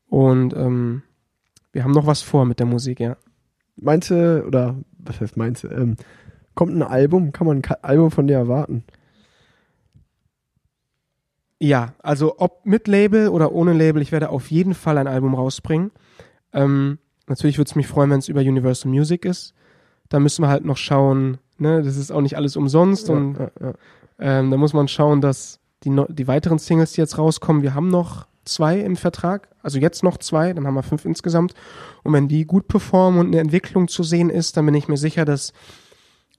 Und 0.08 0.54
ähm, 0.54 1.02
wir 1.72 1.84
haben 1.84 1.92
noch 1.92 2.06
was 2.06 2.22
vor 2.22 2.44
mit 2.44 2.58
der 2.58 2.66
Musik, 2.66 3.00
ja. 3.00 3.16
Meinst 3.76 4.10
du, 4.10 4.44
oder 4.44 4.76
was 4.98 5.20
heißt 5.20 5.36
meinst 5.36 5.64
du, 5.64 5.68
ähm, 5.68 5.96
kommt 6.54 6.74
ein 6.74 6.82
Album? 6.82 7.32
Kann 7.32 7.46
man 7.46 7.58
ein 7.58 7.82
Album 7.82 8.10
von 8.10 8.26
dir 8.26 8.36
erwarten? 8.36 8.84
Ja, 11.58 11.94
also 12.02 12.34
ob 12.38 12.66
mit 12.66 12.88
Label 12.88 13.28
oder 13.28 13.52
ohne 13.52 13.72
Label, 13.72 14.02
ich 14.02 14.12
werde 14.12 14.30
auf 14.30 14.50
jeden 14.50 14.74
Fall 14.74 14.98
ein 14.98 15.06
Album 15.06 15.34
rausbringen. 15.34 15.90
Ähm, 16.52 16.98
natürlich 17.28 17.58
würde 17.58 17.68
es 17.68 17.76
mich 17.76 17.86
freuen, 17.86 18.10
wenn 18.10 18.18
es 18.18 18.28
über 18.28 18.40
Universal 18.40 18.90
Music 18.90 19.24
ist. 19.24 19.54
Da 20.08 20.20
müssen 20.20 20.42
wir 20.42 20.48
halt 20.48 20.64
noch 20.64 20.76
schauen, 20.76 21.38
ne, 21.58 21.82
das 21.82 21.96
ist 21.96 22.10
auch 22.10 22.20
nicht 22.20 22.36
alles 22.36 22.56
umsonst 22.56 23.08
ja, 23.08 23.14
und 23.14 23.38
ja, 23.38 23.50
ja. 23.60 23.72
Ähm, 24.18 24.50
da 24.50 24.56
muss 24.56 24.72
man 24.72 24.88
schauen, 24.88 25.20
dass 25.20 25.60
die, 25.84 25.94
die 26.08 26.26
weiteren 26.26 26.58
Singles, 26.58 26.92
die 26.92 27.00
jetzt 27.00 27.18
rauskommen, 27.18 27.62
wir 27.62 27.74
haben 27.74 27.88
noch 27.88 28.26
zwei 28.44 28.78
im 28.78 28.96
Vertrag, 28.96 29.48
also 29.62 29.78
jetzt 29.78 30.02
noch 30.02 30.18
zwei, 30.18 30.52
dann 30.52 30.66
haben 30.66 30.74
wir 30.74 30.82
fünf 30.82 31.04
insgesamt. 31.04 31.54
Und 32.02 32.12
wenn 32.12 32.28
die 32.28 32.46
gut 32.46 32.68
performen 32.68 33.20
und 33.20 33.26
eine 33.26 33.40
Entwicklung 33.40 33.88
zu 33.88 34.02
sehen 34.02 34.30
ist, 34.30 34.56
dann 34.56 34.64
bin 34.64 34.74
ich 34.74 34.88
mir 34.88 34.96
sicher, 34.96 35.24
dass 35.24 35.52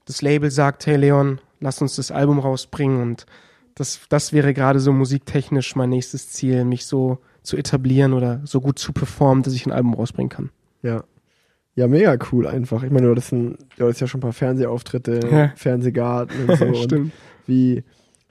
das 0.06 0.22
Label 0.22 0.50
sagt, 0.50 0.86
hey 0.86 0.96
Leon, 0.96 1.40
lass 1.60 1.82
uns 1.82 1.96
das 1.96 2.10
Album 2.10 2.38
rausbringen 2.38 3.02
und 3.02 3.26
das, 3.74 4.00
das 4.08 4.32
wäre 4.32 4.54
gerade 4.54 4.80
so 4.80 4.92
musiktechnisch 4.92 5.76
mein 5.76 5.90
nächstes 5.90 6.30
Ziel, 6.30 6.64
mich 6.64 6.86
so 6.86 7.18
zu 7.42 7.56
etablieren 7.56 8.12
oder 8.12 8.40
so 8.44 8.60
gut 8.60 8.78
zu 8.78 8.92
performen, 8.92 9.44
dass 9.44 9.54
ich 9.54 9.66
ein 9.66 9.72
Album 9.72 9.94
rausbringen 9.94 10.30
kann. 10.30 10.50
Ja. 10.82 11.04
Ja, 11.78 11.86
mega 11.86 12.18
cool 12.32 12.48
einfach. 12.48 12.82
Ich 12.82 12.90
meine, 12.90 13.06
du 13.06 13.12
hattest, 13.12 13.32
ein, 13.32 13.56
du 13.76 13.84
hattest 13.84 14.00
ja 14.00 14.08
schon 14.08 14.18
ein 14.18 14.22
paar 14.22 14.32
Fernsehauftritte, 14.32 15.20
ja. 15.30 15.52
Fernsehgarten 15.54 16.48
und 16.48 16.56
so. 16.58 16.74
Stimmt. 16.74 16.92
Und 16.92 17.12
wie, 17.46 17.84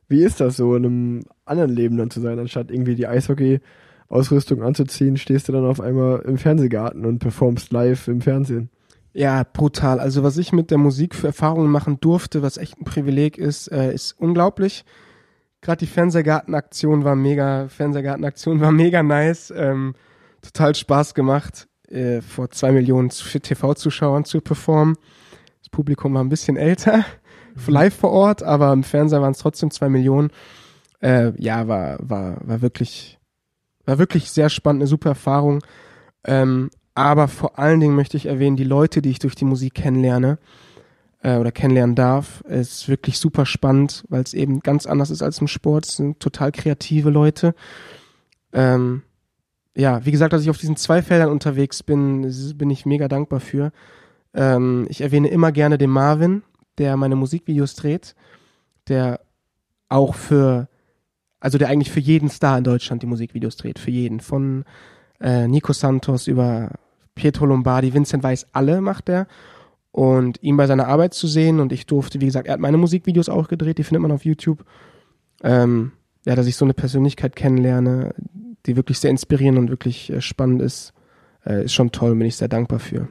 wie 0.09 0.21
ist 0.21 0.41
das 0.41 0.57
so, 0.57 0.75
in 0.75 0.85
einem 0.85 1.23
anderen 1.45 1.71
Leben 1.71 1.95
dann 1.95 2.09
zu 2.09 2.19
sein, 2.19 2.39
anstatt 2.39 2.71
irgendwie 2.71 2.95
die 2.95 3.07
Eishockey-Ausrüstung 3.07 4.61
anzuziehen, 4.63 5.15
stehst 5.15 5.47
du 5.47 5.53
dann 5.53 5.63
auf 5.63 5.79
einmal 5.79 6.23
im 6.27 6.37
Fernsehgarten 6.37 7.05
und 7.05 7.19
performst 7.19 7.71
live 7.71 8.09
im 8.09 8.19
Fernsehen? 8.19 8.69
Ja, 9.13 9.45
brutal. 9.45 10.01
Also 10.01 10.23
was 10.23 10.35
ich 10.37 10.51
mit 10.51 10.69
der 10.69 10.77
Musik 10.77 11.15
für 11.15 11.27
Erfahrungen 11.27 11.71
machen 11.71 12.01
durfte, 12.01 12.41
was 12.41 12.57
echt 12.57 12.77
ein 12.77 12.83
Privileg 12.83 13.37
ist, 13.37 13.71
äh, 13.71 13.93
ist 13.93 14.11
unglaublich. 14.19 14.83
Gerade 15.61 15.79
die 15.79 15.87
Fernsehgartenaktion 15.87 17.05
war 17.05 17.15
mega, 17.15 17.69
Fernsehgartenaktion 17.69 18.59
war 18.59 18.73
mega 18.73 19.03
nice, 19.03 19.53
ähm, 19.55 19.95
total 20.41 20.75
Spaß 20.75 21.13
gemacht, 21.13 21.69
äh, 21.89 22.21
vor 22.21 22.49
zwei 22.51 22.71
Millionen 22.71 23.09
TV-Zuschauern 23.09 24.25
zu 24.25 24.41
performen. 24.41 24.97
Das 25.59 25.69
Publikum 25.69 26.13
war 26.13 26.23
ein 26.23 26.29
bisschen 26.29 26.57
älter, 26.57 27.05
live 27.67 27.95
vor 27.95 28.11
Ort, 28.11 28.43
aber 28.43 28.71
im 28.73 28.83
Fernseher 28.83 29.21
waren 29.21 29.31
es 29.31 29.39
trotzdem 29.39 29.71
zwei 29.71 29.89
Millionen. 29.89 30.31
Äh, 31.01 31.31
ja, 31.41 31.67
war, 31.67 31.97
war, 32.01 32.37
war 32.47 32.61
wirklich, 32.61 33.19
war 33.85 33.99
wirklich 33.99 34.31
sehr 34.31 34.49
spannend, 34.49 34.81
eine 34.81 34.87
super 34.87 35.09
Erfahrung. 35.09 35.63
Ähm, 36.23 36.69
aber 36.95 37.27
vor 37.27 37.59
allen 37.59 37.79
Dingen 37.79 37.95
möchte 37.95 38.17
ich 38.17 38.25
erwähnen, 38.25 38.57
die 38.57 38.63
Leute, 38.63 39.01
die 39.01 39.11
ich 39.11 39.19
durch 39.19 39.35
die 39.35 39.45
Musik 39.45 39.75
kennenlerne 39.75 40.39
äh, 41.21 41.37
oder 41.37 41.51
kennenlernen 41.51 41.95
darf, 41.95 42.41
ist 42.41 42.89
wirklich 42.89 43.19
super 43.19 43.45
spannend, 43.45 44.03
weil 44.09 44.23
es 44.23 44.33
eben 44.33 44.61
ganz 44.61 44.85
anders 44.87 45.11
ist 45.11 45.21
als 45.21 45.39
im 45.39 45.47
Sport. 45.47 45.85
Es 45.85 45.97
sind 45.97 46.19
total 46.19 46.51
kreative 46.51 47.09
Leute. 47.09 47.53
Ähm, 48.51 49.03
ja, 49.77 50.03
wie 50.05 50.11
gesagt, 50.11 50.33
dass 50.33 50.41
ich 50.41 50.49
auf 50.49 50.57
diesen 50.57 50.75
zwei 50.75 51.03
Feldern 51.03 51.29
unterwegs 51.29 51.83
bin, 51.83 52.33
bin 52.55 52.69
ich 52.71 52.87
mega 52.87 53.07
dankbar 53.07 53.39
für. 53.39 53.71
Ähm, 54.33 54.87
ich 54.89 55.01
erwähne 55.01 55.27
immer 55.27 55.51
gerne 55.51 55.77
den 55.77 55.91
Marvin, 55.91 56.41
der 56.79 56.97
meine 56.97 57.15
Musikvideos 57.15 57.75
dreht, 57.75 58.15
der 58.87 59.19
auch 59.87 60.15
für, 60.15 60.67
also 61.39 61.59
der 61.59 61.69
eigentlich 61.69 61.91
für 61.91 61.99
jeden 61.99 62.27
Star 62.27 62.57
in 62.57 62.63
Deutschland 62.63 63.03
die 63.03 63.07
Musikvideos 63.07 63.55
dreht, 63.55 63.77
für 63.77 63.91
jeden. 63.91 64.19
Von 64.19 64.65
äh, 65.21 65.47
Nico 65.47 65.73
Santos 65.73 66.25
über 66.25 66.71
Pietro 67.13 67.45
Lombardi, 67.45 67.93
Vincent 67.93 68.23
Weiss, 68.23 68.47
alle 68.53 68.81
macht 68.81 69.09
er. 69.09 69.27
Und 69.91 70.41
ihn 70.41 70.57
bei 70.57 70.65
seiner 70.65 70.87
Arbeit 70.87 71.13
zu 71.13 71.27
sehen 71.27 71.59
und 71.59 71.71
ich 71.71 71.85
durfte, 71.85 72.19
wie 72.19 72.25
gesagt, 72.25 72.47
er 72.47 72.53
hat 72.53 72.59
meine 72.59 72.77
Musikvideos 72.77 73.29
auch 73.29 73.47
gedreht, 73.47 73.77
die 73.77 73.83
findet 73.83 74.01
man 74.01 74.11
auf 74.11 74.25
YouTube. 74.25 74.65
Ähm, 75.43 75.91
ja, 76.25 76.35
dass 76.35 76.47
ich 76.47 76.55
so 76.55 76.65
eine 76.65 76.73
Persönlichkeit 76.73 77.35
kennenlerne, 77.35 78.13
die 78.67 78.75
wirklich 78.75 78.99
sehr 78.99 79.11
inspirierend 79.11 79.57
und 79.57 79.69
wirklich 79.69 80.11
äh, 80.11 80.21
spannend 80.21 80.61
ist, 80.61 80.93
äh, 81.45 81.65
ist 81.65 81.73
schon 81.73 81.91
toll, 81.91 82.15
bin 82.15 82.27
ich 82.27 82.35
sehr 82.35 82.47
dankbar 82.47 82.79
für. 82.79 83.07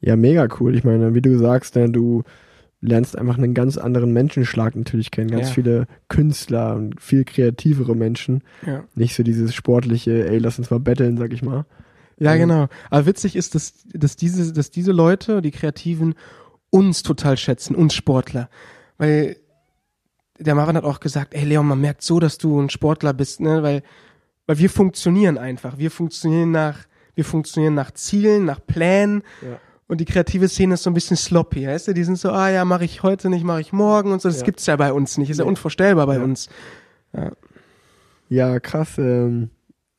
Ja, 0.00 0.16
mega 0.16 0.48
cool. 0.60 0.76
Ich 0.76 0.84
meine, 0.84 1.14
wie 1.14 1.22
du 1.22 1.38
sagst, 1.38 1.76
ne, 1.76 1.90
du 1.90 2.22
lernst 2.80 3.16
einfach 3.16 3.38
einen 3.38 3.54
ganz 3.54 3.78
anderen 3.78 4.12
Menschenschlag 4.12 4.76
natürlich 4.76 5.10
kennen. 5.10 5.30
Ganz 5.30 5.48
ja. 5.48 5.54
viele 5.54 5.86
Künstler 6.08 6.76
und 6.76 7.00
viel 7.00 7.24
kreativere 7.24 7.96
Menschen. 7.96 8.42
Ja. 8.66 8.84
Nicht 8.94 9.14
so 9.14 9.22
dieses 9.22 9.54
sportliche, 9.54 10.28
ey, 10.28 10.38
lass 10.38 10.58
uns 10.58 10.70
mal 10.70 10.80
betteln, 10.80 11.16
sag 11.16 11.32
ich 11.32 11.42
mal. 11.42 11.64
Ja, 12.18 12.34
ähm, 12.34 12.40
genau. 12.40 12.68
Aber 12.90 13.06
witzig 13.06 13.36
ist, 13.36 13.54
dass, 13.54 13.84
dass, 13.92 14.16
diese, 14.16 14.52
dass 14.52 14.70
diese 14.70 14.92
Leute, 14.92 15.40
die 15.40 15.50
Kreativen, 15.50 16.14
uns 16.70 17.02
total 17.02 17.36
schätzen, 17.36 17.74
uns 17.74 17.94
Sportler. 17.94 18.50
Weil 18.98 19.36
der 20.38 20.54
Marvin 20.54 20.76
hat 20.76 20.84
auch 20.84 21.00
gesagt, 21.00 21.34
ey 21.34 21.44
Leon, 21.44 21.66
man 21.66 21.80
merkt 21.80 22.02
so, 22.02 22.20
dass 22.20 22.36
du 22.36 22.60
ein 22.60 22.68
Sportler 22.68 23.14
bist, 23.14 23.40
ne? 23.40 23.62
Weil, 23.62 23.82
weil 24.46 24.58
wir 24.58 24.70
funktionieren 24.70 25.38
einfach. 25.38 25.78
Wir 25.78 25.90
funktionieren 25.90 26.50
nach, 26.50 26.78
wir 27.14 27.24
funktionieren 27.24 27.74
nach 27.74 27.92
Zielen, 27.92 28.44
nach 28.44 28.64
Plänen. 28.64 29.22
Ja. 29.42 29.58
Und 29.86 30.00
die 30.00 30.04
kreative 30.06 30.48
Szene 30.48 30.74
ist 30.74 30.82
so 30.82 30.90
ein 30.90 30.94
bisschen 30.94 31.16
sloppy, 31.16 31.66
weißt 31.66 31.88
du? 31.88 31.94
Die 31.94 32.04
sind 32.04 32.18
so, 32.18 32.30
ah 32.30 32.48
ja, 32.48 32.64
mache 32.64 32.84
ich 32.84 33.02
heute 33.02 33.28
nicht, 33.28 33.44
mache 33.44 33.60
ich 33.60 33.72
morgen 33.72 34.12
und 34.12 34.22
so. 34.22 34.28
Das 34.28 34.40
ja. 34.40 34.44
gibt's 34.44 34.66
ja 34.66 34.76
bei 34.76 34.92
uns 34.92 35.18
nicht. 35.18 35.30
Ist 35.30 35.38
ja 35.38 35.44
unvorstellbar 35.44 36.06
bei 36.06 36.16
ja. 36.16 36.24
uns. 36.24 36.48
Ja, 37.12 37.32
ja 38.28 38.60
krass. 38.60 38.96
Ähm, 38.98 39.50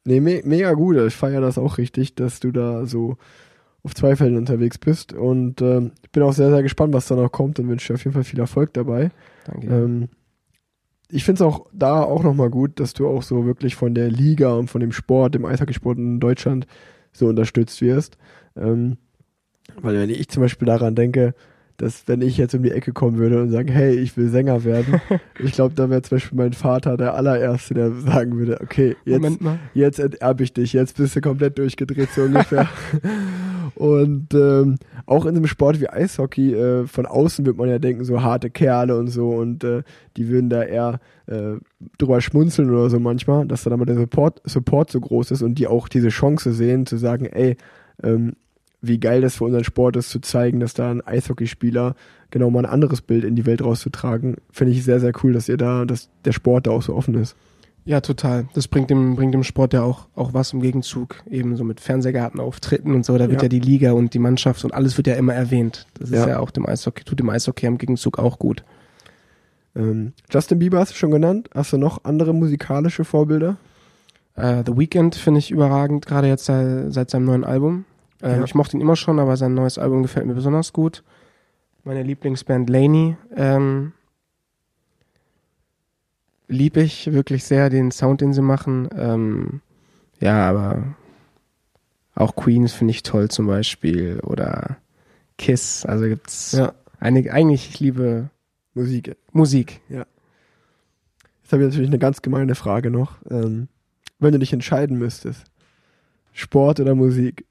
nee, 0.04 0.20
me 0.20 0.42
mega 0.44 0.74
gut. 0.74 0.98
Ich 0.98 1.16
feiere 1.16 1.42
das 1.42 1.58
auch 1.58 1.78
richtig, 1.78 2.16
dass 2.16 2.40
du 2.40 2.52
da 2.52 2.86
so 2.86 3.18
auf 3.84 3.94
zwei 3.94 4.16
Fällen 4.16 4.38
unterwegs 4.38 4.80
bist. 4.80 5.14
Und 5.14 5.62
ähm, 5.62 5.92
ich 6.04 6.12
bin 6.12 6.24
auch 6.24 6.34
sehr, 6.34 6.50
sehr 6.50 6.64
gespannt, 6.64 6.94
was 6.94 7.08
da 7.08 7.16
noch 7.16 7.32
kommt 7.32 7.60
und 7.60 7.70
wünsche 7.70 7.90
dir 7.90 7.94
auf 7.94 8.04
jeden 8.04 8.16
Fall 8.16 8.24
viel 8.24 8.40
Erfolg 8.40 8.74
dabei. 8.74 9.12
Danke. 9.46 9.68
Ähm, 9.68 10.10
ich 11.10 11.24
finde 11.24 11.44
es 11.44 11.48
auch 11.48 11.68
da 11.72 12.02
auch 12.02 12.24
nochmal 12.24 12.50
gut, 12.50 12.80
dass 12.80 12.94
du 12.94 13.08
auch 13.08 13.24
so 13.24 13.46
wirklich 13.46 13.76
von 13.76 13.94
der 13.94 14.10
Liga 14.10 14.54
und 14.54 14.70
von 14.70 14.82
dem 14.82 14.92
Sport, 14.92 15.36
dem 15.36 15.46
Eishockeysport 15.46 15.98
in 15.98 16.20
Deutschland 16.20 16.68
so 17.12 17.28
unterstützt 17.28 17.82
wirst. 17.82 18.18
Ähm, 18.56 18.98
weil 19.82 19.96
wenn 19.96 20.10
ich 20.10 20.30
zum 20.30 20.42
Beispiel 20.42 20.66
daran 20.68 20.96
denke, 20.96 21.34
dass 21.78 22.08
wenn 22.08 22.22
ich 22.22 22.38
jetzt 22.38 22.56
um 22.56 22.64
die 22.64 22.72
Ecke 22.72 22.94
kommen 22.94 23.18
würde 23.18 23.42
und 23.42 23.52
sagen, 23.52 23.68
hey, 23.68 23.96
ich 23.96 24.16
will 24.16 24.30
Sänger 24.30 24.64
werden, 24.64 25.02
ich 25.40 25.52
glaube, 25.52 25.76
da 25.76 25.90
wäre 25.90 26.02
zum 26.02 26.18
Beispiel 26.18 26.38
mein 26.38 26.54
Vater 26.54 26.96
der 26.98 27.16
allererste, 27.16 27.74
der 27.74 27.92
sagen 27.92 28.38
würde, 28.38 28.62
okay, 28.62 28.96
jetzt, 29.04 29.40
jetzt 29.74 30.00
enterbe 30.00 30.44
ich 30.44 30.54
dich, 30.54 30.74
jetzt 30.74 30.98
bist 30.98 31.16
du 31.16 31.22
komplett 31.22 31.58
durchgedreht 31.58 32.10
so 32.12 32.22
ungefähr. 32.24 32.70
Und 33.76 34.34
ähm, 34.34 34.76
auch 35.06 35.26
in 35.26 35.36
einem 35.36 35.48
Sport 35.48 35.82
wie 35.82 35.90
Eishockey, 35.90 36.54
äh, 36.54 36.88
von 36.88 37.06
außen 37.06 37.46
wird 37.46 37.58
man 37.58 37.70
ja 37.70 37.80
denken, 37.80 38.04
so 38.04 38.22
harte 38.22 38.50
Kerle 38.50 38.98
und 38.98 39.08
so 39.08 39.30
und 39.32 39.64
äh, 39.64 39.84
die 40.18 40.28
würden 40.28 40.50
da 40.50 40.64
eher 40.64 41.00
äh, 41.28 41.56
drüber 41.98 42.22
schmunzeln 42.22 42.70
oder 42.70 42.90
so 42.90 43.00
manchmal, 43.00 43.48
dass 43.48 43.64
da 43.64 43.70
dann 43.70 43.80
mal 43.80 43.86
der 43.86 43.98
Support, 43.98 44.42
Support 44.46 44.92
so 44.92 45.00
groß 45.00 45.32
ist 45.32 45.42
und 45.42 45.56
die 45.56 45.68
auch 45.68 45.88
diese 45.88 46.10
Chance 46.10 46.54
sehen, 46.54 46.86
zu 46.86 46.98
sagen, 46.98 47.26
ey, 47.26 47.58
ähm, 48.04 48.34
wie 48.82 49.00
geil 49.00 49.22
das 49.22 49.38
für 49.38 49.46
unseren 49.46 49.64
Sport 49.64 49.96
ist, 49.96 50.10
zu 50.10 50.20
zeigen, 50.20 50.60
dass 50.60 50.74
da 50.74 50.92
ein 50.92 51.02
Eishockeyspieler 51.02 51.96
genau 52.30 52.50
mal 52.50 52.66
ein 52.66 52.72
anderes 52.72 53.02
Bild 53.02 53.24
in 53.24 53.36
die 53.36 53.46
Welt 53.46 53.64
rauszutragen, 53.64 54.36
finde 54.52 54.74
ich 54.74 54.84
sehr, 54.84 55.00
sehr 55.00 55.14
cool, 55.24 55.34
dass 55.34 55.50
ihr 55.50 55.58
da, 55.58 55.86
dass 55.86 56.10
der 56.24 56.34
Sport 56.34 56.68
da 56.68 56.72
auch 56.72 56.82
so 56.82 56.94
offen 56.96 57.16
ist. 57.16 57.36
Ja, 57.88 58.02
total. 58.02 58.48
Das 58.56 58.68
bringt 58.68 58.90
dem, 58.90 59.16
bringt 59.16 59.34
dem 59.36 59.44
Sport 59.44 59.74
ja 59.74 59.84
auch, 59.84 60.08
auch 60.16 60.34
was 60.34 60.54
im 60.54 60.62
Gegenzug. 60.62 61.22
Eben 61.30 61.56
so 61.56 61.64
mit 61.64 61.80
Fernsehgartenauftritten 61.80 62.94
und 62.96 63.06
so. 63.06 63.16
Da 63.18 63.30
wird 63.30 63.42
ja. 63.42 63.46
Ja. 63.46 63.50
die 63.50 63.60
Liga 63.60 63.92
und 63.92 64.14
die 64.16 64.20
Mannschaft 64.20 64.64
und 64.66 64.74
alles 64.74 64.98
wird 64.98 65.06
ja 65.06 65.14
immer 65.16 65.36
erwähnt. 65.36 65.86
Das 66.00 66.10
ist 66.10 66.16
Ja. 66.16 66.28
ja, 66.28 66.40
auch 66.40 66.50
dem 66.50 66.68
Eishockey, 66.68 67.04
tut 67.04 67.20
dem 67.20 67.30
Eishockey 67.30 67.68
im 67.68 67.78
Gegenzug 67.78 68.18
auch 68.18 68.40
gut. 68.40 68.64
Ähm, 69.76 70.14
Justin 70.32 70.58
Bieber 70.60 70.80
hast 70.80 70.92
du 70.94 70.96
schon 70.96 71.12
genannt. 71.12 71.50
Hast 71.54 71.74
du 71.74 71.78
noch 71.78 72.04
andere 72.06 72.34
musikalische 72.34 73.06
Vorbilder? 73.06 73.58
Äh, 74.36 74.64
The 74.66 74.76
Weeknd 74.76 75.14
finde 75.16 75.40
ich 75.40 75.52
überragend, 75.52 76.08
gerade 76.08 76.28
jetzt 76.28 76.46
seit, 76.46 76.92
seit 76.92 77.12
seinem 77.12 77.26
neuen 77.26 77.44
Album. 77.44 77.86
Ähm, 78.24 78.40
Ja. 78.40 78.44
Ich 78.46 78.56
mochte 78.56 78.76
ihn 78.78 78.82
immer 78.82 78.96
schon, 78.96 79.20
aber 79.20 79.38
sein 79.38 79.54
neues 79.54 79.78
Album 79.78 80.02
gefällt 80.02 80.26
mir 80.26 80.34
besonders 80.34 80.74
gut. 80.74 81.04
Meine 81.84 82.02
Lieblingsband 82.02 82.68
Laney 82.68 83.16
ähm, 83.36 83.92
lieb 86.48 86.78
ich 86.78 87.12
wirklich 87.14 87.44
sehr, 87.44 87.70
den 87.70 87.92
Sound, 87.92 88.22
den 88.22 88.34
sie 88.34 88.42
machen. 88.42 88.88
Ähm, 88.96 89.62
ja, 90.20 90.48
aber 90.50 90.96
auch 92.14 92.36
Queens 92.36 92.74
finde 92.74 92.92
ich 92.92 93.04
toll 93.04 93.30
zum 93.30 93.48
Beispiel 93.48 94.20
oder 94.22 94.78
Kiss. 95.38 95.86
Also 95.86 96.06
gibt's 96.06 96.54
Ja. 96.54 96.74
einige, 97.00 97.34
eigentlich 97.34 97.70
ich 97.70 97.80
liebe 97.80 98.30
Musik. 98.74 99.16
Musik. 99.32 99.82
Jetzt 99.90 101.52
habe 101.52 101.64
ich 101.64 101.70
natürlich 101.70 101.90
eine 101.90 102.00
ganz 102.00 102.22
gemeine 102.22 102.56
Frage 102.56 102.90
noch. 102.90 103.18
Ähm, 103.30 103.68
wenn 104.20 104.32
du 104.32 104.40
dich 104.40 104.54
entscheiden 104.54 104.98
müsstest, 104.98 105.44
Sport 106.34 106.80
oder 106.80 106.96
Musik? 106.96 107.46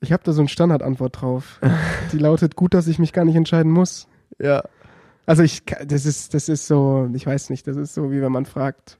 Ich 0.00 0.12
habe 0.12 0.22
da 0.24 0.32
so 0.32 0.40
eine 0.40 0.48
Standardantwort 0.48 1.20
drauf. 1.20 1.60
Die 2.12 2.18
lautet 2.18 2.56
gut, 2.56 2.74
dass 2.74 2.86
ich 2.88 2.98
mich 2.98 3.12
gar 3.12 3.24
nicht 3.24 3.36
entscheiden 3.36 3.70
muss. 3.70 4.08
Ja. 4.38 4.64
Also 5.30 5.44
ich, 5.44 5.62
das 5.86 6.06
ist, 6.06 6.34
das 6.34 6.48
ist 6.48 6.66
so, 6.66 7.08
ich 7.14 7.24
weiß 7.24 7.50
nicht, 7.50 7.64
das 7.68 7.76
ist 7.76 7.94
so, 7.94 8.10
wie 8.10 8.20
wenn 8.20 8.32
man 8.32 8.46
fragt. 8.46 8.98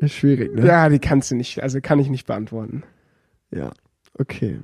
Ist 0.00 0.14
schwierig, 0.14 0.54
ne? 0.54 0.66
Ja, 0.66 0.88
die 0.88 1.00
kannst 1.00 1.30
du 1.30 1.34
nicht, 1.34 1.62
also 1.62 1.82
kann 1.82 1.98
ich 1.98 2.08
nicht 2.08 2.26
beantworten. 2.26 2.82
Ja, 3.50 3.70
okay. 4.14 4.58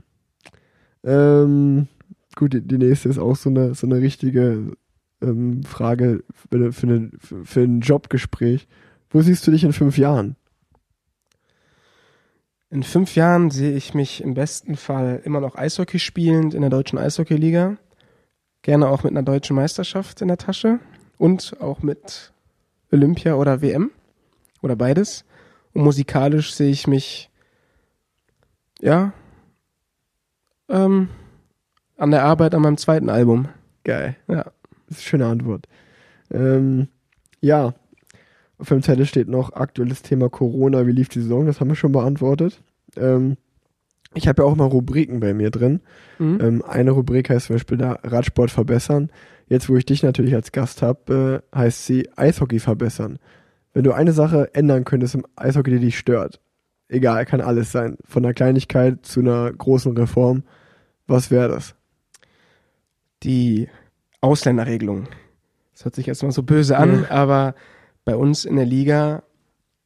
Ähm, 1.03 1.87
gut, 2.35 2.55
die, 2.55 2.63
die 2.63 2.79
nächste 2.79 3.11
ist 3.11 3.19
auch 3.19 3.37
so 3.37 3.51
eine, 3.51 3.75
so 3.75 3.87
eine 3.87 3.97
richtige 3.97 4.73
ähm, 5.21 5.65
Frage 5.65 6.25
für, 6.33 6.57
eine, 6.57 6.73
für, 6.73 7.45
für 7.45 7.61
ein 7.61 7.81
Jobgespräch. 7.81 8.67
Wo 9.11 9.21
siehst 9.21 9.47
du 9.47 9.51
dich 9.51 9.65
in 9.65 9.75
fünf 9.75 9.99
Jahren? 9.99 10.35
In 12.71 12.85
fünf 12.85 13.17
Jahren 13.17 13.51
sehe 13.51 13.77
ich 13.77 13.93
mich 13.93 14.23
im 14.23 14.33
besten 14.33 14.77
Fall 14.77 15.21
immer 15.25 15.43
noch 15.43 15.57
Eishockey 15.57 15.99
spielend 15.99 16.55
in 16.55 16.63
der 16.63 16.71
deutschen 16.71 16.99
Eishockeyliga. 16.99 17.77
Gerne 18.65 18.89
auch 18.89 19.03
mit 19.03 19.13
einer 19.13 19.23
deutschen 19.23 19.57
Meisterschaft 19.57 20.23
in 20.23 20.29
der 20.29 20.39
Tasche 20.39 20.81
und 21.19 21.55
auch 21.61 21.83
mit 21.83 22.33
Olympia 22.91 23.35
oder 23.35 23.61
WM 23.61 23.91
oder 24.63 24.75
beides. 24.75 25.27
Und 25.75 25.83
musikalisch 25.83 26.55
sehe 26.55 26.71
ich 26.71 26.87
mich, 26.87 27.31
ja, 28.81 29.13
ähm, 30.71 31.11
an 31.99 32.11
der 32.11 32.25
Arbeit 32.25 32.55
an 32.55 32.63
meinem 32.63 32.79
zweiten 32.79 33.11
Album. 33.11 33.51
Geil. 33.85 34.17
Ja. 34.29 34.45
Das 34.89 34.97
ist 34.97 34.97
eine 34.97 35.03
schöne 35.03 35.27
Antwort. 35.27 35.69
Ähm, 36.31 36.89
ja, 37.43 37.75
auf 38.57 38.69
dem 38.69 38.83
Zettel 38.83 39.05
steht 39.05 39.29
noch 39.29 39.53
aktuelles 39.53 40.01
Thema 40.01 40.31
Corona. 40.31 40.87
Wie 40.87 40.93
lief 40.93 41.11
die 41.11 41.21
Saison? 41.21 41.45
Das 41.45 41.61
haben 41.61 41.69
wir 41.69 41.77
schon 41.77 41.93
beantwortet. 41.93 42.63
Ähm, 42.97 43.37
ich 44.15 44.29
habe 44.29 44.43
ja 44.43 44.49
auch 44.49 44.57
mal 44.57 44.65
Rubriken 44.67 45.21
bei 45.21 45.35
mir 45.35 45.51
drin. 45.51 45.81
Mhm. 46.19 46.39
Ähm, 46.41 46.65
eine 46.67 46.91
Rubrik 46.93 47.31
heißt 47.31 47.47
zum 47.47 47.55
Beispiel 47.57 47.79
da 47.79 47.99
Radsport 48.03 48.51
verbessern. 48.51 49.11
Jetzt, 49.47 49.69
wo 49.69 49.77
ich 49.77 49.85
dich 49.85 50.03
natürlich 50.03 50.35
als 50.35 50.53
Gast 50.53 50.83
habe, 50.83 51.43
äh, 51.53 51.57
heißt 51.59 51.87
sie 51.87 52.09
Eishockey 52.17 52.61
verbessern. 52.61 53.19
Wenn 53.73 53.85
du 53.85 53.93
eine 53.93 54.13
Sache 54.13 54.55
ändern 54.55 54.85
könntest 54.85 55.15
im 55.15 55.27
Eishockey, 55.37 55.71
die 55.73 55.81
dich 55.81 55.99
stört, 55.99 56.41
egal, 56.89 57.27
kann 57.27 57.41
alles 57.41 57.73
sein, 57.73 57.97
von 58.07 58.25
einer 58.25 58.35
Kleinigkeit 58.35 59.05
zu 59.05 59.21
einer 59.21 59.53
großen 59.53 59.97
Reform, 59.97 60.45
was 61.07 61.31
wäre 61.31 61.49
das? 61.49 61.75
die 63.23 63.69
Ausländerregelung. 64.21 65.09
Das 65.73 65.85
hört 65.87 65.95
sich 65.95 66.09
erstmal 66.09 66.33
so 66.33 66.43
böse 66.43 66.77
an, 66.77 67.03
Ja. 67.05 67.11
aber 67.11 67.55
bei 68.05 68.17
uns 68.17 68.45
in 68.45 68.57
der 68.57 68.67
Liga 68.67 69.23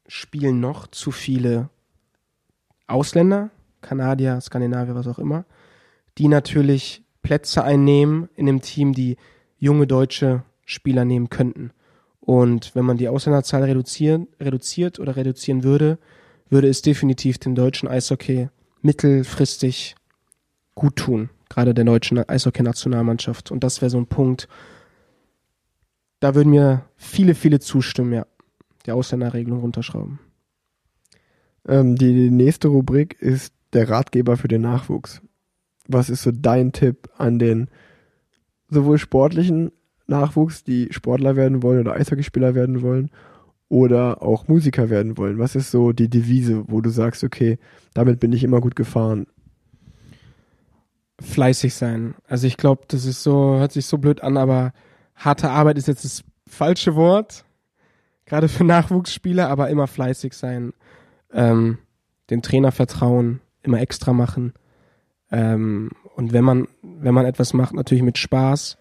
spielen 0.09 0.59
noch 0.61 0.89
zu 0.89 1.11
viele 1.13 1.71
Ausländer, 2.89 3.51
Kanadier, 3.81 4.41
Skandinavier, 4.41 4.95
was 4.95 5.07
auch 5.07 5.19
immer, 5.19 5.45
die 6.19 6.29
natürlich 6.29 7.03
Plätze 7.23 7.63
einnehmen 7.63 8.29
in 8.35 8.47
dem 8.47 8.61
Team, 8.61 8.93
die 8.93 9.17
junge 9.59 9.87
deutsche 9.87 10.43
Spieler 10.65 11.05
nehmen 11.05 11.29
könnten. 11.29 11.73
Und 12.21 12.75
wenn 12.75 12.85
man 12.85 12.99
die 12.99 13.09
Ausländerzahl 13.09 13.65
reduzieren, 13.65 14.29
reduziert 14.41 14.99
oder 14.99 15.17
reduzieren 15.17 15.65
würde, 15.65 15.99
würde 16.51 16.69
es 16.69 16.83
definitiv 16.83 17.39
dem 17.39 17.55
deutschen 17.55 17.89
Eishockey 17.89 18.49
mittelfristig 18.83 19.97
gut 20.75 20.97
tun, 20.97 21.31
gerade 21.49 21.75
der 21.75 21.85
deutschen 21.85 22.19
Eishockey-Nationalmannschaft. 22.19 23.51
Und 23.51 23.65
das 23.65 23.81
wäre 23.81 23.91
so 23.91 23.99
ein 23.99 24.07
Punkt, 24.07 24.49
da 26.21 26.35
würden 26.35 26.51
mir 26.51 26.85
viele, 26.97 27.35
viele 27.35 27.61
zustimmen, 27.61 28.13
ja. 28.13 28.27
Die 28.87 28.93
Ausländerregelung 28.93 29.61
runterschrauben. 29.61 30.19
Ähm, 31.67 31.97
die, 31.97 32.15
die 32.15 32.31
nächste 32.31 32.69
Rubrik 32.69 33.21
ist 33.21 33.53
der 33.73 33.89
Ratgeber 33.89 34.37
für 34.37 34.49
den 34.49 34.63
Nachwuchs. 34.63 35.23
Was 35.87 36.11
ist 36.11 36.23
so 36.23 36.31
dein 36.33 36.73
Tipp 36.73 37.09
an 37.17 37.39
den 37.39 37.69
sowohl 38.69 38.99
sportlichen 38.99 39.73
Nachwuchs, 40.07 40.65
die 40.65 40.89
Sportler 40.91 41.37
werden 41.37 41.63
wollen 41.63 41.81
oder 41.81 41.95
Eishockeyspieler 41.95 42.55
werden 42.55 42.83
wollen, 42.83 43.11
oder 43.69 44.23
auch 44.23 44.49
Musiker 44.49 44.91
werden 44.91 45.17
wollen? 45.19 45.39
Was 45.39 45.55
ist 45.55 45.71
so 45.71 45.93
die 45.93 46.09
Devise, 46.09 46.65
wo 46.69 46.81
du 46.81 46.91
sagst, 46.91 47.25
okay, 47.25 47.59
damit 47.95 48.21
bin 48.21 48.33
ich 48.33 48.45
immer 48.45 48.61
gut 48.61 48.77
gefahren? 48.77 49.27
Fleißig 51.21 51.75
sein. 51.75 52.15
Also 52.27 52.47
ich 52.47 52.57
glaube, 52.57 52.83
das 52.89 53.05
ist 53.05 53.23
so, 53.23 53.59
hört 53.59 53.73
sich 53.73 53.87
so 53.87 53.99
blöd 53.99 54.23
an, 54.23 54.37
aber 54.37 54.73
harte 55.15 55.51
Arbeit 55.51 55.77
ist 55.79 55.89
jetzt 55.89 56.05
das 56.05 56.25
falsche 56.47 56.95
Wort. 56.95 57.45
Gerade 58.25 58.49
für 58.49 58.65
Nachwuchsspieler, 58.65 59.49
aber 59.49 59.69
immer 59.69 59.87
fleißig 59.87 60.35
sein. 60.35 60.73
Ähm, 61.33 61.79
dem 62.31 62.43
Trainer 62.43 62.73
vertrauen, 62.73 63.41
immer 63.63 63.81
extra 63.81 64.13
machen. 64.13 64.53
Ähm, 65.31 65.91
und 66.17 66.33
wenn 66.33 66.45
man, 66.45 66.69
wenn 66.83 67.15
man 67.15 67.27
etwas 67.27 67.55
macht, 67.55 67.75
natürlich 67.75 68.03
mit 68.03 68.19
Spaß. 68.19 68.79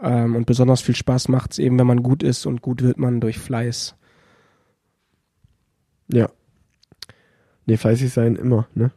Ähm, 0.00 0.36
und 0.36 0.46
besonders 0.46 0.82
viel 0.82 0.94
Spaß 0.94 1.28
macht 1.28 1.52
es 1.52 1.58
eben, 1.58 1.78
wenn 1.78 1.86
man 1.86 2.02
gut 2.02 2.22
ist 2.22 2.46
und 2.46 2.62
gut 2.62 2.82
wird 2.82 2.98
man 2.98 3.20
durch 3.20 3.38
Fleiß. 3.38 3.96
Ja. 6.12 6.28
Nee, 7.66 7.76
fleißig 7.76 8.12
sein 8.12 8.36
immer, 8.36 8.68
ne? 8.74 8.90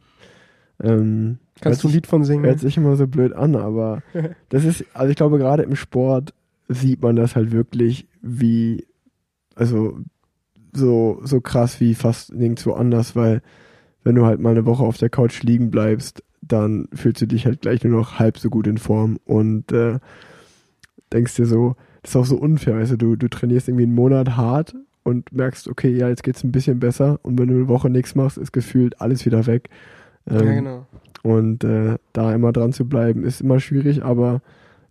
Ähm, 0.80 1.38
Kannst 1.60 1.82
du 1.82 1.88
ein 1.88 1.94
Lied 1.94 2.06
von 2.06 2.24
singen? 2.24 2.44
hört 2.44 2.60
sich 2.60 2.76
immer 2.76 2.96
so 2.96 3.06
blöd 3.06 3.32
an, 3.32 3.56
aber 3.56 4.02
das 4.48 4.64
ist, 4.64 4.84
also 4.94 5.10
ich 5.10 5.16
glaube, 5.16 5.38
gerade 5.38 5.62
im 5.62 5.74
Sport 5.74 6.34
sieht 6.68 7.02
man 7.02 7.16
das 7.16 7.34
halt 7.34 7.50
wirklich 7.50 8.06
wie, 8.20 8.86
also 9.54 9.98
so, 10.72 11.20
so 11.24 11.40
krass 11.40 11.80
wie 11.80 11.94
fast 11.94 12.32
nirgendwo 12.32 12.72
anders, 12.74 13.16
weil 13.16 13.42
wenn 14.04 14.14
du 14.14 14.24
halt 14.24 14.40
mal 14.40 14.50
eine 14.50 14.66
Woche 14.66 14.84
auf 14.84 14.98
der 14.98 15.10
Couch 15.10 15.42
liegen 15.42 15.70
bleibst, 15.70 16.22
dann 16.40 16.88
fühlst 16.94 17.20
du 17.22 17.26
dich 17.26 17.46
halt 17.46 17.60
gleich 17.60 17.84
nur 17.84 17.98
noch 17.98 18.18
halb 18.18 18.38
so 18.38 18.50
gut 18.50 18.66
in 18.66 18.78
Form 18.78 19.18
und 19.24 19.72
äh, 19.72 19.98
denkst 21.12 21.36
dir 21.36 21.46
so, 21.46 21.76
das 22.02 22.12
ist 22.12 22.16
auch 22.16 22.26
so 22.26 22.36
unfair, 22.36 22.76
weißt 22.76 22.92
du, 22.92 22.96
du, 22.96 23.16
du 23.16 23.28
trainierst 23.28 23.68
irgendwie 23.68 23.84
einen 23.84 23.94
Monat 23.94 24.36
hart 24.36 24.74
und 25.02 25.32
merkst, 25.32 25.68
okay, 25.68 25.90
ja, 25.90 26.08
jetzt 26.08 26.22
geht's 26.22 26.44
ein 26.44 26.52
bisschen 26.52 26.80
besser 26.80 27.18
und 27.22 27.38
wenn 27.38 27.48
du 27.48 27.54
eine 27.54 27.68
Woche 27.68 27.90
nichts 27.90 28.14
machst, 28.14 28.38
ist 28.38 28.52
gefühlt 28.52 29.00
alles 29.00 29.26
wieder 29.26 29.46
weg. 29.46 29.68
Ähm, 30.30 30.46
ja, 30.46 30.54
genau. 30.54 30.86
und 31.22 31.64
äh, 31.64 31.96
da 32.12 32.34
immer 32.34 32.52
dran 32.52 32.72
zu 32.72 32.88
bleiben, 32.88 33.24
ist 33.24 33.40
immer 33.40 33.60
schwierig, 33.60 34.04
aber 34.04 34.42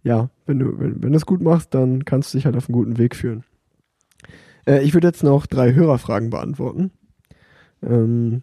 ja, 0.03 0.29
wenn 0.45 0.59
du, 0.59 0.79
wenn, 0.79 1.03
wenn 1.03 1.11
du 1.11 1.17
es 1.17 1.25
gut 1.25 1.41
machst, 1.41 1.73
dann 1.73 2.05
kannst 2.05 2.33
du 2.33 2.37
dich 2.37 2.45
halt 2.45 2.55
auf 2.55 2.67
einen 2.67 2.73
guten 2.73 2.97
Weg 2.97 3.15
führen. 3.15 3.43
Äh, 4.65 4.83
ich 4.83 4.93
würde 4.93 5.07
jetzt 5.07 5.23
noch 5.23 5.45
drei 5.45 5.73
Hörerfragen 5.73 6.29
beantworten. 6.29 6.91
Ähm, 7.83 8.41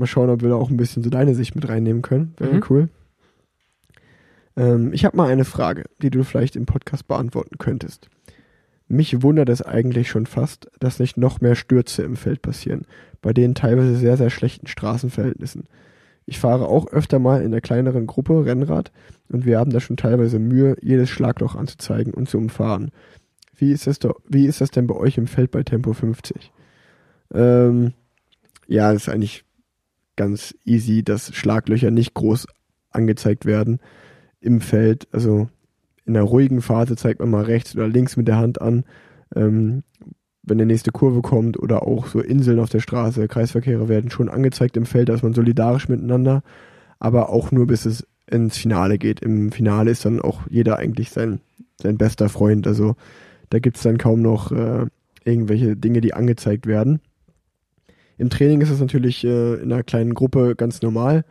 mal 0.00 0.06
schauen, 0.06 0.30
ob 0.30 0.42
wir 0.42 0.48
da 0.48 0.56
auch 0.56 0.70
ein 0.70 0.76
bisschen 0.76 1.02
so 1.02 1.10
deine 1.10 1.34
Sicht 1.34 1.54
mit 1.54 1.68
reinnehmen 1.68 2.02
können. 2.02 2.34
Wäre 2.38 2.54
Mhm. 2.54 2.64
cool. 2.68 2.88
Ähm, 4.56 4.92
ich 4.92 5.04
habe 5.04 5.16
mal 5.16 5.28
eine 5.30 5.44
Frage, 5.44 5.84
die 6.02 6.10
du 6.10 6.24
vielleicht 6.24 6.56
im 6.56 6.66
Podcast 6.66 7.06
beantworten 7.08 7.58
könntest. 7.58 8.08
Mich 8.88 9.22
wundert 9.22 9.48
es 9.48 9.62
eigentlich 9.62 10.08
schon 10.10 10.26
fast, 10.26 10.68
dass 10.80 10.98
nicht 10.98 11.16
noch 11.16 11.40
mehr 11.40 11.54
Stürze 11.54 12.02
im 12.02 12.16
Feld 12.16 12.42
passieren, 12.42 12.82
bei 13.22 13.32
den 13.32 13.54
teilweise 13.54 13.94
sehr, 13.94 14.16
sehr 14.16 14.30
schlechten 14.30 14.66
Straßenverhältnissen. 14.66 15.64
Ich 16.26 16.40
fahre 16.40 16.66
auch 16.66 16.88
öfter 16.88 17.18
mal 17.18 17.42
in 17.42 17.52
der 17.52 17.60
kleineren 17.60 18.06
Gruppe 18.06 18.44
Rennrad 18.44 18.90
und 19.28 19.44
wir 19.46 19.58
haben 19.58 19.70
da 19.70 19.80
schon 19.80 19.96
teilweise 19.96 20.38
Mühe, 20.38 20.76
jedes 20.80 21.08
Schlagloch 21.08 21.54
anzuzeigen 21.54 22.12
und 22.12 22.28
zu 22.28 22.38
umfahren. 22.38 22.90
Wie 23.56 23.72
ist 23.72 23.86
das, 23.86 23.98
do, 24.00 24.16
wie 24.28 24.46
ist 24.46 24.60
das 24.60 24.70
denn 24.70 24.86
bei 24.86 24.94
euch 24.96 25.18
im 25.18 25.26
Feld 25.26 25.50
bei 25.52 25.62
Tempo 25.62 25.92
50? 25.92 26.50
Ähm, 27.32 27.92
ja, 28.66 28.92
das 28.92 29.02
ist 29.02 29.08
eigentlich 29.08 29.44
ganz 30.20 30.54
easy, 30.66 31.02
dass 31.02 31.34
Schlaglöcher 31.34 31.90
nicht 31.90 32.12
groß 32.12 32.46
angezeigt 32.90 33.46
werden 33.46 33.80
im 34.38 34.60
Feld. 34.60 35.08
Also 35.12 35.48
in 36.04 36.12
der 36.12 36.24
ruhigen 36.24 36.60
Phase 36.60 36.94
zeigt 36.94 37.20
man 37.20 37.30
mal 37.30 37.44
rechts 37.44 37.74
oder 37.74 37.88
links 37.88 38.18
mit 38.18 38.28
der 38.28 38.36
Hand 38.36 38.60
an. 38.60 38.84
Ähm, 39.34 39.82
wenn 40.42 40.58
die 40.58 40.66
nächste 40.66 40.92
Kurve 40.92 41.22
kommt 41.22 41.58
oder 41.58 41.86
auch 41.86 42.06
so 42.06 42.20
Inseln 42.20 42.60
auf 42.60 42.68
der 42.68 42.80
Straße, 42.80 43.28
Kreisverkehre 43.28 43.88
werden 43.88 44.10
schon 44.10 44.28
angezeigt 44.28 44.76
im 44.76 44.84
Feld, 44.84 45.08
da 45.08 45.14
ist 45.14 45.22
man 45.22 45.32
solidarisch 45.32 45.88
miteinander, 45.88 46.42
aber 46.98 47.30
auch 47.30 47.50
nur 47.50 47.66
bis 47.66 47.86
es 47.86 48.06
ins 48.26 48.58
Finale 48.58 48.98
geht. 48.98 49.20
Im 49.20 49.52
Finale 49.52 49.90
ist 49.90 50.04
dann 50.04 50.20
auch 50.20 50.42
jeder 50.50 50.76
eigentlich 50.76 51.08
sein, 51.08 51.40
sein 51.80 51.96
bester 51.96 52.28
Freund. 52.28 52.66
Also 52.66 52.94
da 53.48 53.58
gibt 53.58 53.78
es 53.78 53.84
dann 53.84 53.96
kaum 53.96 54.20
noch 54.20 54.52
äh, 54.52 54.84
irgendwelche 55.24 55.76
Dinge, 55.76 56.02
die 56.02 56.12
angezeigt 56.12 56.66
werden. 56.66 57.00
Im 58.20 58.28
Training 58.28 58.60
ist 58.60 58.68
es 58.68 58.80
natürlich 58.80 59.24
äh, 59.24 59.54
in 59.54 59.72
einer 59.72 59.82
kleinen 59.82 60.12
Gruppe 60.12 60.54
ganz 60.54 60.82
normal, 60.82 61.24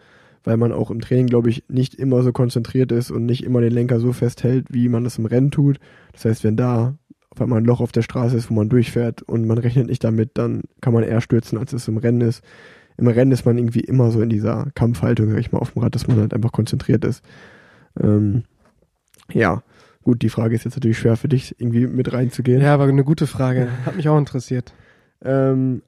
weil 0.43 0.57
man 0.57 0.71
auch 0.71 0.89
im 0.89 1.01
Training, 1.01 1.27
glaube 1.27 1.51
ich, 1.51 1.63
nicht 1.67 1.93
immer 1.93 2.23
so 2.23 2.31
konzentriert 2.31 2.91
ist 2.91 3.11
und 3.11 3.27
nicht 3.27 3.43
immer 3.43 3.61
den 3.61 3.71
Lenker 3.71 3.99
so 3.99 4.11
festhält, 4.11 4.65
wie 4.71 4.89
man 4.89 5.03
das 5.03 5.19
im 5.19 5.27
Rennen 5.27 5.51
tut. 5.51 5.79
Das 6.13 6.25
heißt, 6.25 6.43
wenn 6.43 6.57
da 6.57 6.95
auf 7.29 7.39
einmal 7.39 7.61
ein 7.61 7.65
Loch 7.65 7.79
auf 7.79 7.91
der 7.91 8.01
Straße 8.01 8.35
ist, 8.35 8.49
wo 8.49 8.55
man 8.55 8.69
durchfährt 8.69 9.21
und 9.21 9.45
man 9.45 9.59
rechnet 9.59 9.85
nicht 9.85 10.03
damit, 10.03 10.31
dann 10.33 10.63
kann 10.81 10.93
man 10.93 11.03
eher 11.03 11.21
stürzen, 11.21 11.59
als 11.59 11.73
es 11.73 11.87
im 11.87 11.97
Rennen 11.97 12.21
ist. 12.21 12.43
Im 12.97 13.07
Rennen 13.07 13.31
ist 13.31 13.45
man 13.45 13.59
irgendwie 13.59 13.81
immer 13.81 14.09
so 14.09 14.19
in 14.21 14.29
dieser 14.29 14.71
Kampfhaltung, 14.73 15.29
sag 15.29 15.39
ich 15.39 15.51
mal, 15.51 15.59
auf 15.59 15.73
dem 15.73 15.83
Rad, 15.83 15.93
dass 15.93 16.07
man 16.07 16.17
halt 16.17 16.33
einfach 16.33 16.51
konzentriert 16.51 17.05
ist. 17.05 17.23
Ähm, 18.01 18.45
ja, 19.31 19.61
gut, 20.01 20.23
die 20.23 20.29
Frage 20.29 20.55
ist 20.55 20.65
jetzt 20.65 20.75
natürlich 20.75 20.97
schwer 20.97 21.17
für 21.17 21.29
dich, 21.29 21.55
irgendwie 21.59 21.85
mit 21.85 22.11
reinzugehen. 22.11 22.61
Ja, 22.63 22.73
aber 22.73 22.85
eine 22.85 23.03
gute 23.03 23.27
Frage. 23.27 23.67
Hat 23.85 23.95
mich 23.95 24.09
auch 24.09 24.17
interessiert. 24.17 24.73
Ähm, 25.23 25.83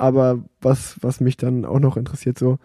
aber 0.00 0.42
was, 0.62 0.96
was 1.02 1.20
mich 1.20 1.36
dann 1.36 1.66
auch 1.66 1.78
noch 1.78 1.96
interessiert, 1.98 2.38
so, 2.38 2.58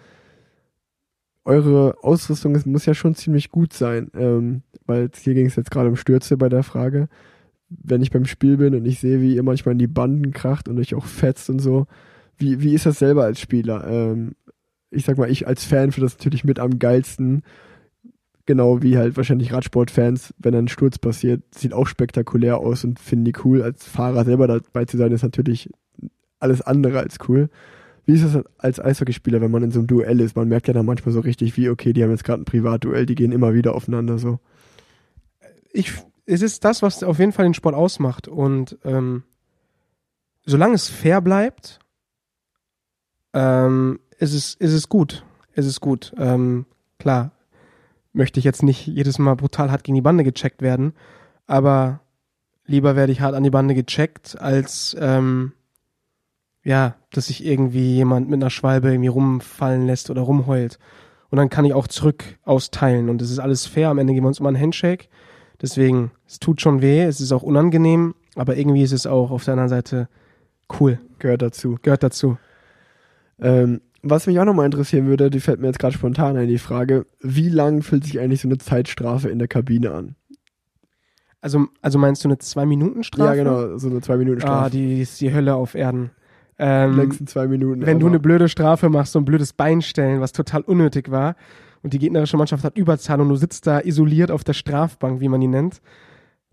eure 1.44 1.98
Ausrüstung 2.02 2.56
ist, 2.56 2.66
muss 2.66 2.86
ja 2.86 2.94
schon 2.94 3.14
ziemlich 3.14 3.50
gut 3.52 3.74
sein, 3.74 4.10
ähm, 4.16 4.64
weil 4.86 5.10
hier 5.16 5.34
ging 5.34 5.46
es 5.46 5.56
jetzt 5.56 5.70
gerade 5.70 5.90
um 5.90 5.98
Stürze 5.98 6.38
bei 6.38 6.50
der 6.50 6.64
Frage. 6.64 7.08
Wenn 7.70 8.02
ich 8.02 8.10
beim 8.12 8.26
Spiel 8.26 8.58
bin 8.58 8.74
und 8.74 8.86
ich 8.86 9.00
sehe, 9.00 9.22
wie 9.22 9.36
ihr 9.36 9.44
manchmal 9.44 9.74
in 9.74 9.80
die 9.80 9.88
Banden 9.88 10.32
kracht 10.32 10.70
und 10.70 10.80
euch 10.80 10.96
auch 10.96 11.06
fetzt 11.06 11.50
und 11.50 11.60
so, 11.60 11.88
wie, 12.38 12.62
wie 12.62 12.74
ist 12.74 12.86
das 12.86 13.00
selber 13.00 13.26
als 13.26 13.42
Spieler? 13.42 13.86
Ähm, 13.88 14.36
ich 14.90 15.06
sag 15.06 15.18
mal, 15.18 15.30
ich 15.30 15.46
als 15.46 15.66
Fan 15.66 15.92
finde 15.92 16.06
das 16.06 16.18
natürlich 16.18 16.46
mit 16.46 16.60
am 16.60 16.80
geilsten. 16.80 17.44
Genau 18.46 18.82
wie 18.82 18.98
halt 18.98 19.18
wahrscheinlich 19.18 19.52
Radsportfans, 19.52 20.34
wenn 20.38 20.56
ein 20.56 20.68
Sturz 20.68 21.00
passiert, 21.00 21.42
sieht 21.54 21.74
auch 21.74 21.88
spektakulär 21.88 22.60
aus 22.60 22.84
und 22.86 23.00
finden 23.00 23.26
die 23.26 23.34
cool. 23.44 23.62
Als 23.62 23.86
Fahrer 23.86 24.24
selber 24.24 24.48
dabei 24.48 24.86
zu 24.86 24.98
sein, 24.98 25.12
ist 25.12 25.24
natürlich 25.24 25.70
alles 26.46 26.62
andere 26.62 27.00
als 27.00 27.18
cool. 27.28 27.50
Wie 28.06 28.14
ist 28.14 28.24
das 28.24 28.44
als 28.58 28.80
Eishockeyspieler, 28.80 29.42
wenn 29.42 29.52
man 29.52 29.64
in 29.64 29.72
so 29.72 29.80
einem 29.80 29.88
Duell 29.88 30.22
ist? 30.22 30.36
Man 30.36 30.48
merkt 30.48 30.68
ja 30.68 30.74
dann 30.74 30.86
manchmal 30.86 31.12
so 31.12 31.20
richtig, 31.20 31.58
wie, 31.58 31.70
okay, 31.70 31.92
die 31.92 32.04
haben 32.04 32.12
jetzt 32.12 32.24
gerade 32.24 32.42
ein 32.42 32.46
Privatduell, 32.46 33.06
die 33.06 33.16
gehen 33.16 33.32
immer 33.32 33.54
wieder 33.54 33.74
aufeinander 33.74 34.20
so. 34.20 34.40
Ich, 35.74 35.92
es 36.26 36.42
ist 36.42 36.64
das, 36.64 36.84
was 36.84 37.04
auf 37.04 37.18
jeden 37.20 37.32
Fall 37.32 37.46
den 37.46 37.56
Sport 37.56 37.74
ausmacht. 37.74 38.28
Und 38.28 38.78
ähm, 38.84 39.24
solange 40.46 40.76
es 40.76 40.88
fair 40.88 41.20
bleibt, 41.20 41.80
ähm, 43.34 44.00
ist, 44.20 44.34
es, 44.34 44.54
ist 44.54 44.74
es 44.74 44.88
gut. 44.88 45.26
Ist 45.54 45.66
es 45.66 45.82
gut. 45.82 46.14
Ähm, 46.18 46.68
klar, 47.00 47.32
möchte 48.14 48.40
ich 48.40 48.46
jetzt 48.46 48.62
nicht 48.62 48.86
jedes 48.86 49.18
Mal 49.18 49.36
brutal 49.36 49.72
hart 49.72 49.84
gegen 49.84 49.96
die 49.96 50.02
Bande 50.02 50.24
gecheckt 50.24 50.62
werden, 50.62 50.94
aber 51.48 52.02
lieber 52.66 52.96
werde 52.96 53.12
ich 53.12 53.22
hart 53.22 53.36
an 53.36 53.44
die 53.44 53.50
Bande 53.50 53.76
gecheckt, 53.76 54.40
als 54.40 54.96
ähm, 55.00 55.54
ja, 56.66 56.96
dass 57.12 57.28
sich 57.28 57.46
irgendwie 57.46 57.96
jemand 57.96 58.28
mit 58.28 58.42
einer 58.42 58.50
Schwalbe 58.50 58.90
irgendwie 58.90 59.08
rumfallen 59.08 59.86
lässt 59.86 60.10
oder 60.10 60.22
rumheult. 60.22 60.80
Und 61.30 61.38
dann 61.38 61.50
kann 61.50 61.64
ich 61.64 61.74
auch 61.74 61.88
zurück 61.88 62.24
austeilen. 62.44 63.08
Und 63.10 63.22
es 63.22 63.32
ist 63.32 63.40
alles 63.40 63.68
fair. 63.68 63.90
Am 63.90 64.00
Ende 64.00 64.14
geben 64.14 64.26
wir 64.26 64.30
uns 64.30 64.40
immer 64.40 64.50
einen 64.50 64.60
Handshake. 64.60 65.08
Deswegen, 65.62 66.12
es 66.28 66.40
tut 66.40 66.60
schon 66.60 66.82
weh, 66.82 67.04
es 67.04 67.22
ist 67.22 67.32
auch 67.32 67.44
unangenehm, 67.44 68.16
aber 68.36 68.58
irgendwie 68.58 68.84
ist 68.84 68.92
es 68.92 69.08
auch 69.08 69.32
auf 69.32 69.46
der 69.46 69.54
anderen 69.54 69.70
Seite 69.70 70.10
cool. 70.80 71.00
Gehört 71.20 71.44
dazu. 71.44 71.78
Gehört 71.82 72.04
dazu. 72.04 72.38
Ähm, 73.40 73.82
was 74.02 74.28
mich 74.28 74.40
auch 74.40 74.46
nochmal 74.46 74.66
interessieren 74.66 75.08
würde, 75.08 75.30
die 75.30 75.40
fällt 75.40 75.60
mir 75.60 75.68
jetzt 75.68 75.80
gerade 75.80 75.94
spontan 75.94 76.36
ein, 76.36 76.48
die 76.48 76.58
Frage, 76.58 77.06
wie 77.22 77.50
lang 77.50 77.84
fühlt 77.84 78.04
sich 78.04 78.20
eigentlich 78.20 78.42
so 78.42 78.48
eine 78.48 78.58
Zeitstrafe 78.58 79.30
in 79.30 79.40
der 79.40 79.48
Kabine 79.48 79.92
an? 79.92 80.16
Also, 81.42 81.68
also 81.82 82.00
meinst 82.00 82.24
du 82.24 82.28
eine 82.28 82.40
Zwei-Minuten-Strafe? 82.40 83.38
Ja, 83.38 83.44
genau, 83.44 83.78
so 83.78 83.88
eine 83.88 84.02
Zwei-Minuten-Strafe. 84.02 84.66
Ah, 84.66 84.70
die 84.70 85.02
ist 85.02 85.22
die 85.22 85.34
Hölle 85.34 85.56
auf 85.56 85.76
Erden. 85.76 86.12
Ähm, 86.58 86.96
längsten 86.96 87.28
zwei 87.28 87.48
Minuten. 87.48 87.86
wenn 87.86 88.00
du 88.00 88.06
aber- 88.06 88.14
eine 88.14 88.20
blöde 88.20 88.48
Strafe 88.50 88.90
machst, 88.90 89.12
so 89.14 89.20
ein 89.20 89.26
blödes 89.26 89.54
Bein 89.54 89.82
stellen, 89.82 90.22
was 90.22 90.32
total 90.32 90.62
unnötig 90.62 91.12
war, 91.12 91.36
und 91.84 91.94
die 91.94 92.00
gegnerische 92.00 92.38
Mannschaft 92.38 92.64
hat 92.64 92.78
Überzahl 92.78 93.22
und 93.22 93.30
du 93.30 93.36
sitzt 93.36 93.68
da 93.68 93.80
isoliert 93.80 94.32
auf 94.32 94.44
der 94.44 94.54
Strafbank, 94.54 95.20
wie 95.20 95.28
man 95.30 95.42
die 95.42 95.48
nennt, 95.48 95.82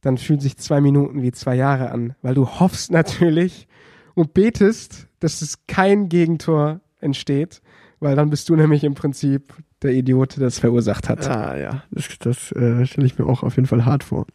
dann 0.03 0.18
fühlen 0.18 0.40
sich 0.40 0.57
zwei 0.59 0.80
Minuten 0.80 1.22
wie 1.22 1.32
zwei 1.32 1.55
Jahre 1.55 1.90
an, 1.90 2.14
weil 2.22 2.34
du 2.34 2.46
hoffst 2.46 2.90
natürlich 2.90 3.68
und 4.14 4.34
betest, 4.34 5.07
dass 5.20 5.40
es 5.40 5.66
kein 5.68 6.09
Gegentor 6.09 6.80
entsteht, 7.00 7.62
weil 8.00 8.16
dann 8.16 8.28
bist 8.30 8.48
du 8.48 8.57
nämlich 8.57 8.84
im 8.84 8.94
Prinzip 8.94 9.55
der 9.80 9.92
Idiot, 9.92 10.36
der 10.36 10.48
es 10.48 10.59
verursacht 10.59 11.09
hat. 11.09 11.28
Ah 11.30 11.57
ja, 11.57 11.82
das, 11.92 12.09
das 12.18 12.53
äh, 12.53 12.84
stelle 12.86 13.07
ich 13.07 13.18
mir 13.18 13.26
auch 13.26 13.42
auf 13.42 13.57
jeden 13.57 13.66
Fall 13.66 13.84
hart 13.84 14.05
vor. 14.05 14.26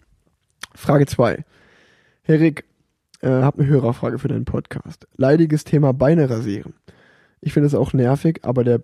Frage 0.73 1.05
2. 1.05 1.43
Herr 2.23 2.39
Rick, 2.39 2.65
äh, 3.21 3.29
hab 3.29 3.57
eine 3.57 3.67
Hörerfrage 3.67 4.19
für 4.19 4.27
deinen 4.27 4.45
Podcast. 4.45 5.07
Leidiges 5.15 5.63
Thema 5.63 5.93
Beine 5.93 6.29
rasieren. 6.29 6.73
Ich 7.41 7.53
finde 7.53 7.67
es 7.67 7.75
auch 7.75 7.93
nervig, 7.93 8.39
aber 8.43 8.63
der 8.63 8.81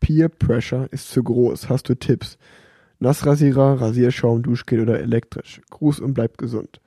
Peer 0.00 0.28
Pressure 0.28 0.88
ist 0.90 1.10
zu 1.10 1.22
groß. 1.22 1.68
Hast 1.68 1.88
du 1.88 1.94
Tipps? 1.94 2.38
Nassrasierer, 3.00 3.80
Rasierschaum, 3.80 4.42
Duschgel 4.42 4.80
oder 4.80 5.00
elektrisch? 5.00 5.60
Gruß 5.70 6.00
und 6.00 6.14
bleib 6.14 6.38
gesund. 6.38 6.80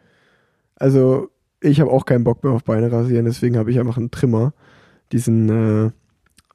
Also, 0.76 1.30
ich 1.62 1.80
habe 1.80 1.92
auch 1.92 2.06
keinen 2.06 2.24
Bock 2.24 2.44
mehr 2.44 2.54
auf 2.54 2.64
Beine 2.64 2.92
rasieren, 2.92 3.26
deswegen 3.26 3.58
habe 3.58 3.72
ich 3.72 3.80
einfach 3.80 3.98
einen 3.98 4.12
Trimmer. 4.12 4.54
Diesen, 5.12 5.50
äh, 5.50 5.92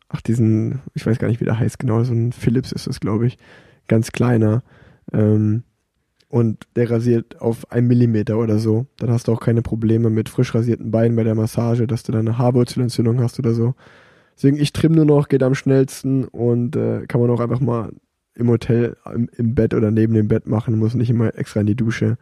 ach, 0.08 0.20
diesen, 0.20 0.80
ich 0.94 1.06
weiß 1.06 1.18
gar 1.18 1.28
nicht, 1.28 1.40
wie 1.40 1.44
der 1.44 1.58
heißt 1.58 1.78
genau, 1.78 2.02
so 2.04 2.12
ein 2.12 2.32
Philips 2.32 2.72
ist 2.72 2.86
das, 2.86 3.00
glaube 3.00 3.26
ich. 3.26 3.38
Ganz 3.88 4.12
kleiner. 4.12 4.62
Ähm, 5.12 5.62
und 6.36 6.66
der 6.76 6.90
rasiert 6.90 7.40
auf 7.40 7.70
ein 7.72 7.86
Millimeter 7.86 8.36
oder 8.38 8.58
so. 8.58 8.86
Dann 8.98 9.10
hast 9.10 9.28
du 9.28 9.32
auch 9.32 9.40
keine 9.40 9.62
Probleme 9.62 10.10
mit 10.10 10.28
frisch 10.28 10.54
rasierten 10.54 10.90
Beinen 10.90 11.16
bei 11.16 11.24
der 11.24 11.34
Massage, 11.34 11.86
dass 11.86 12.02
du 12.02 12.12
dann 12.12 12.28
eine 12.28 12.36
Haarwurzelentzündung 12.38 13.20
hast 13.20 13.38
oder 13.38 13.54
so. 13.54 13.74
Deswegen, 14.36 14.58
ich 14.58 14.72
trimm 14.72 14.92
nur 14.92 15.06
noch, 15.06 15.28
geht 15.28 15.42
am 15.42 15.54
schnellsten 15.54 16.24
und 16.24 16.76
äh, 16.76 17.06
kann 17.06 17.20
man 17.20 17.30
auch 17.30 17.40
einfach 17.40 17.60
mal 17.60 17.90
im 18.34 18.48
Hotel 18.50 18.96
im, 19.14 19.30
im 19.36 19.54
Bett 19.54 19.72
oder 19.72 19.90
neben 19.90 20.12
dem 20.12 20.28
Bett 20.28 20.46
machen, 20.46 20.78
muss 20.78 20.94
nicht 20.94 21.08
immer 21.10 21.34
extra 21.38 21.60
in 21.60 21.66
die 21.66 21.74
Dusche. 21.74 22.18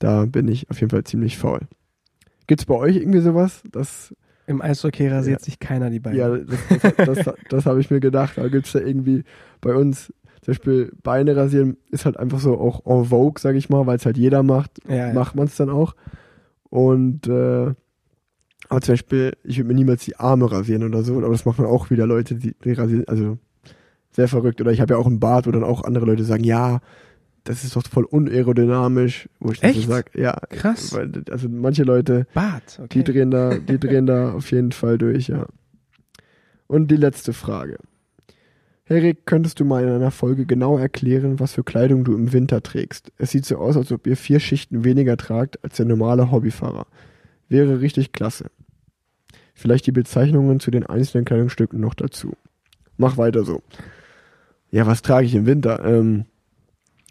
Da 0.00 0.26
bin 0.26 0.48
ich 0.48 0.68
auf 0.70 0.80
jeden 0.80 0.90
Fall 0.90 1.04
ziemlich 1.04 1.38
faul. 1.38 1.60
Gibt's 2.48 2.64
bei 2.64 2.74
euch 2.74 2.96
irgendwie 2.96 3.20
sowas? 3.20 3.62
Das, 3.70 4.12
Im 4.48 4.60
Eishockey 4.60 5.06
rasiert 5.08 5.40
Ja. 5.40 5.44
sich 5.44 5.60
keiner 5.60 5.88
die 5.90 6.00
Beine. 6.00 6.16
ja, 6.18 6.36
das, 6.36 6.58
das, 6.96 7.24
das, 7.24 7.34
das 7.48 7.66
habe 7.66 7.80
ich 7.80 7.90
mir 7.90 8.00
gedacht. 8.00 8.38
Da 8.38 8.48
gibt's 8.48 8.72
da 8.72 8.80
irgendwie 8.80 9.22
bei 9.60 9.74
uns 9.74 10.12
zum 10.46 10.52
Beispiel 10.52 10.92
Beine 11.02 11.34
rasieren 11.34 11.76
ist 11.90 12.04
halt 12.04 12.16
einfach 12.18 12.38
so 12.38 12.56
auch 12.56 12.86
en 12.86 13.06
vogue, 13.06 13.40
sag 13.40 13.56
ich 13.56 13.68
mal, 13.68 13.84
weil 13.84 13.96
es 13.96 14.06
halt 14.06 14.16
jeder 14.16 14.44
macht, 14.44 14.70
ja, 14.88 15.08
ja. 15.08 15.12
macht 15.12 15.34
man 15.34 15.46
es 15.46 15.56
dann 15.56 15.70
auch. 15.70 15.96
Und 16.70 17.26
äh, 17.26 17.74
aber 18.68 18.80
zum 18.80 18.92
Beispiel, 18.92 19.32
ich 19.42 19.58
würde 19.58 19.66
mir 19.66 19.74
niemals 19.74 20.04
die 20.04 20.14
Arme 20.14 20.48
rasieren 20.52 20.84
oder 20.84 21.02
so, 21.02 21.16
aber 21.16 21.30
das 21.30 21.46
machen 21.46 21.66
auch 21.66 21.90
wieder 21.90 22.06
Leute, 22.06 22.36
die, 22.36 22.54
die 22.62 22.72
rasieren, 22.74 23.08
also 23.08 23.38
sehr 24.12 24.28
verrückt. 24.28 24.60
Oder 24.60 24.70
ich 24.70 24.80
habe 24.80 24.94
ja 24.94 25.00
auch 25.00 25.08
einen 25.08 25.18
Bart, 25.18 25.48
wo 25.48 25.50
dann 25.50 25.64
auch 25.64 25.82
andere 25.82 26.06
Leute 26.06 26.22
sagen, 26.22 26.44
ja, 26.44 26.78
das 27.42 27.64
ist 27.64 27.74
doch 27.74 27.82
voll 27.82 28.04
unaerodynamisch, 28.04 29.28
wo 29.40 29.50
ich 29.50 29.58
dann 29.58 29.72
so 29.72 29.80
Echt? 29.80 29.88
sag, 29.88 30.14
ja, 30.14 30.38
Krass. 30.48 30.94
weil 30.94 31.10
also 31.28 31.48
manche 31.48 31.82
Leute, 31.82 32.28
Bart, 32.34 32.78
die 32.92 33.00
okay. 33.00 33.02
drehen 33.02 33.32
da, 33.32 33.58
die 33.58 33.80
drehen 33.80 34.06
da 34.06 34.34
auf 34.34 34.52
jeden 34.52 34.70
Fall 34.70 34.96
durch, 34.96 35.26
ja. 35.26 35.46
Und 36.68 36.92
die 36.92 36.96
letzte 36.96 37.32
Frage. 37.32 37.78
Erik, 38.88 39.26
könntest 39.26 39.58
du 39.58 39.64
mal 39.64 39.82
in 39.82 39.90
einer 39.90 40.12
Folge 40.12 40.46
genau 40.46 40.78
erklären, 40.78 41.40
was 41.40 41.54
für 41.54 41.64
Kleidung 41.64 42.04
du 42.04 42.14
im 42.14 42.32
Winter 42.32 42.62
trägst? 42.62 43.10
Es 43.18 43.32
sieht 43.32 43.44
so 43.44 43.56
aus, 43.58 43.76
als 43.76 43.90
ob 43.90 44.06
ihr 44.06 44.16
vier 44.16 44.38
Schichten 44.38 44.84
weniger 44.84 45.16
tragt 45.16 45.62
als 45.64 45.76
der 45.76 45.86
normale 45.86 46.30
Hobbyfahrer. 46.30 46.86
Wäre 47.48 47.80
richtig 47.80 48.12
klasse. 48.12 48.46
Vielleicht 49.54 49.86
die 49.86 49.92
Bezeichnungen 49.92 50.60
zu 50.60 50.70
den 50.70 50.86
einzelnen 50.86 51.24
Kleidungsstücken 51.24 51.80
noch 51.80 51.94
dazu. 51.94 52.34
Mach 52.96 53.16
weiter 53.16 53.44
so. 53.44 53.60
Ja, 54.70 54.86
was 54.86 55.02
trage 55.02 55.26
ich 55.26 55.34
im 55.34 55.46
Winter? 55.46 55.84
Ähm, 55.84 56.26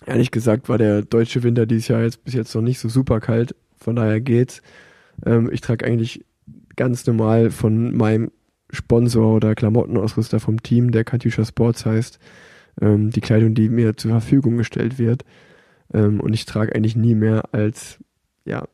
ehrlich 0.06 0.32
gesagt 0.32 0.70
war 0.70 0.78
der 0.78 1.02
deutsche 1.02 1.44
Winter 1.44 1.66
dieses 1.66 1.90
Jahr 1.90 2.04
jetzt 2.04 2.24
bis 2.24 2.36
jetzt 2.36 2.56
noch 2.56 2.62
nicht 2.62 2.80
so 2.80 2.88
super 2.88 3.20
kalt. 3.20 3.54
Von 3.78 3.98
daher 3.98 4.22
geht's. 4.22 4.62
Ähm, 5.26 5.50
ich 5.52 5.60
trage 5.60 5.86
eigentlich 5.86 6.24
ganz 6.78 7.06
normal 7.06 7.52
von 7.52 7.94
meinem 7.94 8.32
Sponsor 8.76 9.36
oder 9.36 9.56
Klamottenausrüster 9.56 10.40
vom 10.40 10.62
Team, 10.62 10.92
der 10.92 11.04
Katusha 11.04 11.46
Sports 11.46 11.86
heißt, 11.86 12.20
ähm, 12.82 13.10
die 13.10 13.22
Kleidung, 13.22 13.56
die 13.56 13.70
mir 13.70 13.98
zur 13.98 14.12
Verfügung 14.12 14.58
gestellt 14.58 15.00
wird. 15.00 15.26
Ähm, 15.94 16.20
und 16.20 16.34
ich 16.34 16.46
trage 16.46 16.76
eigentlich 16.76 16.96
nie 16.96 17.16
mehr 17.16 17.54
als 17.54 18.00
ja 18.46 18.66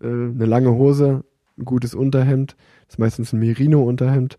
äh, 0.00 0.06
eine 0.06 0.46
lange 0.46 0.72
Hose, 0.72 1.24
ein 1.58 1.64
gutes 1.64 1.94
Unterhemd, 1.94 2.56
das 2.86 2.94
ist 2.94 2.98
meistens 2.98 3.32
ein 3.32 3.40
Merino-Unterhemd, 3.40 4.38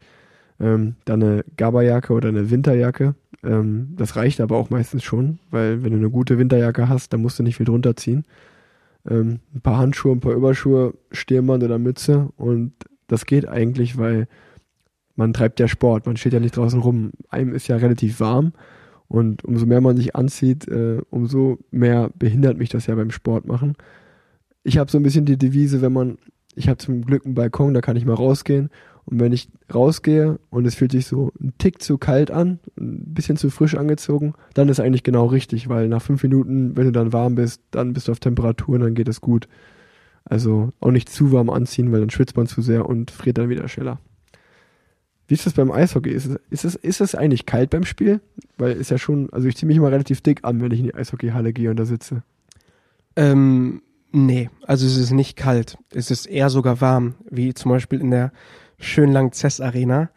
ähm, 0.60 0.96
dann 1.06 1.24
eine 1.24 1.46
Gabberjacke 1.58 2.14
oder 2.14 2.30
eine 2.30 2.50
Winterjacke. 2.50 3.16
Ähm, 3.44 3.94
das 3.98 4.16
reicht 4.16 4.42
aber 4.42 4.58
auch 4.58 4.70
meistens 4.70 5.04
schon, 5.04 5.40
weil 5.52 5.84
wenn 5.84 5.92
du 5.92 5.98
eine 5.98 6.10
gute 6.10 6.38
Winterjacke 6.38 6.90
hast, 6.90 7.14
dann 7.14 7.22
musst 7.22 7.40
du 7.40 7.44
nicht 7.44 7.58
viel 7.58 7.66
drunter 7.66 7.96
ziehen. 7.96 8.26
ähm, 9.10 9.40
ein 9.54 9.62
paar 9.62 9.78
Handschuhe, 9.78 10.14
ein 10.14 10.20
paar 10.20 10.34
Überschuhe, 10.34 10.94
Stirnband 11.12 11.64
oder 11.64 11.78
Mütze 11.80 12.30
und 12.38 12.74
das 13.08 13.26
geht 13.26 13.48
eigentlich, 13.48 13.98
weil 13.98 14.28
man 15.16 15.34
treibt 15.34 15.60
ja 15.60 15.68
Sport, 15.68 16.06
man 16.06 16.18
steht 16.18 16.34
ja 16.34 16.40
nicht 16.40 16.58
draußen 16.58 16.80
rum. 16.80 17.12
Einem 17.30 17.54
ist 17.54 17.68
ja 17.68 17.76
relativ 17.78 18.20
warm 18.20 18.54
und 19.08 19.44
umso 19.44 19.66
mehr 19.66 19.82
man 19.82 19.98
sich 19.98 20.16
anzieht, 20.16 20.68
äh, 20.68 21.02
umso 21.10 21.60
mehr 21.72 22.10
behindert 22.18 22.58
mich 22.58 22.70
das 22.70 22.88
ja 22.88 22.96
beim 22.96 23.12
Sport 23.12 23.46
machen. 23.46 23.76
Ich 24.64 24.78
habe 24.78 24.90
so 24.90 24.98
ein 24.98 25.04
bisschen 25.04 25.26
die 25.26 25.38
Devise, 25.38 25.82
wenn 25.82 25.94
man, 25.94 26.18
ich 26.56 26.68
habe 26.68 26.78
zum 26.78 27.04
Glück 27.06 27.26
einen 27.26 27.36
Balkon, 27.36 27.74
da 27.74 27.82
kann 27.82 27.96
ich 27.98 28.06
mal 28.06 28.16
rausgehen 28.16 28.70
und 29.06 29.20
wenn 29.20 29.34
ich 29.34 29.50
rausgehe 29.74 30.40
und 30.50 30.66
es 30.66 30.76
fühlt 30.76 30.94
sich 30.94 31.06
so 31.06 31.32
ein 31.40 31.54
Tick 31.58 31.82
zu 31.82 31.98
kalt 31.98 32.32
an, 32.32 32.60
ein 32.78 33.14
bisschen 33.14 33.38
zu 33.38 33.50
frisch 33.50 33.76
angezogen, 33.76 34.34
dann 34.54 34.70
ist 34.70 34.80
eigentlich 34.80 35.04
genau 35.04 35.26
richtig, 35.26 35.68
weil 35.68 35.90
nach 35.90 36.02
fünf 36.02 36.24
Minuten, 36.24 36.78
wenn 36.78 36.86
du 36.86 36.92
dann 36.92 37.14
warm 37.14 37.36
bist, 37.36 37.62
dann 37.72 37.94
bist 37.94 38.08
du 38.08 38.14
auf 38.14 38.20
Temperatur 38.20 38.76
und 38.76 38.82
dann 38.82 38.96
geht 38.96 39.10
es 39.10 39.20
gut. 39.20 39.48
Also 40.26 40.72
auch 40.80 40.92
nicht 40.92 41.10
zu 41.10 41.34
warm 41.34 41.50
anziehen, 41.50 41.92
weil 41.92 42.00
dann 42.00 42.10
schwitzt 42.10 42.38
man 42.38 42.48
zu 42.48 42.62
sehr 42.62 42.88
und 42.88 43.12
friert 43.12 43.38
dann 43.38 43.50
wieder 43.50 43.68
schneller. 43.68 44.00
Wie 45.28 45.36
ist 45.36 45.46
das 45.46 45.54
beim 45.54 45.72
Eishockey? 45.72 46.10
Ist 46.10 46.26
es, 46.26 46.40
ist, 46.50 46.66
es, 46.66 46.76
ist 46.76 47.02
es 47.02 47.16
eigentlich 47.16 47.46
kalt 47.46 47.70
beim 47.70 47.86
Spiel? 47.86 48.20
Weil 48.58 48.74
ist 48.74 48.92
ja 48.92 48.98
schon, 48.98 49.30
also 49.32 49.48
ich 49.48 49.56
ziehe 49.56 49.68
mich 49.68 49.78
immer 49.78 49.92
relativ 49.92 50.22
dick 50.22 50.44
an, 50.44 50.62
wenn 50.62 50.72
ich 50.72 50.80
in 50.80 50.86
die 50.86 50.96
Eishockeyhalle 50.96 51.54
gehe 51.54 51.70
und 51.70 51.78
da 51.78 51.86
sitze. 51.86 52.24
Ähm, 53.16 53.82
nee, 54.12 54.50
also 54.66 54.86
es 54.86 54.98
ist 54.98 55.12
nicht 55.12 55.38
kalt. 55.38 55.78
Es 55.92 56.12
ist 56.12 56.26
eher 56.26 56.50
sogar 56.50 56.82
warm, 56.82 57.16
wie 57.30 57.54
zum 57.54 57.72
Beispiel 57.72 58.02
in 58.02 58.12
der 58.12 58.32
schön 58.80 59.12
lang 59.12 59.34
CES 59.34 59.62
Arena. 59.62 60.10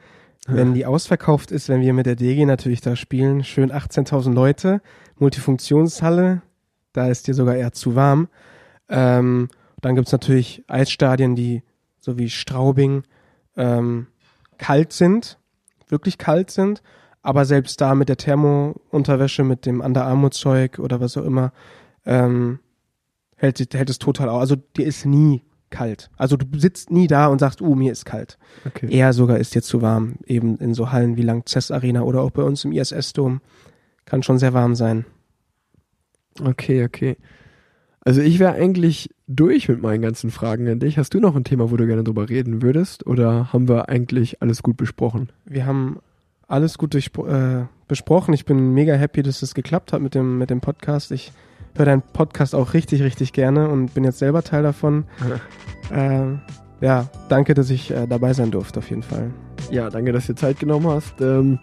Wenn 0.48 0.74
die 0.74 0.86
ausverkauft 0.86 1.50
ist, 1.50 1.68
wenn 1.68 1.80
wir 1.80 1.92
mit 1.92 2.06
der 2.06 2.14
DG 2.14 2.44
natürlich 2.44 2.80
da 2.80 2.94
spielen, 2.94 3.42
schön 3.42 3.72
18.000 3.72 4.32
Leute, 4.32 4.80
Multifunktionshalle, 5.18 6.42
da 6.92 7.08
ist 7.08 7.26
dir 7.26 7.34
sogar 7.34 7.56
eher 7.56 7.72
zu 7.72 7.96
warm. 7.96 8.28
Ähm, 8.88 9.48
dann 9.80 9.96
gibt's 9.96 10.12
natürlich 10.12 10.62
Eisstadien, 10.68 11.34
die 11.34 11.62
so 11.98 12.16
wie 12.16 12.30
Straubing 12.30 13.02
ähm, 13.56 14.06
kalt 14.58 14.92
sind, 14.92 15.38
wirklich 15.88 16.18
kalt 16.18 16.50
sind, 16.50 16.82
aber 17.22 17.44
selbst 17.44 17.80
da 17.80 17.94
mit 17.94 18.08
der 18.08 18.16
Thermounterwäsche, 18.16 19.44
mit 19.44 19.66
dem 19.66 19.80
Underarmo-Zeug 19.80 20.78
oder 20.78 21.00
was 21.00 21.16
auch 21.16 21.24
immer, 21.24 21.52
ähm, 22.04 22.60
hält, 23.36 23.58
hält 23.74 23.90
es 23.90 23.98
total 23.98 24.28
auf. 24.28 24.40
Also 24.40 24.56
dir 24.56 24.86
ist 24.86 25.06
nie 25.06 25.42
kalt. 25.70 26.10
Also 26.16 26.36
du 26.36 26.58
sitzt 26.58 26.90
nie 26.90 27.06
da 27.06 27.26
und 27.26 27.38
sagst, 27.40 27.60
uh, 27.60 27.74
mir 27.74 27.92
ist 27.92 28.04
kalt. 28.04 28.38
Okay. 28.64 28.88
Eher 28.90 29.12
sogar 29.12 29.38
ist 29.38 29.54
dir 29.54 29.62
zu 29.62 29.82
warm. 29.82 30.16
Eben 30.26 30.56
in 30.58 30.74
so 30.74 30.92
Hallen 30.92 31.16
wie 31.16 31.22
Langzess 31.22 31.70
Arena 31.70 32.02
oder 32.02 32.22
auch 32.22 32.30
bei 32.30 32.42
uns 32.42 32.64
im 32.64 32.72
ISS-Dom. 32.72 33.40
Kann 34.04 34.22
schon 34.22 34.38
sehr 34.38 34.54
warm 34.54 34.74
sein. 34.74 35.04
Okay, 36.40 36.84
okay. 36.84 37.16
Also 38.00 38.20
ich 38.20 38.38
wäre 38.38 38.52
eigentlich 38.52 39.10
durch 39.26 39.68
mit 39.68 39.82
meinen 39.82 40.02
ganzen 40.02 40.30
Fragen 40.30 40.68
an 40.68 40.78
dich. 40.78 40.98
Hast 40.98 41.12
du 41.14 41.20
noch 41.20 41.34
ein 41.34 41.44
Thema, 41.44 41.70
wo 41.70 41.76
du 41.76 41.86
gerne 41.86 42.04
drüber 42.04 42.28
reden 42.28 42.62
würdest? 42.62 43.06
Oder 43.06 43.52
haben 43.52 43.68
wir 43.68 43.88
eigentlich 43.88 44.40
alles 44.40 44.62
gut 44.62 44.76
besprochen? 44.76 45.30
Wir 45.44 45.66
haben 45.66 45.98
alles 46.48 46.78
gut 46.78 46.94
durch, 46.94 47.10
äh, 47.26 47.64
besprochen. 47.88 48.34
Ich 48.34 48.44
bin 48.44 48.72
mega 48.72 48.94
happy, 48.94 49.22
dass 49.22 49.42
es 49.42 49.54
geklappt 49.54 49.92
hat 49.92 50.00
mit 50.00 50.14
dem, 50.14 50.38
mit 50.38 50.50
dem 50.50 50.60
Podcast. 50.60 51.10
Ich 51.10 51.32
höre 51.74 51.86
deinen 51.86 52.02
Podcast 52.02 52.54
auch 52.54 52.72
richtig, 52.72 53.02
richtig 53.02 53.32
gerne 53.32 53.68
und 53.68 53.94
bin 53.94 54.04
jetzt 54.04 54.18
selber 54.18 54.42
Teil 54.42 54.62
davon. 54.62 55.04
äh, 55.90 56.26
ja, 56.80 57.08
danke, 57.28 57.54
dass 57.54 57.70
ich 57.70 57.90
äh, 57.90 58.06
dabei 58.06 58.32
sein 58.32 58.50
durfte, 58.50 58.78
auf 58.78 58.90
jeden 58.90 59.02
Fall. 59.02 59.30
Ja, 59.70 59.90
danke, 59.90 60.12
dass 60.12 60.26
du 60.26 60.34
dir 60.34 60.38
Zeit 60.38 60.60
genommen 60.60 60.86
hast. 60.86 61.20
Ähm, 61.20 61.58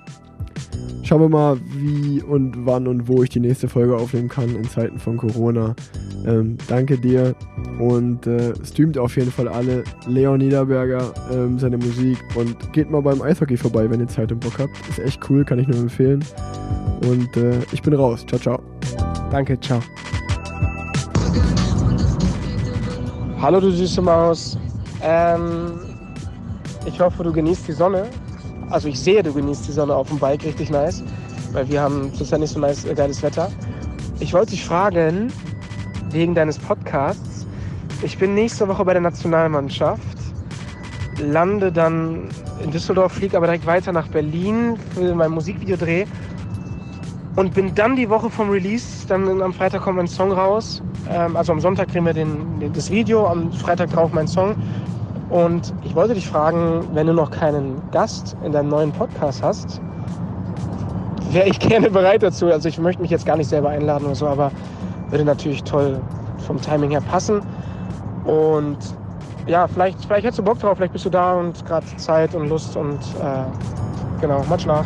schauen 1.03 1.21
wir 1.21 1.29
mal, 1.29 1.57
wie 1.77 2.21
und 2.21 2.65
wann 2.65 2.87
und 2.87 3.07
wo 3.07 3.21
ich 3.23 3.29
die 3.29 3.39
nächste 3.39 3.67
Folge 3.67 3.95
aufnehmen 3.95 4.29
kann 4.29 4.55
in 4.55 4.63
Zeiten 4.63 4.97
von 4.97 5.17
Corona. 5.17 5.75
Ähm, 6.25 6.57
danke 6.67 6.97
dir 6.97 7.35
und 7.79 8.25
äh, 8.25 8.53
streamt 8.65 8.97
auf 8.97 9.15
jeden 9.17 9.31
Fall 9.31 9.47
alle 9.47 9.83
Leon 10.07 10.39
Niederberger 10.39 11.13
ähm, 11.31 11.59
seine 11.59 11.77
Musik 11.77 12.17
und 12.35 12.73
geht 12.73 12.89
mal 12.89 13.01
beim 13.01 13.21
Eishockey 13.21 13.57
vorbei, 13.57 13.89
wenn 13.89 13.99
ihr 13.99 14.07
Zeit 14.07 14.31
und 14.31 14.39
Bock 14.39 14.57
habt. 14.57 14.71
Ist 14.89 14.99
echt 14.99 15.29
cool, 15.29 15.43
kann 15.43 15.59
ich 15.59 15.67
nur 15.67 15.77
empfehlen. 15.77 16.23
Und 17.05 17.35
äh, 17.35 17.59
ich 17.73 17.81
bin 17.81 17.93
raus. 17.93 18.25
Ciao, 18.25 18.39
ciao. 18.39 18.59
Danke, 19.29 19.59
ciao. 19.59 19.81
Hallo, 23.41 23.59
du 23.59 23.71
süße 23.71 24.01
Maus. 24.01 24.57
Ähm, 25.01 25.73
ich 26.85 26.99
hoffe, 27.01 27.23
du 27.23 27.33
genießt 27.33 27.67
die 27.67 27.73
Sonne. 27.73 28.05
Also 28.73 28.87
ich 28.87 28.99
sehe, 28.99 29.21
du 29.21 29.31
genießt 29.31 29.67
die 29.67 29.71
Sonne 29.71 29.95
auf 29.95 30.07
dem 30.07 30.17
Bike 30.17 30.43
richtig 30.43 30.71
nice, 30.71 31.03
weil 31.51 31.69
wir 31.69 31.79
haben 31.79 32.11
zurzeit 32.15 32.39
nicht 32.39 32.49
so 32.49 32.59
nice, 32.59 32.85
äh, 32.85 32.95
geiles 32.95 33.21
Wetter. 33.21 33.51
Ich 34.19 34.33
wollte 34.33 34.49
dich 34.49 34.65
fragen, 34.65 35.31
wegen 36.09 36.33
deines 36.33 36.57
Podcasts. 36.57 37.45
Ich 38.01 38.17
bin 38.17 38.33
nächste 38.33 38.67
Woche 38.67 38.83
bei 38.83 38.93
der 38.93 39.03
Nationalmannschaft, 39.03 40.17
lande 41.19 41.71
dann 41.71 42.29
in 42.63 42.71
Düsseldorf, 42.71 43.11
fliege 43.11 43.37
aber 43.37 43.45
direkt 43.45 43.67
weiter 43.67 43.91
nach 43.91 44.07
Berlin 44.07 44.75
für 44.95 45.13
mein 45.13 45.29
Musikvideodreh 45.29 46.05
und 47.35 47.53
bin 47.53 47.75
dann 47.75 47.95
die 47.95 48.09
Woche 48.09 48.31
vom 48.31 48.49
Release, 48.49 49.07
dann 49.07 49.39
am 49.43 49.53
Freitag 49.53 49.83
kommt 49.83 49.97
mein 49.97 50.07
Song 50.07 50.31
raus. 50.31 50.81
Ähm, 51.11 51.35
also 51.35 51.51
am 51.51 51.59
Sonntag 51.59 51.89
kriegen 51.89 52.07
wir 52.07 52.13
den, 52.13 52.73
das 52.73 52.89
Video, 52.89 53.27
am 53.27 53.51
Freitag 53.51 53.91
drauf 53.91 54.11
mein 54.13 54.27
Song. 54.27 54.55
Und 55.33 55.73
ich 55.83 55.95
wollte 55.95 56.13
dich 56.13 56.27
fragen, 56.27 56.87
wenn 56.93 57.07
du 57.07 57.13
noch 57.13 57.31
keinen 57.31 57.81
Gast 57.89 58.37
in 58.45 58.51
deinem 58.51 58.69
neuen 58.69 58.91
Podcast 58.91 59.41
hast, 59.41 59.81
wäre 61.31 61.49
ich 61.49 61.59
gerne 61.69 61.89
bereit 61.89 62.21
dazu. 62.21 62.45
Also 62.45 62.69
ich 62.69 62.77
möchte 62.77 63.01
mich 63.01 63.09
jetzt 63.09 63.25
gar 63.25 63.35
nicht 63.35 63.49
selber 63.49 63.69
einladen 63.69 64.05
oder 64.05 64.13
so, 64.13 64.27
aber 64.27 64.51
würde 65.09 65.25
natürlich 65.25 65.63
toll 65.63 65.99
vom 66.45 66.61
Timing 66.61 66.91
her 66.91 67.01
passen. 67.01 67.41
Und 68.25 68.77
ja, 69.47 69.67
vielleicht, 69.67 70.05
vielleicht 70.05 70.25
hättest 70.25 70.37
du 70.37 70.43
Bock 70.43 70.59
drauf, 70.59 70.77
vielleicht 70.77 70.93
bist 70.93 71.05
du 71.05 71.09
da 71.09 71.33
und 71.33 71.65
gerade 71.65 71.85
Zeit 71.97 72.35
und 72.35 72.47
Lust 72.47 72.77
und 72.77 72.99
äh, 73.19 74.21
genau, 74.21 74.43
love. 74.47 74.85